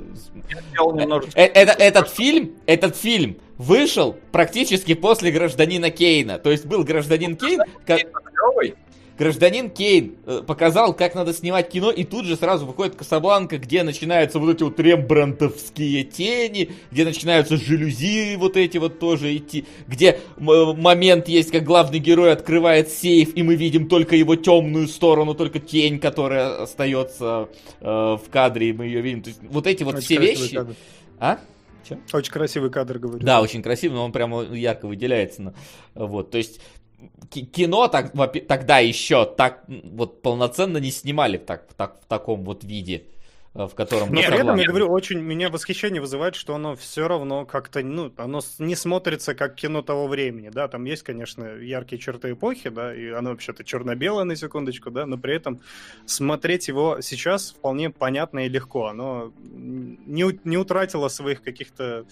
Сделал 0.70 0.94
немножечко... 0.94 1.38
Э, 1.40 1.44
Это, 1.46 1.72
этот 1.82 2.08
фильм, 2.10 2.52
этот 2.66 2.96
фильм 2.96 3.38
вышел 3.56 4.14
практически 4.30 4.92
после 4.94 5.30
гражданина 5.32 5.90
Кейна. 5.90 6.38
То 6.38 6.50
есть 6.50 6.66
был 6.66 6.84
гражданин 6.84 7.34
Кейн, 7.36 7.60
ка- 7.86 7.96
клёвый. 7.98 8.74
Гражданин 9.18 9.68
Кейн 9.70 10.14
э, 10.24 10.42
показал, 10.46 10.94
как 10.94 11.14
надо 11.14 11.32
снимать 11.32 11.68
кино, 11.68 11.90
и 11.90 12.04
тут 12.04 12.24
же 12.24 12.36
сразу 12.36 12.66
выходит 12.66 12.94
Касабланка, 12.94 13.58
где 13.58 13.82
начинаются 13.82 14.38
вот 14.38 14.54
эти 14.54 14.62
вот 14.62 14.78
рембрандтовские 14.78 16.04
тени, 16.04 16.70
где 16.90 17.04
начинаются 17.04 17.56
жалюзи 17.56 18.36
вот 18.36 18.56
эти 18.56 18.78
вот 18.78 18.98
тоже 18.98 19.36
идти, 19.36 19.66
где 19.86 20.20
м- 20.36 20.80
момент 20.80 21.28
есть, 21.28 21.50
как 21.50 21.64
главный 21.64 21.98
герой 21.98 22.32
открывает 22.32 22.90
сейф, 22.90 23.36
и 23.36 23.42
мы 23.42 23.56
видим 23.56 23.88
только 23.88 24.16
его 24.16 24.36
темную 24.36 24.88
сторону, 24.88 25.34
только 25.34 25.58
тень, 25.58 25.98
которая 25.98 26.62
остается 26.62 27.48
э, 27.80 27.84
в 27.86 28.22
кадре, 28.30 28.70
и 28.70 28.72
мы 28.72 28.86
ее 28.86 29.00
видим. 29.00 29.22
То 29.22 29.30
есть 29.30 29.40
вот 29.42 29.66
эти 29.66 29.82
вот 29.82 29.96
Очень 29.96 30.04
все 30.04 30.16
красивый 30.16 30.42
вещи... 30.42 30.54
кадр. 30.54 30.74
А? 31.18 31.38
Очень 32.12 32.32
красивый 32.32 32.70
кадр, 32.70 32.98
говорю. 32.98 33.24
Да, 33.24 33.40
очень 33.40 33.62
красиво, 33.62 33.94
но 33.94 34.04
он 34.04 34.12
прямо 34.12 34.42
ярко 34.42 34.86
выделяется. 34.86 35.54
Вот, 35.94 36.30
то 36.30 36.36
есть 36.36 36.60
кино 37.30 37.88
так, 37.88 38.12
тогда 38.46 38.78
еще 38.78 39.24
так 39.24 39.64
вот 39.68 40.22
полноценно 40.22 40.78
не 40.78 40.90
снимали 40.90 41.36
так, 41.36 41.72
так, 41.74 42.00
в 42.00 42.06
таком 42.06 42.44
вот 42.44 42.64
виде, 42.64 43.04
э, 43.54 43.66
в 43.66 43.74
котором 43.74 44.12
Нет, 44.12 44.26
при 44.26 44.38
этом, 44.38 44.56
я 44.56 44.66
говорю, 44.66 44.88
очень 44.88 45.20
меня 45.20 45.50
восхищение 45.50 46.00
вызывает, 46.00 46.34
что 46.34 46.54
оно 46.54 46.74
все 46.74 47.06
равно 47.06 47.44
как-то, 47.44 47.82
ну, 47.82 48.12
оно 48.16 48.40
не 48.58 48.74
смотрится 48.74 49.34
как 49.34 49.54
кино 49.54 49.82
того 49.82 50.08
времени, 50.08 50.48
да, 50.48 50.68
там 50.68 50.84
есть, 50.84 51.02
конечно, 51.02 51.44
яркие 51.44 52.00
черты 52.00 52.32
эпохи, 52.32 52.70
да, 52.70 52.94
и 52.94 53.08
оно 53.08 53.30
вообще-то 53.30 53.64
черно-белое, 53.64 54.24
на 54.24 54.36
секундочку, 54.36 54.90
да, 54.90 55.06
но 55.06 55.18
при 55.18 55.36
этом 55.36 55.60
смотреть 56.06 56.68
его 56.68 57.00
сейчас 57.00 57.50
вполне 57.50 57.90
понятно 57.90 58.46
и 58.46 58.48
легко, 58.48 58.86
оно 58.86 59.32
не, 59.38 60.38
не 60.44 60.56
утратило 60.56 61.08
своих 61.08 61.42
каких-то 61.42 62.06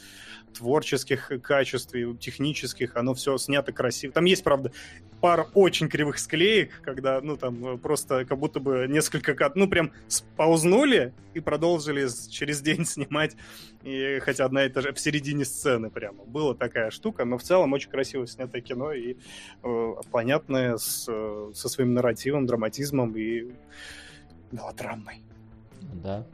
творческих 0.56 1.30
качеств 1.42 1.94
и 1.94 2.14
технических, 2.16 2.96
оно 2.96 3.14
все 3.14 3.36
снято 3.38 3.72
красиво. 3.72 4.12
Там 4.12 4.24
есть, 4.24 4.42
правда, 4.44 4.72
пара 5.20 5.46
очень 5.54 5.88
кривых 5.88 6.18
склеек, 6.18 6.80
когда, 6.82 7.20
ну, 7.20 7.36
там 7.36 7.78
просто 7.78 8.24
как 8.24 8.38
будто 8.38 8.60
бы 8.60 8.86
несколько, 8.88 9.52
ну, 9.54 9.68
прям 9.68 9.92
спаузнули 10.08 11.12
и 11.34 11.40
продолжили 11.40 12.06
через 12.30 12.60
день 12.60 12.84
снимать, 12.86 13.36
и, 13.82 14.18
хотя 14.20 14.44
одна 14.44 14.64
и 14.64 14.68
та 14.68 14.80
же 14.80 14.92
в 14.92 14.98
середине 14.98 15.44
сцены 15.44 15.90
прямо. 15.90 16.24
Была 16.24 16.54
такая 16.54 16.90
штука, 16.90 17.24
но 17.24 17.38
в 17.38 17.42
целом 17.42 17.72
очень 17.72 17.90
красиво 17.90 18.26
снятое 18.26 18.62
кино 18.62 18.92
и 18.92 19.16
э, 19.62 19.94
понятное 20.10 20.76
с, 20.76 21.06
э, 21.08 21.52
со 21.54 21.68
своим 21.68 21.94
нарративом, 21.94 22.46
драматизмом 22.46 23.16
и 23.16 23.52
мелодрамой. 24.52 25.22
Да. 26.02 26.26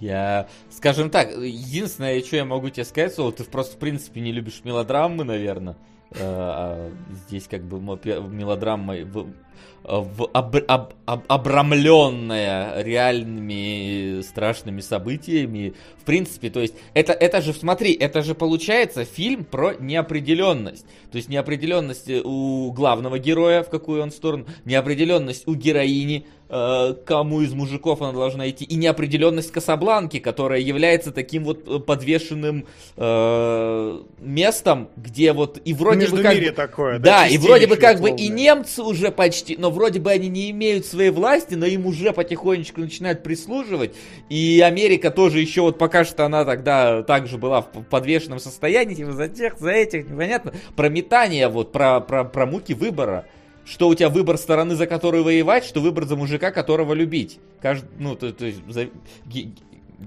Я, 0.00 0.48
скажем 0.70 1.10
так, 1.10 1.30
единственное, 1.36 2.22
что 2.22 2.36
я 2.36 2.44
могу 2.44 2.70
тебе 2.70 2.84
сказать, 2.84 3.12
что 3.12 3.30
ты 3.32 3.44
просто 3.44 3.76
в 3.76 3.78
принципе 3.78 4.20
не 4.20 4.32
любишь 4.32 4.60
мелодрамы, 4.64 5.24
наверное. 5.24 5.76
а 6.20 6.90
здесь 7.26 7.48
как 7.48 7.64
бы 7.64 7.80
мелодрама 7.80 8.94
в 9.04 10.28
об, 10.32 10.92
обрамленная 11.06 12.82
реальными 12.82 14.20
страшными 14.22 14.80
событиями. 14.80 15.74
В 16.00 16.04
принципе, 16.04 16.50
то 16.50 16.60
есть, 16.60 16.74
это, 16.94 17.12
это 17.12 17.40
же, 17.40 17.52
смотри, 17.52 17.92
это 17.92 18.22
же 18.22 18.34
получается 18.34 19.04
фильм 19.04 19.44
про 19.44 19.74
неопределенность. 19.78 20.86
То 21.10 21.16
есть, 21.16 21.28
неопределенность 21.28 22.10
у 22.10 22.70
главного 22.72 23.18
героя, 23.18 23.62
в 23.62 23.70
какую 23.70 24.02
он 24.02 24.10
сторону, 24.10 24.46
неопределенность 24.64 25.48
у 25.48 25.54
героини, 25.54 26.26
Э, 26.26 26.37
кому 26.48 27.42
из 27.42 27.52
мужиков 27.52 28.00
она 28.00 28.12
должна 28.12 28.48
идти, 28.48 28.64
и 28.64 28.76
неопределенность 28.76 29.50
Касабланки, 29.52 30.18
которая 30.18 30.60
является 30.60 31.12
таким 31.12 31.44
вот 31.44 31.68
э, 31.68 31.78
подвешенным 31.78 32.66
э, 32.96 34.02
местом, 34.20 34.88
где 34.96 35.32
вот 35.34 35.60
и 35.64 35.74
вроде 35.74 36.08
бы 36.08 36.22
как 36.22 36.54
такое, 36.54 36.98
да, 36.98 37.22
да 37.22 37.26
и 37.26 37.36
вроде 37.36 37.66
бы 37.66 37.76
как 37.76 38.00
бы 38.00 38.10
и 38.10 38.28
немцы 38.28 38.82
уже 38.82 39.10
почти, 39.10 39.56
но 39.58 39.70
вроде 39.70 40.00
бы 40.00 40.10
они 40.10 40.28
не 40.28 40.50
имеют 40.50 40.86
своей 40.86 41.10
власти, 41.10 41.54
но 41.54 41.66
им 41.66 41.86
уже 41.86 42.12
потихонечку 42.12 42.80
начинают 42.80 43.22
прислуживать, 43.22 43.94
и 44.30 44.62
Америка 44.64 45.10
тоже 45.10 45.40
еще 45.40 45.62
вот 45.62 45.76
пока 45.76 46.04
что 46.04 46.24
она 46.24 46.44
тогда 46.44 47.02
также 47.02 47.36
была 47.36 47.60
в 47.60 47.82
подвешенном 47.90 48.38
состоянии, 48.38 48.94
типа 48.94 49.12
за 49.12 49.28
тех, 49.28 49.58
за 49.58 49.70
этих, 49.70 50.08
непонятно, 50.08 50.54
про 50.76 50.88
метание 50.88 51.48
вот, 51.48 51.72
про, 51.72 52.00
про, 52.00 52.24
про 52.24 52.46
муки 52.46 52.72
выбора 52.72 53.26
что 53.68 53.88
у 53.88 53.94
тебя 53.94 54.08
выбор 54.08 54.38
стороны, 54.38 54.74
за 54.74 54.86
которую 54.86 55.24
воевать, 55.24 55.64
что 55.64 55.80
выбор 55.80 56.06
за 56.06 56.16
мужика, 56.16 56.50
которого 56.50 56.94
любить. 56.94 57.38
Кажд... 57.60 57.84
Ну, 57.98 58.16
то, 58.16 58.32
то 58.32 58.46
есть 58.46 58.60
за... 58.68 58.88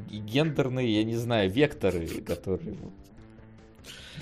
гендерные, 0.10 0.96
я 0.96 1.04
не 1.04 1.16
знаю, 1.16 1.52
векторы, 1.52 2.08
которые 2.08 2.76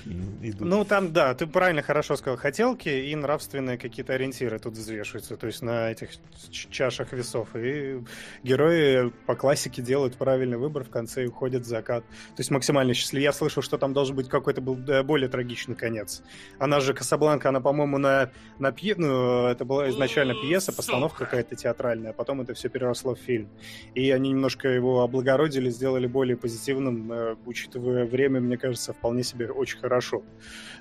идут. 0.06 0.60
Ну, 0.60 0.84
там, 0.84 1.12
да, 1.12 1.34
ты 1.34 1.46
правильно 1.46 1.82
хорошо 1.82 2.16
сказал, 2.16 2.36
хотелки 2.38 2.88
и 2.88 3.14
нравственные 3.14 3.78
какие-то 3.78 4.14
ориентиры 4.14 4.58
тут 4.58 4.74
взвешиваются, 4.74 5.36
то 5.36 5.46
есть 5.46 5.62
на 5.62 5.90
этих 5.90 6.10
чашах 6.50 7.12
весов. 7.12 7.54
И 7.54 8.02
герои 8.42 9.12
по 9.26 9.34
классике 9.34 9.82
делают 9.82 10.16
правильный 10.16 10.56
выбор, 10.56 10.84
в 10.84 10.90
конце 10.90 11.24
и 11.24 11.26
уходят 11.26 11.62
в 11.62 11.66
закат. 11.66 12.04
То 12.04 12.40
есть 12.40 12.50
максимально 12.50 12.94
счастливы. 12.94 13.22
Я 13.22 13.32
слышал, 13.32 13.62
что 13.62 13.78
там 13.78 13.92
должен 13.92 14.16
быть 14.16 14.28
какой-то 14.28 14.60
был 14.60 14.76
более 15.04 15.28
трагичный 15.28 15.76
конец. 15.76 16.22
Она 16.58 16.80
же 16.80 16.94
Касабланка, 16.94 17.50
она, 17.50 17.60
по-моему, 17.60 17.98
на, 17.98 18.30
на 18.58 18.72
пье... 18.72 18.94
ну, 18.96 19.46
это 19.46 19.64
была 19.64 19.88
изначально 19.90 20.34
пьеса, 20.34 20.72
постановка 20.72 21.24
какая-то 21.24 21.54
театральная, 21.56 22.10
а 22.10 22.14
потом 22.14 22.40
это 22.40 22.54
все 22.54 22.68
переросло 22.68 23.14
в 23.14 23.18
фильм. 23.18 23.48
И 23.94 24.10
они 24.10 24.30
немножко 24.30 24.68
его 24.68 25.02
облагородили, 25.02 25.70
сделали 25.70 26.06
более 26.06 26.36
позитивным, 26.36 27.12
э, 27.12 27.36
учитывая 27.44 28.06
время, 28.06 28.40
мне 28.40 28.56
кажется, 28.56 28.92
вполне 28.92 29.22
себе 29.22 29.50
очень 29.50 29.78
хорошо 29.78 29.89
хорошо 29.90 30.22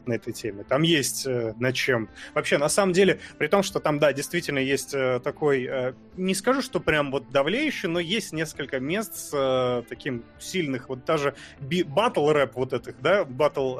на 0.05 0.13
этой 0.13 0.33
теме. 0.33 0.63
Там 0.63 0.83
есть 0.83 1.25
э, 1.25 1.53
над 1.59 1.73
чем. 1.73 2.09
Вообще, 2.35 2.59
на 2.59 2.69
самом 2.69 2.93
деле, 2.93 3.19
при 3.39 3.47
том, 3.47 3.63
что 3.63 3.79
там, 3.79 3.97
да, 3.97 4.13
действительно 4.13 4.59
есть 4.59 4.93
э, 4.93 5.19
такой, 5.23 5.65
э, 5.65 5.93
не 6.15 6.35
скажу, 6.35 6.61
что 6.61 6.79
прям 6.79 7.11
вот 7.11 7.31
давлеющий, 7.31 7.89
но 7.89 7.99
есть 7.99 8.31
несколько 8.31 8.79
мест 8.79 9.15
с 9.15 9.83
таким 9.89 10.23
сильных, 10.39 10.89
вот 10.89 11.05
даже 11.05 11.33
батл 11.59 12.29
рэп 12.29 12.55
вот 12.55 12.73
этих, 12.73 13.01
да, 13.01 13.25
батл 13.25 13.75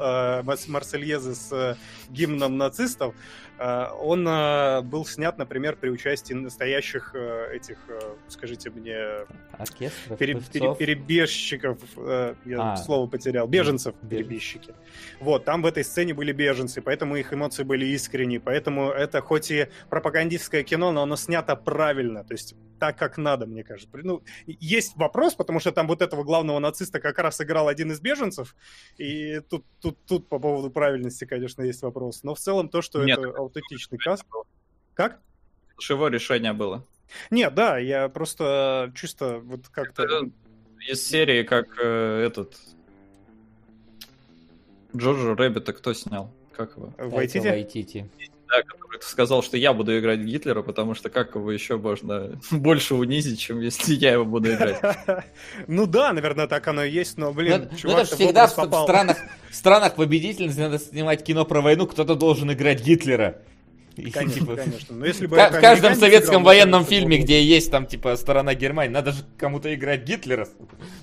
Марсельезы 0.68 1.34
с 1.34 1.78
гимном 2.10 2.58
нацистов, 2.58 3.14
он 3.60 4.26
э, 4.26 4.80
был 4.80 5.04
снят, 5.04 5.36
например, 5.36 5.76
при 5.76 5.90
участии 5.90 6.32
настоящих 6.32 7.14
э, 7.14 7.56
этих, 7.56 7.76
э, 7.88 8.00
скажите 8.28 8.70
мне, 8.70 8.96
Оркестров, 9.52 10.18
пере, 10.18 10.40
пере, 10.40 10.74
перебежчиков, 10.74 11.78
э, 11.98 12.34
я 12.46 12.72
а, 12.72 12.76
слово 12.78 13.06
потерял, 13.06 13.46
беженцев, 13.46 13.94
перебежчики. 14.08 14.74
Вот, 15.20 15.44
там 15.44 15.60
в 15.60 15.66
этой 15.66 15.84
сцене 15.84 16.14
были 16.14 16.32
беженцы, 16.32 16.80
поэтому 16.80 17.16
их 17.16 17.34
эмоции 17.34 17.62
были 17.62 17.84
искренние, 17.84 18.40
поэтому 18.40 18.90
это 18.90 19.20
хоть 19.20 19.50
и 19.50 19.68
пропагандистское 19.90 20.62
кино, 20.62 20.90
но 20.90 21.02
оно 21.02 21.16
снято 21.16 21.54
правильно, 21.54 22.24
то 22.24 22.32
есть 22.32 22.54
так, 22.80 22.96
как 22.96 23.18
надо, 23.18 23.46
мне 23.46 23.62
кажется. 23.62 23.90
Ну, 24.02 24.22
есть 24.46 24.96
вопрос, 24.96 25.34
потому 25.34 25.60
что 25.60 25.70
там 25.70 25.86
вот 25.86 26.00
этого 26.00 26.24
главного 26.24 26.58
нациста 26.58 26.98
как 26.98 27.18
раз 27.18 27.40
играл 27.40 27.68
один 27.68 27.92
из 27.92 28.00
беженцев, 28.00 28.56
и 28.96 29.40
тут, 29.40 29.64
тут, 29.80 29.98
тут 30.06 30.28
по 30.28 30.38
поводу 30.38 30.70
правильности, 30.70 31.26
конечно, 31.26 31.62
есть 31.62 31.82
вопрос. 31.82 32.24
Но 32.24 32.34
в 32.34 32.38
целом 32.38 32.70
то, 32.70 32.80
что 32.80 33.04
Нет, 33.04 33.18
это 33.18 33.28
аутентичный 33.50 33.98
каст... 33.98 34.24
Как? 34.94 35.20
Его 35.88 36.08
решение 36.08 36.52
было. 36.52 36.84
Нет, 37.30 37.54
да, 37.54 37.78
я 37.78 38.08
просто 38.08 38.92
чисто 38.94 39.38
вот 39.38 39.68
как-то... 39.68 40.30
Из 40.88 41.06
серии, 41.06 41.42
как 41.42 41.78
э, 41.78 42.24
этот... 42.26 42.58
Джорджо 44.96 45.34
Рэббита 45.34 45.72
кто 45.72 45.92
снял? 45.92 46.32
Как 46.52 46.76
его? 46.76 46.92
Вайтити? 46.98 47.48
Вайтити 47.48 48.10
да, 48.50 48.62
который 48.62 49.00
сказал, 49.02 49.42
что 49.42 49.56
я 49.56 49.72
буду 49.72 49.98
играть 49.98 50.20
Гитлера, 50.20 50.62
потому 50.62 50.94
что 50.94 51.08
как 51.08 51.34
его 51.34 51.50
еще 51.50 51.78
можно 51.78 52.38
больше 52.50 52.94
унизить, 52.94 53.40
чем 53.40 53.60
если 53.60 53.94
я 53.94 54.12
его 54.12 54.24
буду 54.24 54.52
играть. 54.52 54.80
Ну 55.66 55.86
да, 55.86 56.12
наверное, 56.12 56.46
так 56.46 56.66
оно 56.68 56.84
и 56.84 56.90
есть, 56.90 57.16
но, 57.16 57.32
блин, 57.32 57.68
ну, 57.70 57.78
чувак, 57.78 58.04
это 58.04 58.16
всегда 58.16 58.46
в 58.46 58.50
странах, 58.50 59.18
в 59.50 59.54
странах 59.54 59.94
победительниц 59.94 60.56
надо 60.56 60.78
снимать 60.78 61.22
кино 61.22 61.44
про 61.44 61.60
войну, 61.60 61.86
кто-то 61.86 62.14
должен 62.14 62.52
играть 62.52 62.82
Гитлера. 62.82 63.42
Конечно, 63.96 64.40
типа, 64.40 64.56
конечно. 64.56 64.96
Но 64.96 65.04
если 65.04 65.26
бы 65.26 65.36
в 65.36 65.60
каждом 65.60 65.94
советском 65.94 66.44
военном 66.44 66.84
фильме, 66.84 67.18
где 67.18 67.42
есть 67.42 67.70
там 67.70 67.86
типа 67.86 68.16
сторона 68.16 68.54
Германии, 68.54 68.92
надо 68.92 69.12
же 69.12 69.24
кому-то 69.36 69.72
играть 69.74 70.04
Гитлера. 70.04 70.48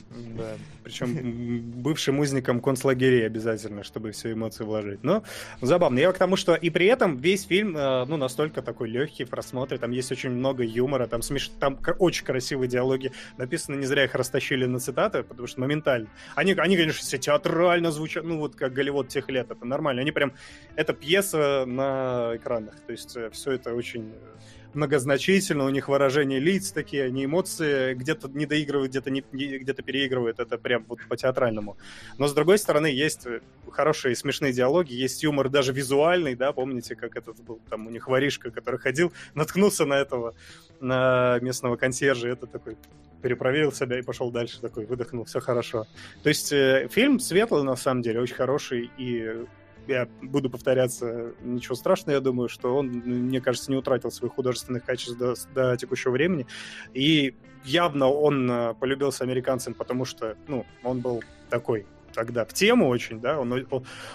Да. 0.10 0.56
Причем 0.84 1.62
бывшим 1.82 2.20
узникам 2.20 2.62
концлагерей 2.62 3.26
обязательно, 3.26 3.84
чтобы 3.84 4.12
все 4.12 4.32
эмоции 4.32 4.64
вложить. 4.64 5.04
Но 5.04 5.24
забавно. 5.62 6.00
Я 6.00 6.12
к 6.12 6.18
тому, 6.18 6.36
что 6.36 6.56
и 6.56 6.70
при 6.70 6.86
этом 6.88 7.18
весь 7.18 7.46
фильм, 7.46 7.76
э, 7.76 8.06
ну, 8.06 8.18
настолько 8.18 8.62
такой 8.62 8.90
легкий 8.90 9.26
в 9.26 9.30
просмотре. 9.30 9.78
Там 9.78 9.92
есть 9.92 10.12
очень 10.12 10.30
много 10.30 10.64
юмора, 10.64 11.08
там, 11.08 11.22
смеш... 11.22 11.50
там 11.60 11.80
очень 12.00 12.26
красивые 12.26 12.70
диалоги. 12.70 13.12
Написано, 13.38 13.76
не 13.76 13.86
зря 13.86 14.06
их 14.06 14.16
растащили 14.16 14.66
на 14.66 14.80
цитаты, 14.80 15.24
потому 15.24 15.48
что 15.48 15.60
моментально. 15.60 16.08
Они, 16.36 16.54
они 16.54 16.78
конечно, 16.78 17.02
все 17.02 17.18
театрально 17.18 17.92
звучат, 17.92 18.24
ну, 18.24 18.38
вот 18.40 18.56
как 18.56 18.74
Голливуд 18.74 19.10
тех 19.10 19.30
лет. 19.30 19.52
Это 19.52 19.66
нормально. 19.66 20.02
Они 20.02 20.12
прям... 20.12 20.34
Это 20.76 20.94
пьеса 20.94 21.66
на 21.66 22.32
экранах. 22.36 22.80
То 22.86 22.92
есть 22.92 23.16
э, 23.18 23.30
все 23.32 23.52
это 23.52 23.74
очень 23.74 24.14
многозначительно, 24.78 25.66
у 25.66 25.70
них 25.70 25.90
выражения 25.90 26.40
лиц 26.40 26.72
такие, 26.72 27.06
они 27.06 27.26
эмоции 27.26 27.94
где-то 27.96 28.30
не 28.30 28.46
доигрывают, 28.46 28.92
где-то 28.92 29.10
не, 29.10 29.22
где-то 29.22 29.82
переигрывают, 29.82 30.40
это 30.40 30.58
прям 30.58 30.86
вот 30.88 31.00
по-театральному. 31.10 31.78
Но 32.18 32.28
с 32.28 32.34
другой 32.34 32.58
стороны, 32.58 32.88
есть 32.88 33.28
хорошие 33.72 34.16
смешные 34.16 34.54
диалоги, 34.54 34.94
есть 34.94 35.24
юмор 35.24 35.50
даже 35.50 35.74
визуальный, 35.74 36.36
да, 36.36 36.54
помните, 36.54 36.96
как 36.96 37.18
этот 37.18 37.42
был, 37.44 37.60
там 37.70 37.88
у 37.88 37.90
них 37.90 38.08
воришка, 38.08 38.52
который 38.52 38.80
ходил, 38.80 39.12
наткнулся 39.34 39.86
на 39.86 39.96
этого, 39.96 40.36
на 40.80 41.40
местного 41.42 41.76
консьержа, 41.76 42.30
это 42.30 42.46
такой 42.46 42.78
перепроверил 43.22 43.72
себя 43.72 43.98
и 43.98 44.04
пошел 44.04 44.30
дальше 44.30 44.62
такой, 44.62 44.86
выдохнул, 44.86 45.26
все 45.26 45.40
хорошо. 45.40 45.88
То 46.22 46.30
есть 46.30 46.54
э, 46.54 46.88
фильм 46.92 47.20
светлый, 47.20 47.64
на 47.64 47.76
самом 47.76 48.04
деле, 48.04 48.22
очень 48.22 48.36
хороший, 48.36 48.92
и 49.00 49.46
я 49.88 50.08
буду 50.22 50.50
повторяться, 50.50 51.34
ничего 51.42 51.76
страшного, 51.76 52.16
я 52.16 52.22
думаю, 52.22 52.50
что 52.50 52.76
он, 52.76 52.88
мне 52.88 53.42
кажется, 53.42 53.72
не 53.72 53.78
утратил 53.78 54.12
своих 54.12 54.34
художественных 54.34 54.84
качеств 54.84 55.18
до, 55.18 55.36
до 55.54 55.78
текущего 55.78 56.12
времени. 56.12 56.48
И 56.94 57.36
явно 57.64 58.08
он 58.08 58.50
э, 58.50 58.74
полюбился 58.76 59.24
американцам, 59.24 59.74
потому 59.74 60.06
что, 60.06 60.36
ну, 60.48 60.66
он 60.84 61.00
был 61.02 61.24
такой 61.50 61.86
тогда 62.14 62.46
в 62.46 62.54
тему 62.54 62.88
очень, 62.88 63.22
да, 63.22 63.40
он 63.40 63.68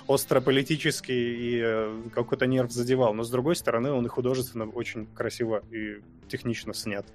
остро 0.08 0.40
политический 0.40 1.12
и 1.12 1.60
э, 1.62 2.02
какой-то 2.12 2.46
нерв 2.46 2.72
задевал, 2.72 3.14
но 3.14 3.22
с 3.22 3.30
другой 3.30 3.54
стороны 3.54 3.92
он 3.92 4.04
и 4.04 4.08
художественно 4.08 4.64
очень 4.64 5.06
красиво 5.06 5.62
и 5.70 6.02
технично 6.28 6.74
снят. 6.74 7.06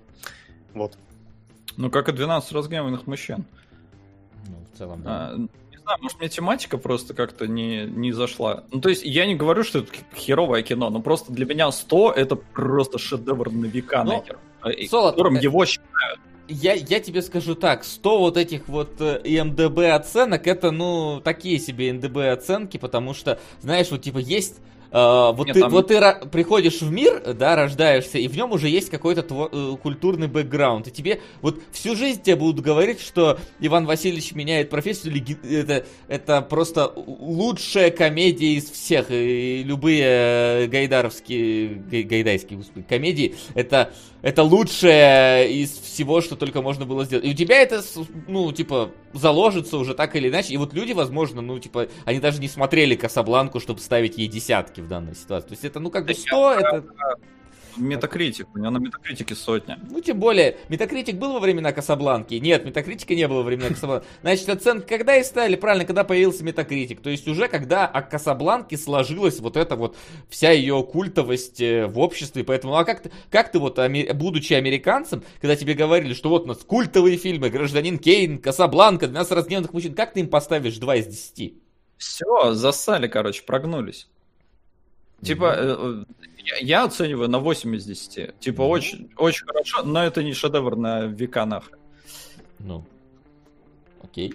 Вот. 0.73 0.97
Ну, 1.75 1.91
как 1.91 2.09
и 2.09 2.13
12 2.13 2.51
разгневанных 2.53 3.05
мужчин. 3.05 3.45
Ну, 4.47 4.65
в 4.73 4.77
целом, 4.77 5.03
да. 5.03 5.31
А, 5.31 5.38
знаю, 5.88 5.99
может, 6.01 6.19
мне 6.19 6.27
тематика 6.27 6.77
просто 6.77 7.14
как-то 7.14 7.47
не, 7.47 7.85
не 7.85 8.11
зашла. 8.11 8.65
Ну, 8.72 8.81
то 8.81 8.89
есть, 8.89 9.03
я 9.05 9.26
не 9.26 9.35
говорю, 9.35 9.64
что 9.64 9.80
это 9.80 9.91
херовое 10.15 10.61
кино, 10.61 10.89
но 10.89 11.01
просто 11.01 11.31
для 11.31 11.45
меня 11.45 11.72
100 11.72 12.11
это 12.11 12.35
просто 12.35 12.99
шедевр 12.99 13.49
на 13.51 13.65
века, 13.65 14.03
ну, 14.03 14.18
нахер. 14.18 14.38
Солод, 14.89 15.14
которым 15.14 15.35
э, 15.38 15.41
его 15.41 15.65
считают. 15.65 16.19
Я, 16.49 16.73
я 16.73 16.99
тебе 16.99 17.22
скажу 17.22 17.55
так, 17.55 17.85
100 17.85 18.19
вот 18.19 18.38
этих 18.38 18.68
вот 18.68 18.99
МДБ 18.99 19.80
э, 19.80 19.91
оценок, 19.91 20.45
это, 20.45 20.72
ну, 20.72 21.22
такие 21.23 21.57
себе 21.57 21.93
МДБ 21.93 22.34
оценки, 22.34 22.77
потому 22.77 23.14
что, 23.14 23.39
знаешь, 23.61 23.89
вот, 23.89 24.01
типа, 24.01 24.18
есть 24.18 24.57
Uh, 24.89 25.34
вот, 25.34 25.47
Нет, 25.47 25.55
ты, 25.55 25.59
там... 25.61 25.72
вот 25.72 25.88
ты 25.88 25.99
приходишь 26.31 26.81
в 26.81 26.89
мир, 26.89 27.34
да, 27.34 27.55
рождаешься, 27.57 28.18
и 28.19 28.27
в 28.27 28.38
нем 28.38 28.51
уже 28.51 28.69
есть 28.69 28.89
какой-то 28.89 29.22
тво- 29.22 29.49
э, 29.51 29.77
культурный 29.77 30.27
бэкграунд. 30.27 30.88
И 30.88 30.91
тебе 30.91 31.19
вот 31.41 31.59
всю 31.73 31.95
жизнь 31.95 32.22
тебе 32.22 32.38
будут 32.38 32.64
говорить, 32.64 33.01
что 33.01 33.38
Иван 33.59 33.85
Васильевич 33.85 34.31
меняет 34.31 34.69
профессию, 34.69 35.14
это, 35.43 35.85
это 36.07 36.41
просто 36.41 36.93
лучшая 36.95 37.91
комедия 37.91 38.53
из 38.53 38.69
всех. 38.69 39.07
И 39.09 39.64
любые 39.64 40.05
э, 40.05 40.68
гайдаровские, 40.68 41.84
гай, 41.91 42.03
гайдайские 42.03 42.57
господи, 42.57 42.85
комедии, 42.88 43.35
это, 43.55 43.91
это 44.22 44.43
лучшее 44.43 45.51
из 45.51 45.72
всего, 45.72 46.22
что 46.22 46.38
только 46.38 46.61
можно 46.61 46.85
было 46.85 47.03
сделать. 47.03 47.26
И 47.26 47.31
у 47.31 47.34
тебя 47.34 47.61
это, 47.61 47.84
ну, 48.27 48.51
типа, 48.53 48.91
заложится 49.14 49.77
уже 49.77 49.93
так 49.93 50.15
или 50.15 50.30
иначе. 50.30 50.53
И 50.53 50.57
вот 50.57 50.73
люди, 50.73 50.93
возможно, 50.93 51.41
ну, 51.41 51.59
типа, 51.59 51.88
они 52.05 52.19
даже 52.19 52.39
не 52.39 52.47
смотрели 52.47 52.95
Касабланку, 52.95 53.59
чтобы 53.59 53.80
ставить 53.80 54.18
ей 54.18 54.27
десятки 54.27 54.77
в 54.82 54.88
данной 54.88 55.16
ситуации. 55.16 55.49
То 55.49 55.54
есть 55.54 55.66
это, 55.66 55.80
ну, 55.80 55.90
как 55.90 56.06
бы 56.06 56.14
100, 56.14 56.54
это... 56.54 56.84
Метакритик, 57.78 58.48
у 58.56 58.58
него 58.58 58.72
на 58.72 58.80
метакритике 58.80 59.36
сотня. 59.36 59.80
Ну, 59.90 60.02
тем 60.02 60.20
более, 60.20 60.58
метакритик 60.70 61.16
был 61.18 61.34
во 61.34 61.40
времена 61.40 61.72
Касабланки? 61.72 62.36
Нет, 62.36 62.66
метакритика 62.66 63.14
не 63.14 63.28
было 63.28 63.38
во 63.38 63.44
времена 63.44 63.70
Касабланки. 63.70 64.06
Значит, 64.22 64.49
оценка 64.49 64.98
когда 64.98 65.16
и 65.18 65.24
ставили? 65.24 65.56
Правильно, 65.56 65.86
когда 65.86 66.04
появился 66.04 66.44
метакритик. 66.44 67.02
То 67.02 67.10
есть 67.10 67.28
уже 67.28 67.48
когда 67.48 67.86
о 67.86 68.02
Касабланке 68.02 68.78
сложилась 68.78 69.40
вот 69.40 69.58
эта 69.58 69.76
вот 69.76 69.95
вся 70.30 70.52
ее 70.52 70.84
культовость 70.84 71.62
э, 71.62 71.86
в 71.88 71.99
обществе. 71.99 72.44
Поэтому, 72.44 72.74
ну, 72.74 72.80
а 72.80 72.86
как 72.86 73.02
ты, 73.02 73.12
как 73.30 73.52
ты 73.52 73.60
вот, 73.60 73.80
будучи 74.16 74.54
американцем, 74.54 75.24
когда 75.40 75.56
тебе 75.56 75.74
говорили, 75.74 76.14
что 76.14 76.30
вот 76.30 76.44
у 76.44 76.48
нас 76.48 76.58
культовые 76.60 77.18
фильмы, 77.18 77.49
Гражданин 77.49 77.99
Кейн, 77.99 78.40
Касабланка, 78.40 79.08
12 79.08 79.32
разгневанных 79.32 79.74
мужчин, 79.74 79.94
как 79.94 80.14
ты 80.14 80.22
им 80.22 80.30
поставишь 80.30 80.78
2 80.78 80.95
из 80.98 81.08
10? 81.08 81.54
Все, 81.98 82.54
засали, 82.54 83.08
короче, 83.08 83.44
прогнулись. 83.44 84.08
Типа, 85.22 85.56
mm-hmm. 85.57 86.07
я, 86.38 86.57
я 86.57 86.84
оцениваю 86.84 87.30
на 87.30 87.39
8 87.39 87.76
из 87.76 87.85
10. 87.85 88.39
Типа, 88.39 88.61
mm-hmm. 88.61 88.68
очень, 88.68 89.14
очень 89.18 89.45
хорошо, 89.45 89.84
но 89.84 90.03
это 90.03 90.23
не 90.23 90.34
шедевр 90.34 90.76
на 90.76 91.06
века 91.06 91.45
нахрен. 91.45 91.80
Ну, 92.60 92.85
окей. 94.03 94.34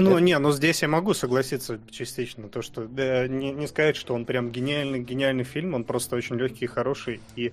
Ну, 0.00 0.12
это... 0.12 0.20
не, 0.20 0.38
ну 0.38 0.52
здесь 0.52 0.82
я 0.82 0.88
могу 0.88 1.14
согласиться 1.14 1.80
частично. 1.90 2.48
То, 2.48 2.62
что 2.62 2.84
да, 2.84 3.28
не, 3.28 3.52
не 3.52 3.66
сказать, 3.66 3.96
что 3.96 4.14
он 4.14 4.24
прям 4.24 4.50
гениальный, 4.50 5.00
гениальный 5.00 5.44
фильм, 5.44 5.74
он 5.74 5.84
просто 5.84 6.16
очень 6.16 6.36
легкий 6.36 6.64
и 6.64 6.68
хороший. 6.68 7.20
И 7.36 7.52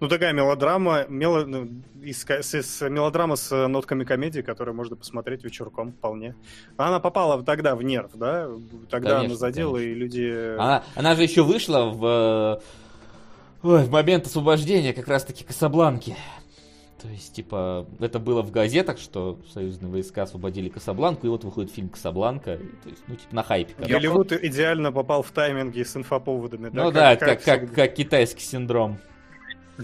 ну, 0.00 0.08
такая 0.08 0.32
мелодрама, 0.32 1.06
мело, 1.08 1.44
ну, 1.44 1.68
из, 2.02 2.24
с, 2.24 2.54
с, 2.54 2.88
мелодрама 2.88 3.36
с 3.36 3.68
нотками 3.68 4.04
комедии, 4.04 4.40
которую 4.40 4.74
можно 4.74 4.96
посмотреть 4.96 5.44
вечерком 5.44 5.92
вполне. 5.92 6.34
Она 6.76 7.00
попала 7.00 7.42
тогда 7.42 7.76
в 7.76 7.82
нерв, 7.82 8.10
да? 8.14 8.48
Тогда 8.90 9.10
конечно, 9.10 9.26
она 9.26 9.34
задела, 9.36 9.76
конечно. 9.76 9.90
и 9.90 9.94
люди... 9.94 10.54
Она, 10.56 10.82
она 10.94 11.14
же 11.14 11.22
еще 11.22 11.42
вышла 11.42 11.84
в, 11.84 12.62
ой, 13.62 13.84
в 13.84 13.90
момент 13.90 14.26
освобождения 14.26 14.92
как 14.92 15.08
раз-таки 15.08 15.44
Касабланки. 15.44 16.16
То 17.04 17.10
есть, 17.10 17.34
типа, 17.34 17.86
это 18.00 18.18
было 18.18 18.40
в 18.40 18.50
газетах, 18.50 18.96
что 18.96 19.38
союзные 19.52 19.92
войска 19.92 20.22
освободили 20.22 20.70
Касабланку, 20.70 21.26
и 21.26 21.28
вот 21.28 21.44
выходит 21.44 21.70
фильм 21.70 21.90
Касабланка. 21.90 22.56
То 22.82 22.88
есть, 22.88 23.02
ну, 23.06 23.16
типа, 23.16 23.34
на 23.34 23.42
хайпе. 23.42 23.74
Голливуд 23.76 24.32
идеально 24.32 24.90
попал 24.90 25.22
в 25.22 25.30
тайминги 25.30 25.82
с 25.82 25.94
инфоповодами. 25.96 26.70
Ну 26.72 26.90
да, 26.90 27.14
как, 27.16 27.44
как, 27.44 27.60
как, 27.60 27.74
как 27.74 27.94
китайский 27.94 28.40
синдром. 28.42 28.98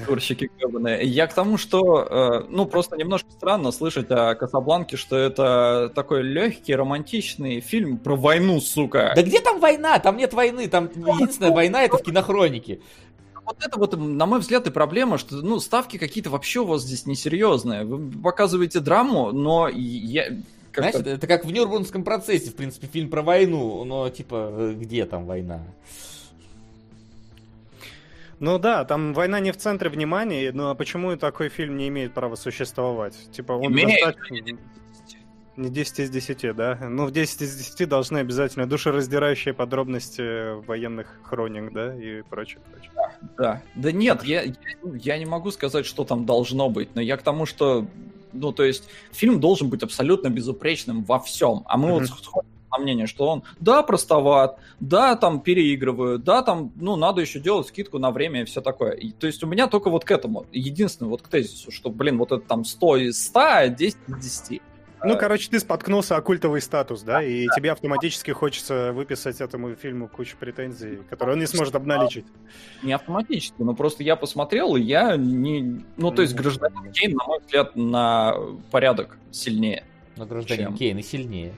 Курщики 0.07 0.51
гребаные. 0.57 1.05
Я 1.05 1.27
к 1.27 1.35
тому, 1.35 1.59
что, 1.59 2.07
э, 2.09 2.47
ну, 2.49 2.65
просто 2.65 2.97
немножко 2.97 3.31
странно 3.33 3.71
слышать 3.73 4.11
о 4.11 4.35
Касабланке, 4.35 4.97
что 4.97 5.17
это 5.17 5.93
такой 5.95 6.23
легкий, 6.23 6.75
романтичный 6.75 7.61
фильм 7.61 7.99
про 7.99 8.17
войну, 8.17 8.61
сука. 8.61 9.13
Да 9.15 9.23
где 9.23 9.41
там 9.41 9.59
война? 9.61 9.99
Там 9.99 10.17
нет 10.17 10.33
войны, 10.33 10.69
там 10.69 10.89
единственная 10.95 11.51
война 11.51 11.83
это 11.83 11.99
в 11.99 12.03
кинохронике. 12.03 12.81
Вот 13.51 13.67
это 13.67 13.79
вот, 13.81 13.99
на 13.99 14.27
мой 14.27 14.39
взгляд, 14.39 14.69
и 14.69 14.71
проблема, 14.71 15.19
что, 15.19 15.35
ну, 15.35 15.59
ставки 15.59 15.99
какие-то 15.99 16.31
вообще 16.31 16.61
у 16.61 16.67
вас 16.67 16.83
здесь 16.83 17.07
несерьезные. 17.07 17.85
Вы 17.85 18.09
показываете 18.23 18.79
драму, 18.79 19.33
но 19.33 19.69
я, 19.69 20.37
знаешь, 20.73 20.95
это, 20.95 21.11
это 21.11 21.27
как 21.27 21.45
в 21.45 21.51
Нюрнбергском 21.51 22.05
процессе, 22.05 22.51
в 22.51 22.55
принципе, 22.55 22.87
фильм 22.87 23.11
про 23.11 23.23
войну, 23.23 23.83
но 23.83 24.09
типа, 24.09 24.51
э, 24.53 24.75
где 24.75 25.05
там 25.05 25.27
война? 25.27 25.63
Ну 28.39 28.61
да, 28.61 28.85
там 28.85 29.15
война 29.15 29.41
не 29.41 29.51
в 29.51 29.57
центре 29.57 29.91
внимания, 29.91 30.53
но 30.53 30.77
почему 30.77 31.17
такой 31.17 31.49
фильм 31.49 31.77
не 31.77 31.89
имеет 31.89 32.15
права 32.15 32.37
существовать? 32.37 33.17
Типа 33.33 33.55
он 33.55 33.73
имеет, 33.73 34.01
достаточно... 34.01 34.59
Не 35.57 35.69
10 35.69 35.99
из 36.01 36.11
10, 36.11 36.57
да? 36.57 36.79
Ну, 36.81 37.07
в 37.07 37.11
10 37.11 37.43
из 37.43 37.57
10 37.57 37.89
должны 37.89 38.19
обязательно 38.19 38.67
душераздирающие 38.67 39.53
подробности 39.53 40.59
военных 40.67 41.19
хроник, 41.23 41.73
да, 41.73 41.95
и 41.95 42.23
прочее, 42.23 42.61
прочее. 42.71 42.93
Да, 42.95 43.13
да. 43.37 43.63
Да 43.75 43.93
нет, 43.93 44.23
я, 44.23 44.43
я, 44.43 44.55
я 44.83 45.19
не 45.19 45.27
могу 45.27 45.51
сказать, 45.51 45.87
что 45.87 46.05
там 46.05 46.25
должно 46.25 46.71
быть, 46.71 46.95
но 46.95 47.01
я 47.01 47.17
к 47.17 47.23
тому, 47.23 47.47
что, 47.47 47.87
ну, 48.33 48.53
то 48.53 48.63
есть, 48.63 48.89
фильм 49.13 49.41
должен 49.41 49.69
быть 49.69 49.83
абсолютно 49.83 50.29
безупречным 50.29 51.05
во 51.05 51.19
всем, 51.19 51.65
а 51.67 51.77
мы 51.77 51.91
mm-hmm. 51.91 52.07
вот 52.33 52.45
мнение, 52.79 53.07
что 53.07 53.27
он, 53.27 53.43
да, 53.59 53.83
простоват, 53.83 54.59
да, 54.79 55.17
там 55.17 55.41
переигрывают, 55.41 56.25
да, 56.25 56.43
там, 56.43 56.73
ну, 56.77 56.97
надо 56.97 57.21
еще 57.21 57.41
делать 57.41 57.69
скидку 57.69 57.99
на 57.99 58.11
время 58.11 58.43
и 58.43 58.45
все 58.45 58.61
такое. 58.61 58.93
И, 58.93 59.13
то 59.13 59.27
есть 59.27 59.43
у 59.43 59.47
меня 59.47 59.67
только 59.67 59.91
вот 59.91 60.05
к 60.05 60.11
этому, 60.11 60.47
единственное, 60.53 61.11
вот 61.11 61.23
к 61.23 61.29
тезису, 61.29 61.71
что, 61.71 61.91
блин, 61.91 62.19
вот 62.19 62.33
это 62.33 62.47
там 62.47 62.65
100 62.65 62.97
из 62.97 63.27
100, 63.27 63.67
10 63.77 63.97
из 64.09 64.17
10. 64.47 64.63
Ну, 65.05 65.19
короче, 65.19 65.49
ты 65.51 65.61
споткнулся 65.61 66.17
о 66.17 66.23
культовый 66.23 66.61
статус, 66.61 67.03
да, 67.03 67.23
и 67.23 67.47
тебе 67.55 67.73
автоматически 67.73 68.31
хочется 68.31 68.93
выписать 68.93 69.41
этому 69.41 69.75
фильму 69.75 70.09
кучу 70.09 70.37
претензий, 70.39 71.01
которые 71.09 71.35
он 71.35 71.41
не 71.41 71.47
сможет 71.47 71.75
обналичить. 71.75 72.27
Не 72.83 72.93
автоматически, 72.93 73.63
но 73.63 73.75
просто 73.75 74.03
я 74.03 74.17
посмотрел, 74.17 74.77
и 74.77 74.83
я 74.83 75.17
не... 75.17 75.85
Ну, 75.97 76.11
то 76.11 76.23
есть 76.23 76.35
гражданин 76.35 76.93
Кейн, 76.93 77.17
на 77.17 77.25
мой 77.25 77.41
взгляд, 77.41 77.77
на 77.77 78.35
порядок 78.71 79.19
сильнее. 79.31 79.85
Но 80.17 80.27
гражданин 80.27 80.69
чем... 80.69 80.77
Кейн 80.77 80.99
и 80.99 81.03
сильнее. 81.03 81.55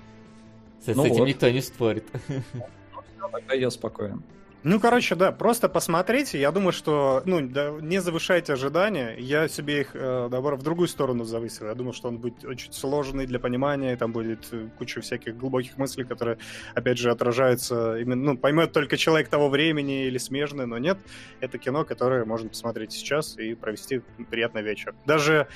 С, 0.81 0.95
ну 0.95 1.03
с 1.03 1.07
этим 1.07 1.19
вот. 1.19 1.29
никто 1.29 1.49
не 1.49 1.61
спорит. 1.61 2.05
Ну, 2.29 3.29
тогда 3.31 3.55
я 3.55 3.71
спокоен. 3.71 4.23
Ну, 4.65 4.79
короче, 4.79 5.17
да, 5.17 5.33
просто 5.33 5.69
посмотрите. 5.69 6.41
Я 6.41 6.53
думаю, 6.53 6.73
что, 6.73 7.23
ну, 7.25 7.41
да, 7.41 7.73
не 7.81 8.01
завышайте 8.01 8.53
ожидания. 8.53 9.17
Я 9.19 9.49
себе 9.49 9.81
их, 9.81 9.91
э, 9.95 10.29
наоборот, 10.31 10.61
в 10.61 10.63
другую 10.63 10.87
сторону 10.87 11.25
завысил. 11.25 11.67
Я 11.67 11.75
думаю, 11.75 11.93
что 11.93 12.09
он 12.09 12.19
будет 12.19 12.45
очень 12.45 12.73
сложный 12.73 13.27
для 13.27 13.41
понимания, 13.41 13.97
там 13.97 14.13
будет 14.13 14.47
э, 14.53 14.69
куча 14.79 15.01
всяких 15.01 15.37
глубоких 15.37 15.79
мыслей, 15.79 16.05
которые, 16.05 16.39
опять 16.77 16.99
же, 16.99 17.11
отражаются 17.11 17.97
именно, 17.97 18.33
ну, 18.33 18.39
поймет 18.39 18.73
только 18.73 18.97
человек 18.97 19.29
того 19.29 19.49
времени 19.49 20.07
или 20.07 20.19
смежный, 20.19 20.67
но 20.67 20.79
нет. 20.79 20.99
Это 21.41 21.59
кино, 21.59 21.85
которое 21.85 22.25
можно 22.25 22.49
посмотреть 22.49 22.93
сейчас 22.93 23.37
и 23.39 23.55
провести 23.55 24.03
приятный 24.31 24.63
вечер. 24.63 24.95
Даже 25.07 25.49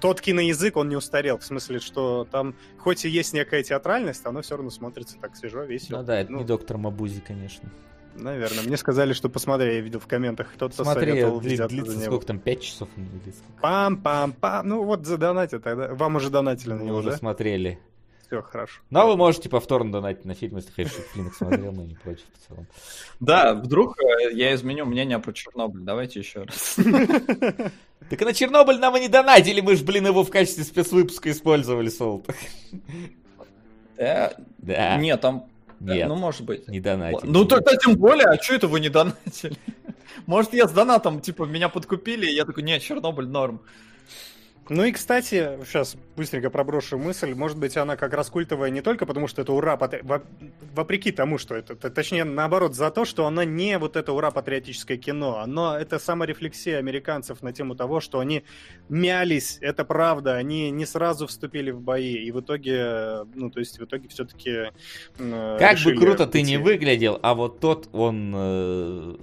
тот 0.00 0.22
киноязык, 0.22 0.76
он 0.78 0.88
не 0.88 0.96
устарел, 0.96 1.36
в 1.36 1.44
смысле, 1.44 1.78
что 1.78 2.26
там, 2.30 2.54
хоть 2.78 3.04
и 3.04 3.10
есть 3.10 3.34
некая 3.34 3.62
театральность, 3.62 4.24
оно 4.24 4.40
все 4.40 4.56
равно 4.56 4.70
смотрится 4.70 5.18
так 5.20 5.36
свежо, 5.36 5.64
весело. 5.64 5.98
Ну 5.98 6.04
да, 6.04 6.20
это 6.20 6.32
ну, 6.32 6.38
не 6.38 6.44
доктор 6.44 6.78
Мабузи, 6.78 7.20
конечно. 7.20 7.70
Наверное. 8.16 8.64
Мне 8.64 8.76
сказали, 8.76 9.12
что 9.12 9.28
посмотри, 9.28 9.74
я 9.74 9.80
видел 9.80 10.00
в 10.00 10.06
комментах, 10.06 10.52
кто-то 10.54 10.84
Смотри, 10.84 11.10
советовал 11.12 11.40
дли- 11.40 11.68
длится 11.68 12.00
сколько 12.00 12.26
там, 12.26 12.38
5 12.38 12.60
часов? 12.62 12.88
Пам-пам-пам. 13.62 14.62
Ну 14.64 14.84
вот 14.84 15.06
задонатят 15.06 15.62
тогда. 15.62 15.94
Вам 15.94 16.16
уже 16.16 16.30
донатили 16.30 16.72
на 16.72 16.82
него, 16.82 16.98
уже 16.98 17.10
да? 17.10 17.16
смотрели. 17.16 17.78
Все, 18.26 18.42
хорошо. 18.42 18.80
Ну, 18.90 19.00
а 19.00 19.06
вы 19.06 19.16
можете 19.16 19.48
повторно 19.48 19.92
донатить 19.92 20.24
на 20.24 20.34
фильм, 20.34 20.56
если 20.56 20.72
Хэшик 20.72 21.06
Флинок 21.12 21.34
смотрел, 21.34 21.72
но 21.72 21.84
не 21.84 21.94
против 21.94 22.24
в 22.34 22.48
целом. 22.48 22.66
Да, 23.20 23.54
вдруг 23.54 23.96
э, 24.00 24.32
я 24.32 24.52
изменю 24.56 24.84
мнение 24.84 25.20
про 25.20 25.32
Чернобыль. 25.32 25.82
Давайте 25.82 26.20
еще 26.20 26.42
раз. 26.42 26.76
Так 28.10 28.20
на 28.20 28.32
Чернобыль 28.32 28.78
нам 28.78 28.96
и 28.96 29.00
не 29.00 29.08
донатили, 29.08 29.60
мы 29.60 29.74
же, 29.74 29.84
блин, 29.84 30.06
его 30.06 30.22
в 30.22 30.30
качестве 30.30 30.62
спецвыпуска 30.62 31.30
использовали, 31.32 31.88
Солт. 31.88 32.28
Да. 33.96 34.96
Нет, 34.96 35.20
там 35.20 35.46
нет. 35.80 36.08
Ну, 36.08 36.16
может 36.16 36.42
быть. 36.42 36.66
Не 36.68 36.80
донатили. 36.80 37.30
Ну, 37.30 37.44
тогда 37.44 37.76
тем 37.76 37.96
более, 37.96 38.26
а 38.26 38.42
что 38.42 38.54
это 38.54 38.68
вы 38.68 38.80
не 38.80 38.88
донатили? 38.88 39.56
Может, 40.26 40.54
я 40.54 40.66
с 40.66 40.72
донатом, 40.72 41.20
типа, 41.20 41.44
меня 41.44 41.68
подкупили, 41.68 42.26
и 42.26 42.34
я 42.34 42.44
такой, 42.44 42.62
нет, 42.62 42.82
Чернобыль 42.82 43.26
норм. 43.26 43.60
Ну 44.68 44.84
и, 44.84 44.92
кстати, 44.92 45.58
сейчас 45.64 45.96
быстренько 46.16 46.50
проброшу 46.50 46.98
мысль. 46.98 47.34
Может 47.34 47.58
быть, 47.58 47.76
она 47.76 47.96
как 47.96 48.12
раз 48.12 48.30
культовая 48.30 48.70
не 48.70 48.82
только 48.82 49.06
потому, 49.06 49.28
что 49.28 49.42
это 49.42 49.52
ура, 49.52 49.78
вопреки 50.74 51.12
тому, 51.12 51.38
что 51.38 51.54
это, 51.54 51.74
точнее, 51.90 52.24
наоборот, 52.24 52.74
за 52.74 52.90
то, 52.90 53.04
что 53.04 53.26
она 53.26 53.44
не 53.44 53.78
вот 53.78 53.96
это 53.96 54.12
ура! 54.12 54.26
патриотическое 54.36 54.98
кино, 54.98 55.44
но 55.46 55.78
это 55.78 55.98
саморефлексия 55.98 56.78
американцев 56.78 57.42
на 57.42 57.52
тему 57.52 57.74
того, 57.74 58.00
что 58.00 58.18
они 58.18 58.44
мялись, 58.88 59.58
это 59.62 59.84
правда, 59.84 60.34
они 60.34 60.70
не 60.70 60.84
сразу 60.84 61.26
вступили 61.26 61.70
в 61.70 61.80
бои, 61.80 62.14
и 62.14 62.30
в 62.30 62.40
итоге, 62.40 63.24
ну, 63.34 63.50
то 63.50 63.60
есть 63.60 63.78
в 63.78 63.84
итоге 63.84 64.08
все-таки 64.08 64.72
э, 65.18 65.56
Как 65.58 65.78
бы 65.78 65.94
круто 65.94 66.26
ты 66.26 66.42
не 66.42 66.58
выглядел, 66.58 67.18
а 67.22 67.34
вот 67.34 67.60
тот, 67.60 67.88
он, 67.92 68.34
э, 68.36 69.14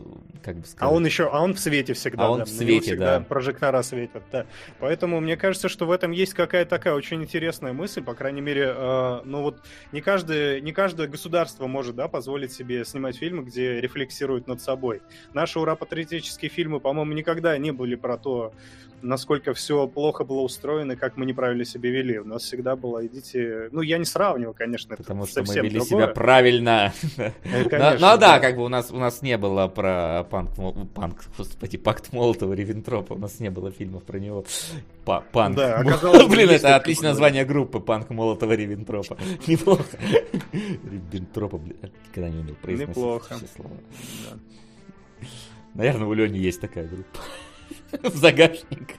как 0.43 0.57
бы 0.57 0.65
сказать... 0.65 0.81
А 0.81 0.93
он 0.93 1.05
еще, 1.05 1.29
а 1.31 1.41
он 1.41 1.53
в 1.53 1.59
свете 1.59 1.93
всегда. 1.93 2.25
А 2.25 2.29
он 2.29 2.39
да, 2.39 2.45
в 2.45 2.49
свете, 2.49 2.81
всегда 2.81 3.19
да. 3.19 3.25
прожектора 3.25 3.81
светят, 3.81 4.23
да. 4.31 4.45
Поэтому 4.79 5.19
мне 5.19 5.37
кажется, 5.37 5.69
что 5.69 5.85
в 5.85 5.91
этом 5.91 6.11
есть 6.11 6.33
какая-то 6.33 6.69
такая 6.69 6.93
очень 6.93 7.21
интересная 7.23 7.73
мысль, 7.73 8.03
по 8.03 8.13
крайней 8.13 8.41
мере, 8.41 8.73
э, 8.75 9.21
ну 9.25 9.41
вот 9.41 9.61
не 9.91 10.01
каждое, 10.01 10.59
не 10.59 10.73
каждое 10.73 11.07
государство 11.07 11.67
может, 11.67 11.95
да, 11.95 12.07
позволить 12.07 12.51
себе 12.51 12.85
снимать 12.85 13.17
фильмы, 13.17 13.43
где 13.43 13.79
рефлексируют 13.79 14.47
над 14.47 14.61
собой. 14.61 15.01
Наши 15.33 15.59
ура-патриотические 15.59 16.49
фильмы, 16.49 16.79
по-моему, 16.79 17.13
никогда 17.13 17.57
не 17.57 17.71
были 17.71 17.95
про 17.95 18.17
то, 18.17 18.53
насколько 19.03 19.53
все 19.53 19.87
плохо 19.87 20.23
было 20.23 20.41
устроено, 20.41 20.95
как 20.95 21.17
мы 21.17 21.25
неправильно 21.25 21.65
себя 21.65 21.91
вели. 21.91 22.19
У 22.19 22.25
нас 22.25 22.43
всегда 22.43 22.75
было, 22.75 23.05
идите... 23.05 23.69
Ну, 23.71 23.81
я 23.81 23.97
не 23.97 24.05
сравниваю, 24.05 24.53
конечно, 24.53 24.95
Потому 24.95 25.23
это 25.23 25.31
что 25.31 25.43
мы 25.43 25.55
вели 25.55 25.77
другое. 25.77 26.05
себя 26.05 26.07
правильно. 26.07 26.93
Ну 27.43 28.17
да, 28.17 28.39
как 28.39 28.55
бы 28.55 28.63
у 28.63 28.69
нас, 28.69 28.91
у 28.91 28.97
нас 28.97 29.21
не 29.21 29.37
было 29.37 29.67
про 29.67 30.25
панк, 30.33 30.49
панк, 30.95 31.25
господи, 31.37 31.77
пакт 31.77 32.11
Молотова, 32.11 32.53
Ревентропа. 32.53 33.13
У 33.13 33.19
нас 33.19 33.39
не 33.39 33.51
было 33.51 33.69
фильмов 33.69 34.03
про 34.03 34.17
него. 34.17 34.43
Па 35.05 35.21
панк. 35.21 35.57
Да, 35.57 35.77
оказалось, 35.77 36.25
Блин, 36.25 36.49
это 36.49 36.75
отличное 36.75 37.09
название 37.09 37.45
группы, 37.45 37.79
панк 37.79 38.09
Молотова, 38.09 38.53
Ревентропа. 38.53 39.15
Неплохо. 39.47 39.83
Ревентропа, 40.51 41.59
блин, 41.59 41.77
никогда 42.07 42.29
не 42.29 42.39
умел 42.39 42.55
произносить 42.55 42.95
Неплохо. 42.95 43.35
Наверное, 45.75 46.07
у 46.07 46.13
Лени 46.13 46.39
есть 46.39 46.61
такая 46.61 46.87
группа. 46.87 47.19
В 48.09 48.15
загашниках. 48.15 48.97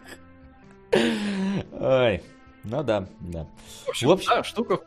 Ой. 1.73 2.23
Ну 2.63 2.83
да, 2.85 3.09
да. 3.19 3.49
В 3.87 3.89
общем, 3.89 4.09
в 4.09 4.13
общем... 4.13 4.31
да, 4.31 4.45
штука 4.45 4.81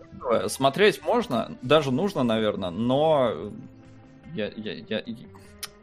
Смотреть 0.47 1.03
можно, 1.03 1.57
даже 1.61 1.91
нужно, 1.91 2.23
наверное, 2.23 2.69
но 2.69 3.51
я, 4.33 4.47
я, 4.55 4.73
я, 4.87 5.03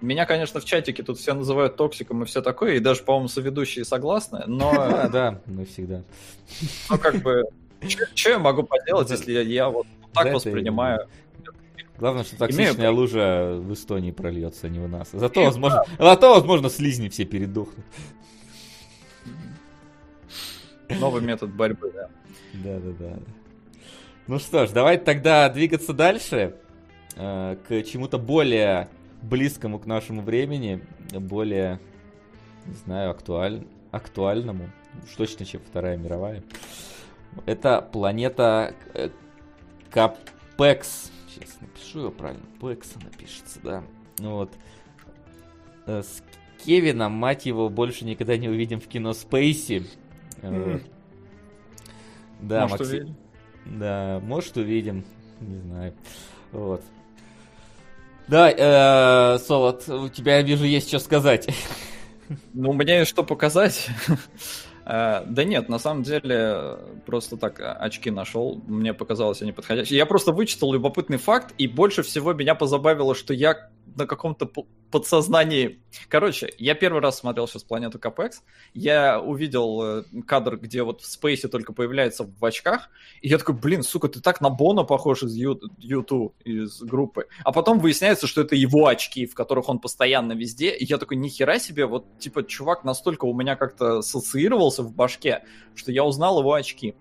меня, 0.05 0.27
конечно, 0.27 0.61
в 0.61 0.65
чатике 0.65 1.03
тут 1.03 1.19
все 1.19 1.35
называют 1.35 1.77
токсиком 1.77 2.23
и 2.23 2.27
все 2.27 2.43
такое, 2.43 2.75
и 2.75 2.79
даже, 2.79 3.03
по-моему, 3.03 3.29
соведущие 3.29 3.85
согласны, 3.85 4.45
но... 4.47 4.73
Да, 4.75 5.09
да, 5.09 5.41
мы 5.47 5.65
всегда. 5.65 6.03
Ну, 6.91 6.99
как 6.99 7.17
бы, 7.17 7.45
что 8.15 8.31
я 8.31 8.39
могу 8.39 8.63
поделать, 8.63 9.11
если 9.11 9.43
я 9.43 9.69
вот 9.69 9.87
так 10.13 10.33
воспринимаю 10.33 11.09
Главное, 11.99 12.25
что 12.25 12.37
токсичная 12.37 12.75
Имею... 12.75 12.95
лужа 12.95 13.55
в 13.61 13.73
Эстонии 13.73 14.11
прольется, 14.11 14.67
а 14.67 14.71
не 14.71 14.81
у 14.81 14.89
нас. 14.89 15.11
Зато, 15.13 15.43
И 15.43 15.45
возможно, 15.45 15.85
да. 15.97 16.05
зато, 16.11 16.35
возможно, 16.35 16.69
слизни 16.69 17.09
все 17.09 17.25
передохнут. 17.25 17.85
Новый 20.89 21.23
метод 21.23 21.55
борьбы, 21.55 21.93
да. 21.95 22.09
Да, 22.55 22.79
да, 22.81 22.93
да. 22.99 23.19
Ну 24.27 24.39
что 24.39 24.67
ж, 24.67 24.71
давайте 24.71 25.05
тогда 25.05 25.49
двигаться 25.49 25.93
дальше 25.93 26.57
э, 27.17 27.57
к 27.69 27.83
чему-то 27.85 28.19
более 28.19 28.89
близкому 29.29 29.79
к 29.79 29.87
нашему 29.87 30.23
времени, 30.23 30.85
более, 31.13 31.81
не 32.67 32.75
знаю, 32.75 33.11
актуаль... 33.11 33.67
актуальному. 33.91 34.71
Уж 35.05 35.17
точно, 35.17 35.45
чем 35.45 35.61
Вторая 35.63 35.97
мировая. 35.97 36.43
Это 37.47 37.83
планета 37.83 38.75
э, 38.95 39.11
Капекс. 39.91 41.11
Сейчас 41.29 41.61
напишу 41.61 42.05
ее 42.05 42.11
правильно. 42.11 42.45
Пекса 42.61 42.99
напишется, 43.03 43.59
да. 43.63 43.85
Вот. 44.19 44.53
Э, 45.87 46.03
с 46.03 46.23
Кевином, 46.65 47.13
мать 47.13 47.47
его, 47.47 47.69
больше 47.69 48.05
никогда 48.05 48.37
не 48.37 48.49
увидим 48.49 48.81
в 48.81 48.87
кино 48.87 49.13
Спейси. 49.13 49.87
Mm. 50.43 50.83
Да, 52.41 52.63
Может, 52.63 52.79
Максим... 52.79 52.97
увидим? 52.97 53.17
Да, 53.65 54.21
может, 54.23 54.57
увидим. 54.57 55.05
Не 55.41 55.57
знаю. 55.59 55.95
Вот. 56.53 56.83
Да, 58.27 58.51
э, 58.51 59.39
Солод, 59.39 59.89
у 59.89 60.09
тебя, 60.09 60.37
я 60.37 60.43
вижу, 60.43 60.65
есть 60.65 60.89
что 60.89 60.99
сказать. 60.99 61.49
Ну, 62.55 62.71
у 62.71 62.73
меня 62.73 63.01
есть 63.01 63.11
что 63.11 63.23
показать. 63.23 63.89
Э, 64.87 65.23
да 65.25 65.45
нет, 65.45 65.71
на 65.71 65.79
самом 65.79 66.03
деле, 66.03 66.77
просто 67.07 67.39
так 67.39 67.59
э, 67.59 67.65
очки 67.65 68.11
нашел, 68.11 68.61
мне 68.67 68.93
показалось 68.93 69.41
они 69.41 69.51
подходящие. 69.53 69.97
Я 69.97 70.05
просто 70.05 70.31
вычитал 70.31 70.75
любопытный 70.75 71.17
факт, 71.17 71.55
и 71.57 71.67
больше 71.67 72.03
всего 72.03 72.35
меня 72.35 72.55
позабавило, 72.55 73.15
что 73.15 73.33
я 73.33 73.71
на 73.97 74.07
каком-то 74.07 74.51
подсознании... 74.91 75.81
Короче, 76.09 76.53
я 76.57 76.75
первый 76.75 77.03
раз 77.03 77.19
смотрел 77.19 77.49
сейчас 77.49 77.65
«Планету 77.65 77.99
Капекс», 77.99 78.43
я 78.75 79.21
увидел 79.21 79.83
э, 79.83 80.03
кадр, 80.27 80.57
где 80.57 80.85
вот 80.85 81.01
в 81.01 81.07
Спейсе 81.07 81.49
только 81.49 81.73
появляется 81.73 82.25
в 82.25 82.45
очках, 82.45 82.91
и 83.21 83.29
я 83.29 83.39
такой, 83.39 83.57
блин, 83.57 83.83
сука, 83.83 84.09
ты 84.09 84.21
так 84.21 84.41
на 84.41 84.51
Бона 84.51 84.85
похож 84.85 85.25
из 85.25 85.35
YouTube, 85.35 86.35
из 86.45 86.81
группы. 86.81 87.27
А 87.43 87.51
потом 87.51 87.81
выясняется, 87.81 88.29
что 88.29 88.43
это 88.43 88.55
его 88.55 88.87
очки, 88.87 89.27
в 89.27 89.35
которых 89.35 89.69
он 89.69 89.81
постоянно 89.81 90.33
везде, 90.33 90.71
и 90.71 90.85
я 90.85 90.99
такой, 90.99 91.17
нихера 91.17 91.59
себе, 91.59 91.87
вот, 91.87 92.07
типа, 92.21 92.45
чувак 92.45 92.85
настолько 92.85 93.25
у 93.25 93.35
меня 93.35 93.57
как-то 93.57 93.99
ассоциировался 93.99 94.85
в 94.85 94.95
башке, 94.95 95.43
что 95.75 95.91
я 95.91 96.05
узнал 96.05 96.39
его 96.39 96.53
очки. 96.53 96.95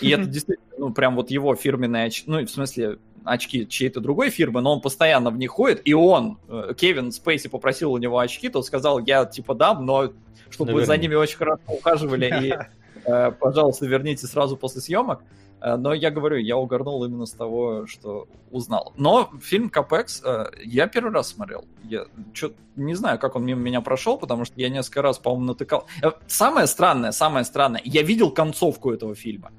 И 0.00 0.10
это 0.10 0.24
действительно, 0.26 0.66
ну, 0.78 0.92
прям 0.92 1.14
вот 1.14 1.30
его 1.30 1.54
фирменные 1.54 2.06
очки, 2.06 2.28
ну, 2.28 2.44
в 2.44 2.50
смысле, 2.50 2.98
очки 3.26 3.66
чьей-то 3.66 4.00
другой 4.00 4.30
фирмы, 4.30 4.60
но 4.60 4.74
он 4.74 4.80
постоянно 4.80 5.30
в 5.30 5.36
них 5.36 5.50
ходит, 5.50 5.82
и 5.84 5.92
он, 5.92 6.38
э, 6.48 6.74
Кевин 6.76 7.12
Спейси 7.12 7.48
попросил 7.48 7.92
у 7.92 7.98
него 7.98 8.18
очки, 8.18 8.48
тот 8.48 8.64
сказал, 8.64 9.00
я 9.00 9.26
типа 9.26 9.54
дам, 9.54 9.84
но 9.84 10.12
чтобы 10.48 10.72
вы 10.72 10.86
за 10.86 10.96
ними 10.96 11.14
очень 11.14 11.36
хорошо 11.36 11.60
ухаживали, 11.66 12.32
и, 12.42 12.54
э, 13.04 13.32
пожалуйста, 13.32 13.86
верните 13.86 14.26
сразу 14.26 14.56
после 14.56 14.80
съемок. 14.80 15.22
Э, 15.60 15.76
но 15.76 15.92
я 15.92 16.10
говорю, 16.10 16.36
я 16.36 16.56
угорнул 16.56 17.04
именно 17.04 17.26
с 17.26 17.32
того, 17.32 17.86
что 17.86 18.28
узнал. 18.50 18.92
Но 18.96 19.30
фильм 19.42 19.70
Капекс 19.70 20.22
я 20.64 20.86
первый 20.86 21.12
раз 21.12 21.28
смотрел. 21.28 21.64
Я 21.82 22.06
чё, 22.32 22.52
не 22.76 22.94
знаю, 22.94 23.18
как 23.18 23.34
он 23.34 23.44
мимо 23.44 23.60
меня 23.60 23.80
прошел, 23.80 24.18
потому 24.18 24.44
что 24.44 24.54
я 24.60 24.68
несколько 24.68 25.02
раз, 25.02 25.18
по-моему, 25.18 25.46
натыкал. 25.46 25.86
Самое 26.28 26.68
странное, 26.68 27.10
самое 27.10 27.44
странное, 27.44 27.82
я 27.84 28.02
видел 28.02 28.30
концовку 28.30 28.92
этого 28.92 29.16
фильма. 29.16 29.50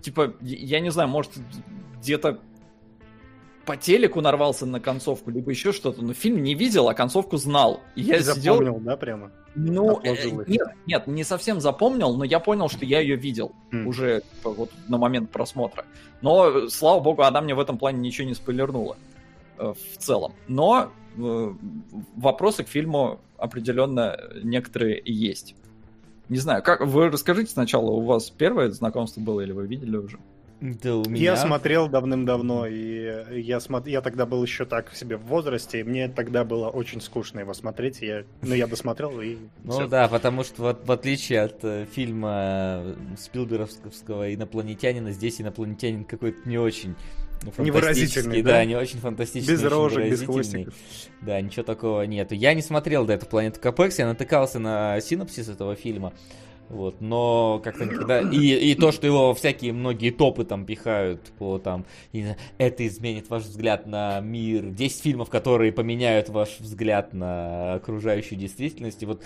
Типа, 0.00 0.32
я 0.40 0.80
не 0.80 0.90
знаю, 0.90 1.10
может, 1.10 1.32
где-то 2.00 2.38
по 3.66 3.76
телеку 3.76 4.20
нарвался 4.20 4.66
на 4.66 4.80
концовку, 4.80 5.30
либо 5.30 5.50
еще 5.50 5.72
что-то, 5.72 6.02
но 6.02 6.14
фильм 6.14 6.42
не 6.42 6.54
видел, 6.54 6.88
а 6.88 6.94
концовку 6.94 7.36
знал. 7.36 7.80
И 7.94 8.02
я 8.02 8.18
Ты 8.18 8.24
сидел... 8.24 8.54
запомнил, 8.54 8.80
да, 8.80 8.96
прямо? 8.96 9.30
Ну, 9.54 10.00
э, 10.02 10.14
нет, 10.46 10.68
нет, 10.86 11.06
не 11.06 11.24
совсем 11.24 11.60
запомнил, 11.60 12.16
но 12.16 12.24
я 12.24 12.38
понял, 12.38 12.68
что 12.68 12.84
я 12.84 13.00
ее 13.00 13.16
видел 13.16 13.52
mm. 13.72 13.84
уже 13.84 14.22
вот 14.44 14.70
на 14.88 14.96
момент 14.96 15.30
просмотра. 15.30 15.84
Но, 16.20 16.68
слава 16.68 17.00
богу, 17.00 17.22
она 17.22 17.40
мне 17.40 17.54
в 17.54 17.60
этом 17.60 17.78
плане 17.78 17.98
ничего 17.98 18.28
не 18.28 18.34
спойлернула 18.34 18.96
э, 19.58 19.74
в 19.74 19.98
целом. 19.98 20.34
Но 20.46 20.92
э, 21.16 21.54
вопросы 22.16 22.64
к 22.64 22.68
фильму 22.68 23.20
определенно 23.36 24.18
некоторые 24.42 25.02
есть. 25.04 25.54
Не 26.28 26.38
знаю, 26.38 26.62
как 26.62 26.80
вы 26.80 27.08
расскажите 27.08 27.50
сначала, 27.50 27.90
у 27.90 28.02
вас 28.02 28.30
первое 28.30 28.70
знакомство 28.70 29.20
было 29.20 29.40
или 29.40 29.50
вы 29.50 29.66
видели 29.66 29.96
уже? 29.96 30.18
Да, 30.60 30.96
у 30.96 31.04
меня... 31.04 31.22
Я 31.22 31.36
смотрел 31.36 31.88
давным-давно, 31.88 32.66
и 32.66 33.40
я, 33.40 33.60
смо... 33.60 33.82
я 33.86 34.02
тогда 34.02 34.26
был 34.26 34.42
еще 34.42 34.66
так 34.66 34.90
в 34.90 34.96
себе 34.96 35.16
в 35.16 35.22
возрасте, 35.22 35.80
и 35.80 35.82
мне 35.82 36.08
тогда 36.08 36.44
было 36.44 36.68
очень 36.68 37.00
скучно 37.00 37.40
его 37.40 37.54
смотреть. 37.54 38.02
Я... 38.02 38.24
Ну, 38.42 38.54
я 38.54 38.66
досмотрел, 38.66 39.20
и... 39.20 39.36
Ну 39.64 39.72
все. 39.72 39.88
да, 39.88 40.08
потому 40.08 40.44
что 40.44 40.62
вот, 40.62 40.86
в 40.86 40.92
отличие 40.92 41.40
от 41.42 41.64
э, 41.64 41.86
фильма 41.90 42.94
Спилберовского 43.18 44.34
«Инопланетянина», 44.34 45.12
здесь 45.12 45.40
инопланетянин 45.40 46.04
какой-то 46.04 46.46
не 46.48 46.58
очень 46.58 46.94
Невыразительный, 47.56 48.42
да? 48.42 48.50
да, 48.52 48.64
не 48.66 48.76
очень 48.76 48.98
фантастичный. 48.98 49.54
Без 49.54 49.64
рожек, 49.64 50.10
без 50.10 50.22
хвостиков. 50.22 50.74
Да, 51.22 51.40
ничего 51.40 51.62
такого 51.62 52.02
нету. 52.02 52.34
Я 52.34 52.52
не 52.52 52.60
смотрел 52.60 53.06
до 53.06 53.14
этого 53.14 53.30
«Планету 53.30 53.60
Капекс», 53.60 53.98
я 53.98 54.06
натыкался 54.06 54.58
на 54.58 55.00
синопсис 55.00 55.48
этого 55.48 55.74
фильма. 55.74 56.12
Вот, 56.70 57.00
но 57.00 57.60
как-то 57.64 57.84
никогда... 57.84 58.20
И, 58.20 58.70
и 58.70 58.74
то, 58.76 58.92
что 58.92 59.04
его 59.04 59.34
всякие 59.34 59.72
многие 59.72 60.10
топы 60.10 60.44
там 60.44 60.64
пихают 60.64 61.20
по 61.36 61.58
там... 61.58 61.84
Это 62.58 62.86
изменит 62.86 63.28
ваш 63.28 63.42
взгляд 63.42 63.86
на 63.86 64.20
мир. 64.20 64.66
10 64.66 65.02
фильмов, 65.02 65.30
которые 65.30 65.72
поменяют 65.72 66.28
ваш 66.28 66.60
взгляд 66.60 67.12
на 67.12 67.74
окружающую 67.74 68.38
действительность. 68.38 69.02
И 69.02 69.06
вот 69.06 69.20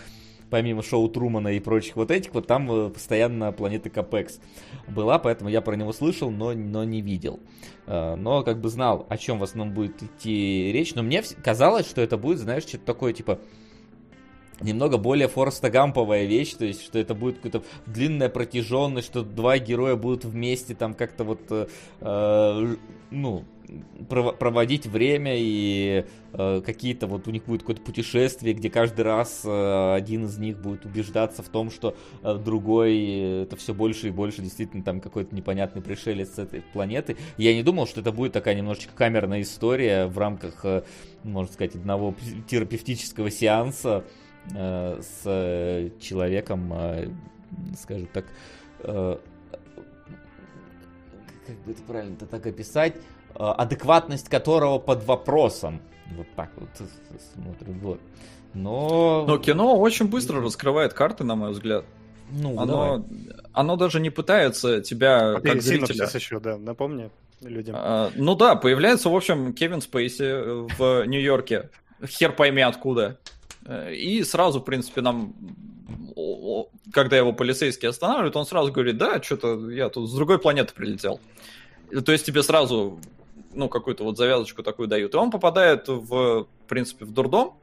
помимо 0.48 0.82
шоу 0.82 1.06
Трумана 1.08 1.48
и 1.48 1.60
прочих 1.60 1.96
вот 1.96 2.10
этих, 2.10 2.32
вот 2.32 2.46
там 2.46 2.70
э, 2.70 2.90
постоянно 2.90 3.52
планета 3.52 3.90
Капекс 3.90 4.40
была, 4.86 5.18
поэтому 5.18 5.50
я 5.50 5.60
про 5.60 5.74
него 5.74 5.92
слышал, 5.92 6.30
но, 6.30 6.52
но 6.52 6.84
не 6.84 7.02
видел. 7.02 7.40
Э, 7.86 8.14
но 8.14 8.42
как 8.42 8.60
бы 8.60 8.70
знал, 8.70 9.04
о 9.10 9.18
чем 9.18 9.38
в 9.38 9.42
основном 9.42 9.74
будет 9.74 10.02
идти 10.02 10.70
речь. 10.72 10.94
Но 10.94 11.02
мне 11.02 11.22
казалось, 11.42 11.86
что 11.88 12.00
это 12.00 12.16
будет, 12.16 12.38
знаешь, 12.38 12.62
что-то 12.62 12.84
такое, 12.86 13.12
типа, 13.12 13.38
немного 14.60 14.98
более 14.98 15.28
Фореста 15.28 15.70
Гамповая 15.70 16.24
вещь, 16.24 16.54
то 16.54 16.64
есть, 16.64 16.82
что 16.82 16.98
это 16.98 17.14
будет 17.14 17.36
какая-то 17.36 17.62
длинная 17.86 18.28
протяженность, 18.28 19.06
что 19.06 19.22
два 19.22 19.58
героя 19.58 19.96
будут 19.96 20.24
вместе 20.24 20.74
там 20.74 20.94
как-то 20.94 21.24
вот, 21.24 21.40
э, 21.50 21.66
э 22.00 22.76
ну, 23.10 23.44
проводить 24.08 24.86
время 24.86 25.34
и 25.36 26.04
э, 26.32 26.62
какие-то 26.64 27.06
вот 27.06 27.28
у 27.28 27.30
них 27.30 27.44
будет 27.44 27.60
какое-то 27.60 27.82
путешествие, 27.82 28.54
где 28.54 28.70
каждый 28.70 29.02
раз 29.02 29.42
э, 29.44 29.94
один 29.94 30.26
из 30.26 30.38
них 30.38 30.58
будет 30.58 30.84
убеждаться 30.84 31.42
в 31.42 31.48
том, 31.48 31.70
что 31.70 31.96
э, 32.22 32.34
другой 32.36 32.96
э, 32.96 33.42
это 33.42 33.56
все 33.56 33.72
больше 33.72 34.08
и 34.08 34.10
больше 34.10 34.42
действительно 34.42 34.82
там 34.82 35.00
какой-то 35.00 35.34
непонятный 35.34 35.82
пришелец 35.82 36.34
с 36.34 36.38
этой 36.38 36.62
планеты. 36.72 37.16
Я 37.36 37.54
не 37.54 37.62
думал, 37.62 37.86
что 37.86 38.00
это 38.00 38.12
будет 38.12 38.32
такая 38.32 38.54
немножечко 38.54 38.92
камерная 38.94 39.42
история 39.42 40.06
в 40.06 40.18
рамках, 40.18 40.64
э, 40.64 40.82
можно 41.22 41.52
сказать, 41.52 41.74
одного 41.74 42.14
терапевтического 42.48 43.30
сеанса 43.30 44.04
с 44.50 45.22
э, 45.24 45.90
человеком, 46.00 46.72
э, 46.72 47.08
скажем 47.78 48.06
так, 48.08 48.26
э, 48.80 49.18
как 51.46 51.56
бы 51.64 51.72
это 51.72 51.82
правильно-то 51.82 52.26
так 52.26 52.46
описать, 52.46 52.96
э, 52.96 53.00
адекватность 53.38 54.28
которого 54.28 54.78
под 54.78 55.04
вопросом. 55.04 55.80
Вот 56.16 56.26
так 56.36 56.50
вот 56.56 56.68
смотрим. 57.34 57.78
Вот. 57.80 58.00
Но... 58.52 59.24
Но 59.26 59.38
кино 59.38 59.78
очень 59.78 60.08
быстро 60.08 60.40
раскрывает 60.40 60.92
карты, 60.92 61.24
на 61.24 61.34
мой 61.34 61.52
взгляд. 61.52 61.84
Ну, 62.30 62.58
оно, 62.58 63.04
оно 63.52 63.76
даже 63.76 64.00
не 64.00 64.10
пытается 64.10 64.80
тебя 64.80 65.36
а 65.36 65.40
как 65.40 65.60
зрителя... 65.60 66.08
еще, 66.12 66.40
да, 66.40 66.56
напомни 66.56 67.10
людям. 67.42 67.74
А, 67.78 68.10
ну 68.14 68.34
да, 68.34 68.56
появляется, 68.56 69.08
в 69.08 69.16
общем, 69.16 69.52
Кевин 69.52 69.80
Спейси 69.80 70.68
в 70.76 71.06
Нью-Йорке. 71.06 71.70
Хер 72.06 72.32
пойми 72.32 72.62
откуда. 72.62 73.18
И 73.66 74.22
сразу, 74.24 74.60
в 74.60 74.64
принципе, 74.64 75.00
нам, 75.00 75.34
когда 76.92 77.16
его 77.16 77.32
полицейский 77.32 77.88
останавливает, 77.88 78.36
он 78.36 78.46
сразу 78.46 78.70
говорит, 78.72 78.98
да, 78.98 79.22
что-то 79.22 79.70
я 79.70 79.88
тут 79.88 80.10
с 80.10 80.14
другой 80.14 80.38
планеты 80.38 80.74
прилетел. 80.74 81.20
То 82.04 82.12
есть 82.12 82.26
тебе 82.26 82.42
сразу, 82.42 83.00
ну, 83.52 83.68
какую-то 83.68 84.04
вот 84.04 84.18
завязочку 84.18 84.62
такую 84.62 84.88
дают. 84.88 85.14
И 85.14 85.16
он 85.16 85.30
попадает 85.30 85.88
в, 85.88 86.44
в 86.44 86.46
принципе, 86.68 87.04
в 87.04 87.12
дурдом, 87.12 87.54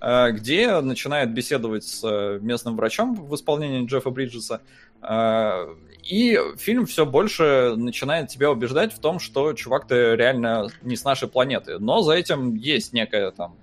э, 0.00 0.30
где 0.32 0.80
начинает 0.80 1.34
беседовать 1.34 1.84
с 1.84 2.38
местным 2.40 2.76
врачом 2.76 3.14
в 3.14 3.34
исполнении 3.34 3.84
Джеффа 3.86 4.10
Бриджеса. 4.10 4.62
Э, 5.02 5.74
и 6.02 6.38
фильм 6.58 6.86
все 6.86 7.04
больше 7.04 7.74
начинает 7.76 8.28
тебя 8.28 8.50
убеждать 8.50 8.92
в 8.92 9.00
том, 9.00 9.18
что 9.18 9.52
чувак 9.52 9.86
ты 9.86 10.16
реально 10.16 10.68
не 10.82 10.96
с 10.96 11.04
нашей 11.04 11.28
планеты. 11.28 11.78
Но 11.78 12.00
за 12.02 12.14
этим 12.14 12.54
есть 12.54 12.92
некая 12.92 13.30
там 13.32 13.56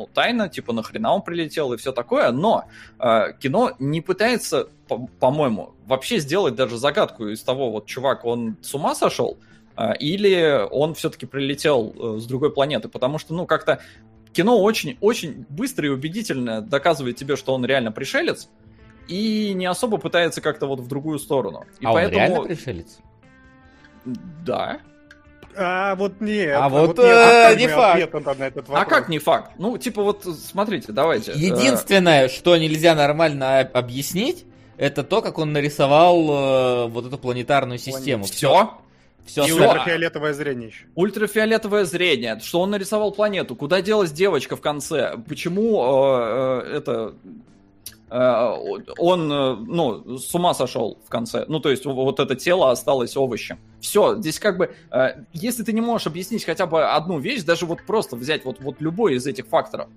ну, 0.00 0.08
тайна, 0.12 0.48
типа, 0.48 0.72
нахрена 0.72 1.12
он 1.14 1.22
прилетел 1.22 1.72
и 1.72 1.76
все 1.76 1.92
такое, 1.92 2.32
но 2.32 2.64
э, 2.98 3.32
кино 3.38 3.72
не 3.78 4.00
пытается, 4.00 4.68
по- 4.88 5.06
по-моему, 5.18 5.74
вообще 5.86 6.18
сделать 6.18 6.54
даже 6.54 6.78
загадку 6.78 7.28
из 7.28 7.42
того, 7.42 7.70
вот, 7.70 7.86
чувак, 7.86 8.24
он 8.24 8.56
с 8.62 8.74
ума 8.74 8.94
сошел, 8.94 9.36
э, 9.76 9.96
или 9.98 10.66
он 10.70 10.94
все-таки 10.94 11.26
прилетел 11.26 11.94
э, 11.94 12.20
с 12.20 12.26
другой 12.26 12.50
планеты, 12.50 12.88
потому 12.88 13.18
что, 13.18 13.34
ну, 13.34 13.46
как-то 13.46 13.80
кино 14.32 14.58
очень-очень 14.58 15.44
быстро 15.50 15.86
и 15.86 15.90
убедительно 15.90 16.62
доказывает 16.62 17.16
тебе, 17.16 17.36
что 17.36 17.52
он 17.52 17.66
реально 17.66 17.92
пришелец, 17.92 18.48
и 19.06 19.52
не 19.54 19.66
особо 19.66 19.98
пытается 19.98 20.40
как-то 20.40 20.66
вот 20.66 20.80
в 20.80 20.88
другую 20.88 21.18
сторону. 21.18 21.66
И 21.80 21.84
а 21.84 21.92
поэтому... 21.92 22.24
он 22.24 22.30
реально 22.30 22.42
пришелец? 22.48 22.98
Да. 24.46 24.80
А 25.56 25.94
вот 25.94 26.20
нет. 26.20 26.56
А 26.56 26.68
вот, 26.68 26.96
вот 26.96 26.98
нет, 26.98 27.06
э, 27.06 27.56
не 27.56 27.68
факт. 27.68 28.38
На 28.38 28.46
этот 28.46 28.66
а 28.68 28.84
как 28.84 29.08
не 29.08 29.18
факт? 29.18 29.52
Ну, 29.58 29.78
типа 29.78 30.02
вот, 30.02 30.24
смотрите, 30.24 30.92
давайте. 30.92 31.32
Единственное, 31.32 32.28
что 32.28 32.56
нельзя 32.56 32.94
нормально 32.94 33.60
объяснить, 33.60 34.44
это 34.76 35.02
то, 35.04 35.22
как 35.22 35.38
он 35.38 35.52
нарисовал 35.52 36.86
э, 36.86 36.86
вот 36.88 37.06
эту 37.06 37.18
планетарную 37.18 37.78
систему. 37.78 38.24
Все? 38.24 38.78
Все, 39.26 39.44
и 39.46 39.52
ультрафиолетовое 39.52 40.32
зрение 40.32 40.68
еще. 40.68 40.86
Ультрафиолетовое 40.94 41.84
зрение. 41.84 42.40
Что 42.40 42.62
он 42.62 42.70
нарисовал 42.70 43.12
планету? 43.12 43.54
Куда 43.54 43.82
делась 43.82 44.10
девочка 44.10 44.56
в 44.56 44.60
конце? 44.60 45.16
Почему 45.28 45.84
э, 45.84 46.62
э, 46.66 46.76
это 46.78 47.14
Э, 47.22 47.49
он, 48.10 49.32
э, 49.32 49.54
ну, 49.54 50.18
с 50.18 50.34
ума 50.34 50.52
сошел 50.52 50.98
в 51.06 51.08
конце. 51.08 51.44
Ну, 51.46 51.60
то 51.60 51.70
есть 51.70 51.84
вот 51.86 52.18
это 52.18 52.34
тело 52.34 52.70
осталось 52.70 53.16
овощем. 53.16 53.58
Все, 53.80 54.16
здесь 54.16 54.40
как 54.40 54.58
бы, 54.58 54.74
э, 54.90 55.24
если 55.32 55.62
ты 55.62 55.72
не 55.72 55.80
можешь 55.80 56.08
объяснить 56.08 56.44
хотя 56.44 56.66
бы 56.66 56.84
одну 56.84 57.18
вещь, 57.18 57.42
даже 57.42 57.66
вот 57.66 57.82
просто 57.86 58.16
взять 58.16 58.44
вот, 58.44 58.60
вот 58.60 58.80
любой 58.80 59.14
из 59.14 59.26
этих 59.26 59.46
факторов, 59.46 59.88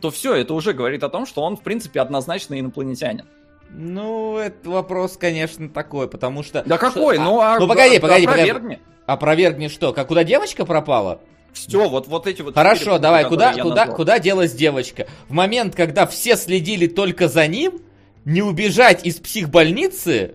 то 0.00 0.10
все, 0.10 0.34
это 0.34 0.54
уже 0.54 0.72
говорит 0.72 1.04
о 1.04 1.08
том, 1.08 1.26
что 1.26 1.42
он, 1.42 1.56
в 1.56 1.62
принципе, 1.62 2.00
однозначно 2.00 2.58
инопланетянин. 2.58 3.26
Ну, 3.72 4.36
это 4.36 4.68
вопрос, 4.68 5.16
конечно, 5.16 5.68
такой, 5.68 6.08
потому 6.08 6.42
что... 6.42 6.64
Да 6.66 6.76
какой? 6.76 7.16
Что... 7.16 7.24
Ну, 7.24 7.40
а... 7.40 7.58
Ну, 7.60 7.68
погоди, 7.68 8.00
погоди, 8.00 8.26
опровергни. 8.26 8.60
погоди. 8.60 8.80
Опровергни 9.06 9.68
что? 9.68 9.92
Как 9.92 10.08
куда 10.08 10.24
девочка 10.24 10.64
пропала? 10.64 11.20
Все, 11.52 11.88
вот, 11.88 12.06
вот 12.06 12.26
эти 12.26 12.42
вот... 12.42 12.54
Хорошо, 12.54 12.98
давай, 12.98 13.28
куда, 13.28 13.54
куда, 13.54 13.86
куда 13.86 14.18
делась 14.18 14.52
девочка? 14.52 15.06
В 15.28 15.32
момент, 15.32 15.74
когда 15.74 16.06
все 16.06 16.36
следили 16.36 16.86
только 16.86 17.28
за 17.28 17.46
ним, 17.46 17.80
не 18.24 18.42
убежать 18.42 19.04
из 19.04 19.16
психбольницы 19.16 20.34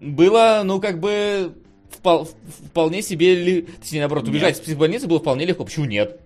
было, 0.00 0.62
ну, 0.64 0.80
как 0.80 1.00
бы, 1.00 1.52
впол, 1.90 2.28
вполне 2.70 3.02
себе... 3.02 3.66
Точнее, 3.80 4.00
наоборот, 4.00 4.28
убежать 4.28 4.50
нет. 4.50 4.58
из 4.58 4.64
психбольницы 4.64 5.06
было 5.06 5.18
вполне 5.18 5.44
легко. 5.44 5.64
Почему 5.64 5.86
нет? 5.86 6.20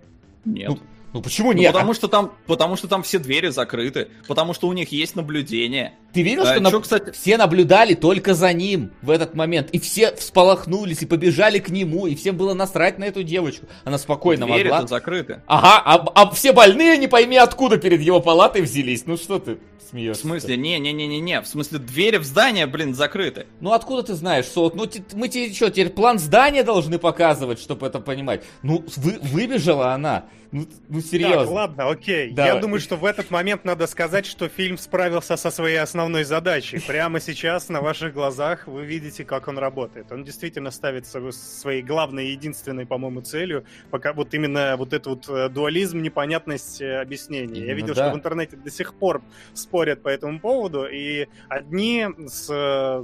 Нет. 0.44 0.68
Ну, 0.68 0.78
ну 1.12 1.22
почему 1.22 1.52
ну, 1.52 1.58
нет? 1.58 1.72
Ну, 1.72 1.78
потому, 1.78 1.94
что 1.94 2.08
там, 2.08 2.32
потому 2.46 2.76
что 2.76 2.88
там 2.88 3.02
все 3.02 3.18
двери 3.18 3.48
закрыты, 3.48 4.08
потому 4.26 4.54
что 4.54 4.68
у 4.68 4.72
них 4.72 4.92
есть 4.92 5.16
наблюдение. 5.16 5.94
Ты 6.12 6.22
видел, 6.22 6.42
а, 6.42 6.54
что 6.54 6.60
на... 6.60 6.80
кстати... 6.80 7.10
все 7.10 7.36
наблюдали 7.36 7.94
только 7.94 8.34
за 8.34 8.52
ним 8.52 8.92
в 9.02 9.10
этот 9.10 9.34
момент, 9.34 9.70
и 9.72 9.78
все 9.78 10.14
всполохнулись 10.14 11.02
и 11.02 11.06
побежали 11.06 11.58
к 11.58 11.68
нему, 11.68 12.06
и 12.06 12.14
всем 12.14 12.36
было 12.36 12.54
насрать 12.54 12.98
на 12.98 13.04
эту 13.04 13.22
девочку. 13.22 13.66
Она 13.84 13.98
спокойно 13.98 14.46
двери 14.46 14.64
могла... 14.64 14.78
Двери 14.78 14.88
закрыты. 14.88 15.42
Ага, 15.46 15.82
а, 15.84 16.06
а 16.14 16.30
все 16.30 16.52
больные 16.52 16.96
не 16.96 17.08
пойми 17.08 17.36
откуда 17.36 17.76
перед 17.76 18.00
его 18.00 18.20
палатой 18.20 18.62
взялись. 18.62 19.04
Ну 19.06 19.16
что 19.16 19.38
ты 19.38 19.58
смеешься? 19.90 20.22
В 20.22 20.26
смысле? 20.26 20.56
Не-не-не-не-не. 20.56 21.42
В 21.42 21.46
смысле, 21.46 21.78
двери 21.78 22.16
в 22.16 22.24
здание, 22.24 22.66
блин, 22.66 22.94
закрыты. 22.94 23.46
Ну 23.60 23.72
откуда 23.72 24.02
ты 24.02 24.14
знаешь, 24.14 24.46
Сот? 24.46 24.74
Ну 24.74 24.88
мы 25.12 25.28
тебе 25.28 25.52
что, 25.52 25.70
теперь 25.70 25.90
план 25.90 26.18
здания 26.18 26.62
должны 26.62 26.98
показывать, 26.98 27.60
чтобы 27.60 27.86
это 27.86 28.00
понимать? 28.00 28.44
Ну, 28.62 28.84
вы, 28.96 29.18
выбежала 29.20 29.92
она. 29.92 30.24
Ну, 30.50 30.66
ну 30.88 31.00
серьезно. 31.02 31.44
Так, 31.44 31.50
ладно, 31.50 31.90
окей. 31.90 32.30
Давай. 32.30 32.54
Я 32.54 32.60
думаю, 32.60 32.80
что 32.80 32.96
в 32.96 33.04
этот 33.04 33.30
момент 33.30 33.64
надо 33.64 33.86
сказать, 33.86 34.24
что 34.24 34.48
фильм 34.48 34.78
справился 34.78 35.36
со 35.36 35.50
своей 35.50 35.76
основной 35.76 35.97
задачей. 36.24 36.80
Прямо 36.86 37.20
сейчас 37.20 37.68
на 37.68 37.80
ваших 37.80 38.14
глазах 38.14 38.66
вы 38.66 38.84
видите, 38.84 39.24
как 39.24 39.48
он 39.48 39.58
работает. 39.58 40.10
Он 40.10 40.24
действительно 40.24 40.70
ставит 40.70 41.06
своей 41.06 41.82
главной 41.82 42.28
и 42.28 42.30
единственной, 42.32 42.86
по-моему, 42.86 43.20
целью, 43.20 43.64
пока 43.90 44.12
вот 44.12 44.34
именно 44.34 44.76
вот 44.76 44.92
этот 44.92 45.06
вот 45.06 45.28
э, 45.28 45.48
дуализм, 45.48 46.02
непонятность 46.02 46.80
э, 46.80 47.00
объяснений. 47.00 47.58
Именно, 47.58 47.68
Я 47.68 47.74
видел, 47.74 47.94
да. 47.94 48.06
что 48.06 48.14
в 48.14 48.16
интернете 48.16 48.56
до 48.56 48.70
сих 48.70 48.94
пор 48.94 49.22
спорят 49.54 50.02
по 50.02 50.08
этому 50.08 50.40
поводу, 50.40 50.86
и 50.86 51.28
одни 51.48 52.06
с, 52.26 52.48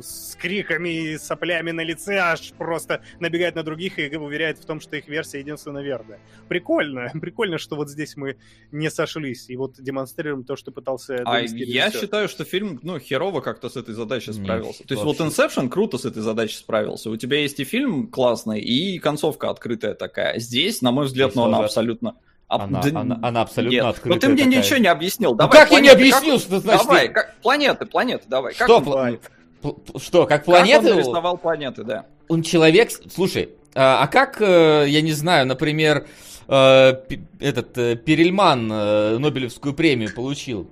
с 0.03 0.37
криками 0.41 0.89
и 0.89 1.19
соплями 1.19 1.71
на 1.71 1.83
лице 1.83 2.17
аж 2.17 2.53
просто 2.53 3.03
набегают 3.21 3.55
на 3.55 3.63
других 3.63 3.99
и 3.99 4.17
уверяют 4.17 4.59
в 4.59 4.65
том, 4.65 4.81
что 4.81 4.97
их 4.97 5.09
версия 5.09 5.39
единственно 5.39 5.79
верная. 5.79 6.19
Прикольно, 6.49 7.11
прикольно 7.21 7.35
прикольно, 7.35 7.59
что 7.59 7.77
вот 7.77 7.91
здесь 7.91 8.17
мы 8.17 8.37
не 8.73 8.91
сошлись 8.91 9.51
и 9.51 9.57
вот 9.57 9.75
демонстрируем 9.79 10.45
то, 10.45 10.57
что 10.57 10.73
пытался 10.73 11.23
А 11.25 11.41
я 11.41 11.91
считаю, 11.91 12.29
что 12.29 12.45
фильм, 12.45 12.79
ну, 12.85 12.99
херово 12.99 13.41
как-то 13.41 13.71
с 13.71 13.77
этой 13.77 13.95
задачей 13.95 14.33
справился. 14.33 14.81
Нет, 14.81 14.89
то 14.89 14.95
есть 14.95 15.05
вообще. 15.05 15.25
вот 15.25 15.33
Inception 15.33 15.69
круто 15.69 15.97
с 15.97 16.05
этой 16.05 16.23
задачей 16.23 16.57
справился. 16.57 17.11
У 17.11 17.17
тебя 17.17 17.41
есть 17.41 17.59
и 17.59 17.65
фильм 17.65 18.09
классный, 18.09 18.61
и 18.61 18.99
концовка 18.99 19.49
открытая 19.51 19.95
такая. 19.95 20.39
Здесь, 20.39 20.83
на 20.83 20.93
мой 20.93 21.07
взгляд, 21.07 21.35
ну, 21.35 21.45
она 21.45 21.59
абсолютно... 21.59 22.17
Она, 22.47 22.83
да, 22.83 23.01
она, 23.01 23.19
она 23.23 23.41
абсолютно 23.41 23.75
нет. 23.75 23.85
открытая. 23.87 24.15
Ну 24.15 24.21
ты 24.21 24.29
мне 24.29 24.45
такая. 24.45 24.59
ничего 24.59 24.77
не 24.77 24.87
объяснил. 24.87 25.31
Ну, 25.31 25.37
давай, 25.39 25.49
ну 25.49 25.61
как 25.61 25.69
планеты, 25.71 25.87
я 25.87 25.97
не 25.97 26.01
объяснил, 26.03 26.35
как... 26.35 26.43
что 26.43 26.61
значит? 26.61 26.87
Давай, 26.87 27.09
как... 27.09 27.35
планеты, 27.41 27.87
планеты, 27.87 28.25
давай. 28.29 28.55
Что, 28.55 28.67
как 28.67 28.87
он... 28.87 29.19
Пл... 29.63 29.99
что 29.99 30.27
как 30.27 30.45
планеты? 30.45 30.83
Как 30.83 30.91
он 30.91 30.97
нарисовал 30.97 31.39
планеты, 31.39 31.85
да. 31.85 32.07
Он 32.29 32.43
человек, 32.43 32.91
слушай, 33.11 33.49
а, 33.75 34.03
а 34.03 34.07
как, 34.09 34.41
э, 34.41 34.85
я 34.89 35.01
не 35.01 35.13
знаю, 35.13 35.47
например, 35.47 36.07
э, 36.49 36.95
этот 37.41 37.79
э, 37.79 37.97
Перельман 37.97 38.69
Нобелевскую 38.69 39.75
премию 39.75 40.15
получил. 40.15 40.69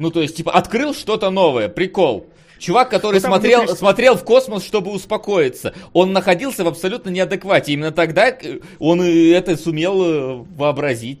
Ну, 0.00 0.10
то 0.10 0.22
есть, 0.22 0.34
типа, 0.34 0.52
открыл 0.52 0.94
что-то 0.94 1.28
новое, 1.28 1.68
прикол. 1.68 2.26
Чувак, 2.58 2.88
который 2.88 3.20
ну, 3.20 3.26
смотрел, 3.28 3.58
внутри... 3.60 3.76
смотрел 3.76 4.16
в 4.16 4.24
космос, 4.24 4.64
чтобы 4.64 4.92
успокоиться. 4.92 5.74
Он 5.92 6.14
находился 6.14 6.64
в 6.64 6.68
абсолютно 6.68 7.10
неадеквате. 7.10 7.72
Именно 7.72 7.92
тогда 7.92 8.30
э, 8.30 8.60
он 8.78 9.02
это 9.02 9.58
сумел 9.58 10.02
э, 10.02 10.44
вообразить. 10.56 11.20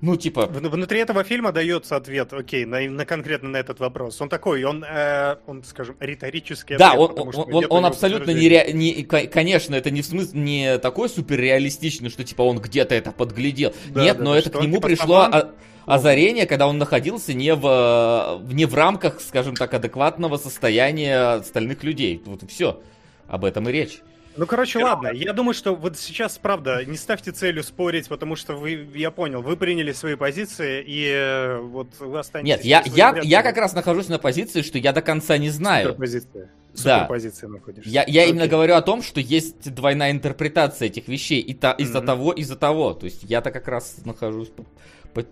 Ну, 0.00 0.16
типа... 0.16 0.46
Внутри 0.46 1.00
этого 1.00 1.24
фильма 1.24 1.52
дается 1.52 1.96
ответ, 1.96 2.32
окей, 2.32 2.66
на, 2.66 2.80
на 2.80 3.06
конкретно 3.06 3.48
на 3.48 3.56
этот 3.56 3.80
вопрос. 3.80 4.20
Он 4.20 4.28
такой, 4.28 4.62
он, 4.64 4.84
э, 4.84 5.36
он 5.46 5.64
скажем, 5.64 5.96
риторический 6.00 6.76
Да, 6.76 6.92
ответ, 6.92 7.12
он, 7.18 7.28
он, 7.34 7.54
он, 7.54 7.66
он 7.70 7.84
абсолютно 7.86 8.30
не, 8.32 8.48
ре... 8.48 8.72
не... 8.72 9.04
Конечно, 9.04 9.74
это 9.74 9.90
не 9.90 10.02
в 10.02 10.06
смысле, 10.06 10.38
не 10.38 10.78
такой 10.78 11.08
суперреалистичный, 11.08 12.10
что, 12.10 12.24
типа, 12.24 12.42
он 12.42 12.58
где-то 12.58 12.94
это 12.94 13.10
подглядел. 13.10 13.72
Да, 13.88 14.02
Нет, 14.02 14.18
да, 14.18 14.24
но 14.24 14.32
да, 14.32 14.38
это 14.38 14.50
к 14.50 14.60
нему 14.60 14.76
типа, 14.76 14.88
пришло... 14.88 15.22
Сама... 15.24 15.50
Озарение, 15.86 16.46
когда 16.46 16.66
он 16.66 16.78
находился 16.78 17.32
не 17.32 17.54
в, 17.54 18.42
не 18.50 18.64
в 18.64 18.74
рамках, 18.74 19.20
скажем 19.20 19.54
так, 19.54 19.72
адекватного 19.72 20.36
состояния 20.36 21.34
остальных 21.34 21.84
людей. 21.84 22.20
Вот 22.26 22.42
и 22.42 22.46
все. 22.48 22.82
Об 23.28 23.44
этом 23.44 23.68
и 23.68 23.72
речь. 23.72 24.00
Ну, 24.36 24.46
короче, 24.46 24.82
ладно. 24.82 25.08
Я 25.08 25.32
думаю, 25.32 25.54
что 25.54 25.74
вот 25.74 25.96
сейчас, 25.96 26.38
правда, 26.38 26.84
не 26.84 26.96
ставьте 26.96 27.32
целью 27.32 27.62
спорить, 27.62 28.08
потому 28.08 28.36
что 28.36 28.54
вы, 28.54 28.88
я 28.94 29.10
понял, 29.10 29.42
вы 29.42 29.56
приняли 29.56 29.92
свои 29.92 30.14
позиции, 30.14 30.82
и 30.86 31.08
э, 31.08 31.58
вот 31.60 31.88
вы 31.98 32.18
останетесь... 32.18 32.64
Нет, 32.64 32.64
я, 32.64 32.84
я, 32.94 33.20
я 33.22 33.42
как 33.42 33.56
раз 33.56 33.72
нахожусь 33.72 34.08
на 34.08 34.18
позиции, 34.18 34.62
что 34.62 34.78
я 34.78 34.92
до 34.92 35.02
конца 35.02 35.38
не 35.38 35.50
знаю. 35.50 35.88
Суперпозиция. 35.88 36.50
Да. 36.84 37.00
Суперпозиция 37.00 37.48
находишься. 37.48 37.88
Я, 37.88 38.04
я 38.06 38.24
именно 38.24 38.46
говорю 38.46 38.74
о 38.74 38.82
том, 38.82 39.02
что 39.02 39.20
есть 39.20 39.72
двойная 39.72 40.10
интерпретация 40.10 40.86
этих 40.86 41.08
вещей 41.08 41.40
и 41.40 41.54
та, 41.54 41.72
из-за 41.72 41.98
mm-hmm. 41.98 42.06
того, 42.06 42.32
из-за 42.32 42.56
того. 42.56 42.92
То 42.92 43.06
есть 43.06 43.22
я-то 43.22 43.50
как 43.50 43.68
раз 43.68 43.96
нахожусь 44.04 44.50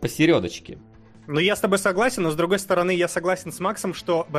посередочке. 0.00 0.78
Ну, 1.26 1.40
я 1.40 1.56
с 1.56 1.60
тобой 1.60 1.78
согласен, 1.78 2.22
но 2.22 2.30
с 2.30 2.34
другой 2.34 2.58
стороны, 2.58 2.90
я 2.90 3.08
согласен 3.08 3.50
с 3.50 3.58
Максом, 3.58 3.94
что 3.94 4.26
э, 4.32 4.34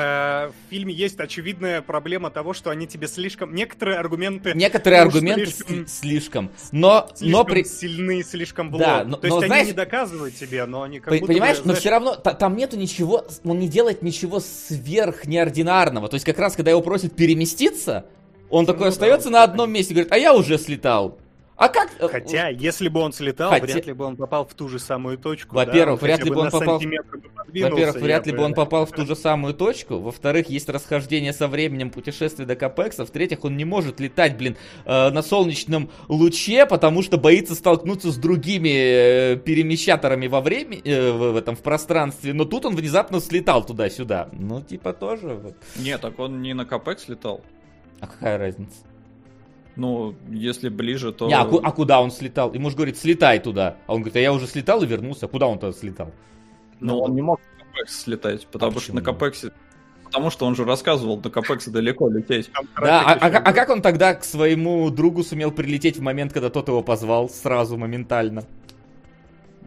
в 0.50 0.70
фильме 0.70 0.94
есть 0.94 1.20
очевидная 1.20 1.82
проблема 1.82 2.30
того, 2.30 2.54
что 2.54 2.70
они 2.70 2.86
тебе 2.86 3.08
слишком... 3.08 3.56
Некоторые 3.56 3.98
аргументы... 3.98 4.54
Некоторые 4.54 5.02
аргументы 5.02 5.48
слишком... 5.48 5.88
слишком. 5.88 6.52
Но... 6.72 7.08
Слишком 7.16 7.32
но 7.32 7.44
при... 7.44 7.64
сильны, 7.64 8.24
слишком 8.24 8.70
блок. 8.70 8.82
Да, 8.82 9.04
но, 9.04 9.18
То 9.18 9.28
есть 9.28 9.36
но, 9.36 9.38
они 9.38 9.48
знаешь, 9.48 9.68
не 9.68 9.74
доказывают 9.74 10.36
тебе, 10.36 10.66
но 10.66 10.84
они 10.84 11.00
как 11.00 11.14
будто 11.14 11.26
Понимаешь, 11.26 11.58
бы, 11.58 11.64
знаешь... 11.64 11.78
но 11.78 11.80
все 11.80 11.90
равно 11.90 12.16
там 12.16 12.56
нету 12.56 12.78
ничего... 12.78 13.26
Он 13.44 13.60
не 13.60 13.68
делает 13.68 14.04
ничего 14.04 14.40
сверх 14.40 15.26
неординарного. 15.26 16.08
То 16.08 16.16
есть 16.16 16.26
как 16.26 16.38
раз, 16.38 16.56
когда 16.56 16.70
его 16.70 16.82
просят 16.82 17.16
переместиться, 17.16 18.06
он 18.50 18.66
такой 18.68 18.84
ну, 18.84 18.88
остается 18.90 19.30
да, 19.30 19.40
на 19.40 19.44
одном 19.44 19.72
месте, 19.72 19.94
говорит, 19.94 20.12
а 20.12 20.18
я 20.18 20.34
уже 20.34 20.60
слетал. 20.60 21.18
А 21.58 21.70
как? 21.70 21.90
Э, 22.00 22.08
Хотя, 22.10 22.50
если 22.50 22.90
бы 22.90 23.00
он 23.00 23.14
слетал, 23.14 23.50
Хотя... 23.50 23.66
вряд 23.66 23.86
ли 23.86 23.94
бы 23.94 24.06
он 24.06 24.18
попал 24.18 24.46
в 24.46 24.54
ту 24.54 24.68
же 24.68 24.78
самую 24.78 25.18
точку. 25.18 25.56
Во-первых, 25.56 26.02
да? 26.02 26.06
вряд 26.06 26.24
ли 26.24 26.30
бы 26.30 26.40
он 26.42 26.52
попал. 26.52 26.80
во-первых, 26.80 27.96
вряд 27.96 28.28
ли 28.28 28.34
бы 28.34 28.44
он 28.44 28.54
попал 28.54 28.86
в 28.86 28.92
ту 28.92 29.06
же 29.08 29.16
самую 29.16 29.54
точку. 29.54 30.00
Во-вторых, 30.00 30.50
есть 30.50 30.68
расхождение 30.68 31.32
со 31.32 31.48
временем 31.48 31.92
путешествия 31.92 32.46
до 32.46 32.56
Капекса. 32.56 33.06
В-третьих, 33.06 33.46
он 33.46 33.56
не 33.56 33.64
может 33.64 34.00
летать, 34.02 34.38
блин, 34.38 34.58
э, 34.86 35.10
на 35.10 35.22
солнечном 35.22 35.90
луче, 36.10 36.66
потому 36.66 37.02
что 37.02 37.18
боится 37.18 37.56
столкнуться 37.56 38.12
с 38.12 38.18
другими 38.18 39.34
э, 39.34 39.36
перемещаторами 39.38 40.28
во 40.28 40.42
времени, 40.42 40.82
в, 40.86 41.38
этом, 41.38 41.56
в 41.56 41.62
пространстве. 41.62 42.34
Но 42.34 42.44
тут 42.44 42.66
он 42.66 42.76
внезапно 42.76 43.22
слетал 43.22 43.66
туда-сюда. 43.66 44.30
Ну, 44.34 44.62
типа, 44.62 44.92
тоже. 44.92 45.28
Вот. 45.36 45.56
Нет, 45.78 46.02
так 46.02 46.20
он 46.20 46.42
не 46.42 46.54
на 46.54 46.66
Капекс 46.66 47.08
летал. 47.08 47.42
А 48.02 48.08
какая 48.08 48.38
разница? 48.38 48.76
Ну, 49.76 50.16
если 50.30 50.70
ближе, 50.70 51.12
то... 51.12 51.28
Не, 51.28 51.36
а, 51.36 51.42
а 51.42 51.72
куда 51.72 52.00
он 52.02 52.12
слетал? 52.12 52.54
Ему 52.54 52.70
же 52.70 52.76
говорит, 52.76 52.98
слетай 52.98 53.40
туда. 53.40 53.78
А 53.88 53.94
он 53.94 54.02
говорит, 54.02 54.16
а 54.16 54.20
я 54.20 54.32
уже 54.32 54.48
слетал 54.48 54.82
и 54.84 54.86
вернулся. 54.86 55.28
Куда 55.28 55.48
он 55.48 55.60
тогда 55.60 55.78
слетал? 55.78 56.12
Ну, 56.80 57.00
он 57.00 57.14
не 57.14 57.22
мог 57.22 57.40
на 57.60 57.66
Капекс 57.66 58.04
слетать, 58.04 58.48
потому 58.48 58.78
а 58.78 58.80
что 58.80 58.96
на 58.96 59.02
Капексе... 59.02 59.52
Потому 60.06 60.30
что 60.30 60.46
он 60.46 60.56
же 60.56 60.64
рассказывал, 60.64 61.18
до 61.18 61.30
Капекса 61.30 61.72
далеко 61.72 62.08
лететь. 62.10 62.50
Да, 62.80 63.02
а, 63.02 63.14
а, 63.16 63.28
а 63.28 63.54
как 63.54 63.70
он 63.70 63.82
тогда 63.82 64.14
к 64.14 64.24
своему 64.24 64.90
другу 64.90 65.24
сумел 65.24 65.52
прилететь 65.52 65.98
в 65.98 66.02
момент, 66.02 66.32
когда 66.32 66.50
тот 66.50 66.70
его 66.70 66.82
позвал 66.82 67.28
сразу, 67.28 67.76
моментально? 67.76 68.46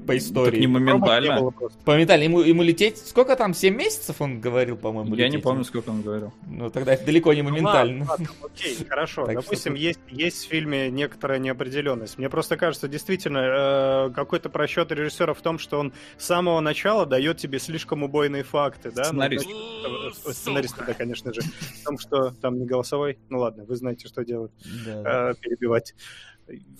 По 0.07 0.17
истории. 0.17 0.53
Так 0.53 0.61
не 0.61 0.67
моментально. 0.67 1.53
Моментально. 1.85 2.23
Ему, 2.25 2.41
ему 2.41 2.63
лететь... 2.63 2.99
Сколько 2.99 3.37
там? 3.37 3.55
7 3.55 3.75
месяцев 3.75 4.21
он 4.21 4.41
говорил, 4.41 4.77
по-моему, 4.77 5.15
Я 5.15 5.27
лететь? 5.27 5.39
не 5.39 5.43
помню, 5.43 5.65
сколько 5.65 5.91
он 5.91 6.03
говорил. 6.03 6.33
Ну, 6.47 6.71
тогда 6.71 6.95
это 6.95 7.05
далеко 7.05 7.33
не 7.35 7.43
моментально. 7.43 8.05
Ну, 8.05 8.11
ладно, 8.11 8.29
ладно, 8.41 8.49
окей, 8.55 8.77
хорошо. 8.89 9.27
Так 9.27 9.37
Допустим, 9.37 9.77
что... 9.77 9.83
есть, 9.83 10.01
есть 10.09 10.47
в 10.47 10.49
фильме 10.49 10.91
некоторая 10.91 11.39
неопределенность. 11.39 12.19
Мне 12.19 12.29
просто 12.29 12.57
кажется, 12.57 12.89
действительно, 12.89 14.09
э, 14.09 14.11
какой-то 14.15 14.49
просчет 14.49 14.93
режиссера 14.93 15.35
в 15.35 15.41
том, 15.43 15.59
что 15.59 15.79
он 15.79 15.93
с 16.17 16.27
самого 16.27 16.61
начала 16.61 17.07
дает 17.07 17.39
тебе 17.39 17.59
слишком 17.59 18.03
убойные 18.03 18.43
факты, 18.43 18.91
да? 18.91 19.05
Сценарист. 19.05 19.47
Ну, 19.47 19.99
значит, 20.01 20.37
сценарист, 20.37 20.77
да, 20.87 20.95
конечно 20.95 21.33
же. 21.33 21.41
В 21.41 21.85
том, 21.85 21.99
что 21.99 22.31
там 22.41 22.59
не 22.59 22.67
голосовой. 22.67 23.19
Ну 23.29 23.41
ладно, 23.41 23.65
вы 23.65 23.77
знаете, 23.77 24.09
что 24.09 24.25
делать. 24.25 24.53
Да. 24.87 25.31
Э, 25.31 25.35
перебивать 25.41 25.95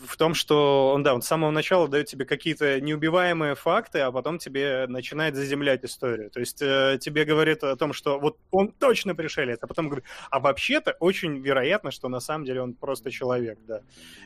в 0.07 0.17
том, 0.17 0.35
что 0.35 0.93
он, 0.95 1.03
да, 1.03 1.15
он 1.15 1.23
с 1.23 1.27
самого 1.27 1.51
начала 1.51 1.89
дает 1.89 2.07
тебе 2.07 2.25
какие-то 2.25 2.81
неубиваемые 2.81 3.55
факты, 3.55 4.01
а 4.01 4.13
потом 4.13 4.39
тебе 4.39 4.87
начинает 4.89 5.35
заземлять 5.35 5.85
историю. 5.85 6.31
То 6.31 6.41
есть 6.41 6.63
э, 6.63 6.99
тебе 7.01 7.25
говорит 7.25 7.65
о 7.65 7.77
том, 7.77 7.93
что 7.93 8.19
вот 8.19 8.39
он 8.51 8.73
точно 8.73 9.15
пришелец, 9.15 9.59
а 9.61 9.67
потом 9.67 9.89
говорит, 9.89 10.05
а 10.31 10.41
вообще-то 10.41 10.97
очень 11.01 11.39
вероятно, 11.39 11.91
что 11.91 12.09
на 12.09 12.21
самом 12.21 12.45
деле 12.45 12.63
он 12.63 12.75
просто 12.75 13.11
человек, 13.11 13.59
да. 13.67 13.83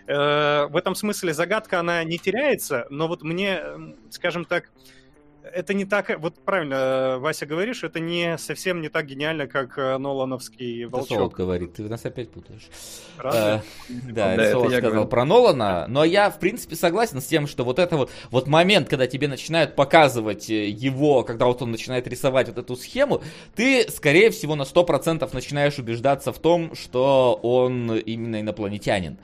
Э, 0.06 0.66
в 0.66 0.76
этом 0.76 0.94
смысле 0.94 1.34
загадка, 1.34 1.80
она 1.80 2.04
не 2.04 2.18
теряется, 2.18 2.86
но 2.90 3.08
вот 3.08 3.22
мне, 3.22 3.60
скажем 4.10 4.44
так, 4.44 4.70
это 5.52 5.74
не 5.74 5.84
так, 5.84 6.18
вот 6.18 6.34
правильно, 6.44 6.74
э, 6.74 7.18
Вася, 7.18 7.46
говоришь, 7.46 7.82
это 7.84 8.00
не 8.00 8.38
совсем 8.38 8.80
не 8.80 8.88
так 8.88 9.06
гениально, 9.06 9.46
как 9.46 9.78
э, 9.78 9.98
Нолановский 9.98 10.84
Волчок. 10.84 11.06
Это 11.06 11.14
Солод 11.14 11.32
говорит, 11.34 11.74
ты 11.74 11.82
нас 11.82 12.04
опять 12.04 12.30
путаешь. 12.30 12.68
А, 13.18 13.60
да, 13.88 14.34
это 14.34 14.50
Солод 14.52 14.72
сказал 14.72 14.90
говорю. 14.90 15.06
про 15.08 15.24
Нолана, 15.24 15.86
но 15.88 16.04
я, 16.04 16.30
в 16.30 16.38
принципе, 16.38 16.76
согласен 16.76 17.20
с 17.20 17.26
тем, 17.26 17.46
что 17.46 17.64
вот 17.64 17.78
это 17.78 17.96
вот, 17.96 18.10
вот 18.30 18.46
момент, 18.46 18.88
когда 18.88 19.06
тебе 19.06 19.28
начинают 19.28 19.74
показывать 19.74 20.48
его, 20.48 21.24
когда 21.24 21.46
вот 21.46 21.62
он 21.62 21.70
начинает 21.70 22.06
рисовать 22.06 22.48
вот 22.48 22.58
эту 22.58 22.76
схему, 22.76 23.22
ты, 23.54 23.90
скорее 23.90 24.30
всего, 24.30 24.54
на 24.54 24.62
100% 24.62 25.28
начинаешь 25.32 25.78
убеждаться 25.78 26.32
в 26.32 26.38
том, 26.38 26.74
что 26.74 27.38
он 27.42 27.96
именно 27.96 28.40
инопланетянин. 28.40 29.18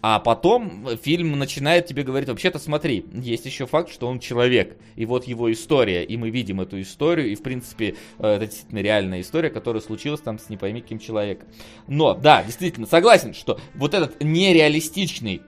А 0.00 0.20
потом 0.20 0.86
фильм 1.02 1.36
начинает 1.38 1.86
тебе 1.86 2.04
говорить, 2.04 2.28
вообще-то 2.28 2.58
смотри, 2.60 3.04
есть 3.12 3.46
еще 3.46 3.66
факт, 3.66 3.90
что 3.90 4.06
он 4.06 4.20
человек. 4.20 4.76
И 4.94 5.04
вот 5.06 5.24
его 5.24 5.50
история, 5.50 6.04
и 6.04 6.16
мы 6.16 6.30
видим 6.30 6.60
эту 6.60 6.80
историю, 6.80 7.28
и 7.28 7.34
в 7.34 7.42
принципе 7.42 7.96
э, 8.18 8.28
это 8.28 8.46
действительно 8.46 8.78
реальная 8.78 9.20
история, 9.20 9.50
которая 9.50 9.82
случилась 9.82 10.20
там 10.20 10.38
с 10.38 10.50
не 10.50 10.56
пойми 10.56 10.82
каким 10.82 11.00
человеком. 11.00 11.48
Но, 11.88 12.14
да, 12.14 12.44
действительно, 12.44 12.86
согласен, 12.86 13.34
что 13.34 13.58
вот 13.74 13.92
этот 13.92 14.22
нереалистичный 14.22 15.42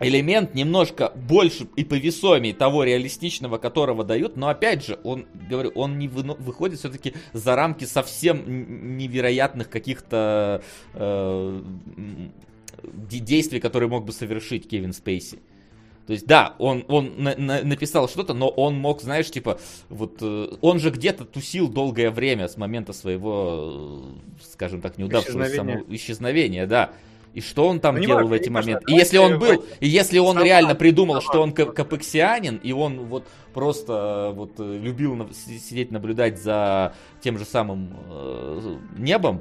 элемент 0.00 0.54
немножко 0.54 1.12
больше 1.14 1.66
и 1.76 1.84
повесомее 1.84 2.54
того 2.54 2.84
реалистичного, 2.84 3.58
которого 3.58 4.02
дают, 4.02 4.36
но 4.36 4.48
опять 4.48 4.84
же, 4.84 4.98
он, 5.04 5.26
говорю, 5.48 5.72
он 5.74 5.98
не 5.98 6.08
вы, 6.08 6.22
выходит 6.22 6.78
все-таки 6.78 7.14
за 7.32 7.54
рамки 7.54 7.84
совсем 7.84 8.96
невероятных 8.96 9.68
каких-то 9.68 10.62
э, 10.94 11.62
действий, 13.10 13.60
которые 13.60 13.88
мог 13.88 14.04
бы 14.04 14.12
совершить 14.12 14.68
Кевин 14.68 14.92
Спейси. 14.92 15.38
То 16.06 16.12
есть, 16.12 16.26
да, 16.26 16.54
он, 16.58 16.84
он 16.88 17.14
на, 17.16 17.34
на, 17.36 17.62
написал 17.62 18.08
что-то, 18.08 18.34
но 18.34 18.48
он 18.48 18.74
мог, 18.74 19.00
знаешь, 19.00 19.30
типа, 19.30 19.58
вот, 19.88 20.18
э, 20.20 20.48
он 20.60 20.78
же 20.78 20.90
где-то 20.90 21.24
тусил 21.24 21.68
долгое 21.68 22.10
время 22.10 22.48
с 22.48 22.58
момента 22.58 22.92
своего, 22.92 24.12
э, 24.38 24.44
скажем 24.52 24.82
так, 24.82 24.98
неудавшегося 24.98 25.48
исчезновения. 25.48 25.84
исчезновения, 25.88 26.66
да. 26.66 26.92
И 27.32 27.40
что 27.40 27.66
он 27.66 27.80
там 27.80 27.96
ну, 27.96 28.02
делал 28.02 28.20
важно, 28.20 28.30
в 28.30 28.32
эти 28.34 28.48
моменты? 28.48 28.84
И 28.92 28.94
если 28.94 29.18
он 29.18 29.38
был, 29.40 29.64
и 29.80 29.88
если 29.88 30.18
он 30.18 30.40
реально 30.40 30.74
придумал, 30.76 31.20
что 31.20 31.42
он 31.42 31.52
капексианин, 31.52 32.56
и 32.56 32.72
он 32.72 33.06
вот 33.06 33.26
просто 33.52 34.32
вот 34.34 34.52
э, 34.58 34.78
любил 34.78 35.28
сидеть 35.32 35.90
наблюдать 35.90 36.40
за 36.40 36.94
тем 37.22 37.38
же 37.38 37.44
самым 37.44 37.96
э, 38.08 38.76
небом, 38.98 39.40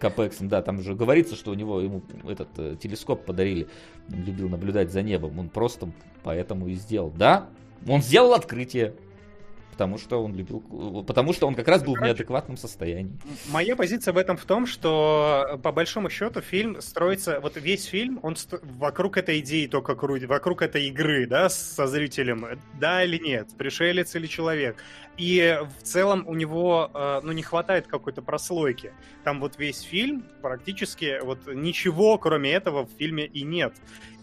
Капексом, 0.00 0.48
да, 0.48 0.62
там 0.62 0.80
же 0.82 0.94
говорится, 0.94 1.36
что 1.36 1.50
у 1.50 1.54
него 1.54 1.80
ему 1.80 2.02
этот 2.26 2.48
э, 2.56 2.76
телескоп 2.80 3.24
подарили, 3.24 3.68
он 4.08 4.24
любил 4.24 4.48
наблюдать 4.48 4.90
за 4.90 5.02
небом, 5.02 5.38
он 5.38 5.48
просто 5.48 5.92
поэтому 6.22 6.66
и 6.68 6.74
сделал, 6.74 7.10
да, 7.10 7.48
он 7.86 8.02
сделал 8.02 8.34
открытие, 8.34 8.94
потому 9.80 9.96
что 9.96 10.22
он 10.22 10.34
любил, 10.34 10.60
потому 11.06 11.32
что 11.32 11.46
он 11.46 11.54
как 11.54 11.66
раз 11.66 11.82
был 11.82 11.94
в 11.94 12.02
неадекватном 12.02 12.58
состоянии. 12.58 13.16
Моя 13.48 13.74
позиция 13.74 14.12
в 14.12 14.18
этом 14.18 14.36
в 14.36 14.44
том, 14.44 14.66
что 14.66 15.58
по 15.62 15.72
большому 15.72 16.10
счету 16.10 16.42
фильм 16.42 16.82
строится, 16.82 17.40
вот 17.40 17.56
весь 17.56 17.86
фильм, 17.86 18.20
он 18.22 18.36
сто... 18.36 18.58
вокруг 18.62 19.16
этой 19.16 19.38
идеи 19.38 19.66
только 19.66 19.94
крутит, 19.94 20.28
вокруг 20.28 20.60
этой 20.60 20.88
игры, 20.88 21.26
да, 21.26 21.48
со 21.48 21.86
зрителем, 21.86 22.60
да 22.78 23.02
или 23.02 23.16
нет, 23.16 23.48
пришелец 23.56 24.14
или 24.14 24.26
человек. 24.26 24.76
И 25.16 25.58
в 25.78 25.82
целом 25.82 26.24
у 26.26 26.34
него, 26.34 26.90
э, 26.92 27.20
ну, 27.22 27.32
не 27.32 27.42
хватает 27.42 27.86
какой-то 27.86 28.20
прослойки. 28.20 28.92
Там 29.24 29.40
вот 29.40 29.58
весь 29.58 29.80
фильм 29.80 30.24
практически 30.42 31.20
вот 31.22 31.46
ничего, 31.46 32.18
кроме 32.18 32.52
этого, 32.52 32.84
в 32.84 32.90
фильме 32.98 33.24
и 33.24 33.44
нет. 33.44 33.72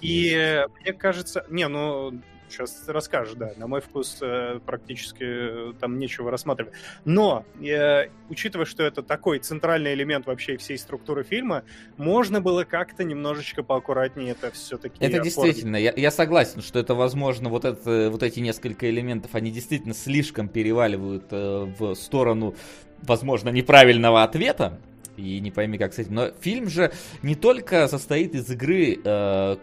И 0.01 0.63
мне 0.81 0.93
кажется, 0.93 1.47
не, 1.49 1.67
ну, 1.67 2.13
Сейчас 2.49 2.88
расскажешь, 2.88 3.36
да. 3.36 3.52
На 3.57 3.68
мой 3.68 3.82
вкус 3.82 4.18
э, 4.22 4.60
практически 4.65 5.24
э, 5.24 5.74
там 5.80 5.99
нечего 5.99 6.32
рассматривать. 6.32 6.74
Но, 7.06 7.45
э, 7.61 8.10
учитывая, 8.30 8.65
что 8.65 8.84
это 8.84 9.03
такой 9.03 9.40
центральный 9.40 9.94
элемент 9.94 10.26
вообще 10.26 10.57
всей 10.57 10.78
структуры 10.78 11.24
фильма, 11.24 11.64
можно 11.98 12.41
было 12.41 12.64
как-то 12.64 13.03
немножечко 13.03 13.64
поаккуратнее 13.64 14.32
это 14.32 14.52
все-таки 14.52 14.95
Это 14.99 15.18
оформить. 15.18 15.24
действительно, 15.24 15.76
я, 15.76 15.94
я 15.95 16.11
согласен, 16.11 16.61
что 16.61 16.80
это 16.80 16.95
возможно, 16.95 17.49
вот, 17.49 17.65
это, 17.65 18.10
вот 18.10 18.24
эти 18.24 18.40
несколько 18.40 18.90
элементов, 18.90 19.36
они 19.36 19.52
действительно 19.52 19.94
слишком 19.94 20.48
переваливают 20.48 21.26
э, 21.32 21.74
в 21.78 21.95
сторону, 21.95 22.56
возможно, 23.02 23.49
неправильного 23.49 24.24
ответа, 24.24 24.80
и 25.18 25.39
не 25.39 25.52
пойми 25.52 25.77
как 25.77 25.94
с 25.94 25.99
этим. 25.99 26.14
Но 26.15 26.31
фильм 26.39 26.69
же 26.69 26.91
не 27.23 27.35
только 27.35 27.88
состоит 27.88 28.35
из 28.35 28.49
игры, 28.49 28.99
э, 29.03 29.57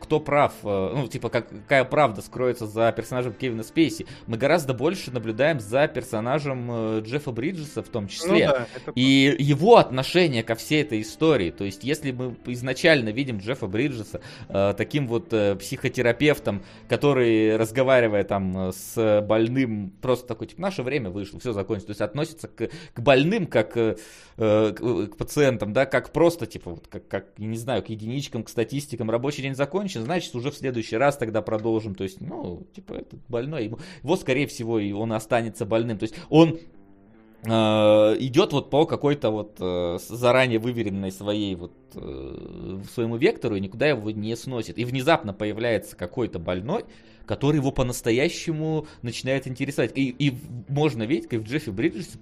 кто 0.00 0.20
прав, 0.20 0.52
э, 0.62 0.92
ну, 0.94 1.08
типа, 1.08 1.28
как, 1.28 1.48
какая 1.48 1.84
правда 1.84 2.22
скроется 2.22 2.66
за 2.66 2.92
персонажем 2.92 3.34
Кевина 3.34 3.62
Спейси. 3.62 4.06
Мы 4.26 4.36
гораздо 4.36 4.74
больше 4.74 5.10
наблюдаем 5.10 5.60
за 5.60 5.88
персонажем 5.88 6.68
э, 6.70 7.00
Джеффа 7.04 7.32
Бриджеса 7.32 7.82
в 7.82 7.88
том 7.88 8.08
числе. 8.08 8.46
Ну, 8.48 8.52
да, 8.54 8.66
это... 8.74 8.92
И 8.94 9.36
его 9.38 9.76
отношение 9.76 10.42
ко 10.42 10.54
всей 10.54 10.82
этой 10.82 11.02
истории. 11.02 11.50
То 11.50 11.64
есть, 11.64 11.84
если 11.84 12.12
мы 12.12 12.36
изначально 12.46 13.10
видим 13.10 13.38
Джеффа 13.38 13.66
Бриджеса 13.66 14.20
э, 14.48 14.74
таким 14.76 15.08
вот 15.08 15.32
э, 15.32 15.56
психотерапевтом, 15.56 16.62
который, 16.88 17.56
разговаривая 17.56 18.24
там 18.24 18.72
с 18.72 19.20
больным, 19.22 19.92
просто 20.00 20.28
такой, 20.28 20.46
типа, 20.46 20.62
наше 20.62 20.82
время 20.82 21.10
вышло, 21.10 21.40
все 21.40 21.52
закончится. 21.52 21.88
То 21.88 21.90
есть, 21.90 22.00
относится 22.00 22.48
к, 22.48 22.68
к 22.94 23.00
больным 23.00 23.46
как 23.46 23.76
э, 23.76 23.96
э 24.36 24.72
к, 24.76 25.06
к 25.08 25.16
пациентам, 25.16 25.72
да, 25.72 25.86
как 25.86 26.12
просто, 26.12 26.46
типа, 26.46 26.70
вот, 26.70 26.86
как, 26.88 27.08
как, 27.08 27.26
я 27.38 27.46
не 27.46 27.56
знаю, 27.56 27.82
к 27.82 27.88
единичкам, 27.88 28.44
к 28.44 28.48
статистикам, 28.48 29.10
рабочий 29.10 29.42
день 29.42 29.54
закончен, 29.54 30.02
значит, 30.02 30.34
уже 30.34 30.50
в 30.50 30.54
следующий 30.54 30.96
раз 30.96 31.16
тогда 31.16 31.42
продолжим, 31.42 31.94
то 31.94 32.04
есть, 32.04 32.20
ну, 32.20 32.66
типа, 32.74 32.94
этот 32.94 33.20
больной, 33.28 33.64
ему, 33.64 33.78
его, 34.02 34.16
скорее 34.16 34.46
всего, 34.46 34.78
и 34.78 34.92
он 34.92 35.12
останется 35.12 35.64
больным, 35.64 35.98
то 35.98 36.04
есть, 36.04 36.14
он 36.28 36.58
э, 37.44 37.48
идет 37.48 38.52
вот 38.52 38.70
по 38.70 38.86
какой-то 38.86 39.30
вот 39.30 39.56
э, 39.60 39.98
заранее 40.08 40.58
выверенной 40.58 41.12
своей 41.12 41.54
вот 41.54 41.72
э, 41.94 42.80
своему 42.92 43.16
вектору 43.16 43.56
и 43.56 43.60
никуда 43.60 43.86
его 43.86 44.10
не 44.10 44.34
сносит. 44.36 44.78
И 44.78 44.84
внезапно 44.84 45.32
появляется 45.32 45.96
какой-то 45.96 46.38
больной, 46.38 46.84
который 47.26 47.56
его 47.56 47.72
по-настоящему 47.72 48.86
начинает 49.02 49.46
интересовать. 49.46 49.92
И, 49.96 50.08
и 50.10 50.34
можно 50.68 51.02
видеть, 51.02 51.28
как 51.28 51.40
в 51.40 51.44
Джеффи 51.44 51.70
Бриджесе 51.70 52.18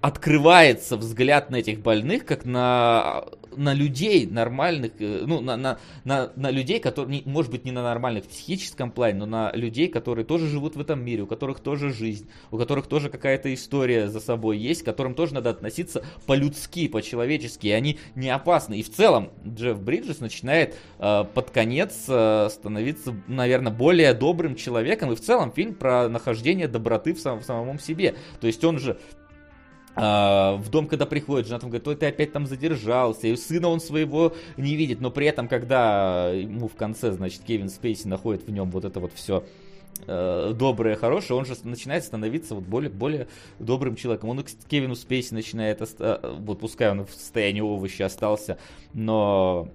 открывается 0.00 0.96
взгляд 0.96 1.50
на 1.50 1.56
этих 1.56 1.80
больных, 1.80 2.24
как 2.24 2.46
на, 2.46 3.24
на 3.54 3.74
людей 3.74 4.26
нормальных, 4.26 4.92
э, 4.98 5.24
ну, 5.26 5.40
на, 5.40 5.56
на, 5.56 5.78
на, 6.04 6.32
на 6.36 6.50
людей, 6.50 6.80
которые, 6.80 7.22
может 7.26 7.50
быть, 7.50 7.66
не 7.66 7.70
на 7.70 7.82
нормальных 7.82 8.24
в 8.24 8.28
психическом 8.28 8.92
плане, 8.92 9.18
но 9.18 9.26
на 9.26 9.52
людей, 9.52 9.88
которые 9.88 10.24
тоже 10.24 10.48
живут 10.48 10.76
в 10.76 10.80
этом 10.80 11.04
мире, 11.04 11.22
у 11.22 11.26
которых 11.26 11.60
тоже 11.60 11.92
жизнь, 11.92 12.30
у 12.50 12.56
которых 12.56 12.86
тоже 12.86 13.10
какая-то 13.10 13.52
история 13.52 14.08
за 14.08 14.20
собой 14.20 14.56
есть, 14.56 14.82
к 14.82 14.86
которым 14.86 15.14
тоже 15.14 15.34
надо 15.34 15.50
относиться 15.50 16.02
по-людски, 16.26 16.88
по-человечески, 16.88 17.66
и 17.66 17.72
они 17.72 17.98
не 18.14 18.30
опасны. 18.30 18.78
И 18.78 18.82
в 18.82 18.90
целом 18.90 19.30
Джефф 19.46 19.80
Бриджес 19.80 20.20
начинает 20.20 20.76
э, 20.98 21.24
под 21.34 21.50
конец 21.50 22.06
э, 22.08 22.48
становиться, 22.50 23.14
наверное, 23.26 23.72
более 23.72 24.14
добрым 24.14 24.54
человеком, 24.54 25.12
и 25.12 25.16
в 25.16 25.20
целом 25.20 25.52
фильм 25.52 25.74
про 25.74 26.08
нахождение 26.08 26.68
доброты 26.68 27.12
в, 27.12 27.20
сам, 27.20 27.40
в 27.40 27.44
самом 27.44 27.78
себе. 27.78 28.14
То 28.40 28.46
есть 28.46 28.64
он 28.64 28.78
же 28.78 28.98
а, 29.96 30.56
в 30.56 30.68
дом, 30.70 30.86
когда 30.86 31.06
приходит, 31.06 31.46
жена 31.46 31.58
там 31.58 31.70
говорит, 31.70 31.86
ой, 31.88 31.96
ты 31.96 32.06
опять 32.06 32.32
там 32.32 32.46
задержался, 32.46 33.26
и 33.26 33.36
сына 33.36 33.68
он 33.68 33.80
своего 33.80 34.34
не 34.56 34.76
видит, 34.76 35.00
но 35.00 35.10
при 35.10 35.26
этом, 35.26 35.48
когда 35.48 36.30
ему 36.30 36.68
в 36.68 36.74
конце, 36.74 37.12
значит, 37.12 37.42
Кевин 37.42 37.68
Спейси 37.68 38.06
находит 38.06 38.46
в 38.46 38.50
нем 38.50 38.70
вот 38.70 38.84
это 38.84 39.00
вот 39.00 39.12
все 39.12 39.44
э, 40.06 40.52
доброе, 40.54 40.94
хорошее, 40.94 41.38
он 41.38 41.44
же 41.44 41.54
начинает 41.64 42.04
становиться 42.04 42.54
вот 42.54 42.64
более, 42.64 42.90
более 42.90 43.26
добрым 43.58 43.96
человеком. 43.96 44.30
Он 44.30 44.42
к 44.42 44.48
Кевину 44.68 44.94
Спейси 44.94 45.34
начинает, 45.34 45.82
оста- 45.82 46.20
вот 46.38 46.60
пускай 46.60 46.90
он 46.90 47.04
в 47.04 47.12
состоянии 47.12 47.60
овощи 47.60 48.02
остался, 48.02 48.58
но 48.94 49.68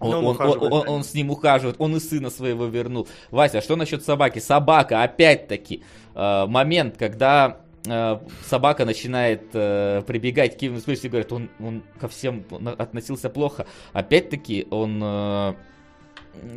он, 0.00 0.14
он, 0.14 0.36
он, 0.40 0.72
он, 0.72 0.88
он 0.88 1.04
с 1.04 1.12
ним 1.14 1.30
ухаживает, 1.30 1.76
он 1.78 1.94
и 1.94 2.00
сына 2.00 2.30
своего 2.30 2.64
вернул. 2.66 3.06
Вася, 3.30 3.58
а 3.58 3.62
что 3.62 3.76
насчет 3.76 4.02
собаки? 4.02 4.38
Собака, 4.38 5.02
опять-таки, 5.02 5.82
э, 6.14 6.46
момент, 6.46 6.96
когда 6.96 7.58
Э, 7.58 7.63
собака 7.84 8.84
начинает 8.84 9.42
э, 9.52 10.02
прибегать 10.06 10.56
к 10.56 10.60
Кевину 10.60 10.80
Спейси 10.80 11.06
и 11.06 11.08
говорит, 11.08 11.32
он, 11.32 11.50
он 11.60 11.82
ко 12.00 12.08
всем 12.08 12.44
относился 12.78 13.30
плохо. 13.30 13.66
Опять-таки, 13.92 14.66
он... 14.70 15.00
Э, 15.02 15.54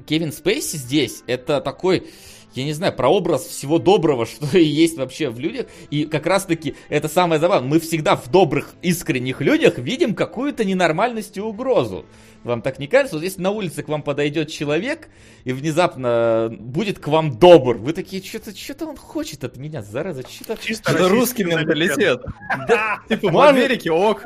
Кевин 0.07 0.31
Спейси 0.31 0.77
здесь, 0.77 1.23
это 1.27 1.61
такой 1.61 2.07
я 2.53 2.63
не 2.63 2.73
знаю, 2.73 2.93
прообраз 2.93 3.45
всего 3.45 3.79
доброго, 3.79 4.25
что 4.25 4.57
и 4.57 4.63
есть 4.63 4.97
вообще 4.97 5.29
в 5.29 5.39
людях. 5.39 5.67
И 5.89 6.05
как 6.05 6.25
раз-таки 6.25 6.75
это 6.89 7.07
самое 7.07 7.39
забавное. 7.39 7.69
Мы 7.69 7.79
всегда 7.79 8.15
в 8.15 8.29
добрых, 8.29 8.73
искренних 8.81 9.41
людях 9.41 9.77
видим 9.77 10.15
какую-то 10.15 10.65
ненормальность 10.65 11.37
и 11.37 11.41
угрозу. 11.41 12.05
Вам 12.43 12.61
так 12.61 12.79
не 12.79 12.87
кажется? 12.87 13.17
Вот 13.17 13.23
если 13.23 13.41
на 13.41 13.51
улице 13.51 13.83
к 13.83 13.89
вам 13.89 14.01
подойдет 14.03 14.49
человек 14.49 15.09
и 15.43 15.51
внезапно 15.51 16.55
будет 16.57 16.99
к 16.99 17.07
вам 17.07 17.37
добр, 17.37 17.77
вы 17.77 17.93
такие, 17.93 18.23
что-то 18.23 18.55
что 18.55 18.87
он 18.87 18.95
хочет 18.95 19.43
от 19.43 19.57
меня, 19.57 19.81
зараза, 19.81 20.23
что-то... 20.27 20.57
Чисто 20.61 21.09
русский 21.09 21.43
менталитет. 21.43 22.21
Да, 22.67 22.99
типа 23.09 23.29
в 23.29 23.39
Америке 23.39 23.91
ок. 23.91 24.23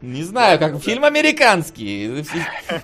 Не 0.00 0.22
знаю, 0.22 0.58
как 0.58 0.82
фильм 0.82 1.04
американский. 1.04 2.22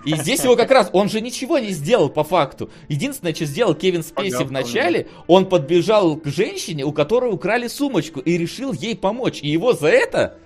И 0.04 0.16
здесь 0.16 0.44
его 0.44 0.54
как 0.54 0.70
раз, 0.70 0.90
он 0.92 1.08
же 1.08 1.22
ничего 1.22 1.58
не 1.58 1.70
сделал 1.70 2.10
по 2.10 2.24
факту. 2.24 2.70
Единственное, 2.88 3.34
что 3.34 3.46
сделал 3.46 3.74
Кевин 3.74 4.02
Спейси 4.02 4.44
в 4.44 4.52
начале, 4.52 5.08
он 5.26 5.48
подбежал 5.48 6.16
к 6.16 6.26
женщине, 6.26 6.84
у 6.84 6.92
которой 6.92 7.32
украли 7.32 7.68
сумочку, 7.68 8.20
и 8.20 8.36
решил 8.36 8.74
ей 8.74 8.94
помочь. 8.94 9.40
И 9.42 9.48
его 9.48 9.72
за 9.72 9.88
это 9.88 10.36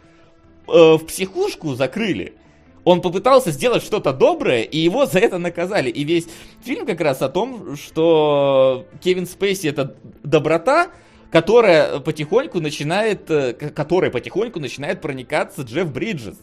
э, 0.68 0.72
в 0.72 1.00
психушку 1.06 1.74
закрыли. 1.74 2.34
Он 2.84 3.00
попытался 3.00 3.50
сделать 3.50 3.82
что-то 3.82 4.12
доброе, 4.12 4.62
и 4.62 4.78
его 4.78 5.06
за 5.06 5.18
это 5.18 5.38
наказали. 5.38 5.90
И 5.90 6.04
весь 6.04 6.28
фильм 6.62 6.86
как 6.86 7.00
раз 7.00 7.20
о 7.20 7.28
том, 7.28 7.76
что 7.76 8.86
Кевин 9.02 9.26
Спейси 9.26 9.66
это 9.66 9.96
доброта, 10.22 10.92
которая 11.32 11.98
потихоньку 11.98 12.60
начинает, 12.60 13.28
э, 13.28 13.54
которая 13.54 14.12
потихоньку 14.12 14.60
начинает 14.60 15.00
проникаться 15.00 15.62
Джефф 15.62 15.92
Бриджес. 15.92 16.36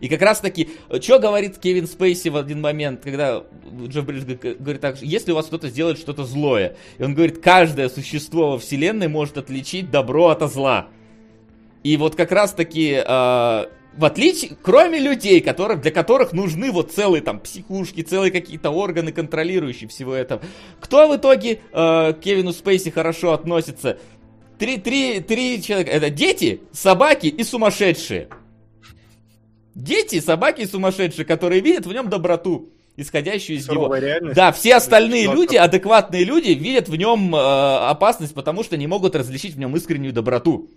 И 0.00 0.08
как 0.08 0.22
раз 0.22 0.40
таки, 0.40 0.68
что 1.00 1.18
говорит 1.18 1.58
Кевин 1.58 1.86
Спейси 1.86 2.28
в 2.28 2.36
один 2.36 2.60
момент, 2.60 3.00
когда 3.02 3.44
Джефф 3.86 4.04
Бриджес 4.04 4.56
говорит 4.58 4.80
так, 4.80 5.00
если 5.02 5.32
у 5.32 5.34
вас 5.34 5.46
кто-то 5.46 5.68
сделает 5.68 5.98
что-то 5.98 6.24
злое, 6.24 6.76
и 6.98 7.02
он 7.02 7.14
говорит, 7.14 7.38
каждое 7.38 7.88
существо 7.88 8.52
во 8.52 8.58
вселенной 8.58 9.08
может 9.08 9.38
отличить 9.38 9.90
добро 9.90 10.28
от 10.28 10.42
зла. 10.50 10.88
И 11.82 11.96
вот 11.96 12.16
как 12.16 12.32
раз 12.32 12.52
таки, 12.52 12.92
э, 12.92 13.04
в 13.04 14.04
отличие, 14.04 14.56
кроме 14.62 14.98
людей, 14.98 15.40
которых, 15.40 15.80
для 15.80 15.90
которых 15.90 16.32
нужны 16.32 16.70
вот 16.70 16.92
целые 16.92 17.22
там 17.22 17.40
психушки, 17.40 18.02
целые 18.02 18.30
какие-то 18.30 18.70
органы, 18.70 19.12
контролирующие 19.12 19.88
всего 19.88 20.14
этого, 20.14 20.42
кто 20.80 21.08
в 21.08 21.16
итоге 21.16 21.60
э, 21.72 22.12
к 22.12 22.20
Кевину 22.20 22.52
Спейси 22.52 22.90
хорошо 22.90 23.32
относится? 23.32 23.98
Три, 24.58 24.76
три, 24.78 25.20
три 25.20 25.62
человека, 25.62 25.90
это 25.92 26.10
дети, 26.10 26.62
собаки 26.72 27.26
и 27.26 27.44
сумасшедшие. 27.44 28.28
Дети, 29.78 30.18
собаки 30.18 30.66
сумасшедшие, 30.66 31.24
которые 31.24 31.60
видят 31.60 31.86
в 31.86 31.92
нем 31.92 32.08
доброту 32.08 32.70
исходящую 32.96 33.58
из 33.58 33.66
Суровая 33.66 34.00
него. 34.00 34.08
Реальность. 34.08 34.34
Да, 34.34 34.50
все 34.50 34.74
остальные 34.74 35.32
люди, 35.32 35.54
адекватные 35.54 36.24
люди, 36.24 36.50
видят 36.50 36.88
в 36.88 36.96
нем 36.96 37.32
э, 37.32 37.38
опасность, 37.38 38.34
потому 38.34 38.64
что 38.64 38.76
не 38.76 38.88
могут 38.88 39.14
различить 39.14 39.54
в 39.54 39.58
нем 39.60 39.76
искреннюю 39.76 40.12
доброту. 40.12 40.68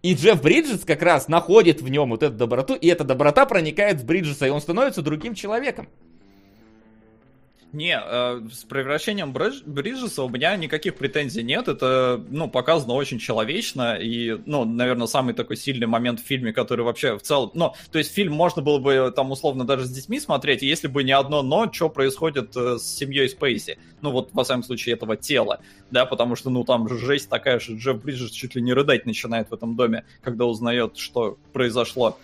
И 0.00 0.14
Джефф 0.14 0.40
Бриджес 0.40 0.86
как 0.86 1.02
раз 1.02 1.28
находит 1.28 1.82
в 1.82 1.88
нем 1.90 2.08
вот 2.08 2.22
эту 2.22 2.34
доброту, 2.34 2.74
и 2.74 2.86
эта 2.88 3.04
доброта 3.04 3.44
проникает 3.44 4.00
в 4.00 4.06
Бриджеса, 4.06 4.46
и 4.46 4.50
он 4.50 4.62
становится 4.62 5.02
другим 5.02 5.34
человеком. 5.34 5.86
Не, 7.72 8.00
э, 8.02 8.40
с 8.50 8.64
превращением 8.64 9.32
Бридж, 9.32 9.60
Бриджеса 9.66 10.22
у 10.22 10.28
меня 10.28 10.56
никаких 10.56 10.94
претензий 10.94 11.42
нет. 11.42 11.68
Это, 11.68 12.24
ну, 12.30 12.48
показано 12.48 12.94
очень 12.94 13.18
человечно. 13.18 13.96
И, 13.96 14.38
ну, 14.46 14.64
наверное, 14.64 15.06
самый 15.06 15.34
такой 15.34 15.56
сильный 15.56 15.86
момент 15.86 16.20
в 16.20 16.24
фильме, 16.24 16.52
который 16.52 16.84
вообще 16.84 17.18
в 17.18 17.22
целом... 17.22 17.50
Ну, 17.54 17.74
то 17.90 17.98
есть 17.98 18.14
фильм 18.14 18.32
можно 18.32 18.62
было 18.62 18.78
бы 18.78 19.12
там 19.14 19.30
условно 19.30 19.66
даже 19.66 19.84
с 19.84 19.90
детьми 19.90 20.20
смотреть, 20.20 20.62
если 20.62 20.86
бы 20.88 21.02
не 21.02 21.12
одно 21.12 21.42
«но», 21.42 21.70
что 21.70 21.90
происходит 21.90 22.56
э, 22.56 22.78
с 22.78 22.84
семьей 22.84 23.28
Спейси. 23.28 23.78
Ну, 24.00 24.12
вот, 24.12 24.30
во 24.32 24.44
всяком 24.44 24.62
случае, 24.62 24.94
этого 24.94 25.16
тела. 25.16 25.60
Да, 25.90 26.06
потому 26.06 26.36
что, 26.36 26.50
ну, 26.50 26.64
там 26.64 26.88
же 26.88 26.96
жесть 26.98 27.28
такая, 27.28 27.58
что 27.58 27.74
Джефф 27.74 28.00
Бриджес 28.00 28.30
чуть 28.30 28.54
ли 28.54 28.62
не 28.62 28.72
рыдать 28.72 29.06
начинает 29.06 29.50
в 29.50 29.54
этом 29.54 29.76
доме, 29.76 30.04
когда 30.22 30.46
узнает, 30.46 30.96
что 30.96 31.36
произошло. 31.52 32.16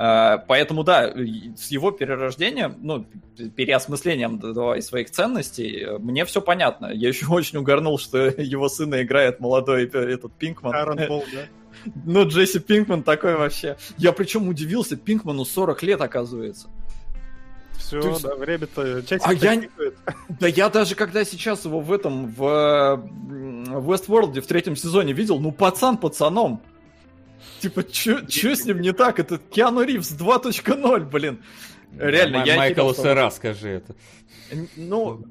Э, 0.00 0.38
поэтому, 0.48 0.82
да, 0.82 1.12
с 1.56 1.70
его 1.70 1.90
перерождением, 1.90 2.76
ну, 2.80 3.04
переосмыслением 3.54 4.38
давай, 4.38 4.80
своих 4.80 5.10
ценностей, 5.10 5.84
э, 5.84 5.98
мне 5.98 6.24
все 6.24 6.40
понятно. 6.40 6.86
Я 6.86 7.08
еще 7.08 7.26
очень 7.28 7.58
угорнул, 7.58 7.98
что 7.98 8.18
его 8.38 8.70
сына 8.70 9.02
играет 9.02 9.40
молодой 9.40 9.84
этот 9.84 10.32
Пинкман. 10.32 10.74
Аарон 10.74 11.06
Пол, 11.06 11.24
да? 11.32 11.40
Ну, 12.04 12.26
Джесси 12.26 12.60
Пинкман 12.60 13.02
такой 13.02 13.36
вообще. 13.36 13.76
Я 13.98 14.12
причем 14.12 14.48
удивился, 14.48 14.96
Пинкману 14.96 15.44
40 15.44 15.82
лет, 15.82 16.00
оказывается. 16.00 16.68
Все, 17.78 18.00
есть... 18.00 18.22
да, 18.22 18.34
время-то 18.36 19.02
а 19.22 19.32
я... 19.34 19.62
Да 20.28 20.46
я 20.46 20.68
даже 20.68 20.94
когда 20.94 21.24
сейчас 21.24 21.64
его 21.64 21.80
в 21.80 21.92
этом, 21.92 22.26
в, 22.26 23.02
в 23.06 23.90
Westworld 23.90 24.40
в 24.40 24.46
третьем 24.46 24.76
сезоне 24.76 25.12
видел, 25.12 25.38
ну, 25.40 25.52
пацан 25.52 25.96
пацаном. 25.96 26.62
Типа, 27.60 27.84
что 27.92 28.56
с 28.56 28.64
ним 28.64 28.80
не 28.80 28.92
так? 28.92 29.18
Это 29.20 29.38
Киану 29.38 29.82
Ривз 29.82 30.12
2.0, 30.12 31.10
блин. 31.10 31.42
Реально, 31.98 32.42
я... 32.46 32.56
Майкл 32.56 32.92
Сера, 32.92 33.30
скажи 33.30 33.68
это. 33.68 33.94
Ну, 34.76 35.24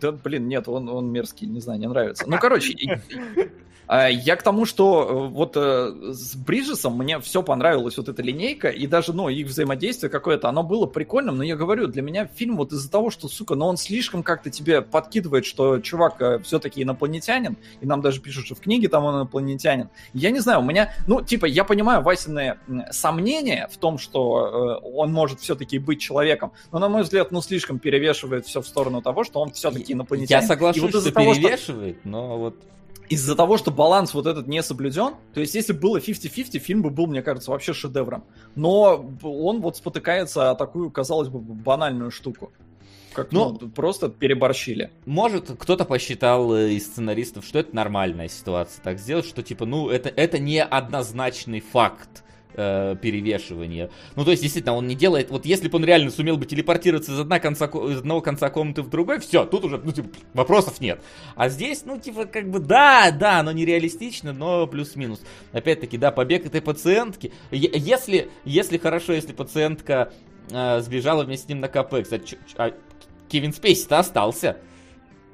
да, 0.00 0.12
блин, 0.12 0.48
нет, 0.48 0.68
он, 0.68 0.88
он 0.88 1.12
мерзкий, 1.12 1.46
не 1.46 1.60
знаю, 1.60 1.78
не 1.78 1.88
нравится. 1.88 2.24
Ну, 2.26 2.38
короче, 2.38 2.74
я 3.88 4.36
к 4.36 4.42
тому, 4.42 4.64
что 4.64 5.02
э, 5.08 5.28
вот 5.32 5.52
э, 5.56 6.12
с 6.12 6.34
Бриджесом 6.34 6.98
мне 6.98 7.20
все 7.20 7.42
понравилось, 7.42 7.96
вот 7.96 8.08
эта 8.08 8.20
линейка, 8.20 8.68
и 8.68 8.86
даже, 8.86 9.12
ну, 9.12 9.28
их 9.28 9.46
взаимодействие 9.46 10.10
какое-то, 10.10 10.48
оно 10.48 10.64
было 10.64 10.86
прикольным, 10.86 11.36
но 11.36 11.44
я 11.44 11.56
говорю, 11.56 11.86
для 11.86 12.02
меня 12.02 12.26
фильм 12.26 12.56
вот 12.56 12.72
из-за 12.72 12.90
того, 12.90 13.10
что, 13.10 13.28
сука, 13.28 13.54
но 13.54 13.68
он 13.68 13.76
слишком 13.76 14.24
как-то 14.24 14.50
тебе 14.50 14.82
подкидывает, 14.82 15.46
что 15.46 15.78
чувак 15.78 16.20
э, 16.20 16.38
все-таки 16.40 16.82
инопланетянин, 16.82 17.56
и 17.80 17.86
нам 17.86 18.00
даже 18.00 18.20
пишут, 18.20 18.46
что 18.46 18.54
в 18.56 18.60
книге 18.60 18.88
там 18.88 19.04
он 19.04 19.16
инопланетянин. 19.16 19.88
Я 20.12 20.32
не 20.32 20.40
знаю, 20.40 20.60
у 20.60 20.64
меня, 20.64 20.92
ну, 21.06 21.22
типа, 21.22 21.46
я 21.46 21.62
понимаю 21.62 22.02
Васины 22.02 22.58
сомнения 22.90 23.68
в 23.70 23.76
том, 23.76 23.98
что 23.98 24.80
он 24.82 25.12
может 25.12 25.40
все-таки 25.40 25.78
быть 25.78 26.00
человеком, 26.00 26.52
но, 26.72 26.80
на 26.80 26.88
мой 26.88 27.02
взгляд, 27.02 27.30
ну, 27.30 27.40
слишком 27.40 27.78
перевешивает 27.78 28.46
все 28.46 28.60
в 28.60 28.66
сторону 28.66 29.00
того, 29.00 29.22
что 29.22 29.40
он 29.40 29.52
все-таки 29.52 29.92
инопланетянин. 29.92 30.42
Я 30.42 30.46
соглашусь, 30.46 30.82
вот 30.82 31.02
что 31.02 31.12
того, 31.12 31.34
перевешивает, 31.34 31.98
что... 32.00 32.08
но 32.08 32.38
вот 32.38 32.56
из-за 33.08 33.36
того, 33.36 33.56
что 33.56 33.70
баланс 33.70 34.14
вот 34.14 34.26
этот 34.26 34.46
не 34.46 34.62
соблюден, 34.62 35.14
то 35.34 35.40
есть 35.40 35.54
если 35.54 35.72
было 35.72 35.98
50-50, 35.98 36.58
фильм 36.58 36.82
бы 36.82 36.90
был, 36.90 37.06
мне 37.06 37.22
кажется, 37.22 37.50
вообще 37.50 37.72
шедевром. 37.72 38.24
Но 38.54 39.08
он 39.22 39.60
вот 39.60 39.76
спотыкается 39.76 40.50
о 40.50 40.54
такую, 40.54 40.90
казалось 40.90 41.28
бы, 41.28 41.38
банальную 41.38 42.10
штуку. 42.10 42.52
Как, 43.12 43.32
ну, 43.32 43.56
ну, 43.58 43.68
просто 43.70 44.10
переборщили. 44.10 44.90
Может, 45.06 45.50
кто-то 45.58 45.86
посчитал 45.86 46.54
э, 46.54 46.72
из 46.72 46.84
сценаристов, 46.84 47.46
что 47.46 47.58
это 47.58 47.74
нормальная 47.74 48.28
ситуация 48.28 48.82
так 48.82 48.98
сделать, 48.98 49.24
что 49.24 49.42
типа, 49.42 49.64
ну, 49.64 49.88
это, 49.88 50.10
это 50.10 50.38
не 50.38 50.62
однозначный 50.62 51.60
факт 51.60 52.24
э, 52.56 52.96
перевешивание. 53.00 53.90
Ну, 54.14 54.24
то 54.24 54.30
есть, 54.30 54.42
действительно, 54.42 54.74
он 54.74 54.86
не 54.86 54.94
делает... 54.94 55.30
Вот 55.30 55.46
если 55.46 55.68
бы 55.68 55.76
он 55.76 55.84
реально 55.84 56.10
сумел 56.10 56.36
бы 56.36 56.46
телепортироваться 56.46 57.12
из, 57.12 57.20
одна 57.20 57.38
конца, 57.38 57.66
из 57.66 57.98
одного 57.98 58.20
конца 58.20 58.50
комнаты 58.50 58.82
в 58.82 58.88
другой, 58.88 59.20
все, 59.20 59.44
тут 59.44 59.64
уже, 59.64 59.78
ну, 59.78 59.92
типа, 59.92 60.08
вопросов 60.34 60.80
нет. 60.80 61.00
А 61.34 61.48
здесь, 61.48 61.84
ну, 61.84 61.98
типа, 61.98 62.26
как 62.26 62.50
бы, 62.50 62.58
да, 62.58 63.10
да, 63.10 63.40
оно 63.40 63.52
нереалистично, 63.52 64.32
но 64.32 64.66
плюс-минус. 64.66 65.20
Опять-таки, 65.52 65.98
да, 65.98 66.10
побег 66.10 66.46
этой 66.46 66.60
пациентки. 66.60 67.32
Если, 67.50 68.30
если 68.44 68.78
хорошо, 68.78 69.12
если 69.12 69.32
пациентка 69.32 70.12
э, 70.50 70.80
сбежала 70.80 71.24
вместе 71.24 71.46
с 71.46 71.48
ним 71.48 71.60
на 71.60 71.68
КП, 71.68 72.02
кстати, 72.02 72.38
а 72.56 72.72
Кевин 73.28 73.52
Спейси-то 73.52 73.98
остался. 73.98 74.58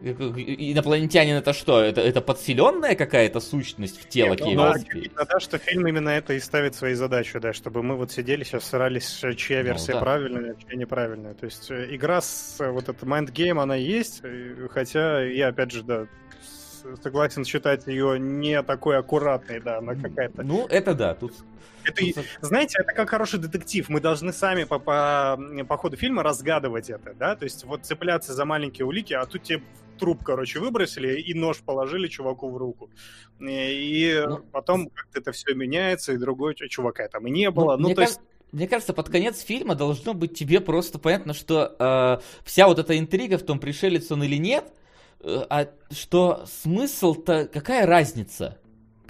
Инопланетянин 0.03 1.37
это 1.37 1.53
что? 1.53 1.81
Это, 1.81 2.01
это 2.01 2.20
подселенная 2.20 2.97
какая-то 2.97 3.39
сущность 3.41 4.01
в 4.01 4.09
тело 4.09 4.37
ну, 4.39 4.55
да, 4.57 5.24
да, 5.24 5.41
что 5.41 5.59
фильм 5.59 5.87
именно 5.87 6.09
это 6.09 6.33
и 6.35 6.41
ставит 6.41 6.74
своей 6.74 6.95
задачей, 6.95 7.39
да, 7.39 7.53
чтобы 7.53 7.83
мы 7.83 7.97
вот 7.97 8.11
сидели 8.11 8.43
сейчас 8.43 8.65
срались, 8.65 9.23
чья 9.37 9.59
ну 9.59 9.65
версия 9.65 9.93
ну, 9.93 9.99
да. 9.99 10.05
правильная, 10.05 10.57
чья 10.57 10.77
неправильная. 10.77 11.35
То 11.35 11.47
есть 11.47 11.70
э, 11.70 11.95
игра 11.95 12.20
с 12.20 12.57
э, 12.59 12.70
вот 12.70 12.89
этот 12.89 13.03
Mind 13.03 13.33
Game, 13.33 13.62
она 13.62 13.77
есть, 13.77 14.20
э, 14.24 14.66
хотя 14.70 15.23
я 15.23 15.49
опять 15.49 15.70
же, 15.70 15.85
да, 15.85 16.07
согласен 17.03 17.45
считать 17.45 17.87
ее 17.87 18.19
не 18.19 18.61
такой 18.62 18.99
аккуратной, 18.99 19.61
да, 19.61 19.79
она 19.79 19.95
какая-то... 19.95 20.43
Ну, 20.43 20.66
это 20.66 20.95
да, 20.95 21.15
тут 21.15 21.33
это, 21.84 22.24
знаете, 22.40 22.78
это 22.80 22.92
как 22.92 23.10
хороший 23.10 23.38
детектив. 23.38 23.88
Мы 23.88 24.00
должны 24.00 24.32
сами 24.32 24.64
по, 24.64 24.78
по, 24.78 25.38
по 25.68 25.76
ходу 25.76 25.96
фильма 25.96 26.22
разгадывать 26.22 26.90
это, 26.90 27.14
да? 27.14 27.36
То 27.36 27.44
есть 27.44 27.64
вот 27.64 27.84
цепляться 27.84 28.34
за 28.34 28.44
маленькие 28.44 28.86
улики, 28.86 29.12
а 29.12 29.26
тут 29.26 29.42
тебе 29.42 29.62
труп, 29.98 30.22
короче, 30.24 30.59
выбросили 30.59 31.20
и 31.20 31.34
нож 31.34 31.59
положили 31.59 32.09
чуваку 32.09 32.50
в 32.50 32.56
руку. 32.56 32.90
И, 33.40 33.44
и 33.46 34.24
ну, 34.26 34.38
потом 34.50 34.88
как-то 34.88 35.20
это 35.20 35.32
все 35.32 35.54
меняется, 35.54 36.12
и 36.12 36.16
другой 36.16 36.54
чувака 36.54 37.06
там 37.09 37.26
и 37.26 37.30
не 37.30 37.46
ну, 37.46 37.52
было. 37.52 37.76
Ну, 37.76 37.88
ну 37.88 37.94
то 37.94 38.02
есть... 38.02 38.20
Мне 38.50 38.68
кажется, 38.68 38.92
под 38.92 39.09
конец 39.09 39.40
фильма 39.40 39.74
должно 39.74 40.12
быть 40.12 40.36
тебе 40.36 40.60
просто 40.60 40.98
понятно, 40.98 41.32
что 41.32 41.74
э, 41.78 42.22
вся 42.44 42.66
вот 42.66 42.78
эта 42.78 42.98
интрига 42.98 43.38
в 43.38 43.42
том, 43.44 43.59
пришелец 43.59 44.10
он 44.10 44.22
или 44.24 44.36
нет, 44.36 44.64
э, 45.20 45.46
а 45.48 45.68
что 45.90 46.44
смысл-то, 46.46 47.48
какая 47.50 47.86
разница? 47.86 48.59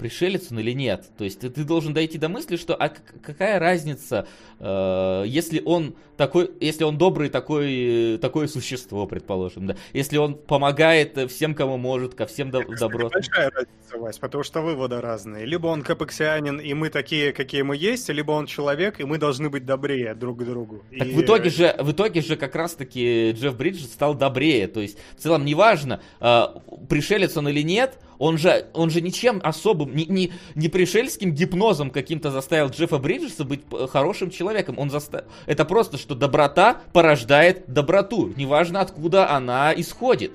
Пришелец 0.03 0.51
он 0.51 0.59
или 0.59 0.73
нет. 0.73 1.05
То 1.17 1.23
есть 1.23 1.39
ты, 1.39 1.49
ты 1.49 1.63
должен 1.63 1.93
дойти 1.93 2.17
до 2.17 2.27
мысли, 2.27 2.57
что 2.57 2.75
а 2.75 2.89
какая 2.89 3.57
разница, 3.57 4.27
э, 4.59 5.23
если 5.25 5.61
он 5.63 5.95
такой, 6.17 6.51
если 6.59 6.83
он 6.83 6.97
добрый 6.97 7.29
такой, 7.29 8.17
такое 8.21 8.47
существо, 8.47 9.07
предположим, 9.07 9.67
да, 9.67 9.77
если 9.93 10.17
он 10.17 10.35
помогает 10.35 11.17
всем, 11.31 11.55
кому 11.55 11.77
может, 11.77 12.15
ко 12.15 12.25
всем 12.25 12.51
до, 12.51 12.63
добро. 12.77 13.09
Большая 13.09 13.49
разница, 13.49 13.97
Вась, 13.97 14.17
потому 14.17 14.43
что 14.43 14.59
выводы 14.59 14.99
разные. 14.99 15.45
Либо 15.45 15.67
он 15.67 15.83
капексианин, 15.83 16.59
и 16.59 16.73
мы 16.73 16.89
такие, 16.89 17.31
какие 17.31 17.61
мы 17.61 17.77
есть, 17.77 18.09
либо 18.09 18.31
он 18.31 18.45
человек, 18.45 18.99
и 18.99 19.05
мы 19.05 19.17
должны 19.17 19.49
быть 19.49 19.65
добрее 19.65 20.15
друг 20.15 20.41
к 20.41 20.43
другу. 20.43 20.83
Так 20.99 21.07
и... 21.07 21.11
в 21.11 21.21
итоге 21.21 21.49
же, 21.49 21.73
в 21.79 21.93
итоге 21.93 22.19
же 22.19 22.35
как 22.35 22.55
раз-таки 22.55 23.31
Джефф 23.31 23.55
Бриджес 23.55 23.85
стал 23.85 24.15
добрее. 24.15 24.67
То 24.67 24.81
есть 24.81 24.97
в 25.17 25.21
целом 25.21 25.45
неважно, 25.45 26.01
э, 26.19 26.43
пришелец 26.89 27.37
он 27.37 27.47
или 27.47 27.61
нет, 27.61 27.97
он 28.23 28.37
же, 28.37 28.67
он 28.73 28.89
же 28.89 29.01
ничем 29.01 29.41
особым, 29.43 29.93
не, 29.93 30.05
не, 30.05 30.31
не 30.55 30.69
пришельским 30.69 31.33
гипнозом 31.33 31.89
каким-то 31.89 32.31
заставил 32.31 32.69
Джеффа 32.69 32.97
Бриджеса 32.97 33.43
быть 33.43 33.63
хорошим 33.91 34.29
человеком. 34.31 34.79
Он 34.79 34.89
заставил... 34.89 35.25
Это 35.45 35.65
просто, 35.65 35.97
что 35.97 36.15
доброта 36.15 36.81
порождает 36.93 37.65
доброту. 37.67 38.31
Неважно, 38.37 38.79
откуда 38.79 39.29
она 39.29 39.73
исходит. 39.75 40.31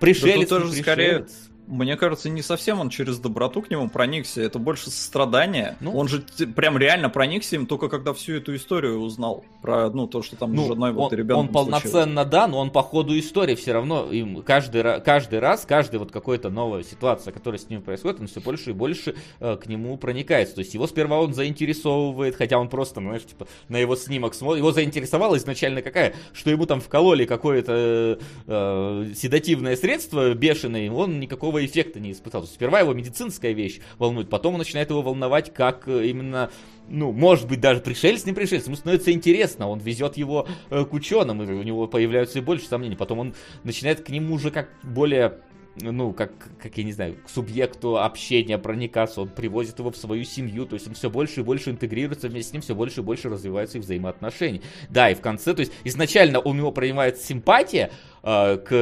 Пришелец, 0.00 0.48
да 0.48 0.56
тоже 0.58 0.72
пришелец. 0.72 0.82
скорее 0.82 1.26
мне 1.68 1.96
кажется, 1.96 2.30
не 2.30 2.42
совсем 2.42 2.80
он 2.80 2.88
через 2.88 3.18
доброту 3.18 3.60
к 3.62 3.70
нему 3.70 3.88
проникся, 3.88 4.40
это 4.40 4.58
больше 4.58 4.90
сострадание. 4.90 5.76
Ну, 5.80 5.94
он 5.96 6.08
же 6.08 6.22
прям 6.56 6.78
реально 6.78 7.10
проникся 7.10 7.56
им 7.56 7.66
только 7.66 7.88
когда 7.88 8.14
всю 8.14 8.34
эту 8.34 8.56
историю 8.56 9.00
узнал. 9.00 9.44
Про, 9.60 9.90
ну, 9.90 10.06
то, 10.06 10.22
что 10.22 10.36
там 10.36 10.54
ну, 10.54 10.64
с 10.64 10.68
женой 10.68 10.92
вот 10.92 11.12
он, 11.12 11.18
ребенком 11.18 11.46
Он 11.46 11.52
полноценно, 11.52 12.24
да, 12.24 12.46
но 12.46 12.58
он 12.58 12.70
по 12.70 12.82
ходу 12.82 13.18
истории 13.18 13.54
все 13.54 13.72
равно, 13.72 14.10
им 14.10 14.42
каждый, 14.42 15.00
каждый 15.02 15.40
раз, 15.40 15.66
каждый 15.66 15.98
вот 15.98 16.10
какой-то 16.10 16.48
новая 16.48 16.82
ситуация, 16.82 17.32
которая 17.32 17.58
с 17.58 17.68
ним 17.68 17.82
происходит, 17.82 18.20
он 18.20 18.28
все 18.28 18.40
больше 18.40 18.70
и 18.70 18.72
больше 18.72 19.14
э, 19.40 19.56
к 19.56 19.66
нему 19.66 19.98
проникается. 19.98 20.54
То 20.54 20.60
есть 20.60 20.72
его 20.72 20.86
сперва 20.86 21.20
он 21.20 21.34
заинтересовывает, 21.34 22.36
хотя 22.36 22.58
он 22.58 22.68
просто, 22.68 23.00
знаешь, 23.00 23.24
типа, 23.24 23.46
на 23.68 23.76
его 23.76 23.94
снимок 23.94 24.34
смотрит. 24.34 24.60
Его 24.60 24.72
заинтересовало 24.72 25.36
изначально 25.36 25.82
какая, 25.82 26.14
что 26.32 26.50
ему 26.50 26.64
там 26.64 26.80
вкололи 26.80 27.26
какое-то 27.26 28.18
э, 28.46 29.12
седативное 29.14 29.76
средство 29.76 30.32
бешеное, 30.32 30.90
он 30.90 31.20
никакого 31.20 31.57
никакого 31.58 31.64
эффекта 31.64 32.00
не 32.00 32.12
испытал. 32.12 32.44
сперва 32.46 32.80
его 32.80 32.94
медицинская 32.94 33.52
вещь 33.52 33.80
волнует, 33.98 34.28
потом 34.28 34.54
он 34.54 34.58
начинает 34.58 34.90
его 34.90 35.02
волновать, 35.02 35.52
как 35.52 35.88
э, 35.88 36.06
именно 36.06 36.50
ну, 36.90 37.12
может 37.12 37.46
быть, 37.46 37.60
даже 37.60 37.80
пришелец, 37.80 38.24
не 38.24 38.32
пришелец, 38.32 38.64
ему 38.64 38.76
становится 38.76 39.12
интересно, 39.12 39.68
он 39.68 39.78
везет 39.78 40.16
его 40.16 40.48
э, 40.70 40.84
к 40.84 40.92
ученым, 40.94 41.42
и 41.42 41.52
у 41.52 41.62
него 41.62 41.86
появляются 41.86 42.38
и 42.38 42.42
больше 42.42 42.66
сомнений, 42.66 42.96
потом 42.96 43.18
он 43.18 43.34
начинает 43.62 44.00
к 44.00 44.08
нему 44.08 44.34
уже 44.34 44.50
как 44.50 44.70
более 44.82 45.38
ну, 45.76 46.12
как, 46.12 46.32
как 46.60 46.76
я 46.76 46.84
не 46.84 46.92
знаю, 46.92 47.16
к 47.24 47.28
субъекту 47.28 47.98
общения 47.98 48.58
проникаться, 48.58 49.20
он 49.20 49.28
привозит 49.28 49.78
его 49.78 49.90
в 49.90 49.96
свою 49.96 50.24
семью, 50.24 50.66
то 50.66 50.74
есть 50.74 50.88
он 50.88 50.94
все 50.94 51.10
больше 51.10 51.40
и 51.40 51.42
больше 51.42 51.70
интегрируется 51.70 52.28
вместе 52.28 52.50
с 52.50 52.52
ним, 52.52 52.62
все 52.62 52.74
больше 52.74 53.00
и 53.00 53.04
больше 53.04 53.28
развиваются 53.28 53.78
их 53.78 53.84
взаимоотношения. 53.84 54.60
Да, 54.88 55.10
и 55.10 55.14
в 55.14 55.20
конце, 55.20 55.54
то 55.54 55.60
есть 55.60 55.72
изначально 55.84 56.40
у 56.40 56.52
него 56.54 56.72
проявляется 56.72 57.24
симпатия, 57.24 57.90
э, 58.22 58.56
к 58.56 58.72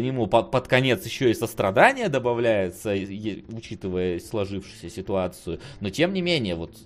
нему 0.00 0.26
под, 0.26 0.50
под 0.50 0.68
конец 0.68 1.04
еще 1.04 1.30
и 1.30 1.34
сострадание 1.34 2.08
добавляется, 2.08 2.94
учитывая 3.48 4.20
сложившуюся 4.20 4.90
ситуацию, 4.90 5.60
но 5.80 5.90
тем 5.90 6.12
не 6.12 6.22
менее, 6.22 6.54
вот 6.54 6.76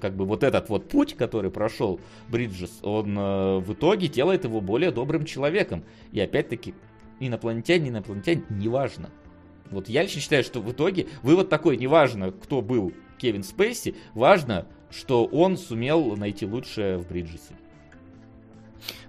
как 0.00 0.16
бы 0.16 0.24
вот 0.24 0.42
этот 0.42 0.68
вот 0.68 0.88
путь, 0.88 1.14
который 1.14 1.50
прошел 1.50 2.00
Бриджес, 2.28 2.80
он 2.82 3.16
э, 3.16 3.58
в 3.58 3.72
итоге 3.72 4.08
делает 4.08 4.44
его 4.44 4.60
более 4.60 4.90
добрым 4.90 5.24
человеком. 5.24 5.84
И 6.12 6.20
опять-таки, 6.20 6.74
инопланетяне, 7.20 7.90
инопланетяне, 7.90 8.44
неважно. 8.50 9.10
Вот 9.70 9.88
я 9.88 10.02
лично 10.02 10.20
считаю, 10.20 10.44
что 10.44 10.60
в 10.60 10.70
итоге 10.70 11.08
вывод 11.22 11.48
такой, 11.48 11.76
неважно, 11.76 12.30
кто 12.30 12.60
был 12.60 12.92
Кевин 13.18 13.42
Спейси, 13.42 13.94
важно, 14.14 14.66
что 14.90 15.24
он 15.24 15.56
сумел 15.56 16.16
найти 16.16 16.46
лучшее 16.46 16.98
в 16.98 17.08
Бриджесе. 17.08 17.56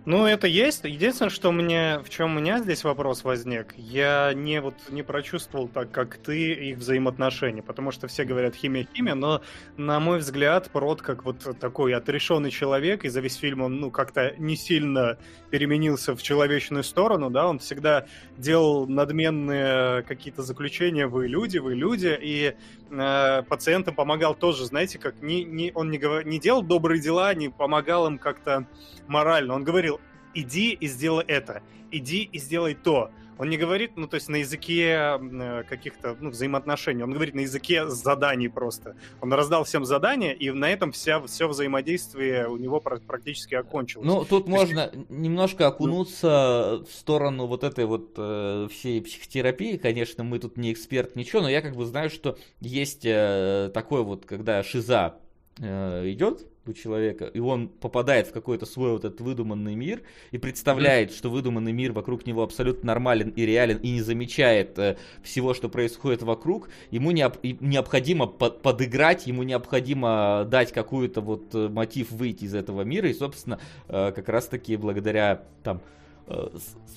Ну, 0.05 0.25
это 0.25 0.47
есть. 0.47 0.83
Единственное, 0.83 1.29
что 1.29 1.53
мне, 1.53 1.99
в 1.99 2.09
чем 2.09 2.35
у 2.35 2.39
меня 2.39 2.59
здесь 2.59 2.83
вопрос 2.83 3.23
возник, 3.23 3.73
я 3.77 4.33
не 4.33 4.59
вот 4.59 4.75
не 4.89 5.01
прочувствовал 5.01 5.69
так, 5.69 5.91
как 5.91 6.17
ты, 6.17 6.51
их 6.51 6.77
взаимоотношения, 6.77 7.63
потому 7.63 7.91
что 7.91 8.07
все 8.07 8.25
говорят 8.25 8.53
химия-химия, 8.53 9.15
но, 9.15 9.41
на 9.77 10.01
мой 10.01 10.19
взгляд, 10.19 10.69
Прот 10.71 11.01
как 11.01 11.23
вот 11.23 11.57
такой 11.57 11.93
отрешенный 11.93 12.51
человек, 12.51 13.05
и 13.05 13.09
за 13.09 13.21
весь 13.21 13.35
фильм 13.35 13.61
он, 13.61 13.79
ну, 13.79 13.91
как-то 13.91 14.33
не 14.37 14.57
сильно 14.57 15.17
переменился 15.51 16.17
в 16.17 16.21
человечную 16.21 16.83
сторону, 16.83 17.29
да, 17.29 17.47
он 17.47 17.59
всегда 17.59 18.05
делал 18.37 18.87
надменные 18.87 20.03
какие-то 20.03 20.41
заключения, 20.41 21.07
вы 21.07 21.29
люди, 21.29 21.59
вы 21.59 21.75
люди, 21.75 22.17
и 22.21 22.55
э, 22.99 23.43
пациентам 23.43 23.95
помогал 23.95 24.35
тоже, 24.35 24.65
знаете, 24.65 24.99
как 24.99 25.21
не, 25.21 25.43
не, 25.43 25.71
он 25.73 25.89
не, 25.89 25.99
не 26.25 26.39
делал 26.39 26.61
добрые 26.61 27.01
дела, 27.01 27.33
не 27.33 27.49
помогал 27.49 28.07
им 28.07 28.17
как-то 28.17 28.67
морально, 29.07 29.55
он 29.55 29.63
говорил, 29.63 29.99
иди 30.33 30.71
и 30.71 30.87
сделай 30.87 31.25
это, 31.25 31.61
иди 31.91 32.23
и 32.23 32.39
сделай 32.39 32.73
то. 32.75 33.11
Он 33.37 33.49
не 33.49 33.57
говорит, 33.57 33.91
ну, 33.95 34.07
то 34.07 34.15
есть 34.15 34.29
на 34.29 34.37
языке 34.37 35.17
э, 35.19 35.63
каких-то 35.67 36.15
ну, 36.19 36.29
взаимоотношений, 36.29 37.03
он 37.03 37.11
говорит 37.11 37.35
на 37.35 37.41
языке 37.41 37.87
заданий 37.87 38.47
просто. 38.47 38.95
Он 39.21 39.33
раздал 39.33 39.63
всем 39.63 39.85
задания, 39.85 40.33
и 40.33 40.51
на 40.51 40.69
этом 40.69 40.91
вся, 40.91 41.21
все 41.21 41.47
взаимодействие 41.47 42.47
у 42.47 42.57
него 42.57 42.79
практически 42.79 43.55
окончилось. 43.55 44.07
Ну, 44.07 44.25
тут 44.25 44.45
то 44.45 44.51
можно 44.51 44.91
есть... 44.93 45.09
немножко 45.09 45.67
окунуться 45.67 46.77
ну... 46.79 46.85
в 46.85 46.91
сторону 46.91 47.47
вот 47.47 47.63
этой 47.63 47.85
вот 47.85 48.13
э, 48.17 48.67
всей 48.71 49.01
психотерапии. 49.01 49.77
Конечно, 49.77 50.23
мы 50.23 50.39
тут 50.39 50.57
не 50.57 50.71
эксперт, 50.71 51.15
ничего, 51.15 51.41
но 51.41 51.49
я 51.49 51.61
как 51.61 51.75
бы 51.75 51.85
знаю, 51.85 52.09
что 52.09 52.37
есть 52.59 53.05
э, 53.05 53.71
такое 53.73 54.01
вот, 54.01 54.25
когда 54.25 54.63
шиза 54.63 55.15
э, 55.59 56.09
идет, 56.09 56.45
у 56.65 56.73
человека, 56.73 57.25
и 57.25 57.39
он 57.39 57.67
попадает 57.67 58.27
в 58.27 58.31
какой-то 58.31 58.65
свой 58.65 58.91
вот 58.91 59.05
этот 59.05 59.21
выдуманный 59.21 59.75
мир 59.75 60.01
и 60.31 60.37
представляет, 60.37 61.11
что 61.11 61.29
выдуманный 61.29 61.73
мир 61.73 61.91
вокруг 61.91 62.25
него 62.25 62.43
абсолютно 62.43 62.87
нормален 62.87 63.29
и 63.29 63.45
реален 63.45 63.77
и 63.77 63.91
не 63.91 64.01
замечает 64.01 64.79
э, 64.79 64.97
всего, 65.23 65.53
что 65.53 65.69
происходит 65.69 66.23
вокруг, 66.23 66.69
ему 66.91 67.11
необ, 67.11 67.37
необходимо 67.43 68.27
под, 68.27 68.61
подыграть, 68.61 69.27
ему 69.27 69.43
необходимо 69.43 70.47
дать 70.49 70.71
какую-то 70.71 71.21
вот 71.21 71.53
э, 71.53 71.67
мотив 71.67 72.11
выйти 72.11 72.45
из 72.45 72.55
этого 72.55 72.83
мира, 72.83 73.09
и, 73.09 73.13
собственно, 73.13 73.59
э, 73.87 74.11
как 74.15 74.29
раз-таки 74.29 74.77
благодаря 74.77 75.43
там 75.63 75.81
Э, 76.25 76.47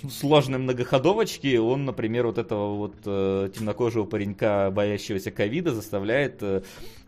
сложной 0.09 0.60
многоходовочки, 0.60 1.56
он, 1.56 1.84
например, 1.84 2.26
вот 2.26 2.38
этого 2.38 2.76
вот 2.76 2.94
э, 3.06 3.51
темнокожего 3.52 4.05
паренька, 4.05 4.70
боящегося 4.70 5.32
ковида, 5.32 5.72
заставляет 5.72 6.40
э, 6.43 6.62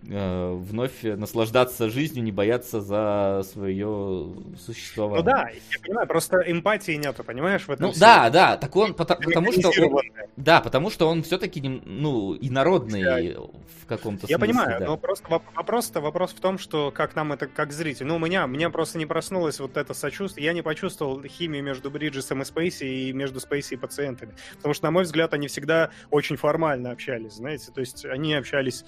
э, 0.07 0.53
вновь 0.55 1.03
наслаждаться 1.03 1.89
жизнью, 1.91 2.25
не 2.25 2.33
бояться 2.33 2.81
за 2.81 3.43
свое 3.51 4.35
существование. 4.59 5.25
Ну 5.25 5.31
да, 5.31 5.49
я 5.49 5.81
понимаю, 5.83 6.07
просто 6.07 6.39
эмпатии 6.47 6.93
нету, 6.93 7.25
понимаешь, 7.25 7.67
в 7.67 7.71
этом 7.71 7.87
Ну 7.87 7.93
всем. 7.93 8.01
да, 8.01 8.31
да, 8.31 8.57
так 8.57 8.75
он, 8.77 8.95
потому, 8.95 9.21
потому 9.23 9.53
что 9.53 9.69
он, 9.69 10.03
Да, 10.37 10.61
потому 10.61 10.91
что 10.91 11.09
он 11.09 11.23
все-таки, 11.23 11.61
ну, 11.61 12.37
инородный 12.41 13.03
да. 13.03 13.41
в 13.83 13.87
каком-то 13.87 14.27
смысле. 14.27 14.33
Я 14.35 14.39
понимаю, 14.39 14.81
да. 14.81 14.87
но 14.87 14.97
просто 14.97 15.29
вопрос-то 15.29 16.01
вопрос 16.01 16.33
в 16.33 16.41
том, 16.41 16.59
что 16.59 16.91
как 16.91 17.17
нам 17.17 17.33
это, 17.33 17.47
как 17.47 17.73
зритель. 17.73 18.07
Ну, 18.07 18.17
у 18.17 18.19
меня, 18.19 18.47
меня 18.47 18.71
просто 18.71 18.99
не 18.99 19.07
проснулось 19.07 19.61
вот 19.61 19.77
это 19.77 19.95
сочувствие. 19.95 20.47
Я 20.47 20.53
не 20.53 20.63
почувствовал 20.63 21.23
химию 21.23 21.63
между 21.63 21.91
Бриджесом 21.91 22.43
и 22.43 22.45
Спейси 22.45 22.85
и 22.85 23.13
между 23.13 23.41
Спейси 23.41 23.75
и 23.75 23.77
пациентами. 23.77 24.35
Потому 24.57 24.75
что, 24.75 24.85
на 24.85 24.91
мой 24.91 25.05
взгляд, 25.05 25.35
они 25.35 25.49
всегда 25.49 25.91
очень 26.11 26.37
формально 26.37 26.91
общались, 26.91 27.35
знаете. 27.35 27.73
То 27.73 27.81
есть 27.81 28.05
они 28.05 28.35
общались 28.35 28.85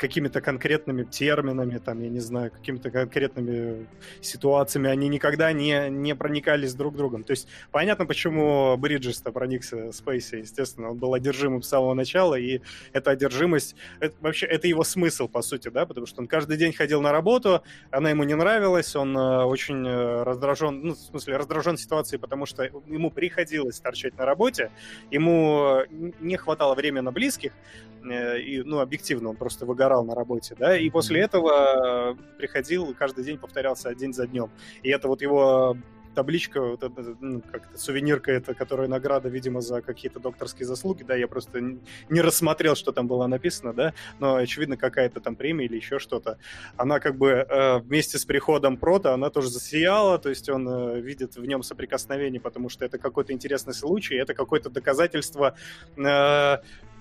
какими-то 0.00 0.40
конкретными 0.40 1.04
терминами, 1.04 1.76
там, 1.78 2.02
я 2.02 2.08
не 2.08 2.20
знаю, 2.20 2.50
какими-то 2.50 2.90
конкретными 2.90 3.86
ситуациями, 4.22 4.88
они 4.88 5.08
никогда 5.08 5.52
не, 5.52 5.90
не 5.90 6.14
проникались 6.14 6.74
друг 6.74 6.96
другом. 6.96 7.22
То 7.22 7.32
есть 7.32 7.46
понятно, 7.70 8.06
почему 8.06 8.74
Бриджес-то 8.78 9.30
проникся 9.30 9.92
Спейси, 9.92 10.36
естественно, 10.36 10.90
он 10.90 10.98
был 10.98 11.12
одержимым 11.12 11.62
с 11.62 11.68
самого 11.68 11.92
начала, 11.92 12.34
и 12.34 12.62
эта 12.94 13.10
одержимость, 13.10 13.76
это, 14.00 14.16
вообще, 14.20 14.46
это 14.46 14.66
его 14.66 14.84
смысл, 14.84 15.28
по 15.28 15.42
сути, 15.42 15.68
да, 15.68 15.84
потому 15.84 16.06
что 16.06 16.22
он 16.22 16.28
каждый 16.28 16.56
день 16.56 16.72
ходил 16.72 17.02
на 17.02 17.12
работу, 17.12 17.62
она 17.90 18.08
ему 18.08 18.24
не 18.24 18.34
нравилась, 18.34 18.96
он 18.96 19.14
э, 19.16 19.44
очень 19.44 19.86
э, 19.86 20.22
раздражен, 20.22 20.80
ну, 20.80 20.94
в 20.94 20.98
смысле, 20.98 21.36
раздражен 21.36 21.76
ситуацией, 21.76 22.18
потому 22.18 22.46
что 22.46 22.64
ему 22.64 23.10
приходилось 23.10 23.78
торчать 23.78 24.16
на 24.16 24.24
работе, 24.24 24.70
ему 25.10 25.82
не 26.20 26.38
хватало 26.38 26.74
времени 26.74 27.02
на 27.02 27.12
близких, 27.12 27.52
э, 27.99 27.99
и, 28.04 28.62
ну, 28.64 28.80
объективно, 28.80 29.30
он 29.30 29.36
просто 29.36 29.66
выгорал 29.66 30.04
на 30.04 30.14
работе, 30.14 30.54
да, 30.58 30.76
и 30.76 30.88
после 30.90 31.20
этого 31.20 32.16
приходил, 32.38 32.94
каждый 32.98 33.24
день 33.24 33.38
повторялся 33.38 33.94
день 33.94 34.12
за 34.12 34.26
днем. 34.26 34.50
И 34.82 34.90
это 34.90 35.08
вот 35.08 35.22
его 35.22 35.76
табличка, 36.14 36.60
вот 36.60 36.82
это, 36.82 37.16
ну, 37.20 37.40
как 37.40 37.70
то 37.70 37.78
сувенирка 37.78 38.32
это, 38.32 38.54
которая 38.54 38.88
награда, 38.88 39.28
видимо, 39.28 39.60
за 39.60 39.80
какие-то 39.80 40.20
докторские 40.20 40.66
заслуги, 40.66 41.02
да, 41.02 41.14
я 41.14 41.28
просто 41.28 41.60
не 42.08 42.20
рассмотрел, 42.20 42.74
что 42.74 42.92
там 42.92 43.06
было 43.06 43.26
написано, 43.26 43.72
да, 43.72 43.94
но, 44.18 44.36
очевидно, 44.36 44.76
какая-то 44.76 45.20
там 45.20 45.36
премия 45.36 45.66
или 45.66 45.76
еще 45.76 45.98
что-то. 45.98 46.38
Она 46.76 47.00
как 47.00 47.16
бы 47.16 47.28
э, 47.28 47.78
вместе 47.78 48.18
с 48.18 48.24
приходом 48.24 48.76
Прота, 48.76 49.14
она 49.14 49.30
тоже 49.30 49.48
засияла, 49.48 50.18
то 50.18 50.28
есть 50.28 50.48
он 50.48 50.68
э, 50.68 51.00
видит 51.00 51.36
в 51.36 51.44
нем 51.44 51.62
соприкосновение, 51.62 52.40
потому 52.40 52.68
что 52.68 52.84
это 52.84 52.98
какой-то 52.98 53.32
интересный 53.32 53.74
случай, 53.74 54.16
это 54.16 54.34
какое-то 54.34 54.70
доказательство 54.70 55.54
э, 55.96 56.56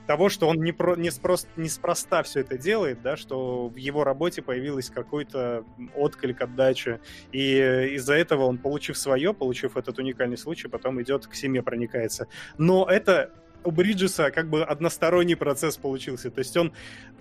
того, 0.10 0.28
что 0.30 0.48
он 0.48 0.58
не, 0.64 0.72
про, 0.72 0.96
не, 0.96 1.12
спрос, 1.12 1.46
неспроста 1.56 2.24
все 2.24 2.40
это 2.40 2.58
делает, 2.58 3.00
да, 3.04 3.16
что 3.16 3.68
в 3.68 3.76
его 3.76 4.04
работе 4.04 4.42
появилась 4.42 4.90
какой-то 4.90 5.64
отклик, 5.96 6.42
отдача, 6.42 7.00
и 7.32 7.92
из-за 7.94 8.16
этого 8.16 8.46
он, 8.46 8.58
получив 8.58 8.98
свое, 8.98 9.36
получив 9.36 9.78
этот 9.78 10.00
уникальный 10.00 10.38
случай, 10.38 10.68
потом 10.68 11.00
идет 11.00 11.28
к 11.28 11.36
семье, 11.36 11.62
проникается. 11.62 12.28
Но 12.58 12.88
это 12.90 13.32
у 13.64 13.72
Бриджеса 13.72 14.32
как 14.32 14.50
бы 14.50 14.64
односторонний 14.64 15.36
процесс 15.36 15.78
получился. 15.78 16.32
То 16.32 16.40
есть 16.40 16.56
он, 16.58 16.72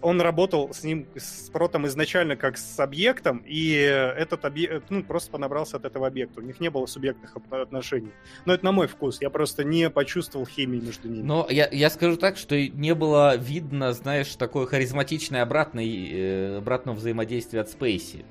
он 0.01 0.21
работал 0.21 0.73
с 0.73 0.85
ним, 0.85 1.07
с 1.17 1.51
Протом 1.51 1.87
изначально 1.87 2.37
как 2.37 2.59
с 2.59 2.79
объектом, 2.79 3.43
и 3.47 3.73
этот 3.73 4.45
объект, 4.45 4.85
ну, 4.91 5.03
просто 5.03 5.31
понабрался 5.31 5.77
от 5.77 5.85
этого 5.85 6.07
объекта. 6.07 6.41
У 6.41 6.45
них 6.45 6.61
не 6.61 6.71
было 6.71 6.87
субъектных 6.87 7.37
отношений. 7.51 8.13
Но 8.45 8.55
это 8.55 8.65
на 8.65 8.73
мой 8.73 8.87
вкус. 8.87 9.21
Я 9.21 9.31
просто 9.31 9.65
не 9.65 9.91
почувствовал 9.91 10.47
химии 10.47 10.79
между 10.79 11.09
ними. 11.09 11.23
Но 11.23 11.47
я, 11.51 11.69
я 11.71 11.91
скажу 11.91 12.17
так, 12.17 12.37
что 12.37 12.57
не 12.57 12.95
было 12.95 13.37
видно, 13.37 13.93
знаешь, 13.93 14.35
такое 14.37 14.67
харизматичное 14.67 15.43
обратное, 15.43 15.85
э, 15.85 16.57
обратного 16.59 16.97
взаимодействия 16.97 17.61
от 17.61 17.71
Спейси 17.71 18.25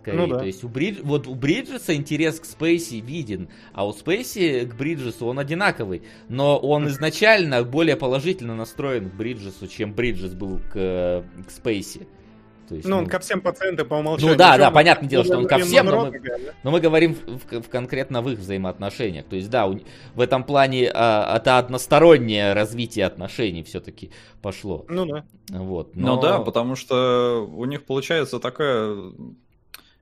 скорее. 0.00 0.18
Ну, 0.18 0.26
да. 0.26 0.38
То 0.38 0.46
есть 0.46 0.64
у, 0.64 0.68
Бридж... 0.68 0.98
вот 1.02 1.26
у 1.26 1.34
Бриджеса 1.34 1.94
интерес 1.94 2.40
к 2.40 2.44
Спейси 2.44 2.96
виден, 2.96 3.48
а 3.72 3.86
у 3.86 3.92
Спейси 3.92 4.66
к 4.66 4.74
Бриджесу 4.74 5.26
он 5.26 5.38
одинаковый. 5.38 6.02
Но 6.28 6.58
он 6.58 6.88
изначально 6.88 7.62
более 7.64 7.96
положительно 7.96 8.56
настроен 8.56 9.10
к 9.10 9.14
Бриджесу, 9.14 9.68
чем 9.68 9.92
Бриджес 9.94 10.34
был 10.34 10.60
к, 10.72 11.24
к 11.46 11.50
Спейси. 11.50 12.06
То 12.70 12.76
есть, 12.76 12.86
ну, 12.86 12.94
ну, 12.94 13.02
он 13.02 13.08
ко 13.08 13.18
всем 13.18 13.40
пациентам 13.40 13.88
по 13.88 13.94
умолчанию. 13.94 14.34
Ну 14.34 14.38
да, 14.38 14.56
да, 14.56 14.70
понятное 14.70 15.08
дело, 15.08 15.24
что 15.24 15.38
он 15.38 15.48
ко 15.48 15.58
всем, 15.58 15.86
но 15.86 16.06
мы, 16.06 16.22
но 16.62 16.70
мы 16.70 16.80
говорим 16.80 17.14
в, 17.14 17.62
в, 17.62 17.68
конкретно 17.68 18.22
в 18.22 18.30
их 18.30 18.38
взаимоотношениях. 18.38 19.26
То 19.26 19.34
есть, 19.34 19.50
да, 19.50 19.66
у, 19.66 19.80
в 20.14 20.20
этом 20.20 20.44
плане 20.44 20.88
а, 20.94 21.36
это 21.36 21.58
одностороннее 21.58 22.52
развитие 22.52 23.06
отношений 23.06 23.64
все-таки 23.64 24.12
пошло. 24.40 24.86
Ну 24.88 25.04
да. 25.04 25.24
Вот, 25.48 25.96
но... 25.96 26.14
Ну 26.14 26.22
да, 26.22 26.38
потому 26.38 26.76
что 26.76 27.44
у 27.52 27.64
них 27.64 27.84
получается 27.86 28.38
такая 28.38 28.96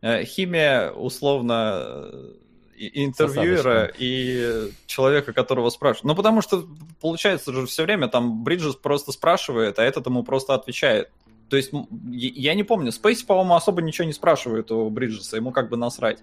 химия 0.03 0.91
условно 0.91 2.11
э, 2.13 2.33
интервьюера 2.79 3.93
и 3.99 4.71
человека, 4.87 5.33
которого 5.33 5.71
спрашивают. 5.71 6.05
Ну, 6.05 6.15
потому 6.15 6.43
что 6.43 6.67
получается 7.01 7.53
же 7.53 7.67
все 7.67 7.85
время 7.85 8.09
там 8.09 8.45
Бриджес 8.45 8.77
просто 8.77 9.13
спрашивает, 9.13 9.79
а 9.79 9.85
этот 9.85 10.07
ему 10.07 10.23
просто 10.23 10.55
отвечает. 10.55 11.11
То 11.49 11.57
есть, 11.57 11.73
я 12.13 12.55
не 12.55 12.63
помню, 12.63 12.93
Спейси, 12.93 13.25
по-моему, 13.25 13.55
особо 13.55 13.81
ничего 13.81 14.07
не 14.07 14.13
спрашивает 14.13 14.71
у 14.71 14.91
Бриджеса, 14.91 15.37
ему 15.37 15.51
как 15.51 15.71
бы 15.71 15.77
насрать. 15.77 16.19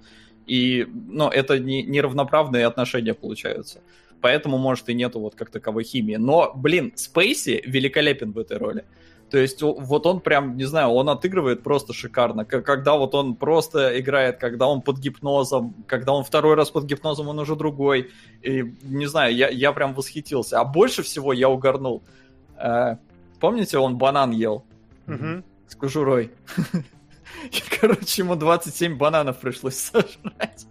И, 0.45 0.87
ну, 0.87 1.29
это 1.29 1.57
не, 1.57 1.81
неравноправные 1.81 2.67
отношения 2.67 3.15
получаются. 3.15 3.81
Поэтому, 4.21 4.57
может, 4.57 4.87
и 4.89 4.93
нету 4.93 5.19
вот 5.19 5.35
как 5.35 5.49
таковой 5.49 5.83
химии. 5.83 6.15
Но, 6.15 6.53
блин, 6.55 6.93
Спейси 6.95 7.63
великолепен 7.65 8.31
в 8.31 8.37
этой 8.37 8.57
роли. 8.57 8.85
То 9.35 9.39
есть 9.39 9.61
вот 9.61 10.05
он 10.05 10.21
прям, 10.21 10.55
не 10.55 10.63
знаю, 10.63 10.91
он 10.91 11.09
отыгрывает 11.09 11.61
просто 11.61 11.91
шикарно. 11.91 12.45
Когда 12.45 12.95
вот 12.95 13.13
он 13.15 13.35
просто 13.35 13.99
играет, 13.99 14.37
когда 14.37 14.65
он 14.65 14.81
под 14.81 14.97
гипнозом, 14.97 15.75
когда 15.87 16.13
он 16.13 16.23
второй 16.23 16.55
раз 16.55 16.71
под 16.71 16.85
гипнозом, 16.85 17.27
он 17.27 17.37
уже 17.37 17.57
другой. 17.57 18.11
И, 18.41 18.63
не 18.83 19.07
знаю, 19.07 19.35
я, 19.35 19.49
я 19.49 19.73
прям 19.73 19.93
восхитился. 19.93 20.61
А 20.61 20.63
больше 20.63 21.03
всего 21.03 21.33
я 21.33 21.49
угорнул. 21.49 22.01
Э, 22.57 22.95
помните, 23.41 23.77
он 23.77 23.97
банан 23.97 24.31
ел? 24.31 24.63
Угу. 25.05 25.43
С 25.67 25.75
кожурой. 25.75 26.31
Короче, 27.81 28.21
ему 28.21 28.35
27 28.35 28.97
бананов 28.97 29.39
пришлось 29.39 29.75
сожрать. 29.75 30.65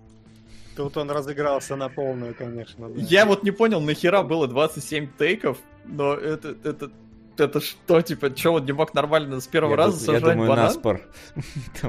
Тут 0.74 0.96
он 0.96 1.10
разыгрался 1.10 1.76
на 1.76 1.90
полную, 1.90 2.34
конечно. 2.34 2.88
Да. 2.88 2.94
Я 2.98 3.26
вот 3.26 3.42
не 3.42 3.50
понял, 3.50 3.82
нахера 3.82 4.22
было 4.22 4.48
27 4.48 5.10
тейков, 5.18 5.58
но 5.84 6.14
это, 6.14 6.56
это 6.64 6.90
это 7.38 7.60
что, 7.60 8.02
типа, 8.02 8.34
что 8.36 8.54
он 8.54 8.64
не 8.64 8.72
мог 8.72 8.94
нормально 8.94 9.40
с 9.40 9.46
первого 9.46 9.72
я 9.72 9.76
раза 9.76 9.98
сажать 9.98 10.22
Я 10.22 10.32
думаю, 10.32 10.48
банан? 10.50 10.64
наспор. 10.64 11.00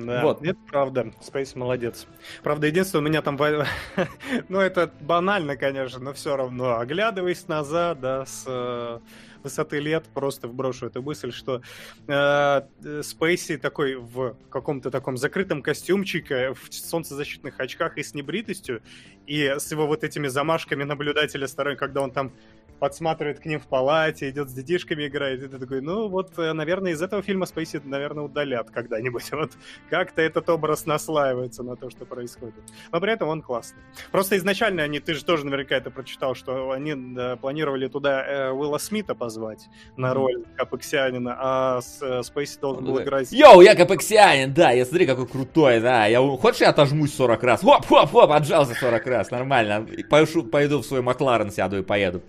Да, 0.00 0.22
вот. 0.22 0.42
это 0.42 0.58
правда. 0.68 1.12
Спейс 1.20 1.54
молодец. 1.54 2.06
Правда, 2.42 2.66
единственное, 2.66 3.04
у 3.04 3.08
меня 3.08 3.20
там... 3.20 3.38
ну, 4.48 4.58
это 4.58 4.90
банально, 5.00 5.56
конечно, 5.56 5.98
но 6.00 6.12
все 6.12 6.36
равно. 6.36 6.78
Оглядываясь 6.78 7.46
назад, 7.48 8.00
да, 8.00 8.24
с 8.24 8.44
э, 8.46 9.00
высоты 9.42 9.80
лет, 9.80 10.04
просто 10.14 10.48
вброшу 10.48 10.86
эту 10.86 11.02
мысль, 11.02 11.32
что 11.32 11.62
э, 12.06 12.62
Спейси 13.02 13.56
такой 13.58 13.96
в 13.96 14.36
каком-то 14.50 14.90
таком 14.90 15.16
закрытом 15.16 15.62
костюмчике, 15.62 16.54
в 16.54 16.72
солнцезащитных 16.72 17.58
очках 17.60 17.98
и 17.98 18.02
с 18.02 18.14
небритостью, 18.14 18.82
и 19.26 19.44
с 19.44 19.70
его 19.70 19.86
вот 19.86 20.04
этими 20.04 20.28
замашками 20.28 20.84
наблюдателя 20.84 21.46
стороны, 21.46 21.76
когда 21.76 22.02
он 22.02 22.10
там 22.10 22.32
подсматривает 22.82 23.38
к 23.38 23.46
ним 23.46 23.60
в 23.60 23.68
палате, 23.68 24.28
идет 24.28 24.50
с 24.50 24.52
детишками 24.52 25.06
играет, 25.06 25.40
и 25.40 25.46
ты 25.46 25.56
такой, 25.56 25.80
ну 25.80 26.08
вот, 26.08 26.36
э, 26.36 26.52
наверное, 26.52 26.90
из 26.90 27.00
этого 27.00 27.22
фильма 27.22 27.46
Спейси, 27.46 27.80
наверное, 27.84 28.24
удалят 28.24 28.70
когда-нибудь. 28.70 29.30
Вот 29.42 29.52
как-то 29.88 30.20
этот 30.20 30.48
образ 30.50 30.84
наслаивается 30.84 31.62
на 31.62 31.76
то, 31.76 31.90
что 31.90 32.04
происходит. 32.04 32.62
Но 32.90 33.00
при 33.00 33.12
этом 33.12 33.28
он 33.28 33.40
классный. 33.40 33.82
Просто 34.10 34.36
изначально 34.36 34.82
они, 34.82 34.98
ты 34.98 35.14
же 35.14 35.24
тоже 35.24 35.46
наверняка 35.46 35.76
это 35.76 35.90
прочитал, 35.90 36.34
что 36.34 36.72
они 36.72 36.94
да, 36.96 37.36
планировали 37.36 37.86
туда 37.86 38.24
э, 38.26 38.50
Уилла 38.50 38.78
Смита 38.78 39.14
позвать 39.14 39.68
на 39.96 40.12
роль 40.12 40.44
Капексианина, 40.56 41.36
а 41.38 41.80
с, 41.80 42.02
э, 42.02 42.24
Спейси 42.24 42.58
должен 42.58 42.84
был 42.84 43.00
играть... 43.00 43.30
Yo, 43.30 43.60
я 43.60 43.76
Капексианин, 43.76 44.52
да, 44.52 44.72
я 44.72 44.84
смотри, 44.84 45.06
какой 45.06 45.28
крутой, 45.28 45.80
да, 45.80 46.06
я 46.06 46.20
хочешь 46.20 46.62
я 46.62 46.70
отожмусь 46.70 47.14
40 47.14 47.42
раз? 47.44 47.60
Хоп-хоп-хоп, 47.60 48.32
отжался 48.32 48.74
40 48.74 49.06
раз, 49.06 49.30
нормально, 49.30 49.86
пойду, 50.10 50.42
пойду 50.42 50.80
в 50.80 50.84
свой 50.84 51.00
Макларен 51.00 51.52
сяду 51.52 51.78
и 51.78 51.82
поеду. 51.82 52.22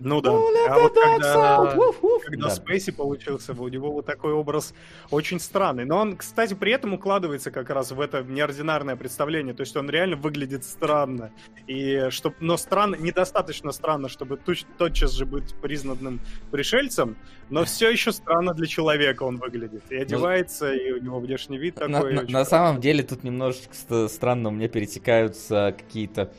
Ну 0.00 0.20
да. 0.20 0.30
а 0.30 0.78
вот 0.78 0.94
когда, 0.94 1.76
когда 2.24 2.48
да. 2.48 2.50
Спейси 2.50 2.90
получился, 2.90 3.52
у 3.52 3.68
него 3.68 3.92
вот 3.92 4.06
такой 4.06 4.32
образ 4.32 4.74
очень 5.10 5.38
странный. 5.38 5.84
Но 5.84 5.98
он, 5.98 6.16
кстати, 6.16 6.54
при 6.54 6.72
этом 6.72 6.94
укладывается 6.94 7.50
как 7.50 7.70
раз 7.70 7.92
в 7.92 8.00
это 8.00 8.22
неординарное 8.22 8.96
представление. 8.96 9.54
То 9.54 9.60
есть 9.62 9.76
он 9.76 9.90
реально 9.90 10.16
выглядит 10.16 10.64
странно. 10.64 11.30
И 11.66 12.06
чтоб, 12.10 12.34
но 12.40 12.56
странно, 12.56 12.96
недостаточно 12.96 13.72
странно, 13.72 14.08
чтобы 14.08 14.36
туч, 14.38 14.64
тотчас 14.78 15.12
же 15.12 15.26
быть 15.26 15.54
признанным 15.60 16.20
пришельцем, 16.50 17.16
но 17.50 17.64
все 17.64 17.90
еще 17.90 18.12
странно 18.12 18.54
для 18.54 18.66
человека 18.66 19.24
он 19.24 19.36
выглядит. 19.36 19.82
И 19.90 19.96
одевается, 19.96 20.72
и 20.72 20.92
у 20.92 21.02
него 21.02 21.20
внешний 21.20 21.58
вид 21.58 21.74
такой. 21.74 22.14
На, 22.14 22.22
на, 22.22 22.28
на 22.28 22.44
самом 22.44 22.80
деле 22.80 23.02
тут 23.02 23.22
немножечко 23.22 24.08
странно 24.08 24.48
у 24.48 24.52
меня 24.52 24.68
пересекаются 24.68 25.74
какие-то 25.76 26.32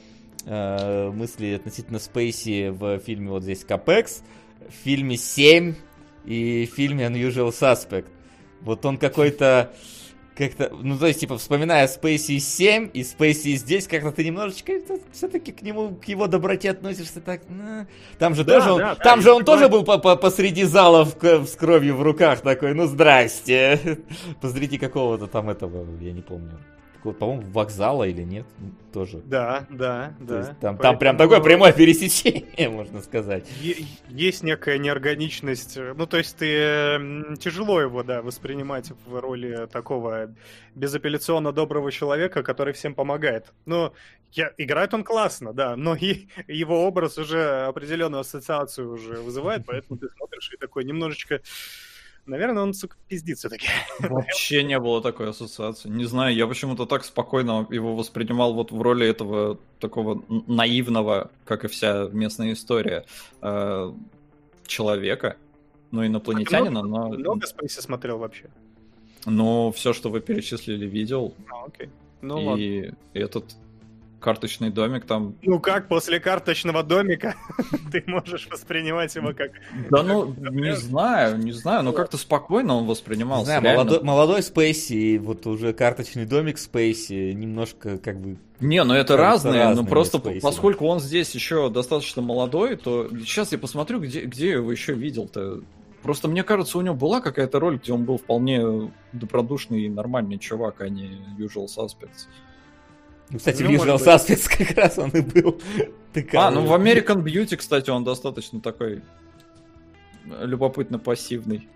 э, 0.46 1.12
мысли 1.12 1.54
относительно 1.54 2.00
Спейси 2.00 2.70
в 2.70 3.00
фильме 3.00 3.30
вот 3.30 3.44
здесь 3.44 3.64
Капекс, 3.64 4.24
в 4.68 4.74
фильме 4.84 5.18
7 5.18 5.76
и 6.26 6.70
в 6.72 6.76
фильме 6.76 7.06
Unusual 7.06 7.50
Suspect. 7.50 8.08
Вот 8.62 8.86
он 8.86 8.98
какой-то 8.98 9.74
как-то, 10.36 10.72
ну, 10.82 10.98
то 10.98 11.08
есть, 11.08 11.20
типа, 11.20 11.38
вспоминая 11.38 11.88
Спейси 11.88 12.40
7 12.40 12.90
и 12.94 13.04
Спейси 13.04 13.56
здесь, 13.56 13.88
как-то 13.88 14.12
ты 14.12 14.24
немножечко 14.24 14.74
все-таки 15.12 15.52
к 15.52 15.62
нему, 15.62 15.96
к 15.96 16.06
его 16.06 16.28
доброте 16.28 16.72
относишься 16.72 17.22
так, 17.22 17.42
ну... 17.50 17.86
Там 18.18 18.34
же 18.34 18.44
да, 18.44 18.54
тоже, 18.54 18.66
да, 18.66 18.74
он, 18.74 18.80
да, 18.80 18.96
там 18.96 19.22
же 19.22 19.32
он 19.32 19.44
тоже 19.44 19.68
был 19.68 19.84
по 19.84 19.96
-по 19.96 20.16
посреди 20.16 20.64
зала 20.64 21.06
в, 21.06 21.46
с 21.46 21.56
кровью 21.56 21.96
в 21.96 22.02
руках 22.02 22.42
такой, 22.42 22.74
ну, 22.74 22.88
здрасте. 22.88 24.00
Посреди 24.42 24.78
какого-то 24.78 25.28
там 25.28 25.50
этого, 25.50 25.86
я 26.00 26.12
не 26.12 26.22
помню 26.22 26.58
по-моему, 27.04 27.50
вокзала 27.52 28.04
или 28.04 28.22
нет, 28.22 28.46
ну, 28.60 28.72
тоже. 28.94 29.22
Да, 29.26 29.66
да, 29.70 30.14
да. 30.20 30.38
Есть, 30.40 30.50
там, 30.60 30.78
Поэтому... 30.78 30.82
там 30.82 31.00
прям 31.00 31.18
такое 31.18 31.42
прямое 31.42 31.74
пересечение, 31.74 32.70
можно 32.70 33.02
сказать. 33.02 33.48
Есть 34.10 34.44
некая 34.44 34.78
неорганичность. 34.78 35.78
Ну, 35.78 36.06
то 36.06 36.18
есть 36.18 36.38
ты 36.38 37.36
тяжело 37.40 37.82
его, 37.82 38.04
да, 38.04 38.22
воспринимать 38.22 38.92
в 39.06 39.20
роли 39.20 39.68
такого 39.72 40.34
безапелляционно 40.76 41.52
доброго 41.52 41.92
человека, 41.92 42.44
который 42.44 42.74
всем 42.74 42.94
помогает. 42.94 43.54
Но 43.66 43.94
я, 44.34 44.52
играет 44.58 44.94
он 44.94 45.04
классно, 45.04 45.54
да, 45.54 45.76
но 45.76 45.96
и 46.00 46.28
его 46.48 46.86
образ 46.86 47.18
уже 47.18 47.66
определенную 47.66 48.22
ассоциацию 48.22 48.92
уже 48.92 49.16
вызывает, 49.16 49.66
поэтому 49.66 50.00
ты 50.00 50.08
смотришь 50.10 50.52
и 50.54 50.58
такой 50.58 50.84
немножечко 50.86 51.42
Наверное, 52.26 52.64
он, 52.64 52.74
сука, 52.74 52.96
пиздит 53.08 53.40
все-таки. 53.40 53.68
Вообще 54.00 54.64
не 54.64 54.80
было 54.80 55.02
такой 55.02 55.30
ассоциации. 55.30 55.90
Не 55.90 56.06
знаю, 56.06 56.36
я 56.36 56.48
почему-то 56.48 56.86
так 56.86 57.04
спокойно 57.04 57.68
его 57.70 57.96
воспринимал 57.96 58.54
вот 58.54 58.72
в 58.72 58.82
роли 58.82 59.08
этого 59.08 59.58
такого 59.80 60.24
наивного, 60.48 61.32
как 61.46 61.66
и 61.66 61.68
вся 61.68 62.10
местная 62.12 62.54
история, 62.54 63.06
э, 63.42 63.94
человека. 64.68 65.38
Ну, 65.92 66.06
инопланетянина, 66.06 66.84
но... 66.84 67.10
Много 67.10 67.48
Спейси 67.48 67.82
смотрел 67.82 68.18
вообще? 68.18 68.50
Ну, 69.26 69.72
все, 69.72 69.92
что 69.94 70.10
вы 70.10 70.22
перечислили, 70.22 70.86
видел. 70.86 71.34
А, 71.50 71.66
окей. 71.66 71.90
Ну, 72.22 72.58
и 72.58 72.82
ладно. 72.82 72.98
этот 73.14 73.56
карточный 74.22 74.70
домик 74.70 75.06
там. 75.06 75.36
Ну 75.42 75.60
как 75.60 75.88
после 75.88 76.20
карточного 76.20 76.84
домика 76.84 77.36
ты 77.92 78.04
можешь 78.08 78.48
воспринимать 78.50 79.14
его 79.16 79.34
как... 79.34 79.52
Да 79.90 80.04
ну, 80.04 80.34
не 80.38 80.76
знаю, 80.76 81.38
не 81.38 81.52
знаю, 81.52 81.84
но 81.84 81.92
как-то 81.92 82.18
спокойно 82.18 82.76
он 82.76 82.86
воспринимался. 82.86 83.52
Не 83.54 83.60
знаю, 83.60 83.78
молодой, 83.78 84.04
молодой 84.04 84.44
Спейси, 84.44 85.18
вот 85.18 85.46
уже 85.48 85.74
карточный 85.74 86.26
домик 86.26 86.58
Спейси, 86.58 87.34
немножко 87.34 87.98
как 87.98 88.20
бы... 88.20 88.38
Не, 88.60 88.84
ну 88.84 88.94
это 88.94 89.18
разные, 89.18 89.74
но 89.74 89.84
просто 89.84 90.20
Спейси, 90.20 90.42
поскольку 90.42 90.86
он 90.86 91.00
здесь 91.00 91.34
еще 91.36 91.70
достаточно 91.70 92.22
молодой, 92.22 92.78
то 92.78 93.10
сейчас 93.20 93.52
я 93.52 93.58
посмотрю, 93.58 94.00
где, 94.00 94.22
где 94.22 94.50
я 94.50 94.54
его 94.56 94.72
еще 94.72 94.94
видел-то. 94.94 95.62
Просто 96.04 96.28
мне 96.28 96.44
кажется, 96.44 96.78
у 96.78 96.82
него 96.82 96.96
была 96.96 97.22
какая-то 97.22 97.60
роль, 97.60 97.78
где 97.78 97.94
он 97.94 98.06
был 98.06 98.18
вполне 98.18 98.92
добродушный 99.14 99.84
и 99.84 99.90
нормальный 99.90 100.40
чувак, 100.40 100.82
а 100.82 100.90
не 100.90 101.20
usual 101.38 101.68
suspects. 101.68 102.28
Ну, 103.32 103.38
кстати, 103.38 103.64
ну, 103.64 103.72
Visual 103.72 103.98
Suspects 103.98 104.50
как 104.58 104.78
раз 104.78 104.98
он 104.98 105.10
и 105.12 105.22
был. 105.22 105.62
А, 106.34 106.52
ну 106.52 106.66
в 106.66 106.74
American 106.74 107.24
Beauty, 107.24 107.56
кстати, 107.56 107.90
он 107.90 108.04
достаточно 108.04 108.60
такой 108.60 109.02
любопытно 110.26 111.00
пассивный. 111.00 111.70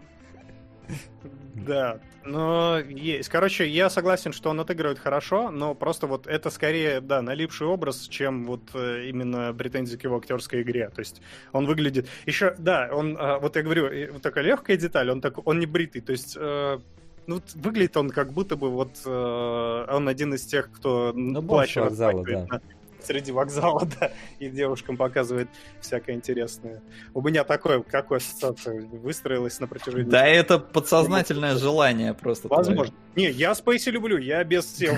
Да, 1.54 2.00
но 2.26 2.80
есть. 2.80 3.30
Короче, 3.30 3.68
я 3.68 3.90
согласен, 3.90 4.34
что 4.34 4.50
он 4.50 4.60
отыгрывает 4.60 5.00
хорошо, 5.00 5.52
но 5.52 5.74
просто 5.74 6.06
вот 6.06 6.28
это 6.28 6.50
скорее, 6.50 7.00
да, 7.00 7.22
налипший 7.22 7.68
образ, 7.68 8.08
чем 8.08 8.46
вот 8.46 8.62
э, 8.74 9.06
именно 9.08 9.54
претензии 9.54 9.96
к 9.96 10.04
его 10.04 10.18
актерской 10.18 10.64
игре. 10.64 10.90
То 10.90 11.00
есть 11.00 11.22
он 11.54 11.66
выглядит... 11.66 12.10
Еще, 12.26 12.56
да, 12.58 12.90
он, 12.92 13.16
а, 13.18 13.40
вот 13.40 13.56
я 13.56 13.62
говорю, 13.62 14.12
вот 14.12 14.22
такая 14.22 14.44
легкая 14.44 14.76
деталь, 14.76 15.10
он, 15.10 15.22
так, 15.22 15.48
он 15.48 15.60
не 15.60 15.66
бритый, 15.66 16.02
то 16.02 16.12
есть 16.12 16.36
э, 16.38 16.80
ну, 17.28 17.42
выглядит 17.56 17.98
он 17.98 18.10
как 18.10 18.34
будто 18.34 18.56
бы 18.56 18.70
вот 18.70 19.02
э, 19.06 19.86
он 19.92 20.08
один 20.08 20.34
из 20.34 20.46
тех, 20.46 20.72
кто 20.72 21.12
ну, 21.14 21.42
плащ 21.42 21.76
вокзала, 21.76 22.24
да. 22.24 22.46
на, 22.50 22.62
среди 23.06 23.32
вокзала, 23.32 23.88
да, 24.00 24.12
и 24.40 24.50
девушкам 24.50 24.98
показывает 24.98 25.48
всякое 25.80 26.16
интересное. 26.16 26.82
У 27.14 27.22
меня 27.22 27.44
такое, 27.44 27.82
какое 27.82 28.18
ассоциация 28.18 28.82
выстроилась 28.82 29.60
на 29.60 29.68
протяжении... 29.68 30.10
Да, 30.10 30.26
это 30.26 30.60
подсознательное 30.60 31.56
желание 31.56 32.14
просто. 32.14 32.48
Возможно. 32.48 32.94
Не, 33.16 33.30
я 33.30 33.56
Спейси 33.56 33.90
люблю, 33.90 34.18
я 34.18 34.44
без 34.44 34.66
всего 34.66 34.98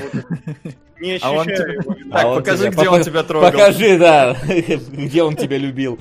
не 0.99 1.13
ощущаю 1.13 1.39
а 1.39 1.45
тебя... 1.45 1.73
его. 1.73 1.93
Так, 1.93 2.25
а 2.25 2.35
покажи, 2.35 2.69
где 2.69 2.89
он 2.89 3.03
тебя 3.03 3.23
трогал. 3.23 3.51
Покажи, 3.51 3.97
да, 3.97 4.37
где 4.47 5.23
он 5.23 5.35
тебя 5.35 5.57
любил. 5.57 5.99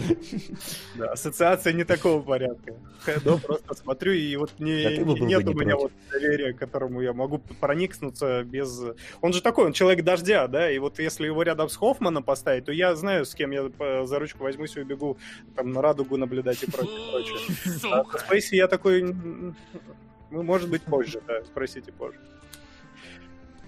Да, 0.98 1.12
ассоциация 1.12 1.72
не 1.72 1.84
такого 1.84 2.22
порядка. 2.22 2.74
Я 3.06 3.36
просто 3.36 3.74
смотрю, 3.74 4.12
и 4.12 4.36
вот 4.36 4.52
не, 4.58 4.98
нет 5.26 5.46
у 5.48 5.54
меня 5.54 5.76
вот 5.76 5.92
доверия, 6.10 6.52
к 6.52 6.58
которому 6.58 7.00
я 7.00 7.12
могу 7.12 7.38
проникнуться 7.38 8.42
без... 8.44 8.82
Он 9.20 9.32
же 9.32 9.42
такой, 9.42 9.66
он 9.66 9.72
человек 9.72 10.04
дождя, 10.04 10.48
да, 10.48 10.70
и 10.70 10.78
вот 10.78 10.98
если 10.98 11.26
его 11.26 11.42
рядом 11.42 11.68
с 11.68 11.76
Хоффманом 11.76 12.22
поставить, 12.22 12.64
то 12.64 12.72
я 12.72 12.94
знаю, 12.96 13.24
с 13.24 13.34
кем 13.34 13.50
я 13.50 13.70
за 14.06 14.18
ручку 14.18 14.44
возьмусь 14.44 14.76
и 14.76 14.80
убегу 14.80 15.18
там 15.54 15.72
на 15.72 15.82
радугу 15.82 16.16
наблюдать 16.16 16.62
и 16.62 16.70
прочее, 16.70 16.98
прочее. 17.10 17.38
А 17.92 18.18
Спейси 18.18 18.56
я 18.56 18.68
такой... 18.68 19.02
Ну, 19.02 20.42
может 20.42 20.68
быть, 20.68 20.82
позже, 20.82 21.20
да, 21.26 21.42
спросите 21.44 21.92
позже. 21.92 22.18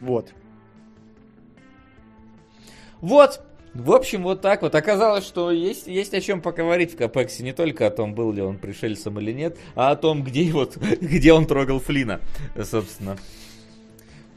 Вот. 0.01 0.33
Вот, 3.01 3.41
в 3.79 3.93
общем, 3.93 4.25
вот 4.25 4.41
так 4.41 4.63
вот. 4.63 4.75
Оказалось, 4.75 5.25
что 5.25 5.51
есть, 5.53 5.87
есть 5.87 6.13
о 6.13 6.21
чем 6.21 6.41
поговорить 6.41 6.95
в 6.95 6.97
Капексе. 6.97 7.45
Не 7.45 7.53
только 7.53 7.87
о 7.87 7.91
том, 7.91 8.15
был 8.15 8.33
ли 8.33 8.43
он 8.43 8.59
пришельцем 8.59 9.19
или 9.21 9.33
нет, 9.33 9.57
а 9.77 9.93
о 9.93 9.97
том, 9.97 10.25
где, 10.25 10.51
вот, 10.53 10.77
где 11.01 11.33
он 11.33 11.47
трогал 11.47 11.79
Флина, 11.79 12.21
собственно. 12.65 13.17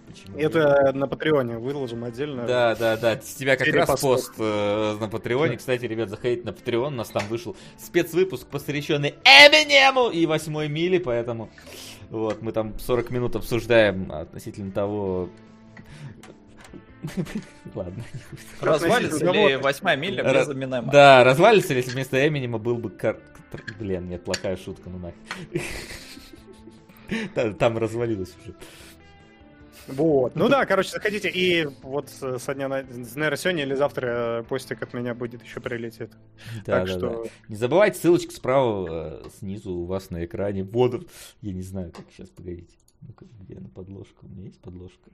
Почему 0.08 0.38
Это 0.38 0.92
на 0.94 1.08
Патреоне 1.08 1.58
выложим 1.58 2.04
отдельно. 2.04 2.46
Да, 2.46 2.76
да, 2.76 2.98
да. 2.98 3.20
С 3.20 3.34
тебя 3.34 3.56
как 3.56 3.68
раз 3.68 4.00
пост 4.00 4.34
э, 4.38 4.98
на 5.00 5.08
Патреоне. 5.08 5.58
Кстати, 5.58 5.86
ребят, 5.86 6.10
заходите 6.10 6.44
на 6.44 6.54
Патреон. 6.54 6.94
У 6.94 6.98
нас 6.98 7.10
там 7.10 7.24
вышел 7.28 7.56
спецвыпуск, 7.80 8.46
посвященный 8.48 9.16
Эминему 9.24 10.10
и 10.10 10.26
восьмой 10.26 10.68
мили, 10.68 11.00
поэтому 11.00 11.50
вот, 12.12 12.42
мы 12.42 12.52
там 12.52 12.78
40 12.78 13.10
минут 13.10 13.36
обсуждаем 13.38 14.12
относительно 14.12 14.72
того, 14.72 15.30
Ладно. 17.76 18.04
Развалится 18.60 19.32
ли 19.32 19.56
восьмая 19.58 19.98
миля 19.98 20.24
без 20.24 20.50
Эминема? 20.50 20.92
Да, 20.92 21.24
развалится 21.24 21.74
ли, 21.74 21.80
если 21.80 21.92
вместо 21.92 22.28
Эминема 22.28 22.58
был 22.58 22.78
бы... 22.78 22.92
Блин, 23.80 24.08
нет, 24.08 24.24
плохая 24.24 24.56
шутка, 24.56 24.90
ну 24.90 25.00
нахер. 25.00 25.62
Там 27.60 27.78
развалилось 27.78 28.34
уже. 28.42 28.56
Вот. 29.88 30.36
Ну 30.36 30.48
да, 30.48 30.66
короче, 30.66 30.92
заходите. 30.92 31.30
И 31.30 31.66
вот 31.82 32.10
со 32.10 32.54
дня, 32.54 32.68
на... 32.68 32.84
наверное, 32.84 33.36
сегодня 33.36 33.64
или 33.64 33.74
завтра 33.76 34.42
э, 34.42 34.44
постик 34.44 34.82
от 34.82 34.94
меня 34.94 35.14
будет 35.14 35.44
еще 35.44 35.60
прилетит. 35.60 36.12
Да, 36.66 36.80
так 36.80 36.88
да, 36.88 36.94
что... 36.94 37.24
да. 37.24 37.30
Не 37.50 37.56
забывайте, 37.56 38.00
ссылочка 38.00 38.32
справа, 38.32 39.22
э, 39.26 39.30
снизу 39.40 39.72
у 39.72 39.86
вас 39.86 40.10
на 40.10 40.24
экране. 40.24 40.64
Вот, 40.64 41.08
я 41.42 41.54
не 41.54 41.64
знаю, 41.64 41.92
как 41.92 42.06
сейчас, 42.12 42.30
погодите. 42.30 42.74
Ну-ка, 43.02 43.26
где 43.42 43.60
на 43.60 43.70
подложка? 43.70 44.24
У 44.24 44.28
меня 44.28 44.46
есть 44.46 44.62
подложка? 44.62 45.10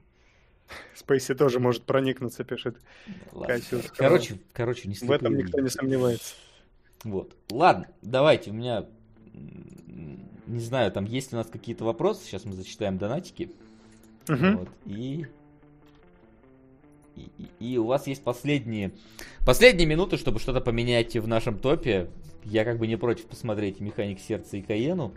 Спейси 0.94 1.34
тоже 1.34 1.60
может 1.60 1.84
проникнуться, 1.84 2.44
пишет 2.44 2.76
Кассиус. 3.32 3.90
Короче, 3.96 4.38
короче, 4.52 4.88
не 4.88 4.94
В 4.94 5.10
этом 5.10 5.36
никто 5.36 5.60
не 5.60 5.68
сомневается. 5.68 6.34
Вот. 7.04 7.34
Ладно, 7.50 7.88
давайте, 8.02 8.50
у 8.50 8.54
меня... 8.54 8.86
Не 10.46 10.60
знаю, 10.60 10.90
там 10.90 11.04
есть 11.04 11.32
у 11.34 11.36
нас 11.36 11.46
какие-то 11.46 11.84
вопросы. 11.84 12.24
Сейчас 12.24 12.44
мы 12.46 12.52
зачитаем 12.52 12.96
донатики. 12.96 13.52
Угу. 14.28 14.58
Вот, 14.58 14.68
и... 14.86 15.26
И, 17.18 17.72
и, 17.72 17.78
у 17.78 17.86
вас 17.86 18.06
есть 18.06 18.22
последние, 18.22 18.92
последние 19.44 19.86
минуты, 19.86 20.16
чтобы 20.16 20.38
что-то 20.38 20.60
поменять 20.60 21.16
в 21.16 21.26
нашем 21.26 21.58
топе. 21.58 22.08
Я 22.44 22.64
как 22.64 22.78
бы 22.78 22.86
не 22.86 22.96
против 22.96 23.26
посмотреть 23.26 23.80
«Механик 23.80 24.20
сердца» 24.20 24.56
и 24.56 24.62
«Каену». 24.62 25.12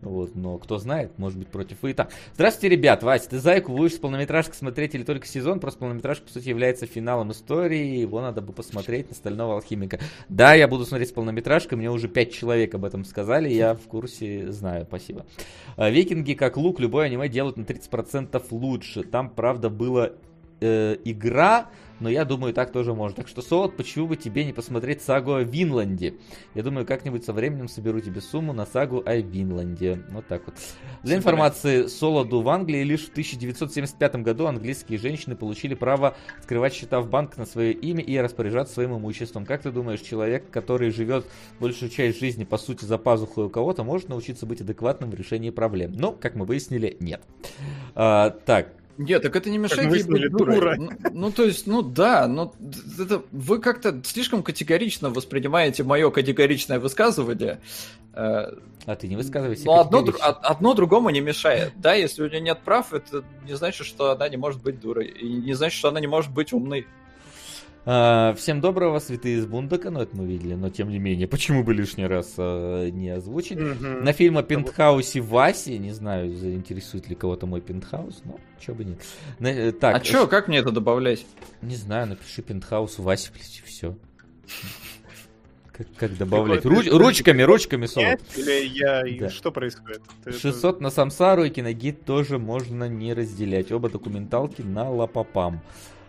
Вот, 0.00 0.34
но 0.34 0.56
кто 0.56 0.78
знает, 0.78 1.18
может 1.18 1.38
быть 1.38 1.48
против 1.48 1.84
и 1.84 1.92
там. 1.92 2.08
Здравствуйте, 2.34 2.74
ребят. 2.74 3.02
Вася, 3.02 3.28
ты 3.28 3.38
«Зайку» 3.38 3.72
будешь 3.72 3.94
с 3.94 3.98
полнометражкой 3.98 4.54
смотреть 4.54 4.94
или 4.94 5.02
только 5.02 5.26
сезон? 5.26 5.60
Просто 5.60 5.80
полнометражка, 5.80 6.24
по 6.24 6.32
сути, 6.32 6.48
является 6.48 6.86
финалом 6.86 7.32
истории. 7.32 7.98
Его 7.98 8.22
надо 8.22 8.40
бы 8.40 8.54
посмотреть 8.54 9.10
на 9.10 9.14
«Стального 9.14 9.56
алхимика». 9.56 9.98
Да, 10.30 10.54
я 10.54 10.68
буду 10.68 10.86
смотреть 10.86 11.10
с 11.10 11.12
полнометражкой. 11.12 11.76
Мне 11.76 11.90
уже 11.90 12.08
пять 12.08 12.32
человек 12.32 12.74
об 12.74 12.84
этом 12.86 13.04
сказали. 13.04 13.50
Я 13.50 13.74
в 13.74 13.82
курсе, 13.82 14.50
знаю. 14.50 14.86
Спасибо. 14.86 15.26
А, 15.76 15.90
Викинги, 15.90 16.32
как 16.32 16.56
лук, 16.56 16.80
любое 16.80 17.06
аниме 17.06 17.28
делают 17.28 17.58
на 17.58 17.62
30% 17.62 18.42
лучше. 18.52 19.02
Там, 19.02 19.28
правда, 19.28 19.68
была 19.68 20.12
э, 20.60 20.96
игра 21.04 21.68
но 22.00 22.08
я 22.08 22.24
думаю, 22.24 22.52
так 22.52 22.72
тоже 22.72 22.94
можно. 22.94 23.16
Так 23.16 23.28
что, 23.28 23.42
Солод, 23.42 23.76
почему 23.76 24.08
бы 24.08 24.16
тебе 24.16 24.44
не 24.44 24.52
посмотреть 24.52 25.02
сагу 25.02 25.34
о 25.34 25.42
Винланде? 25.42 26.14
Я 26.54 26.62
думаю, 26.62 26.86
как-нибудь 26.86 27.24
со 27.24 27.32
временем 27.32 27.68
соберу 27.68 28.00
тебе 28.00 28.22
сумму 28.22 28.52
на 28.52 28.66
сагу 28.66 29.02
о 29.04 29.16
Винланде. 29.16 30.02
Вот 30.10 30.26
так 30.26 30.42
вот. 30.46 30.54
Для 31.02 31.16
информации, 31.16 31.86
Солоду 31.86 32.40
в 32.40 32.48
Англии 32.48 32.82
лишь 32.82 33.06
в 33.06 33.10
1975 33.10 34.16
году 34.16 34.46
английские 34.46 34.98
женщины 34.98 35.36
получили 35.36 35.74
право 35.74 36.16
открывать 36.38 36.72
счета 36.72 37.00
в 37.00 37.08
банк 37.08 37.36
на 37.36 37.44
свое 37.44 37.72
имя 37.72 38.02
и 38.02 38.16
распоряжаться 38.16 38.74
своим 38.74 38.96
имуществом. 38.96 39.44
Как 39.44 39.62
ты 39.62 39.70
думаешь, 39.70 40.00
человек, 40.00 40.50
который 40.50 40.90
живет 40.90 41.26
большую 41.60 41.90
часть 41.90 42.18
жизни, 42.18 42.44
по 42.44 42.56
сути, 42.56 42.86
за 42.86 42.96
пазухой 42.96 43.44
у 43.44 43.50
кого-то, 43.50 43.84
может 43.84 44.08
научиться 44.08 44.46
быть 44.46 44.62
адекватным 44.62 45.10
в 45.10 45.14
решении 45.14 45.50
проблем? 45.50 45.92
Но, 45.92 46.12
как 46.12 46.34
мы 46.34 46.46
выяснили, 46.46 46.96
нет. 46.98 47.20
А, 47.94 48.30
так, 48.30 48.72
нет, 49.00 49.22
так 49.22 49.34
это 49.34 49.48
не 49.48 49.56
мешает 49.56 49.92
ей 49.94 50.02
быть 50.02 50.30
дурой. 50.30 50.76
Ну, 50.76 50.90
ну, 51.12 51.32
то 51.32 51.44
есть, 51.44 51.66
ну 51.66 51.80
да, 51.80 52.28
но 52.28 52.52
это, 52.98 53.22
вы 53.32 53.58
как-то 53.58 53.98
слишком 54.04 54.42
категорично 54.42 55.08
воспринимаете 55.08 55.84
мое 55.84 56.10
категоричное 56.10 56.78
высказывание. 56.78 57.60
Э, 58.12 58.52
а 58.84 58.96
ты 58.96 59.08
не 59.08 59.16
высказывайся 59.16 59.64
Но 59.64 59.80
одно, 59.80 60.04
одно 60.20 60.74
другому 60.74 61.08
не 61.08 61.20
мешает. 61.20 61.72
Да, 61.76 61.94
если 61.94 62.22
у 62.22 62.28
нее 62.28 62.40
нет 62.40 62.60
прав, 62.62 62.92
это 62.92 63.24
не 63.46 63.54
значит, 63.54 63.86
что 63.86 64.10
она 64.10 64.28
не 64.28 64.36
может 64.36 64.62
быть 64.62 64.80
дурой. 64.80 65.06
И 65.06 65.26
не 65.26 65.54
значит, 65.54 65.78
что 65.78 65.88
она 65.88 66.00
не 66.00 66.06
может 66.06 66.30
быть 66.30 66.52
умной. 66.52 66.86
А, 67.86 68.34
всем 68.34 68.60
доброго, 68.60 68.98
святые 68.98 69.38
из 69.38 69.46
Бундака, 69.46 69.90
ну 69.90 70.00
это 70.02 70.14
мы 70.14 70.26
видели, 70.26 70.54
но 70.54 70.68
тем 70.68 70.90
не 70.90 70.98
менее, 70.98 71.26
почему 71.26 71.64
бы 71.64 71.72
лишний 71.72 72.06
раз 72.06 72.34
а, 72.36 72.88
не 72.90 73.08
озвучить? 73.08 73.58
Mm-hmm. 73.58 74.02
На 74.02 74.12
фильм 74.12 74.36
о 74.36 74.42
пентхаусе 74.42 75.20
Васи, 75.20 75.78
не 75.78 75.92
знаю, 75.92 76.34
заинтересует 76.36 77.08
ли 77.08 77.14
кого-то 77.14 77.46
мой 77.46 77.62
пентхаус, 77.62 78.20
но 78.24 78.38
чё 78.60 78.74
бы 78.74 78.84
нет. 78.84 78.98
На, 79.38 79.48
э, 79.48 79.72
так, 79.72 79.96
а 79.96 80.00
чё, 80.00 80.26
как 80.26 80.48
мне 80.48 80.58
это 80.58 80.72
добавлять? 80.72 81.24
Не 81.62 81.76
знаю, 81.76 82.08
напиши 82.08 82.42
пентхаус 82.42 82.98
Васи, 82.98 83.30
блядь, 83.32 83.62
все. 83.64 83.96
Как, 85.72 85.86
как 85.96 86.18
добавлять? 86.18 86.66
Руч, 86.66 86.88
ручками, 86.90 87.40
ручками 87.40 87.86
солод. 87.86 88.20
Или 88.36 88.66
я... 88.66 89.02
Да. 89.18 89.30
Что 89.30 89.50
происходит? 89.50 90.02
600 90.26 90.82
на 90.82 90.90
Самсару 90.90 91.44
и 91.44 91.48
Киногид 91.48 92.04
тоже 92.04 92.38
можно 92.38 92.86
не 92.86 93.14
разделять. 93.14 93.72
Оба 93.72 93.88
документалки 93.88 94.60
на 94.60 94.90
Лапапам. 94.90 95.62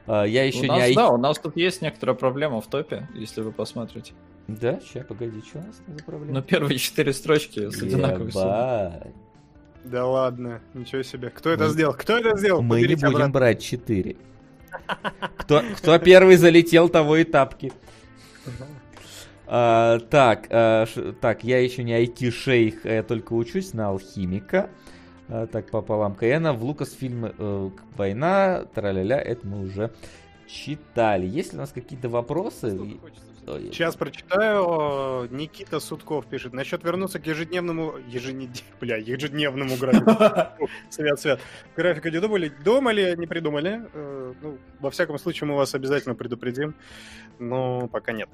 А, 0.07 0.23
я 0.23 0.43
еще 0.43 0.65
у 0.65 0.67
нас, 0.67 0.89
не... 0.89 0.95
Да, 0.95 1.09
у 1.09 1.17
нас 1.17 1.39
тут 1.39 1.55
есть 1.55 1.81
некоторая 1.81 2.15
проблема 2.15 2.61
в 2.61 2.67
топе, 2.67 3.07
если 3.13 3.41
вы 3.41 3.51
посмотрите. 3.51 4.13
Да? 4.47 4.79
Сейчас, 4.81 5.05
погоди, 5.05 5.41
что 5.41 5.59
у 5.59 5.61
нас 5.61 5.81
за 5.87 6.03
проблема? 6.03 6.33
Ну, 6.33 6.41
первые 6.41 6.77
четыре 6.77 7.13
строчки 7.13 7.69
с 7.69 7.81
одинаковой 7.81 8.31
суммой. 8.31 9.13
Да 9.83 10.05
ладно, 10.05 10.61
ничего 10.73 11.01
себе. 11.03 11.29
Кто 11.29 11.49
мы... 11.49 11.55
это 11.55 11.69
сделал? 11.69 11.93
Кто 11.93 12.17
это 12.17 12.37
сделал? 12.37 12.61
Мы 12.61 12.75
Поберите 12.75 12.93
не 12.93 12.95
будем 13.01 13.15
обратно. 13.15 13.33
брать 13.33 13.63
4. 13.63 14.15
Кто, 15.37 15.61
кто 15.77 15.99
первый 15.99 16.35
залетел, 16.37 16.87
того 16.89 17.17
и 17.17 17.23
тапки. 17.23 17.73
А, 19.47 19.99
так, 19.99 20.47
а, 20.49 20.85
ш, 20.85 21.13
так, 21.19 21.43
я 21.43 21.59
еще 21.59 21.83
не 21.83 21.93
IT-шейх, 22.05 22.85
я 22.85 23.03
только 23.03 23.33
учусь 23.33 23.73
на 23.73 23.89
алхимика. 23.89 24.69
А, 25.31 25.47
так 25.47 25.71
пополам 25.71 26.13
Каэна. 26.13 26.51
В 26.51 26.63
Лукас 26.63 26.91
фильме 26.93 27.33
э, 27.37 27.69
«Война», 27.95 28.65
траля-ля, 28.75 29.17
это 29.17 29.47
мы 29.47 29.61
уже 29.61 29.91
читали. 30.45 31.25
Есть 31.25 31.53
ли 31.53 31.57
у 31.57 31.61
нас 31.61 31.71
какие-то 31.71 32.09
вопросы? 32.09 32.77
Сейчас 33.45 33.95
прочитаю. 33.95 35.29
Никита 35.31 35.79
Судков 35.79 36.25
пишет. 36.25 36.51
Насчет 36.51 36.83
вернуться 36.83 37.19
к 37.19 37.25
ежедневному... 37.25 37.95
Еженед... 38.09 38.49
Бля, 38.81 38.97
ежедневному 38.97 39.77
графику. 39.77 40.69
Свят, 40.89 41.19
свят. 41.19 41.39
Графика 41.77 42.11
не 42.11 42.19
думали? 42.19 42.51
Думали, 42.63 43.15
не 43.17 43.25
придумали. 43.25 43.85
Э, 43.93 44.33
ну, 44.41 44.57
во 44.81 44.91
всяком 44.91 45.17
случае, 45.17 45.47
мы 45.47 45.55
вас 45.55 45.73
обязательно 45.73 46.13
предупредим. 46.13 46.75
Но 47.39 47.87
пока 47.87 48.11
нет. 48.11 48.29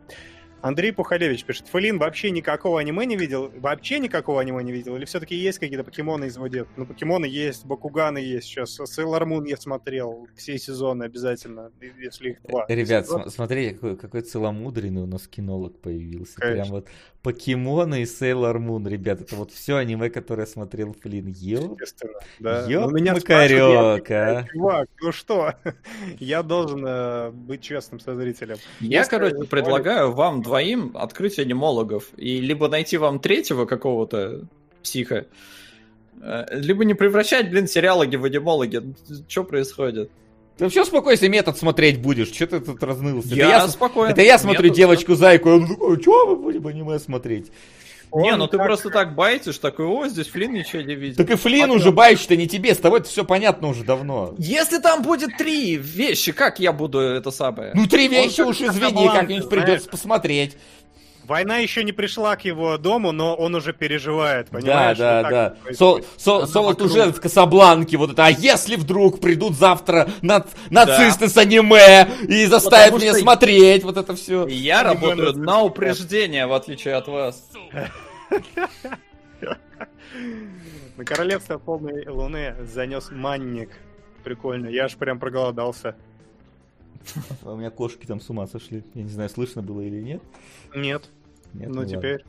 Андрей 0.62 0.92
Пухалевич 0.92 1.46
пишет, 1.46 1.68
Флин 1.68 2.00
вообще 2.00 2.32
никакого 2.32 2.80
аниме 2.80 3.06
не 3.06 3.16
видел? 3.16 3.52
Вообще 3.58 4.00
никакого 4.00 4.42
аниме 4.42 4.64
не 4.64 4.72
видел? 4.72 4.96
Или 4.96 5.06
все-таки 5.06 5.36
есть 5.36 5.60
какие-то 5.60 5.84
покемоны 5.84 6.26
из 6.26 6.36
его 6.38 6.48
Ну, 6.76 6.86
покемоны 6.86 7.26
есть, 7.26 7.66
Бакуганы 7.66 8.18
есть 8.18 8.48
сейчас. 8.48 8.72
Сейлор 8.86 9.26
Мун 9.26 9.46
я 9.46 9.58
смотрел 9.58 10.28
все 10.36 10.58
сезоны 10.58 11.04
обязательно, 11.04 11.72
если 12.00 12.32
их 12.32 12.42
два. 12.42 12.66
Ребят, 12.68 13.08
см- 13.08 13.30
смотрите, 13.30 13.76
какой, 13.76 13.98
какой 13.98 14.22
целомудренный 14.22 15.04
у 15.04 15.08
нас 15.08 15.28
кинолог 15.28 15.80
появился. 15.80 16.36
Конечно. 16.40 16.64
Прям 16.64 16.72
вот 16.72 16.88
покемоны 17.28 18.04
и 18.04 18.06
Сейлор 18.06 18.58
Мун, 18.58 18.88
ребят. 18.88 19.20
Это 19.20 19.36
вот 19.36 19.52
все 19.52 19.76
аниме, 19.76 20.10
которое 20.10 20.48
смотрел 20.48 20.96
Флин. 21.02 21.28
Ё, 21.28 21.76
да. 22.40 22.66
Ёп, 22.70 22.86
ну, 22.86 22.92
меня 22.92 23.16
макарёк, 23.16 24.10
а. 24.12 24.46
Чувак, 24.54 24.88
ну 25.02 25.12
что? 25.12 25.54
я 26.20 26.42
должен 26.42 26.86
э, 26.88 27.32
быть 27.32 27.62
честным 27.62 28.00
со 28.00 28.16
зрителем. 28.16 28.56
Я, 28.80 29.00
Если 29.00 29.10
короче, 29.10 29.44
предлагаю 29.44 30.14
вам 30.14 30.42
двоим 30.42 30.96
открыть 30.96 31.38
анимологов. 31.38 32.06
И 32.16 32.40
либо 32.40 32.70
найти 32.70 32.96
вам 32.96 33.20
третьего 33.20 33.66
какого-то 33.66 34.46
психа, 34.82 35.26
э, 36.22 36.46
либо 36.52 36.86
не 36.86 36.94
превращать, 36.94 37.50
блин, 37.50 37.68
сериалоги 37.68 38.16
в 38.16 38.24
анимологи. 38.24 38.82
Что 39.28 39.44
происходит? 39.44 40.10
Ты 40.58 40.70
все 40.70 40.86
спокойно 40.86 41.28
метод 41.28 41.58
смотреть 41.58 42.02
будешь? 42.02 42.30
Что 42.30 42.48
ты 42.48 42.60
тут 42.60 42.82
разнылся? 42.84 43.30
Я, 43.30 43.36
это 43.36 43.50
я 43.50 43.68
спокойно. 43.68 44.12
Это 44.12 44.22
я 44.22 44.38
смотрю 44.38 44.70
девочку-зайку, 44.70 45.50
он 45.50 45.68
такой, 45.68 46.02
что 46.02 46.28
мы 46.28 46.36
будем 46.36 46.66
аниме 46.68 47.00
смотреть? 47.00 47.52
Он 48.10 48.24
не, 48.24 48.36
ну 48.38 48.48
ты 48.48 48.58
просто 48.58 48.90
так 48.90 49.16
байтишь, 49.16 49.58
такой, 49.58 49.86
о, 49.86 50.08
здесь 50.08 50.28
Флин 50.28 50.54
ничего 50.54 50.82
не 50.82 50.96
видит. 50.96 51.18
Так 51.18 51.30
и 51.30 51.36
Флин 51.36 51.72
а 51.72 51.74
уже 51.74 51.92
байтишь-то 51.92 52.38
не 52.38 52.48
тебе, 52.48 52.74
с 52.74 52.78
тобой 52.78 53.02
это 53.02 53.10
все 53.10 53.26
понятно 53.26 53.68
уже 53.68 53.84
давно. 53.84 54.34
Если 54.38 54.80
там 54.80 55.02
будет 55.02 55.36
три 55.38 55.76
вещи, 55.76 56.32
как 56.32 56.60
я 56.60 56.72
буду 56.72 57.00
это 57.00 57.32
самое? 57.32 57.72
Ну 57.74 57.86
три 57.86 58.08
вещи 58.08 58.42
уж 58.42 58.62
извини, 58.62 59.08
как-нибудь 59.08 59.50
придется 59.50 59.90
посмотреть. 59.90 60.58
Война 61.28 61.58
еще 61.58 61.84
не 61.84 61.92
пришла 61.92 62.38
к 62.38 62.46
его 62.46 62.78
дому, 62.78 63.12
но 63.12 63.36
он 63.36 63.54
уже 63.54 63.74
переживает, 63.74 64.48
понимаешь? 64.48 64.98
Да, 64.98 65.24
да, 65.24 65.30
да. 65.66 65.74
Сол, 65.74 66.02
сол, 66.16 66.48
Солод 66.48 66.82
уже 66.82 67.12
в 67.12 67.20
Касабланке, 67.20 67.98
вот 67.98 68.12
это, 68.12 68.28
а 68.28 68.30
если 68.30 68.78
вдруг 68.78 69.20
придут 69.20 69.58
завтра 69.58 70.10
на, 70.22 70.46
нацисты 70.70 71.26
да. 71.26 71.30
с 71.30 71.38
аниме 71.38 72.08
и 72.30 72.46
заставят 72.46 72.94
Потому 72.94 73.02
меня 73.02 73.12
что... 73.12 73.22
смотреть, 73.24 73.84
вот 73.84 73.98
это 73.98 74.16
все. 74.16 74.48
Я 74.48 74.84
работаю 74.84 75.38
на 75.38 75.64
упреждение, 75.64 76.48
в 76.48 76.54
отличие 76.54 76.96
от 76.96 77.10
вас. 77.10 77.44
На 80.96 81.04
королевство 81.04 81.58
полной 81.58 82.08
луны 82.08 82.56
занес 82.74 83.10
манник. 83.12 83.72
Прикольно, 84.24 84.68
я 84.68 84.86
аж 84.86 84.96
прям 84.96 85.20
проголодался. 85.20 85.96
А 87.44 87.52
у 87.52 87.58
меня 87.58 87.70
кошки 87.70 88.06
там 88.06 88.22
с 88.22 88.30
ума 88.30 88.48
сошли. 88.48 88.84
Я 88.94 89.04
не 89.04 89.10
знаю, 89.10 89.30
слышно 89.30 89.62
было 89.62 89.82
или 89.82 90.02
нет. 90.02 90.22
Нет. 90.74 91.10
Нет, 91.54 91.70
ну, 91.70 91.82
ну 91.82 91.86
теперь 91.86 92.24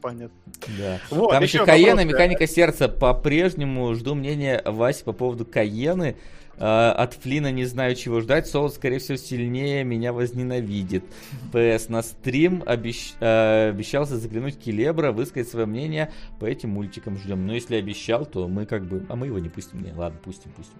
понятно. 0.00 0.36
Да. 0.78 1.00
Вот, 1.10 1.30
Там 1.30 1.42
еще, 1.42 1.58
еще 1.58 1.66
Каена, 1.66 2.04
механика 2.04 2.46
сердца. 2.46 2.88
По-прежнему 2.88 3.94
жду 3.94 4.14
мнения 4.14 4.62
Васи 4.64 5.04
по 5.04 5.12
поводу 5.12 5.44
Каены. 5.44 6.16
Uh, 6.56 6.90
от 6.90 7.14
Флина 7.14 7.52
не 7.52 7.66
знаю, 7.66 7.94
чего 7.94 8.20
ждать. 8.20 8.48
Солод, 8.48 8.74
скорее 8.74 8.98
всего, 8.98 9.16
сильнее 9.16 9.84
меня 9.84 10.12
возненавидит. 10.12 11.04
ПС 11.52 11.88
на 11.88 12.02
стрим 12.02 12.64
обещ... 12.66 13.12
uh, 13.20 13.68
обещался 13.68 14.16
заглянуть 14.16 14.58
Келебра, 14.58 15.12
высказать 15.12 15.48
свое 15.48 15.66
мнение 15.66 16.10
по 16.40 16.46
этим 16.46 16.70
мультикам. 16.70 17.16
Ждем. 17.16 17.46
Но 17.46 17.54
если 17.54 17.76
обещал, 17.76 18.26
то 18.26 18.48
мы 18.48 18.66
как 18.66 18.86
бы... 18.86 19.06
А 19.08 19.14
мы 19.14 19.26
его 19.26 19.38
не 19.38 19.48
пустим. 19.48 19.84
Не, 19.84 19.92
ладно, 19.92 20.18
пустим, 20.18 20.50
пустим. 20.50 20.78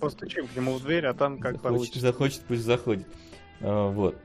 Постучим 0.00 0.48
к 0.48 0.56
нему 0.56 0.72
в 0.72 0.82
дверь, 0.82 1.06
а 1.06 1.14
там 1.14 1.38
как 1.38 1.52
захочет, 1.52 1.62
получится. 1.62 2.00
Захочет, 2.00 2.40
пусть 2.48 2.62
заходит. 2.62 3.06
Uh, 3.60 3.92
вот. 3.92 4.16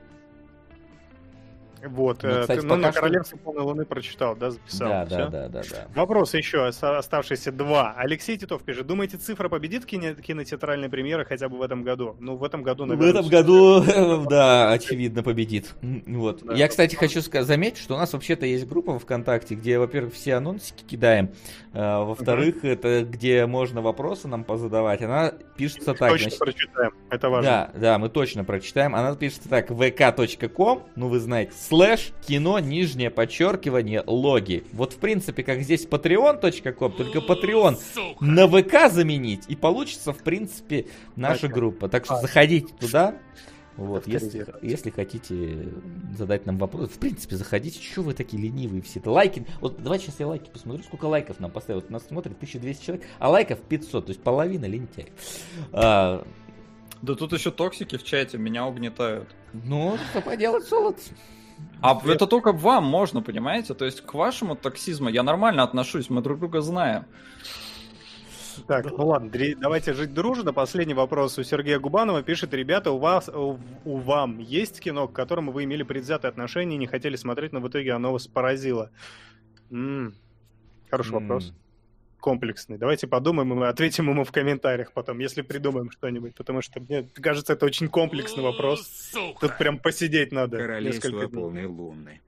Вот, 1.86 2.22
ну, 2.22 2.28
э, 2.28 2.40
кстати, 2.40 2.60
ты 2.60 2.66
ну, 2.66 2.76
на 2.76 2.92
что... 2.92 3.36
полной 3.38 3.62
луны 3.62 3.84
прочитал, 3.84 4.36
да, 4.36 4.50
записал? 4.50 4.88
Да, 4.88 5.06
да, 5.06 5.28
да, 5.28 5.48
да, 5.48 5.62
да. 5.62 5.88
Вопрос 5.94 6.34
еще, 6.34 6.66
оставшиеся 6.66 7.52
два. 7.52 7.94
Алексей 7.96 8.36
Титов 8.36 8.62
пишет, 8.62 8.86
думаете, 8.86 9.16
цифра 9.16 9.48
победит 9.48 9.86
кино 9.86 10.14
кинотеатральной 10.14 10.88
премьеры 10.88 11.24
хотя 11.24 11.48
бы 11.48 11.58
в 11.58 11.62
этом 11.62 11.82
году? 11.82 12.16
Ну, 12.20 12.36
в 12.36 12.44
этом 12.44 12.62
году, 12.62 12.86
наверное. 12.86 13.12
В 13.12 13.16
этом 13.16 13.28
году, 13.28 14.26
да, 14.30 14.72
очевидно, 14.72 15.22
победит. 15.22 15.74
Вот. 15.82 16.42
Да. 16.44 16.54
Я, 16.54 16.68
кстати, 16.68 16.94
хочу 16.94 17.20
заметить, 17.20 17.78
что 17.78 17.94
у 17.94 17.98
нас 17.98 18.12
вообще-то 18.12 18.46
есть 18.46 18.66
группа 18.66 18.98
ВКонтакте, 18.98 19.54
где, 19.54 19.78
во-первых, 19.78 20.14
все 20.14 20.34
анонсики 20.34 20.82
кидаем, 20.84 21.30
а, 21.72 22.04
во-вторых, 22.04 22.56
угу. 22.56 22.66
это 22.66 23.04
где 23.04 23.46
можно 23.46 23.82
вопросы 23.82 24.28
нам 24.28 24.44
позадавать. 24.44 25.02
Она 25.02 25.32
пишется 25.56 25.94
так. 25.94 26.10
Точно 26.10 26.30
значит... 26.30 26.38
прочитаем, 26.38 26.92
это 27.10 27.28
важно. 27.28 27.70
Да, 27.72 27.78
да, 27.78 27.98
мы 27.98 28.08
точно 28.08 28.44
прочитаем. 28.44 28.94
Она 28.94 29.14
пишется 29.14 29.48
так, 29.48 29.70
vk.com, 29.70 30.82
ну 30.96 31.08
вы 31.08 31.20
знаете, 31.20 31.52
слэш 31.68 32.12
кино, 32.26 32.58
нижнее 32.58 33.10
подчеркивание, 33.10 34.02
логи. 34.06 34.64
Вот, 34.72 34.94
в 34.94 34.96
принципе, 34.96 35.42
как 35.42 35.60
здесь 35.60 35.86
patreon.com, 35.86 36.92
только 36.92 37.18
Patreon 37.18 37.78
на 38.20 38.48
ВК 38.48 38.90
заменить, 38.92 39.44
и 39.48 39.56
получится, 39.56 40.12
в 40.12 40.18
принципе, 40.18 40.86
наша 41.16 41.48
группа. 41.48 41.88
Так 41.88 42.04
что 42.04 42.14
а. 42.14 42.20
заходите 42.22 42.72
туда. 42.80 43.16
Вот, 43.76 44.08
если, 44.08 44.44
если 44.60 44.90
хотите 44.90 45.68
задать 46.16 46.46
нам 46.46 46.58
вопрос, 46.58 46.90
в 46.90 46.98
принципе, 46.98 47.36
заходите. 47.36 47.80
Что 47.80 48.02
вы 48.02 48.12
такие 48.12 48.42
ленивые 48.42 48.82
все? 48.82 48.98
Это 48.98 49.12
лайки. 49.12 49.46
Вот 49.60 49.80
давайте 49.80 50.06
сейчас 50.06 50.18
я 50.18 50.26
лайки 50.26 50.50
посмотрю, 50.50 50.82
сколько 50.82 51.04
лайков 51.04 51.38
нам 51.38 51.52
поставили. 51.52 51.82
Вот 51.82 51.90
нас 51.90 52.04
смотрит 52.04 52.34
1200 52.36 52.84
человек, 52.84 53.06
а 53.20 53.30
лайков 53.30 53.60
500, 53.60 54.06
то 54.06 54.10
есть 54.10 54.22
половина 54.22 54.64
лентяй. 54.64 55.12
А... 55.72 56.26
Да 57.02 57.14
тут 57.14 57.32
еще 57.32 57.52
токсики 57.52 57.96
в 57.96 58.02
чате 58.02 58.38
меня 58.38 58.66
угнетают. 58.66 59.28
Ну, 59.52 59.96
что 60.10 60.20
поделать, 60.20 60.64
Солод? 60.64 60.96
А 61.80 62.00
это 62.06 62.26
только 62.26 62.52
вам 62.52 62.84
можно, 62.84 63.22
понимаете? 63.22 63.74
То 63.74 63.84
есть 63.84 64.00
к 64.00 64.14
вашему 64.14 64.56
токсизму 64.56 65.08
я 65.08 65.22
нормально 65.22 65.62
отношусь, 65.62 66.10
мы 66.10 66.22
друг 66.22 66.40
друга 66.40 66.60
знаем. 66.60 67.04
Так, 68.66 68.86
ну 68.90 69.06
ладно, 69.06 69.30
давайте 69.60 69.94
жить 69.94 70.12
дружно. 70.12 70.52
Последний 70.52 70.94
вопрос 70.94 71.38
у 71.38 71.44
Сергея 71.44 71.78
Губанова. 71.78 72.22
Пишет, 72.22 72.52
ребята, 72.52 72.90
у 72.90 72.98
вас, 72.98 73.28
у, 73.28 73.58
у 73.84 73.96
вам 73.98 74.38
есть 74.38 74.80
кино, 74.80 75.06
к 75.06 75.12
которому 75.12 75.52
вы 75.52 75.64
имели 75.64 75.84
предвзятые 75.84 76.30
отношения 76.30 76.74
и 76.74 76.78
не 76.78 76.86
хотели 76.86 77.14
смотреть, 77.14 77.52
но 77.52 77.60
в 77.60 77.68
итоге 77.68 77.92
оно 77.92 78.12
вас 78.12 78.26
поразило? 78.26 78.90
М-м, 79.70 80.14
хороший 80.90 81.12
mm. 81.12 81.20
вопрос. 81.20 81.52
Комплексный. 82.20 82.78
Давайте 82.78 83.06
подумаем, 83.06 83.52
и 83.52 83.56
мы 83.56 83.68
ответим 83.68 84.10
ему 84.10 84.24
в 84.24 84.32
комментариях 84.32 84.92
потом, 84.92 85.18
если 85.18 85.42
придумаем 85.42 85.90
что-нибудь, 85.90 86.34
потому 86.34 86.62
что 86.62 86.80
мне 86.80 87.08
кажется, 87.14 87.54
это 87.54 87.66
очень 87.66 87.88
комплексный 87.88 88.42
вопрос. 88.42 89.12
Тут 89.40 89.56
прям 89.58 89.78
посидеть 89.78 90.32
надо. 90.32 90.58
Королевство 90.58 91.28
полной 91.28 91.66
луны. 91.66 92.20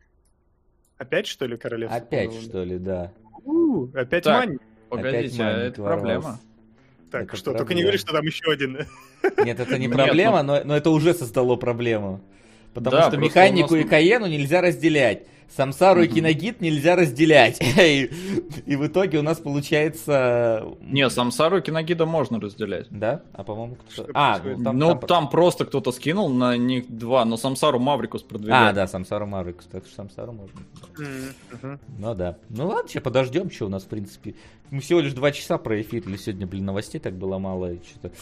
Опять, 0.99 1.27
что 1.27 1.47
ли, 1.47 1.57
королевство? 1.57 1.97
Опять, 1.97 2.35
что 2.35 2.63
ли, 2.63 2.79
да. 2.79 3.13
У, 3.45 3.89
опять 3.95 4.25
так, 4.25 4.47
мань. 4.47 4.59
Погодите, 4.91 5.43
а 5.43 5.59
это 5.59 5.83
проблема. 5.83 6.41
Так, 7.11 7.23
это 7.25 7.37
что, 7.37 7.45
проблема. 7.53 7.59
только 7.59 7.75
не 7.75 7.83
говори, 7.83 7.99
что 7.99 8.13
там 8.13 8.25
еще 8.25 8.51
один. 8.51 8.87
Нет, 9.45 9.59
это 9.59 9.79
не 9.79 9.89
проблема, 9.89 10.43
ну- 10.43 10.57
но, 10.57 10.65
но 10.65 10.77
это 10.77 10.91
уже 10.91 11.15
создало 11.15 11.57
проблему. 11.57 12.21
Потому 12.75 12.97
да, 12.97 13.09
что 13.09 13.17
механику 13.17 13.75
нас... 13.75 13.85
и 13.85 13.89
Каену 13.89 14.27
нельзя 14.27 14.61
разделять. 14.61 15.27
Самсару 15.57 16.03
и 16.03 16.09
Киногит 16.09 16.61
нельзя 16.61 16.97
разделять. 16.97 17.61
и, 17.79 18.11
и 18.67 18.77
в 18.77 18.87
итоге 18.87 19.19
у 19.19 19.23
нас 19.23 19.39
получается... 19.39 20.65
Не, 20.81 21.09
Самсару 21.11 21.59
и 21.59 21.61
Киногида 21.61 22.07
можно 22.07 22.41
разделять. 22.41 22.87
Да? 22.91 23.23
А 23.33 23.43
по-моему 23.43 23.77
кто-то... 23.77 24.11
А, 24.15 24.41
ну 24.43 24.65
там, 24.65 24.79
ну, 24.79 24.89
там... 24.91 25.01
там 25.01 25.31
просто 25.31 25.65
кто-то 25.65 25.93
скинул 25.93 26.29
на 26.29 26.57
них 26.57 26.89
два, 26.89 27.25
но 27.25 27.37
Самсару 27.37 27.79
Маврикус 27.79 28.23
продвигает. 28.23 28.71
А, 28.71 28.73
да, 28.73 28.87
Самсару 28.87 29.27
Маврикус, 29.27 29.67
так 29.67 29.85
что 29.87 29.95
Самсару 29.95 30.33
можно. 30.33 30.61
Mm-hmm. 30.99 31.79
Ну 31.99 32.15
да. 32.15 32.37
Ну 32.49 32.69
ладно, 32.69 32.89
сейчас 32.89 33.03
подождем, 33.03 33.51
что 33.51 33.67
у 33.67 33.69
нас 33.69 33.83
в 33.83 33.89
принципе. 33.89 34.35
Мы 34.71 34.81
всего 34.81 35.01
лишь 35.01 35.13
два 35.13 35.33
часа 35.33 35.59
проэфирили 35.59 36.17
сегодня, 36.17 36.47
блин, 36.47 36.65
новостей 36.65 37.01
так 37.01 37.15
было 37.15 37.39
мало. 37.39 37.73
И 37.73 37.79
что-то 37.83 38.13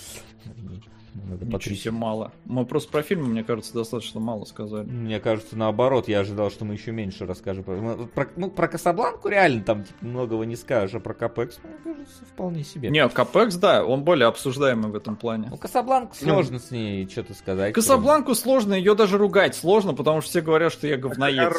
надо 1.27 1.47
Ничего 1.47 1.75
себе 1.75 1.91
мало. 1.93 2.33
Мы 2.45 2.65
просто 2.65 2.91
про 2.91 3.03
фильмы, 3.03 3.29
мне 3.29 3.45
кажется, 3.45 3.75
достаточно 3.75 4.21
мало 4.21 4.45
сказали. 4.45 4.87
Мне 4.87 5.21
кажется, 5.21 5.57
наоборот, 5.57 6.09
я 6.09 6.21
ожидал, 6.21 6.51
что 6.51 6.65
мы 6.65 6.75
еще 6.75 6.93
меньше 6.93 7.27
расскажем. 7.27 7.65
Про, 7.65 8.29
ну, 8.37 8.51
про 8.51 8.69
Касабланку 8.69 9.29
реально 9.29 9.63
там 9.63 9.85
типа, 9.85 9.99
многого 10.01 10.45
не 10.45 10.57
скажешь, 10.57 10.95
а 10.95 11.01
про 11.01 11.15
Капекс, 11.15 11.59
мне 11.63 11.95
кажется, 11.95 12.25
вполне 12.25 12.65
себе. 12.65 12.91
Не, 12.91 13.09
Капекс, 13.09 13.57
да, 13.57 13.85
он 13.85 14.05
более 14.05 14.29
обсуждаемый 14.29 14.91
в 14.91 14.95
этом 14.95 15.17
плане. 15.17 15.49
Ну, 15.51 15.57
Касабланку 15.57 16.15
ну, 16.21 16.27
сложно 16.27 16.53
ну, 16.55 16.59
с 16.59 16.71
ней 16.71 17.09
что-то 17.09 17.35
сказать. 17.35 17.75
Касабланку 17.75 18.33
прям. 18.33 18.37
сложно, 18.37 18.75
ее 18.75 18.95
даже 18.95 19.19
ругать 19.19 19.55
сложно, 19.55 19.95
потому 19.95 20.21
что 20.21 20.31
все 20.31 20.41
говорят, 20.41 20.73
что 20.73 20.87
я 20.87 20.97
говноед. 20.97 21.53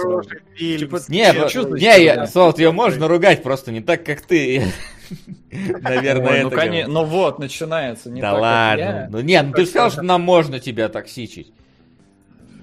Типа, 0.58 1.00
не, 1.08 1.18
я, 1.18 1.34
не, 1.34 2.04
я, 2.04 2.28
Солт, 2.28 2.60
ее 2.60 2.72
можно 2.72 3.08
ругать, 3.08 3.44
просто 3.44 3.72
не 3.72 3.82
так, 3.82 4.06
как 4.06 4.22
ты. 4.22 4.64
Наверное, 5.52 6.32
Ой, 6.32 6.44
ну, 6.44 6.50
это... 6.50 6.88
Ну 6.90 7.06
вот, 7.06 7.40
начинается. 7.40 8.10
Не 8.10 8.22
да 8.22 8.32
так, 8.32 8.42
ладно. 8.42 9.08
Ну 9.12 9.22
нет, 9.22 9.46
ну 9.48 9.54
ты 9.54 9.62
же 9.62 9.68
сказал, 9.68 9.92
что 9.92 10.02
нам 10.02 10.22
можно 10.22 10.60
тебя 10.60 10.90
токсичить. 10.90 11.52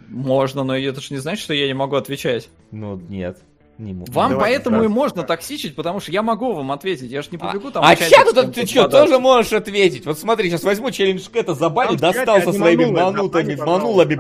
Можно, 0.09 0.63
но 0.65 0.77
это 0.77 1.01
же 1.01 1.15
не 1.15 1.19
значит, 1.19 1.43
что 1.43 1.55
я 1.55 1.67
не 1.67 1.75
могу 1.75 1.97
отвечать. 1.97 2.49
Ну 2.71 2.97
нет. 3.09 3.39
Не 3.79 3.93
могу. 3.93 4.11
Вам 4.11 4.31
Давайте 4.33 4.65
поэтому 4.65 4.85
и 4.85 4.89
можно 4.89 5.23
токсичить, 5.23 5.75
потому 5.75 6.01
что 6.01 6.11
я 6.11 6.23
могу 6.23 6.55
вам 6.55 6.73
ответить. 6.73 7.11
Я 7.11 7.21
же 7.21 7.29
не 7.31 7.37
побегу 7.37 7.71
там. 7.71 7.85
А, 7.85 7.91
а 7.91 7.97
сейчас 7.97 8.33
тут 8.33 8.55
ты 8.55 8.67
что, 8.67 8.89
тоже 8.89 9.19
можешь 9.19 9.53
ответить? 9.53 10.07
Вот 10.07 10.19
смотри, 10.19 10.49
сейчас 10.49 10.63
возьму 10.63 10.91
челлендж 10.91 11.27
это 11.35 11.55
забаню, 11.55 11.99
достал 11.99 12.41
со 12.41 12.53
своими 12.53 12.87
манутами, 12.87 13.55
манулами. 13.55 14.15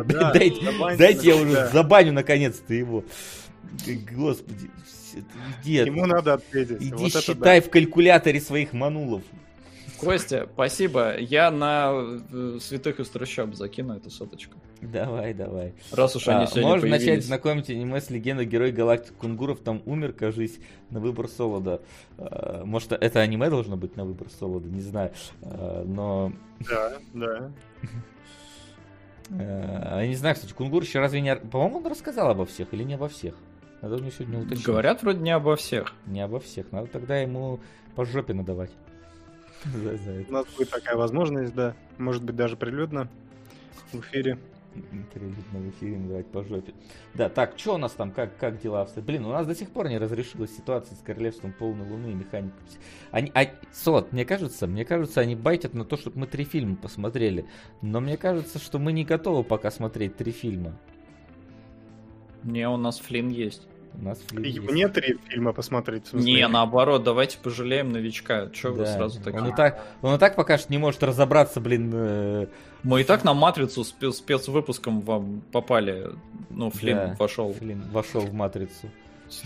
Дайте 0.97 1.28
я 1.28 1.36
уже 1.36 1.69
забаню 1.73 2.12
наконец-то 2.12 2.74
его. 2.74 3.05
Господи, 4.12 4.70
где 5.60 5.84
Ему 5.84 6.06
надо 6.06 6.34
ответить. 6.34 6.80
Иди 6.80 6.90
вот 6.90 7.12
считай 7.12 7.60
да. 7.60 7.66
в 7.66 7.70
калькуляторе 7.70 8.40
своих 8.40 8.72
манулов. 8.72 9.22
Костя, 9.98 10.48
спасибо. 10.52 11.18
Я 11.18 11.51
на 11.51 12.18
э, 12.30 12.59
святых 12.60 13.01
из 13.01 13.09
трущоб 13.09 13.55
закину 13.55 13.97
эту 13.97 14.10
соточку. 14.10 14.59
Давай, 14.82 15.32
давай. 15.32 15.74
Раз 15.90 16.16
уж 16.16 16.28
они 16.28 16.44
а, 16.44 16.47
сегодня 16.47 16.68
Можно 16.68 16.82
появились. 16.82 17.06
начать 17.06 17.24
знакомить 17.24 17.70
аниме 17.70 18.01
с 18.01 18.10
легендой 18.10 18.44
Герой 18.44 18.72
Галактик 18.72 19.14
Кунгуров. 19.14 19.60
Там 19.60 19.82
умер, 19.86 20.12
кажись, 20.12 20.59
на 20.90 21.01
выбор 21.01 21.28
Солода. 21.28 21.80
А, 22.18 22.64
может, 22.64 22.93
это 22.93 23.20
аниме 23.20 23.48
должно 23.48 23.76
быть 23.76 23.97
на 23.97 24.05
выбор 24.05 24.28
Солода, 24.38 24.68
не 24.68 24.82
знаю. 24.82 25.12
А, 25.43 25.84
но... 25.84 26.32
Да, 26.68 26.93
да. 27.14 27.51
Я 29.30 30.06
не 30.06 30.14
знаю, 30.14 30.36
кстати, 30.36 30.52
Кунгур 30.52 30.82
еще 30.82 31.01
разве 31.01 31.20
не... 31.20 31.34
По-моему, 31.34 31.78
он 31.78 31.86
рассказал 31.86 32.30
обо 32.30 32.47
всех 32.47 32.72
или 32.72 32.84
не 32.84 32.94
обо 32.94 33.09
всех? 33.09 33.34
Надо 33.88 34.02
мне 34.02 34.10
сегодня 34.10 34.40
уточнить. 34.40 34.66
Говорят 34.66 35.02
вроде 35.02 35.20
не 35.20 35.30
обо 35.30 35.54
всех. 35.54 35.94
Не 36.06 36.20
обо 36.20 36.40
всех. 36.40 36.72
Надо 36.72 36.88
тогда 36.88 37.18
ему 37.18 37.60
по 37.94 38.04
жопе 38.04 38.34
надавать. 38.34 38.72
За, 39.64 39.96
за 39.96 40.24
У 40.28 40.32
нас 40.32 40.46
будет 40.56 40.70
такая 40.70 40.96
возможность, 40.96 41.54
да. 41.54 41.76
Может 41.96 42.24
быть, 42.24 42.34
даже 42.34 42.56
прилюдно 42.56 43.08
в 43.92 44.00
эфире. 44.00 44.38
Прилюдно 45.14 45.60
в 45.60 45.70
эфире 45.70 45.98
надавать 45.98 46.26
по 46.26 46.42
жопе. 46.42 46.74
Да, 47.14 47.28
так, 47.28 47.54
что 47.56 47.76
у 47.76 47.78
нас 47.78 47.92
там, 47.92 48.10
как, 48.10 48.36
как 48.38 48.60
дела 48.60 48.82
обстоят? 48.82 49.06
Блин, 49.06 49.24
у 49.24 49.30
нас 49.30 49.46
до 49.46 49.54
сих 49.54 49.70
пор 49.70 49.88
не 49.88 49.98
разрешилась 49.98 50.54
ситуация 50.54 50.96
с 50.96 51.00
королевством 51.00 51.52
полной 51.52 51.88
луны 51.88 52.08
и 52.08 52.14
механикой. 52.14 52.58
Они, 53.12 53.30
а, 53.34 53.46
Сот, 53.72 54.10
мне 54.10 54.24
кажется, 54.24 54.66
мне 54.66 54.84
кажется, 54.84 55.20
они 55.20 55.36
байтят 55.36 55.74
на 55.74 55.84
то, 55.84 55.96
чтобы 55.96 56.18
мы 56.18 56.26
три 56.26 56.42
фильма 56.42 56.74
посмотрели. 56.74 57.46
Но 57.82 58.00
мне 58.00 58.16
кажется, 58.16 58.58
что 58.58 58.80
мы 58.80 58.92
не 58.92 59.04
готовы 59.04 59.44
пока 59.44 59.70
смотреть 59.70 60.16
три 60.16 60.32
фильма. 60.32 60.76
Не, 62.42 62.68
у 62.68 62.76
нас 62.76 62.98
Флин 62.98 63.28
есть. 63.28 63.68
У 63.98 64.05
нас 64.05 64.18
Флин 64.28 64.43
есть. 64.44 64.60
Мне 64.60 64.89
три 64.89 65.18
фильма 65.28 65.52
посмотреть. 65.52 66.12
Не, 66.12 66.47
наоборот, 66.48 67.02
давайте 67.02 67.39
пожалеем 67.39 67.90
новичка. 67.90 68.48
Че 68.51 68.68
да. 68.68 68.74
вы 68.74 68.86
сразу 68.86 69.20
так? 69.23 69.35
Он 69.35 69.48
и 69.48 69.55
так, 69.55 69.82
он 70.02 70.14
и 70.14 70.18
так 70.18 70.36
пока 70.36 70.59
что 70.59 70.70
не 70.70 70.78
может 70.78 71.02
разобраться, 71.02 71.60
блин. 71.60 71.90
Э... 71.94 72.47
Мы 72.82 73.01
и 73.01 73.05
так 73.05 73.24
на 73.24 73.35
матрицу 73.35 73.85
спецвыпуском 73.85 75.01
вам 75.01 75.43
попали. 75.52 76.10
Ну, 76.51 76.70
Флин 76.70 76.97
да, 76.97 77.16
вошел. 77.18 77.52
Флин 77.55 77.82
вошел 77.90 78.20
в 78.20 78.32
матрицу. 78.32 78.90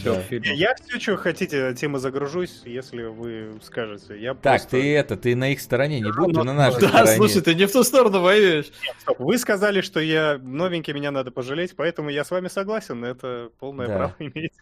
Да. 0.05 0.23
Я 0.31 0.75
все, 0.75 1.01
что 1.01 1.17
хотите, 1.17 1.75
темы 1.75 1.99
загружусь, 1.99 2.63
если 2.65 3.05
вы 3.05 3.59
скажете. 3.63 4.21
Я 4.21 4.35
так, 4.35 4.43
просто... 4.43 4.69
ты 4.71 4.95
это, 4.95 5.17
ты 5.17 5.35
на 5.35 5.53
их 5.53 5.61
стороне 5.61 6.01
не 6.01 6.13
будь, 6.13 6.35
ты 6.35 6.43
на 6.43 6.53
нашей 6.53 6.81
да, 6.81 6.89
стороне. 6.89 7.07
Да, 7.07 7.17
слушай, 7.17 7.43
ты 7.43 7.55
не 7.55 7.67
в 7.67 7.73
ту 7.73 7.83
сторону 7.83 8.21
воюешь. 8.21 8.67
Нет, 8.83 8.97
стоп, 9.01 9.19
вы 9.21 9.39
сказали, 9.39 9.81
что 9.81 10.01
я 10.01 10.39
новенький, 10.43 10.93
меня 10.93 11.11
надо 11.11 11.31
пожалеть, 11.31 11.75
поэтому 11.77 12.11
я 12.11 12.25
с 12.25 12.31
вами 12.31 12.49
согласен, 12.49 13.05
это 13.05 13.51
полное 13.59 13.87
да. 13.87 13.97
право 13.97 14.17
имеете. 14.19 14.55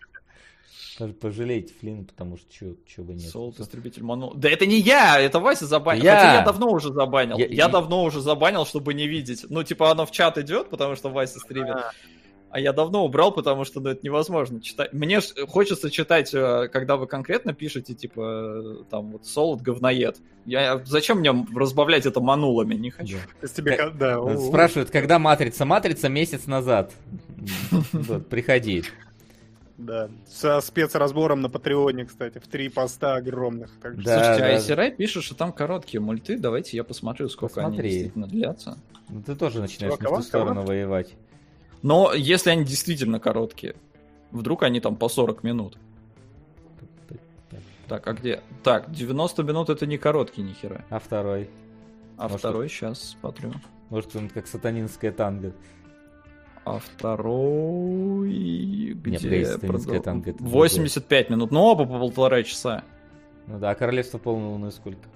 Пожалейте 1.20 1.74
Флина, 1.78 2.02
потому 2.04 2.36
что 2.36 2.52
чего, 2.52 2.74
чего 2.84 3.06
бы 3.06 3.14
нет. 3.14 3.30
Солд, 3.30 3.60
истребитель 3.60 4.02
Ману. 4.02 4.34
Да 4.34 4.48
это 4.48 4.66
не 4.66 4.80
я, 4.80 5.20
это 5.20 5.38
Вася 5.38 5.66
забанил. 5.66 6.02
Я... 6.02 6.16
Хотя 6.16 6.34
я 6.34 6.44
давно 6.44 6.70
уже 6.70 6.92
забанил. 6.92 7.38
Я, 7.38 7.46
я, 7.46 7.54
я 7.54 7.68
давно 7.68 8.02
уже 8.02 8.20
забанил, 8.20 8.66
чтобы 8.66 8.94
не 8.94 9.06
видеть. 9.06 9.46
Ну, 9.48 9.62
типа, 9.62 9.92
оно 9.92 10.06
в 10.06 10.10
чат 10.10 10.38
идет, 10.38 10.70
потому 10.70 10.96
что 10.96 11.08
Вася 11.08 11.38
стримит. 11.38 11.76
А. 11.76 11.92
А 12.50 12.60
я 12.60 12.72
давно 12.72 13.04
убрал, 13.04 13.32
потому 13.32 13.64
что 13.64 13.80
ну, 13.80 13.90
это 13.90 14.00
невозможно 14.02 14.60
читать. 14.60 14.92
Мне 14.94 15.20
хочется 15.48 15.90
читать, 15.90 16.32
э, 16.32 16.68
когда 16.72 16.96
вы 16.96 17.06
конкретно 17.06 17.52
пишете, 17.52 17.94
типа, 17.94 18.80
э, 18.80 18.84
там, 18.90 19.12
вот, 19.12 19.26
солод 19.26 19.60
говноед. 19.60 20.16
Я, 20.46 20.80
зачем 20.86 21.18
мне 21.18 21.32
разбавлять 21.54 22.06
это 22.06 22.20
манулами? 22.20 22.74
Не 22.74 22.90
хочу. 22.90 23.18
Да. 23.42 23.48
Тебе, 23.48 23.90
да, 23.94 24.36
Спрашивают, 24.38 24.90
когда 24.90 25.18
матрица? 25.18 25.66
Матрица 25.66 26.08
месяц 26.08 26.46
назад. 26.46 26.92
Приходи. 28.30 28.84
Да, 29.76 30.08
со 30.26 30.60
спецразбором 30.60 31.40
на 31.40 31.48
Патреоне, 31.48 32.06
кстати, 32.06 32.38
в 32.38 32.48
три 32.48 32.68
поста 32.68 33.14
огромных. 33.14 33.70
Так 33.80 34.02
да, 34.02 34.34
Слушайте, 34.34 34.74
да. 34.74 34.82
а 34.82 34.90
пишет, 34.90 35.22
что 35.22 35.36
там 35.36 35.52
короткие 35.52 36.00
мульты, 36.00 36.36
давайте 36.36 36.76
я 36.76 36.82
посмотрю, 36.82 37.28
сколько 37.28 37.56
Посмотри. 37.56 37.78
они 37.78 37.88
действительно 37.90 38.26
длятся. 38.26 38.78
Ну, 39.08 39.22
ты 39.22 39.36
тоже 39.36 39.60
начинаешь 39.60 39.94
Чувак, 39.98 40.12
в 40.12 40.16
ту 40.16 40.22
сторону 40.22 40.64
воевать. 40.64 41.14
Но 41.82 42.12
если 42.12 42.50
они 42.50 42.64
действительно 42.64 43.20
короткие, 43.20 43.76
вдруг 44.30 44.62
они 44.62 44.80
там 44.80 44.96
по 44.96 45.08
40 45.08 45.42
минут. 45.42 45.78
Так, 47.88 48.06
а 48.06 48.12
где? 48.12 48.42
Так, 48.62 48.90
90 48.90 49.42
минут 49.44 49.70
это 49.70 49.86
не 49.86 49.96
короткий 49.96 50.42
ни 50.42 50.52
хера. 50.52 50.84
А 50.90 50.98
второй? 50.98 51.48
А 52.18 52.24
Может, 52.24 52.38
второй, 52.40 52.68
сейчас 52.68 53.16
смотрю. 53.20 53.52
Может, 53.88 54.14
он 54.16 54.28
как 54.28 54.46
сатанинская 54.46 55.12
танго. 55.12 55.54
А 56.64 56.78
второй... 56.78 58.28
Где? 58.92 59.38
Нет, 59.38 59.48
сатанинская 59.48 60.00
танго. 60.00 60.34
85 60.38 61.30
минут, 61.30 61.50
ну 61.50 61.62
оба 61.62 61.86
по 61.86 61.98
полтора 61.98 62.42
часа. 62.42 62.84
Ну 63.46 63.58
да, 63.58 63.70
а 63.70 63.74
королевство 63.74 64.18
полной 64.18 64.48
луны 64.48 64.70
сколько? 64.70 65.08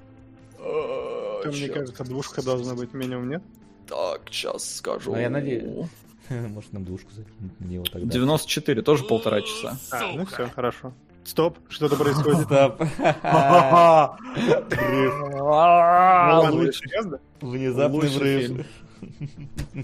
Мне 1.45 1.69
кажется, 1.69 2.05
двушка 2.05 2.43
должна 2.43 2.75
быть 2.75 2.95
минимум, 2.95 3.29
нет? 3.29 3.43
Так, 3.87 4.23
сейчас 4.31 4.77
скажу. 4.77 5.13
Ну, 5.13 5.21
я 5.21 5.29
надеюсь. 5.29 5.89
Может, 6.49 6.73
нам 6.73 6.85
двушку 6.85 7.11
закинуть 7.13 7.61
на 7.61 7.65
него 7.65 7.85
тогда. 7.85 8.09
94, 8.09 8.83
тоже 8.83 9.05
полтора 9.05 9.41
часа. 9.43 9.79
А, 9.91 10.13
ну 10.15 10.25
все, 10.27 10.49
хорошо. 10.49 10.93
Стоп, 11.25 11.59
что-то 11.69 11.97
происходит. 12.03 12.47
Стоп. 12.47 12.83
Внезапный 17.41 18.09
взрыв. 18.09 18.67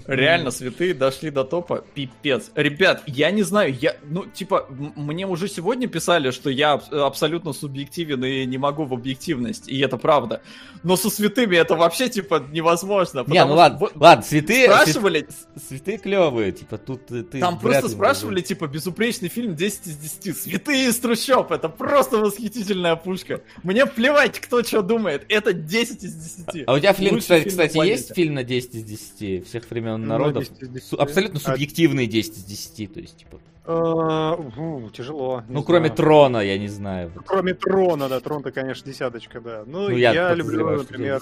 Реально, 0.07 0.51
святые 0.51 0.93
дошли 0.93 1.29
до 1.29 1.43
топа. 1.43 1.83
Пипец. 1.93 2.51
Ребят, 2.55 3.03
я 3.07 3.31
не 3.31 3.43
знаю, 3.43 3.73
я, 3.79 3.95
ну, 4.03 4.25
типа, 4.25 4.67
мне 4.69 5.27
уже 5.27 5.47
сегодня 5.47 5.87
писали, 5.87 6.31
что 6.31 6.49
я 6.49 6.73
абсолютно 6.73 7.53
субъективен 7.53 8.23
и 8.23 8.45
не 8.45 8.57
могу 8.57 8.85
в 8.85 8.93
объективность, 8.93 9.67
и 9.67 9.79
это 9.79 9.97
правда. 9.97 10.41
Но 10.83 10.95
со 10.95 11.09
святыми 11.09 11.55
это 11.55 11.75
вообще, 11.75 12.09
типа, 12.09 12.45
невозможно. 12.51 13.23
Не, 13.27 13.45
ну 13.45 13.53
ладно, 13.55 13.79
вот, 13.79 13.91
ладно, 13.95 14.23
святые... 14.23 14.65
Спрашивали... 14.65 15.27
Святые 15.67 15.97
клевые, 15.97 16.51
типа, 16.51 16.77
тут 16.77 17.07
ты... 17.07 17.23
Там 17.23 17.59
просто 17.59 17.89
спрашивали, 17.89 18.41
типа, 18.41 18.67
безупречный 18.67 19.29
фильм 19.29 19.55
10 19.55 19.87
из 19.87 19.97
10. 19.97 20.37
Святые 20.37 20.89
из 20.89 20.97
трущоб, 20.97 21.51
это 21.51 21.69
просто 21.69 22.17
восхитительная 22.17 22.95
пушка. 22.95 23.41
Мне 23.63 23.85
плевать, 23.85 24.39
кто 24.39 24.63
что 24.63 24.81
думает, 24.81 25.25
это 25.29 25.53
10 25.53 26.03
из 26.03 26.13
10. 26.13 26.63
А 26.67 26.73
у 26.73 26.79
тебя, 26.79 26.93
Флинн, 26.93 27.19
кстати, 27.19 27.49
кстати 27.49 27.77
есть 27.85 28.15
фильм 28.15 28.35
на 28.35 28.43
10 28.43 28.75
из 28.75 28.83
10? 28.83 29.19
10 29.37 29.47
всех 29.47 29.69
времен 29.69 30.01
ну, 30.01 30.07
народов. 30.07 30.49
10 30.49 30.73
10. 30.73 30.93
Абсолютно 30.93 31.39
а 31.43 31.51
субъективные 31.51 32.07
10 32.07 32.37
из 32.37 32.43
10, 32.43 32.93
то 32.93 32.99
есть, 32.99 33.17
типа. 33.17 33.39
А, 33.65 34.35
тяжело. 34.93 35.43
Ну, 35.47 35.61
кроме 35.63 35.89
Трона, 35.89 36.37
я 36.39 36.57
не 36.57 36.67
знаю. 36.67 37.11
Кроме 37.25 37.53
Трона, 37.53 38.09
да, 38.09 38.19
Трон-то, 38.19 38.51
конечно, 38.51 38.91
десяточка, 38.91 39.39
да. 39.41 39.63
Ну, 39.65 39.89
ну 39.89 39.95
я, 39.95 40.33
люблю, 40.33 40.77
например, 40.77 41.21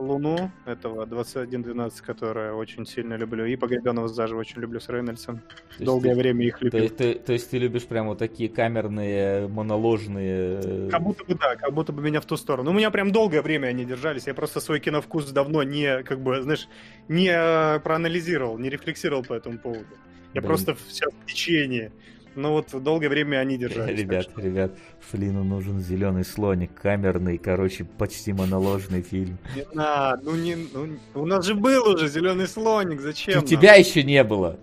Луну, 0.00 0.50
этого 0.66 1.06
2112, 1.06 2.00
которая 2.00 2.52
очень 2.52 2.86
сильно 2.86 3.14
люблю, 3.14 3.44
и 3.44 3.56
Погребенного 3.56 4.08
заживо 4.08 4.40
очень 4.40 4.60
люблю 4.60 4.80
с 4.80 4.88
Рейнольдсом. 4.88 5.40
Долгое 5.78 6.14
ты, 6.14 6.18
время 6.18 6.46
их 6.46 6.60
любил. 6.60 6.88
То, 6.88 6.94
то, 6.94 7.14
то 7.14 7.32
есть 7.32 7.50
ты 7.50 7.58
любишь 7.58 7.84
прям 7.84 8.08
вот 8.08 8.18
такие 8.18 8.48
камерные, 8.48 9.48
моноложные... 9.48 10.60
Э, 10.62 10.88
как 10.90 11.02
будто 11.02 11.24
бы 11.24 11.34
да, 11.34 11.56
как 11.56 11.72
будто 11.72 11.92
бы 11.92 12.02
меня 12.02 12.20
в 12.20 12.26
ту 12.26 12.36
сторону. 12.36 12.70
Ну, 12.70 12.76
у 12.76 12.78
меня 12.78 12.90
прям 12.90 13.12
долгое 13.12 13.42
время 13.42 13.68
они 13.68 13.84
держались, 13.84 14.26
я 14.26 14.34
просто 14.34 14.60
свой 14.60 14.80
киновкус 14.80 15.30
давно 15.30 15.62
не, 15.62 16.02
как 16.02 16.20
бы, 16.20 16.42
знаешь, 16.42 16.68
не 17.08 17.30
э, 17.30 17.80
проанализировал, 17.80 18.58
не 18.58 18.70
рефлексировал 18.70 19.24
по 19.24 19.34
этому 19.34 19.58
поводу. 19.58 19.86
Я 20.34 20.40
Блин. 20.40 20.48
просто 20.48 20.76
сейчас 20.88 21.12
в 21.12 21.26
течение. 21.26 21.92
Ну 22.34 22.52
вот 22.52 22.82
долгое 22.82 23.08
время 23.08 23.38
они 23.38 23.56
держались. 23.58 23.98
Ребят, 23.98 24.22
что... 24.24 24.40
ребят, 24.40 24.72
Флину 25.10 25.44
нужен 25.44 25.80
зеленый 25.80 26.24
слоник, 26.24 26.72
камерный, 26.74 27.38
короче, 27.38 27.84
почти 27.84 28.32
моноложный 28.32 29.02
фильм. 29.02 29.38
Не 29.54 29.66
надо, 29.72 30.22
ну 30.24 30.36
не, 30.36 30.56
ну, 30.72 30.98
у 31.14 31.26
нас 31.26 31.44
же 31.44 31.54
был 31.54 31.88
уже 31.88 32.08
зеленый 32.08 32.46
слоник, 32.46 33.00
зачем? 33.00 33.42
У 33.42 33.46
тебя 33.46 33.74
еще 33.74 34.02
не 34.02 34.22
было. 34.24 34.58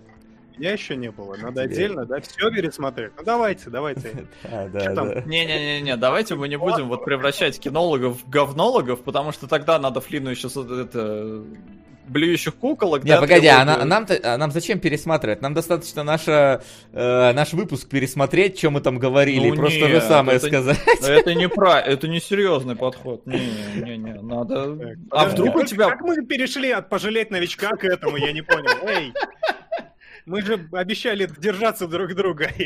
Меня 0.58 0.72
еще 0.72 0.96
не 0.96 1.10
было. 1.10 1.36
Надо 1.36 1.62
отдельно, 1.62 2.04
да, 2.04 2.20
все 2.20 2.50
пересмотреть. 2.50 3.12
Ну 3.16 3.22
давайте, 3.22 3.70
давайте. 3.70 4.26
Да, 4.42 4.68
да, 4.68 4.94
да. 4.94 5.22
Не-не-не, 5.22 5.96
давайте 5.96 6.34
мы 6.34 6.48
не 6.48 6.56
будем 6.56 6.88
вот 6.88 7.04
превращать 7.04 7.60
кинологов 7.60 8.22
в 8.22 8.28
говнологов, 8.28 9.02
потому 9.02 9.30
что 9.32 9.46
тогда 9.46 9.78
надо 9.78 10.00
Флину 10.00 10.30
еще 10.30 10.48
это 10.48 11.44
блюющих 12.08 12.54
куколок. 12.56 13.04
Не, 13.04 13.10
да, 13.10 13.20
погоди, 13.20 13.46
а, 13.46 13.64
на, 13.64 13.84
нам, 13.84 14.06
а 14.22 14.36
нам 14.36 14.50
зачем 14.50 14.78
пересматривать? 14.78 15.42
Нам 15.42 15.54
достаточно 15.54 16.02
наша, 16.02 16.62
э, 16.92 17.32
наш 17.32 17.52
выпуск 17.52 17.88
пересмотреть, 17.88 18.58
что 18.58 18.70
мы 18.70 18.80
там 18.80 18.98
говорили, 18.98 19.50
ну, 19.50 19.56
просто 19.56 19.80
нет, 19.80 19.90
же 19.90 20.00
самое 20.00 20.38
это, 20.38 20.46
сказать. 20.46 20.78
Это 21.08 21.34
не 21.34 21.48
про, 21.48 21.80
это 21.80 22.06
не 22.08 22.20
серьезный 22.20 22.76
подход. 22.76 23.26
Не-не-не, 23.26 24.20
надо... 24.22 24.76
Так, 24.76 24.98
а 25.10 25.24
вдруг 25.26 25.56
у 25.56 25.64
тебя... 25.64 25.88
Как 25.88 26.00
мы 26.02 26.24
перешли 26.24 26.70
от 26.70 26.88
пожалеть 26.88 27.30
новичка 27.30 27.70
к 27.76 27.84
этому, 27.84 28.16
я 28.16 28.32
не 28.32 28.42
понял. 28.42 28.70
Эй! 28.82 29.12
Мы 30.28 30.42
же 30.42 30.68
обещали 30.72 31.28
держаться 31.38 31.88
друг 31.88 32.14
друга. 32.14 32.50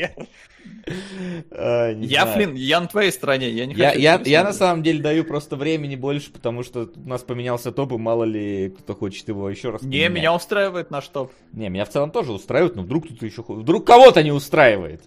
А, 1.51 1.91
я, 1.91 2.25
Флин, 2.25 2.55
я 2.55 2.81
на 2.81 2.87
твоей 2.87 3.11
стороне, 3.11 3.49
я 3.49 3.65
не 3.65 3.73
хочу. 3.73 3.99
Я, 3.99 4.21
я 4.23 4.43
на 4.43 4.53
самом 4.53 4.83
деле 4.83 5.01
даю 5.01 5.23
просто 5.23 5.55
времени 5.55 5.95
больше, 5.95 6.31
потому 6.31 6.63
что 6.63 6.89
у 6.95 7.07
нас 7.07 7.21
поменялся 7.21 7.71
топ, 7.71 7.93
и 7.93 7.97
мало 7.97 8.25
ли 8.25 8.69
кто 8.77 8.93
хочет 8.93 9.27
его 9.27 9.49
еще 9.49 9.69
раз 9.69 9.81
Не, 9.81 10.09
меня 10.09 10.33
устраивает 10.33 10.91
наш 10.91 11.07
топ. 11.07 11.31
Не, 11.53 11.69
меня 11.69 11.85
в 11.85 11.89
целом 11.89 12.11
тоже 12.11 12.33
устраивает, 12.33 12.75
но 12.75 12.83
вдруг 12.83 13.05
кто-то 13.05 13.25
еще... 13.25 13.43
Вдруг 13.47 13.87
кого-то 13.87 14.23
не 14.23 14.31
устраивает. 14.31 15.01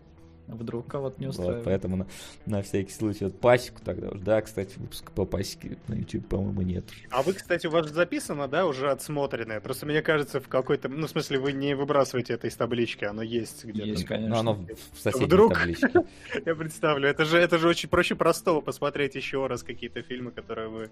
Вдруг 0.48 0.86
кого-то 0.86 1.20
не 1.20 1.26
устраивает. 1.26 1.58
Вот, 1.58 1.64
поэтому 1.64 1.96
на, 1.96 2.06
на 2.46 2.62
всякий 2.62 2.92
случай 2.92 3.24
вот 3.24 3.40
пасеку 3.40 3.80
тогда 3.84 4.10
уже. 4.10 4.20
Да, 4.20 4.40
кстати, 4.40 4.78
выпуск 4.78 5.10
по 5.10 5.24
пасеке 5.24 5.76
на 5.88 5.94
YouTube, 5.94 6.28
по-моему, 6.28 6.62
нет. 6.62 6.84
А 7.10 7.22
вы, 7.22 7.32
кстати, 7.32 7.66
у 7.66 7.70
вас 7.70 7.90
записано, 7.90 8.46
да, 8.46 8.66
уже 8.66 8.90
отсмотренное? 8.90 9.60
Просто 9.60 9.86
мне 9.86 10.02
кажется, 10.02 10.40
в 10.40 10.48
какой-то... 10.48 10.88
Ну, 10.88 11.06
в 11.06 11.10
смысле, 11.10 11.38
вы 11.38 11.52
не 11.52 11.74
выбрасываете 11.74 12.34
это 12.34 12.46
из 12.46 12.54
таблички, 12.54 13.04
оно 13.04 13.22
есть 13.22 13.64
где-то. 13.64 13.88
Есть, 13.88 14.04
конечно. 14.04 14.30
Но 14.30 14.38
оно 14.38 14.66
в 14.92 14.98
соседней 14.98 15.26
Вдруг... 15.26 15.54
табличке. 15.54 15.88
Я 16.46 16.54
представлю, 16.54 17.08
это 17.08 17.24
же, 17.24 17.38
это 17.38 17.58
же 17.58 17.68
очень 17.68 17.88
проще 17.88 18.14
простого 18.14 18.60
посмотреть 18.60 19.16
еще 19.16 19.46
раз 19.46 19.62
какие-то 19.62 20.02
фильмы, 20.02 20.30
которые 20.30 20.68
вы 20.68 20.90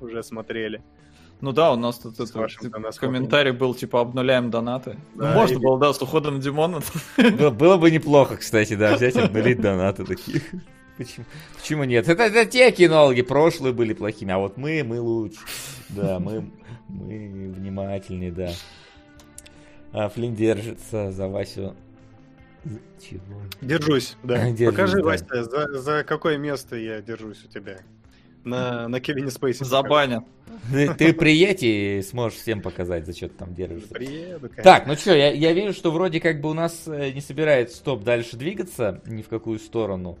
уже 0.00 0.22
смотрели. 0.22 0.82
Ну 1.40 1.52
да, 1.52 1.72
у 1.72 1.76
нас 1.76 1.98
тут 1.98 2.18
это, 2.18 2.48
типа, 2.48 2.92
комментарий 2.98 3.52
был, 3.52 3.74
типа, 3.74 4.00
обнуляем 4.00 4.50
донаты. 4.50 4.96
Ну, 5.14 5.22
да, 5.22 5.28
ну, 5.28 5.40
можно 5.40 5.54
и... 5.58 5.60
было, 5.60 5.78
да, 5.78 5.92
с 5.92 6.00
уходом 6.00 6.40
Димона. 6.40 6.80
Было, 7.16 7.50
было 7.50 7.76
бы 7.76 7.90
неплохо, 7.90 8.36
кстати, 8.36 8.74
да, 8.74 8.96
взять 8.96 9.16
и 9.16 9.20
обнулить 9.20 9.60
донаты 9.60 10.04
такие. 10.04 10.40
Почему, 10.96 11.26
почему 11.58 11.84
нет? 11.84 12.08
Это, 12.08 12.22
это 12.22 12.46
те 12.46 12.70
кинологи 12.70 13.20
прошлые 13.20 13.74
были 13.74 13.92
плохими, 13.92 14.32
а 14.32 14.38
вот 14.38 14.56
мы, 14.56 14.82
мы 14.82 14.98
лучше. 14.98 15.40
Да, 15.90 16.18
мы, 16.18 16.50
мы 16.88 17.52
внимательнее, 17.54 18.32
да. 18.32 18.52
А 19.92 20.08
Флинн 20.08 20.34
держится 20.34 21.12
за 21.12 21.28
Васю. 21.28 21.76
Чего? 22.98 23.42
Держусь, 23.60 24.16
да. 24.22 24.50
Держусь, 24.50 24.74
Покажи, 24.74 24.96
да. 24.96 25.02
Вася, 25.02 25.44
за, 25.44 25.78
за 25.78 26.04
какое 26.04 26.38
место 26.38 26.76
я 26.76 27.02
держусь 27.02 27.44
у 27.44 27.48
тебя 27.48 27.80
на, 28.46 28.88
на 28.88 29.00
Кевине 29.00 29.30
Спейси. 29.30 29.64
Забанят. 29.64 30.24
Ты, 30.70 30.94
ты 30.94 31.12
приедь 31.12 31.62
и 31.62 32.02
сможешь 32.02 32.38
всем 32.38 32.62
показать, 32.62 33.06
за 33.06 33.14
что 33.14 33.28
ты 33.28 33.34
там 33.34 33.54
держишься. 33.54 33.92
Приеду, 33.92 34.48
конечно. 34.48 34.62
Так, 34.62 34.86
ну 34.86 34.94
что, 34.94 35.14
я, 35.14 35.32
я 35.32 35.52
вижу, 35.52 35.72
что 35.72 35.90
вроде 35.90 36.20
как 36.20 36.40
бы 36.40 36.50
у 36.50 36.54
нас 36.54 36.84
э, 36.86 37.12
не 37.12 37.20
собирается 37.20 37.76
стоп 37.76 38.02
дальше 38.04 38.36
двигаться 38.36 39.02
ни 39.06 39.22
в 39.22 39.28
какую 39.28 39.58
сторону. 39.58 40.18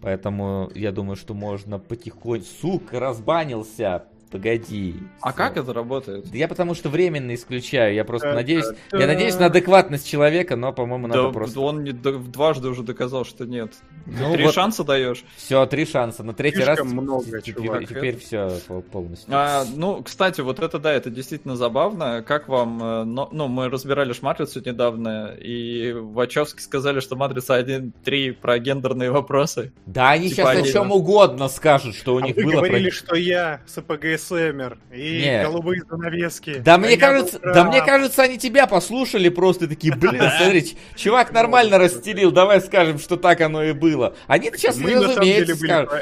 Поэтому 0.00 0.70
я 0.74 0.92
думаю, 0.92 1.16
что 1.16 1.34
можно 1.34 1.78
потихоньку... 1.78 2.46
Сука, 2.60 3.00
разбанился. 3.00 4.04
Погоди. 4.30 4.96
А 5.20 5.32
как 5.32 5.56
это 5.56 5.72
работает? 5.72 6.26
Я 6.34 6.48
потому 6.48 6.74
что 6.74 6.88
временно 6.88 7.34
исключаю. 7.34 7.94
Я 7.94 8.04
просто 8.04 8.32
надеюсь. 8.32 8.66
Я 8.92 9.06
надеюсь 9.06 9.38
на 9.38 9.46
адекватность 9.46 10.08
человека, 10.08 10.56
но, 10.56 10.72
по-моему, 10.72 11.06
надо 11.06 11.24
да, 11.24 11.28
просто. 11.30 11.60
Он 11.60 11.84
не, 11.84 11.92
дважды 11.92 12.68
уже 12.68 12.82
доказал, 12.82 13.24
что 13.24 13.46
нет. 13.46 13.72
Ну, 14.06 14.32
три 14.34 14.44
вот 14.44 14.54
шанса 14.54 14.84
даешь. 14.84 15.24
Все, 15.36 15.64
три 15.66 15.86
шанса. 15.86 16.22
На 16.22 16.34
третий 16.34 16.62
Слишком 16.62 16.86
раз. 16.86 16.92
много, 16.92 17.40
теперь, 17.40 17.64
чувак. 17.64 17.88
Теперь 17.88 18.18
все 18.18 18.50
полностью. 18.90 19.28
А, 19.34 19.64
ну, 19.74 20.02
кстати, 20.02 20.40
вот 20.40 20.60
это 20.60 20.78
да, 20.78 20.92
это 20.92 21.10
действительно 21.10 21.56
забавно. 21.56 22.22
Как 22.26 22.48
вам. 22.48 22.82
Э, 22.82 23.04
но, 23.04 23.28
ну, 23.32 23.48
мы 23.48 23.68
разбирали 23.68 24.12
ж 24.12 24.22
матрицу 24.22 24.60
недавно, 24.64 25.34
и 25.38 25.92
Вачовски 25.92 26.60
сказали, 26.60 27.00
что 27.00 27.16
матрица 27.16 27.58
1.3 27.58 28.32
про 28.34 28.58
гендерные 28.58 29.10
вопросы. 29.10 29.72
Да, 29.86 30.10
они 30.10 30.28
типа 30.28 30.42
сейчас 30.42 30.48
они... 30.48 30.68
о 30.68 30.72
чем 30.72 30.92
угодно 30.92 31.48
скажут, 31.48 31.94
что 31.94 32.14
у 32.14 32.18
а 32.18 32.22
них 32.22 32.36
вы 32.36 32.44
было. 32.44 32.52
говорили, 32.56 32.90
про... 32.90 32.96
что 32.96 33.16
я 33.16 33.60
с 33.66 33.78
АПГ 33.78 34.17
АСМР 34.18 34.78
и 34.92 35.20
Нет. 35.22 35.46
голубые 35.46 35.82
занавески. 35.88 36.58
Да 36.58 36.78
мне 36.78 36.96
кажется, 36.96 37.38
да 37.38 37.64
мне 37.64 37.82
кажется, 37.82 38.22
они 38.22 38.38
тебя 38.38 38.66
послушали 38.66 39.28
просто 39.28 39.68
такие, 39.68 39.94
блин, 39.94 40.22
смотрите, 40.36 40.76
чувак 40.96 41.32
нормально 41.32 41.78
расстелил, 41.78 42.32
давай 42.32 42.60
скажем, 42.60 42.98
что 42.98 43.16
так 43.16 43.40
оно 43.40 43.62
и 43.62 43.72
было. 43.72 44.14
Они 44.26 44.50
сейчас, 44.54 44.78
разумеется, 44.78 45.56
скажут, 45.56 45.92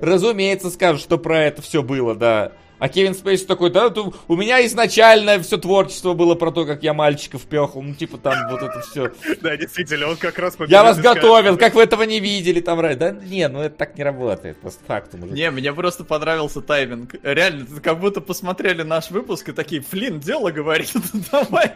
разумеется, 0.00 0.70
скажут, 0.70 1.00
что 1.02 1.18
про 1.18 1.44
это 1.44 1.62
все 1.62 1.82
было, 1.82 2.14
да. 2.14 2.52
А 2.82 2.88
Кевин 2.88 3.14
Спейс 3.14 3.44
такой, 3.44 3.70
да, 3.70 3.94
у 4.26 4.34
меня 4.34 4.66
изначально 4.66 5.40
все 5.40 5.56
творчество 5.56 6.14
было 6.14 6.34
про 6.34 6.50
то, 6.50 6.66
как 6.66 6.82
я 6.82 6.92
мальчиков 6.92 7.42
пехал. 7.42 7.80
Ну, 7.80 7.94
типа 7.94 8.18
там 8.18 8.50
вот 8.50 8.60
это 8.60 8.80
все. 8.80 9.12
Да, 9.40 9.56
действительно, 9.56 10.08
он 10.08 10.16
как 10.16 10.36
раз 10.40 10.56
Я 10.66 10.82
вас 10.82 10.98
готовил, 10.98 11.56
как 11.56 11.74
вы 11.74 11.84
этого 11.84 12.02
не 12.02 12.18
видели 12.18 12.58
там. 12.58 12.80
Да, 12.98 13.12
не, 13.12 13.46
ну 13.46 13.60
это 13.60 13.76
так 13.76 13.96
не 13.96 14.02
работает, 14.02 14.56
просто 14.56 14.84
фактом 14.84 15.22
уже. 15.22 15.32
Не, 15.32 15.52
мне 15.52 15.72
просто 15.72 16.02
понравился 16.02 16.60
тайминг. 16.60 17.14
Реально, 17.22 17.66
как 17.80 18.00
будто 18.00 18.20
посмотрели 18.20 18.82
наш 18.82 19.12
выпуск 19.12 19.50
и 19.50 19.52
такие, 19.52 19.80
Флин, 19.80 20.18
дело 20.18 20.50
говорит, 20.50 20.90
давай. 21.30 21.74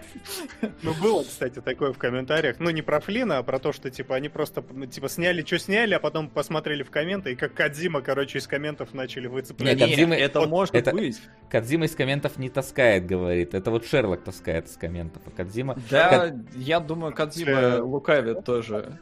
Ну, 0.83 0.93
было, 0.95 1.23
кстати, 1.23 1.61
такое 1.61 1.93
в 1.93 1.99
комментариях. 1.99 2.57
Ну, 2.59 2.71
не 2.71 2.83
про 2.83 2.99
Флина, 2.99 3.39
а 3.39 3.43
про 3.45 3.61
то, 3.61 3.73
что, 3.73 3.93
типа, 3.93 4.17
они 4.17 4.29
просто, 4.29 4.65
ну, 4.73 4.87
типа, 4.87 5.09
сняли, 5.09 5.45
что 5.45 5.61
сняли, 5.61 5.95
а 5.95 6.01
потом 6.01 6.29
посмотрели 6.29 6.83
в 6.83 6.91
комменты, 6.91 7.31
и 7.31 7.37
как 7.37 7.55
Кадзима, 7.55 8.01
короче, 8.01 8.39
из 8.39 8.49
комментов 8.49 8.93
начали 8.93 9.29
выцеплять. 9.29 9.79
Нет, 9.79 9.89
Кадзима, 9.89 10.17
это 10.17 10.49
может 10.49 10.75
быть. 10.97 11.21
Кадзима 11.49 11.87
из 11.87 11.95
комментов 11.95 12.39
не 12.39 12.49
таскает, 12.51 13.07
говорит. 13.07 13.55
Это 13.55 13.71
вот 13.71 13.87
Шерлок 13.87 14.25
таскает 14.25 14.67
из 14.67 14.77
комментов, 14.77 15.23
а 15.27 15.31
Кадзима... 15.31 15.79
Да, 15.91 16.09
Кад... 16.09 16.35
я 16.57 16.81
думаю, 16.81 17.15
Кадзима 17.15 17.57
Все... 17.57 17.81
лукавит 17.83 18.45
тоже. 18.45 18.99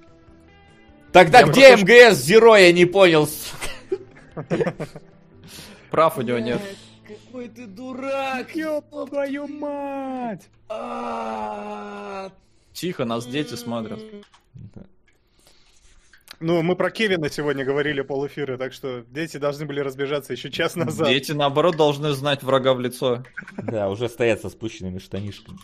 Тогда 1.12 1.40
я 1.40 1.46
где 1.46 1.68
просто... 1.68 1.86
МГС 1.86 2.18
Зеро, 2.18 2.56
я 2.56 2.72
не 2.72 2.84
понял, 2.84 3.28
Прав 5.90 6.18
у 6.18 6.22
него 6.22 6.38
нет. 6.38 6.60
Какой 7.06 7.48
ты 7.48 7.66
дурак! 7.66 8.54
Ёпа 8.54 9.06
твою 9.06 9.46
мать! 9.46 10.48
Тихо, 12.72 13.04
нас 13.04 13.26
дети 13.26 13.54
смотрят. 13.54 14.00
Ну, 16.40 16.62
мы 16.62 16.76
про 16.76 16.90
Кевина 16.90 17.30
сегодня 17.30 17.64
говорили 17.64 18.02
полэфира, 18.02 18.58
так 18.58 18.72
что 18.72 19.04
дети 19.10 19.36
должны 19.36 19.66
были 19.66 19.80
разбежаться 19.80 20.32
еще 20.32 20.50
час 20.50 20.76
назад. 20.76 21.08
Дети, 21.08 21.32
наоборот, 21.32 21.76
должны 21.76 22.12
знать 22.12 22.42
врага 22.42 22.74
в 22.74 22.80
лицо. 22.80 23.24
Да, 23.56 23.88
уже 23.88 24.08
стоят 24.08 24.40
со 24.40 24.48
спущенными 24.48 24.98
штанишками. 24.98 25.58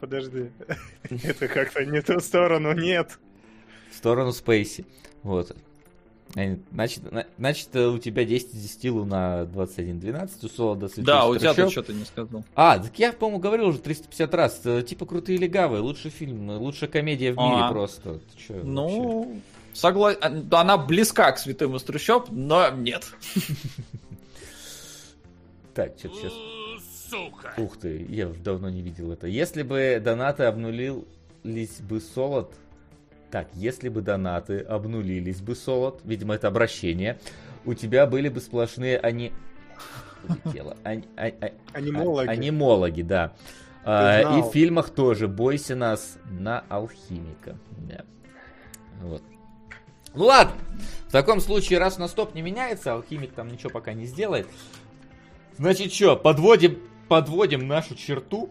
Подожди. 0.00 0.50
Это 1.22 1.48
как-то 1.48 1.84
не 1.84 2.00
ту 2.00 2.20
сторону, 2.20 2.72
нет. 2.72 3.18
В 3.90 3.96
сторону 3.96 4.32
Спейси. 4.32 4.86
Вот. 5.22 5.54
Значит, 6.32 7.02
значит, 7.38 7.74
у 7.76 7.98
тебя 7.98 8.24
10 8.24 8.54
из 8.54 8.62
10 8.62 8.90
луна 8.90 9.42
21-12, 9.44 10.30
у 10.42 10.48
Солода 10.48 10.88
Да, 10.98 11.26
у 11.26 11.36
тебя 11.36 11.54
ты 11.54 11.68
что-то 11.68 11.92
не 11.92 12.04
сказал. 12.04 12.44
А, 12.54 12.78
так 12.78 12.96
я, 12.98 13.12
по-моему, 13.12 13.40
говорил 13.40 13.68
уже 13.68 13.78
350 13.78 14.34
раз. 14.34 14.62
Типа 14.86 15.06
крутые 15.06 15.38
легавые, 15.38 15.82
лучший 15.82 16.10
фильм, 16.10 16.50
лучшая 16.50 16.88
комедия 16.88 17.32
в 17.32 17.36
мире 17.36 17.62
а, 17.62 17.72
просто. 17.72 18.20
Чё, 18.36 18.60
ну, 18.62 19.40
согласен. 19.72 20.48
Она 20.52 20.78
близка 20.78 21.32
к 21.32 21.38
святым 21.38 21.76
из 21.76 21.82
трущоб, 21.82 22.28
но 22.30 22.70
нет. 22.70 23.04
Так, 25.72 25.96
что-то 25.98 26.16
сейчас... 26.16 26.32
Сука! 27.10 27.54
Ух 27.56 27.76
ты, 27.76 28.06
я 28.08 28.28
уже 28.28 28.40
давно 28.40 28.70
не 28.70 28.82
видел 28.82 29.12
это. 29.12 29.26
Если 29.26 29.62
бы 29.62 30.00
донаты 30.02 30.44
обнулились 30.44 31.80
бы 31.80 32.00
солод, 32.00 32.52
так, 33.30 33.48
если 33.54 33.88
бы 33.88 34.02
донаты 34.02 34.60
обнулились 34.60 35.40
бы, 35.40 35.54
Солод, 35.54 36.00
видимо, 36.04 36.34
это 36.34 36.48
обращение, 36.48 37.18
у 37.64 37.74
тебя 37.74 38.06
были 38.06 38.28
бы 38.28 38.40
сплошные 38.40 38.98
они... 38.98 39.32
Улетело. 40.28 40.76
Ани... 40.84 41.04
А... 41.16 41.30
Анимологи. 41.72 42.28
Анимологи, 42.28 43.02
да. 43.02 43.32
А, 43.84 44.38
и 44.38 44.42
в 44.42 44.52
фильмах 44.52 44.90
тоже 44.90 45.28
«Бойся 45.28 45.74
нас» 45.74 46.18
на 46.28 46.64
алхимика. 46.68 47.56
Да. 47.88 48.04
Вот. 49.00 49.22
Ну 50.12 50.24
ладно, 50.24 50.52
в 51.08 51.12
таком 51.12 51.40
случае, 51.40 51.78
раз 51.78 51.96
на 51.96 52.08
стоп 52.08 52.34
не 52.34 52.42
меняется, 52.42 52.92
алхимик 52.92 53.32
там 53.32 53.48
ничего 53.48 53.70
пока 53.70 53.92
не 53.92 54.06
сделает. 54.06 54.46
Значит, 55.56 55.92
что, 55.92 56.16
подводим, 56.16 56.80
подводим 57.08 57.66
нашу 57.68 57.94
черту 57.94 58.50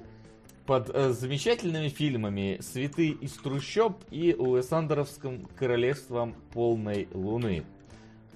под 0.69 0.91
э, 0.93 1.13
замечательными 1.13 1.89
фильмами 1.89 2.59
«Святы 2.61 3.07
из 3.07 3.31
трущоб» 3.31 4.03
и 4.11 4.35
Уэсандеровским 4.35 5.47
королевством 5.57 6.35
полной 6.53 7.07
луны. 7.11 7.63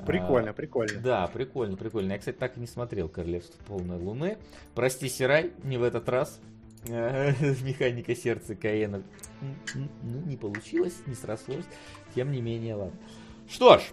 Прикольно, 0.03 0.49
а, 0.49 0.53
прикольно. 0.53 0.99
Да, 0.99 1.27
прикольно, 1.27 1.77
прикольно. 1.77 2.13
Я, 2.13 2.17
кстати, 2.17 2.35
так 2.35 2.57
и 2.57 2.59
не 2.59 2.65
смотрел 2.65 3.07
«Королевство 3.07 3.63
полной 3.65 3.99
луны». 3.99 4.39
Прости, 4.73 5.09
Сирай, 5.09 5.51
не 5.63 5.77
в 5.77 5.83
этот 5.83 6.09
раз. 6.09 6.39
Механика 6.87 8.15
сердца 8.15 8.55
Каена. 8.55 9.03
Ну, 9.75 10.21
не 10.25 10.35
получилось, 10.35 11.03
не 11.05 11.13
срослось. 11.13 11.65
Тем 12.15 12.31
не 12.31 12.41
менее, 12.41 12.73
ладно. 12.73 12.99
Что 13.47 13.77
ж, 13.77 13.83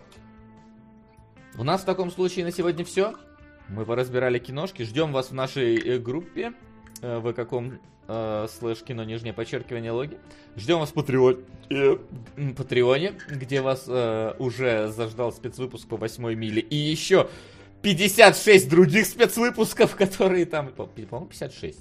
у 1.58 1.62
нас 1.62 1.82
в 1.82 1.84
таком 1.84 2.10
случае 2.10 2.46
на 2.46 2.52
сегодня 2.52 2.86
все. 2.86 3.12
Мы 3.68 3.84
поразбирали 3.84 4.38
киношки. 4.38 4.84
Ждем 4.84 5.12
вас 5.12 5.28
в 5.28 5.34
нашей 5.34 5.76
э, 5.76 5.98
группе 5.98 6.54
э, 7.02 7.18
в 7.18 7.34
каком 7.34 7.78
э, 8.10 8.48
слэш 8.58 8.82
кино 8.82 9.04
нижнее 9.04 9.32
подчеркивание 9.32 9.92
логи. 9.92 10.18
Ждем 10.56 10.80
вас 10.80 10.90
в 10.90 10.94
Патреоне, 10.94 11.38
э, 11.70 11.96
Патреоне 12.56 13.14
где 13.28 13.60
вас 13.60 13.84
э, 13.86 14.34
уже 14.38 14.88
заждал 14.88 15.32
спецвыпуск 15.32 15.88
по 15.88 15.96
восьмой 15.96 16.34
миле. 16.34 16.60
И 16.60 16.74
еще 16.74 17.28
56 17.82 18.68
других 18.68 19.06
спецвыпусков, 19.06 19.94
которые 19.94 20.44
там... 20.46 20.68
По-моему, 20.68 21.26
56. 21.26 21.78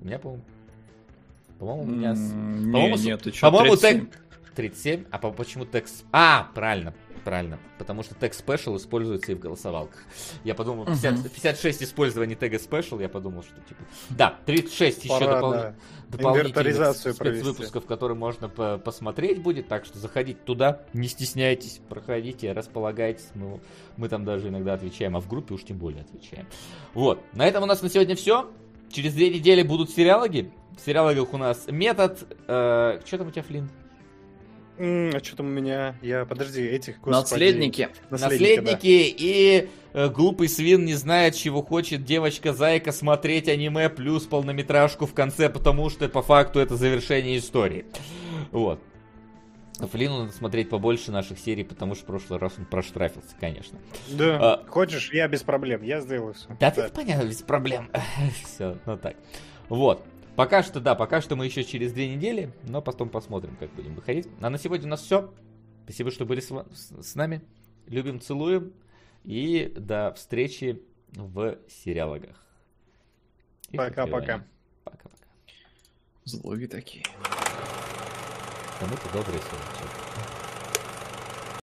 У 0.00 0.04
меня, 0.04 0.18
по-моему... 0.18 0.44
По-моему, 1.58 1.82
у 1.82 1.86
меня... 1.86 2.14
По-моему, 2.14 2.96
нет, 2.96 3.40
по-моему, 3.40 3.76
37? 4.54 5.04
А 5.10 5.18
почему 5.18 5.64
текст... 5.64 6.04
А, 6.12 6.50
правильно, 6.54 6.94
правильно. 7.20 7.58
Потому 7.78 8.02
что 8.02 8.14
тег 8.14 8.32
Special 8.32 8.76
используется 8.76 9.32
и 9.32 9.34
в 9.34 9.38
голосовалках. 9.38 10.00
Я 10.44 10.54
подумал, 10.54 10.86
50, 10.86 11.14
uh-huh. 11.14 11.22
56 11.28 11.82
использования 11.82 12.34
тега 12.34 12.56
Special, 12.56 13.00
я 13.00 13.08
подумал, 13.08 13.42
что 13.42 13.54
типа... 13.68 13.82
Да, 14.10 14.38
36 14.46 15.08
Пора, 15.08 15.16
еще 15.16 15.34
допол... 15.34 15.50
да. 15.52 15.74
дополнительных 16.08 16.96
спецвыпусков, 16.96 17.86
которые 17.86 18.16
можно 18.16 18.48
по 18.48 18.78
посмотреть 18.78 19.42
будет. 19.42 19.68
Так 19.68 19.84
что 19.84 19.98
заходите 19.98 20.40
туда, 20.44 20.82
не 20.92 21.08
стесняйтесь, 21.08 21.80
проходите, 21.88 22.52
располагайтесь. 22.52 23.28
Мы, 23.34 23.60
мы 23.96 24.08
там 24.08 24.24
даже 24.24 24.48
иногда 24.48 24.74
отвечаем, 24.74 25.16
а 25.16 25.20
в 25.20 25.28
группе 25.28 25.54
уж 25.54 25.64
тем 25.64 25.78
более 25.78 26.02
отвечаем. 26.02 26.46
Вот, 26.94 27.22
на 27.32 27.46
этом 27.46 27.62
у 27.62 27.66
нас 27.66 27.82
на 27.82 27.88
сегодня 27.88 28.16
все. 28.16 28.50
Через 28.90 29.14
две 29.14 29.30
недели 29.30 29.62
будут 29.62 29.90
сериалоги. 29.90 30.50
В 30.76 30.84
сериалогах 30.84 31.32
у 31.32 31.36
нас 31.36 31.66
метод... 31.68 32.18
Э, 32.48 33.00
что 33.04 33.18
там 33.18 33.28
у 33.28 33.30
тебя, 33.30 33.42
Флинн? 33.42 33.70
А 34.80 35.20
что 35.22 35.36
там 35.36 35.46
у 35.46 35.50
меня? 35.50 35.94
Я, 36.00 36.24
подожди, 36.24 36.62
этих, 36.62 37.00
господи. 37.00 37.20
Наследники. 37.20 37.88
Наследники, 38.08 38.56
Наследники 38.60 39.10
да. 39.10 39.14
и 39.18 39.68
э, 39.92 40.08
глупый 40.08 40.48
свин 40.48 40.84
не 40.86 40.94
знает, 40.94 41.34
чего 41.34 41.62
хочет 41.62 42.04
девочка-зайка 42.04 42.90
смотреть 42.92 43.48
аниме 43.48 43.90
плюс 43.90 44.24
полнометражку 44.24 45.06
в 45.06 45.12
конце, 45.12 45.50
потому 45.50 45.90
что 45.90 46.08
по 46.08 46.22
факту 46.22 46.60
это 46.60 46.76
завершение 46.76 47.38
истории. 47.38 47.84
Вот. 48.52 48.80
Флину 49.86 50.20
надо 50.20 50.32
смотреть 50.32 50.68
побольше 50.68 51.10
наших 51.10 51.38
серий, 51.38 51.64
потому 51.64 51.94
что 51.94 52.04
в 52.04 52.06
прошлый 52.06 52.38
раз 52.38 52.54
он 52.58 52.64
проштрафился, 52.64 53.34
конечно. 53.38 53.78
Да, 54.08 54.38
а, 54.40 54.64
хочешь, 54.66 55.12
я 55.12 55.28
без 55.28 55.42
проблем, 55.42 55.82
я 55.82 56.00
сделаю 56.00 56.34
все. 56.34 56.48
Да, 56.60 56.70
да. 56.70 56.88
ты 56.88 56.94
понятно, 56.94 57.26
без 57.26 57.42
проблем. 57.42 57.90
все, 58.44 58.78
ну 58.86 58.96
так. 58.96 59.16
Вот. 59.68 60.04
Пока 60.40 60.62
что, 60.62 60.80
да, 60.80 60.94
пока 60.94 61.20
что 61.20 61.36
мы 61.36 61.44
еще 61.44 61.62
через 61.64 61.92
две 61.92 62.08
недели, 62.08 62.50
но 62.62 62.80
потом 62.80 63.10
посмотрим, 63.10 63.56
как 63.56 63.70
будем 63.74 63.94
выходить. 63.94 64.26
А 64.40 64.48
на 64.48 64.56
сегодня 64.56 64.86
у 64.86 64.88
нас 64.88 65.02
все. 65.02 65.34
Спасибо, 65.84 66.10
что 66.10 66.24
были 66.24 66.40
с, 66.40 66.50
с 66.50 67.14
нами. 67.14 67.42
Любим, 67.86 68.22
целуем. 68.22 68.72
И 69.22 69.70
до 69.76 70.14
встречи 70.14 70.82
в 71.08 71.58
сериалогах. 71.68 72.42
Пока-пока. 73.70 74.46
Пока-пока. 74.82 75.26
Злоги 76.24 76.64
такие. 76.64 77.04
Кому-то 78.78 79.12
добрые 79.12 79.42
слова. 79.42 80.09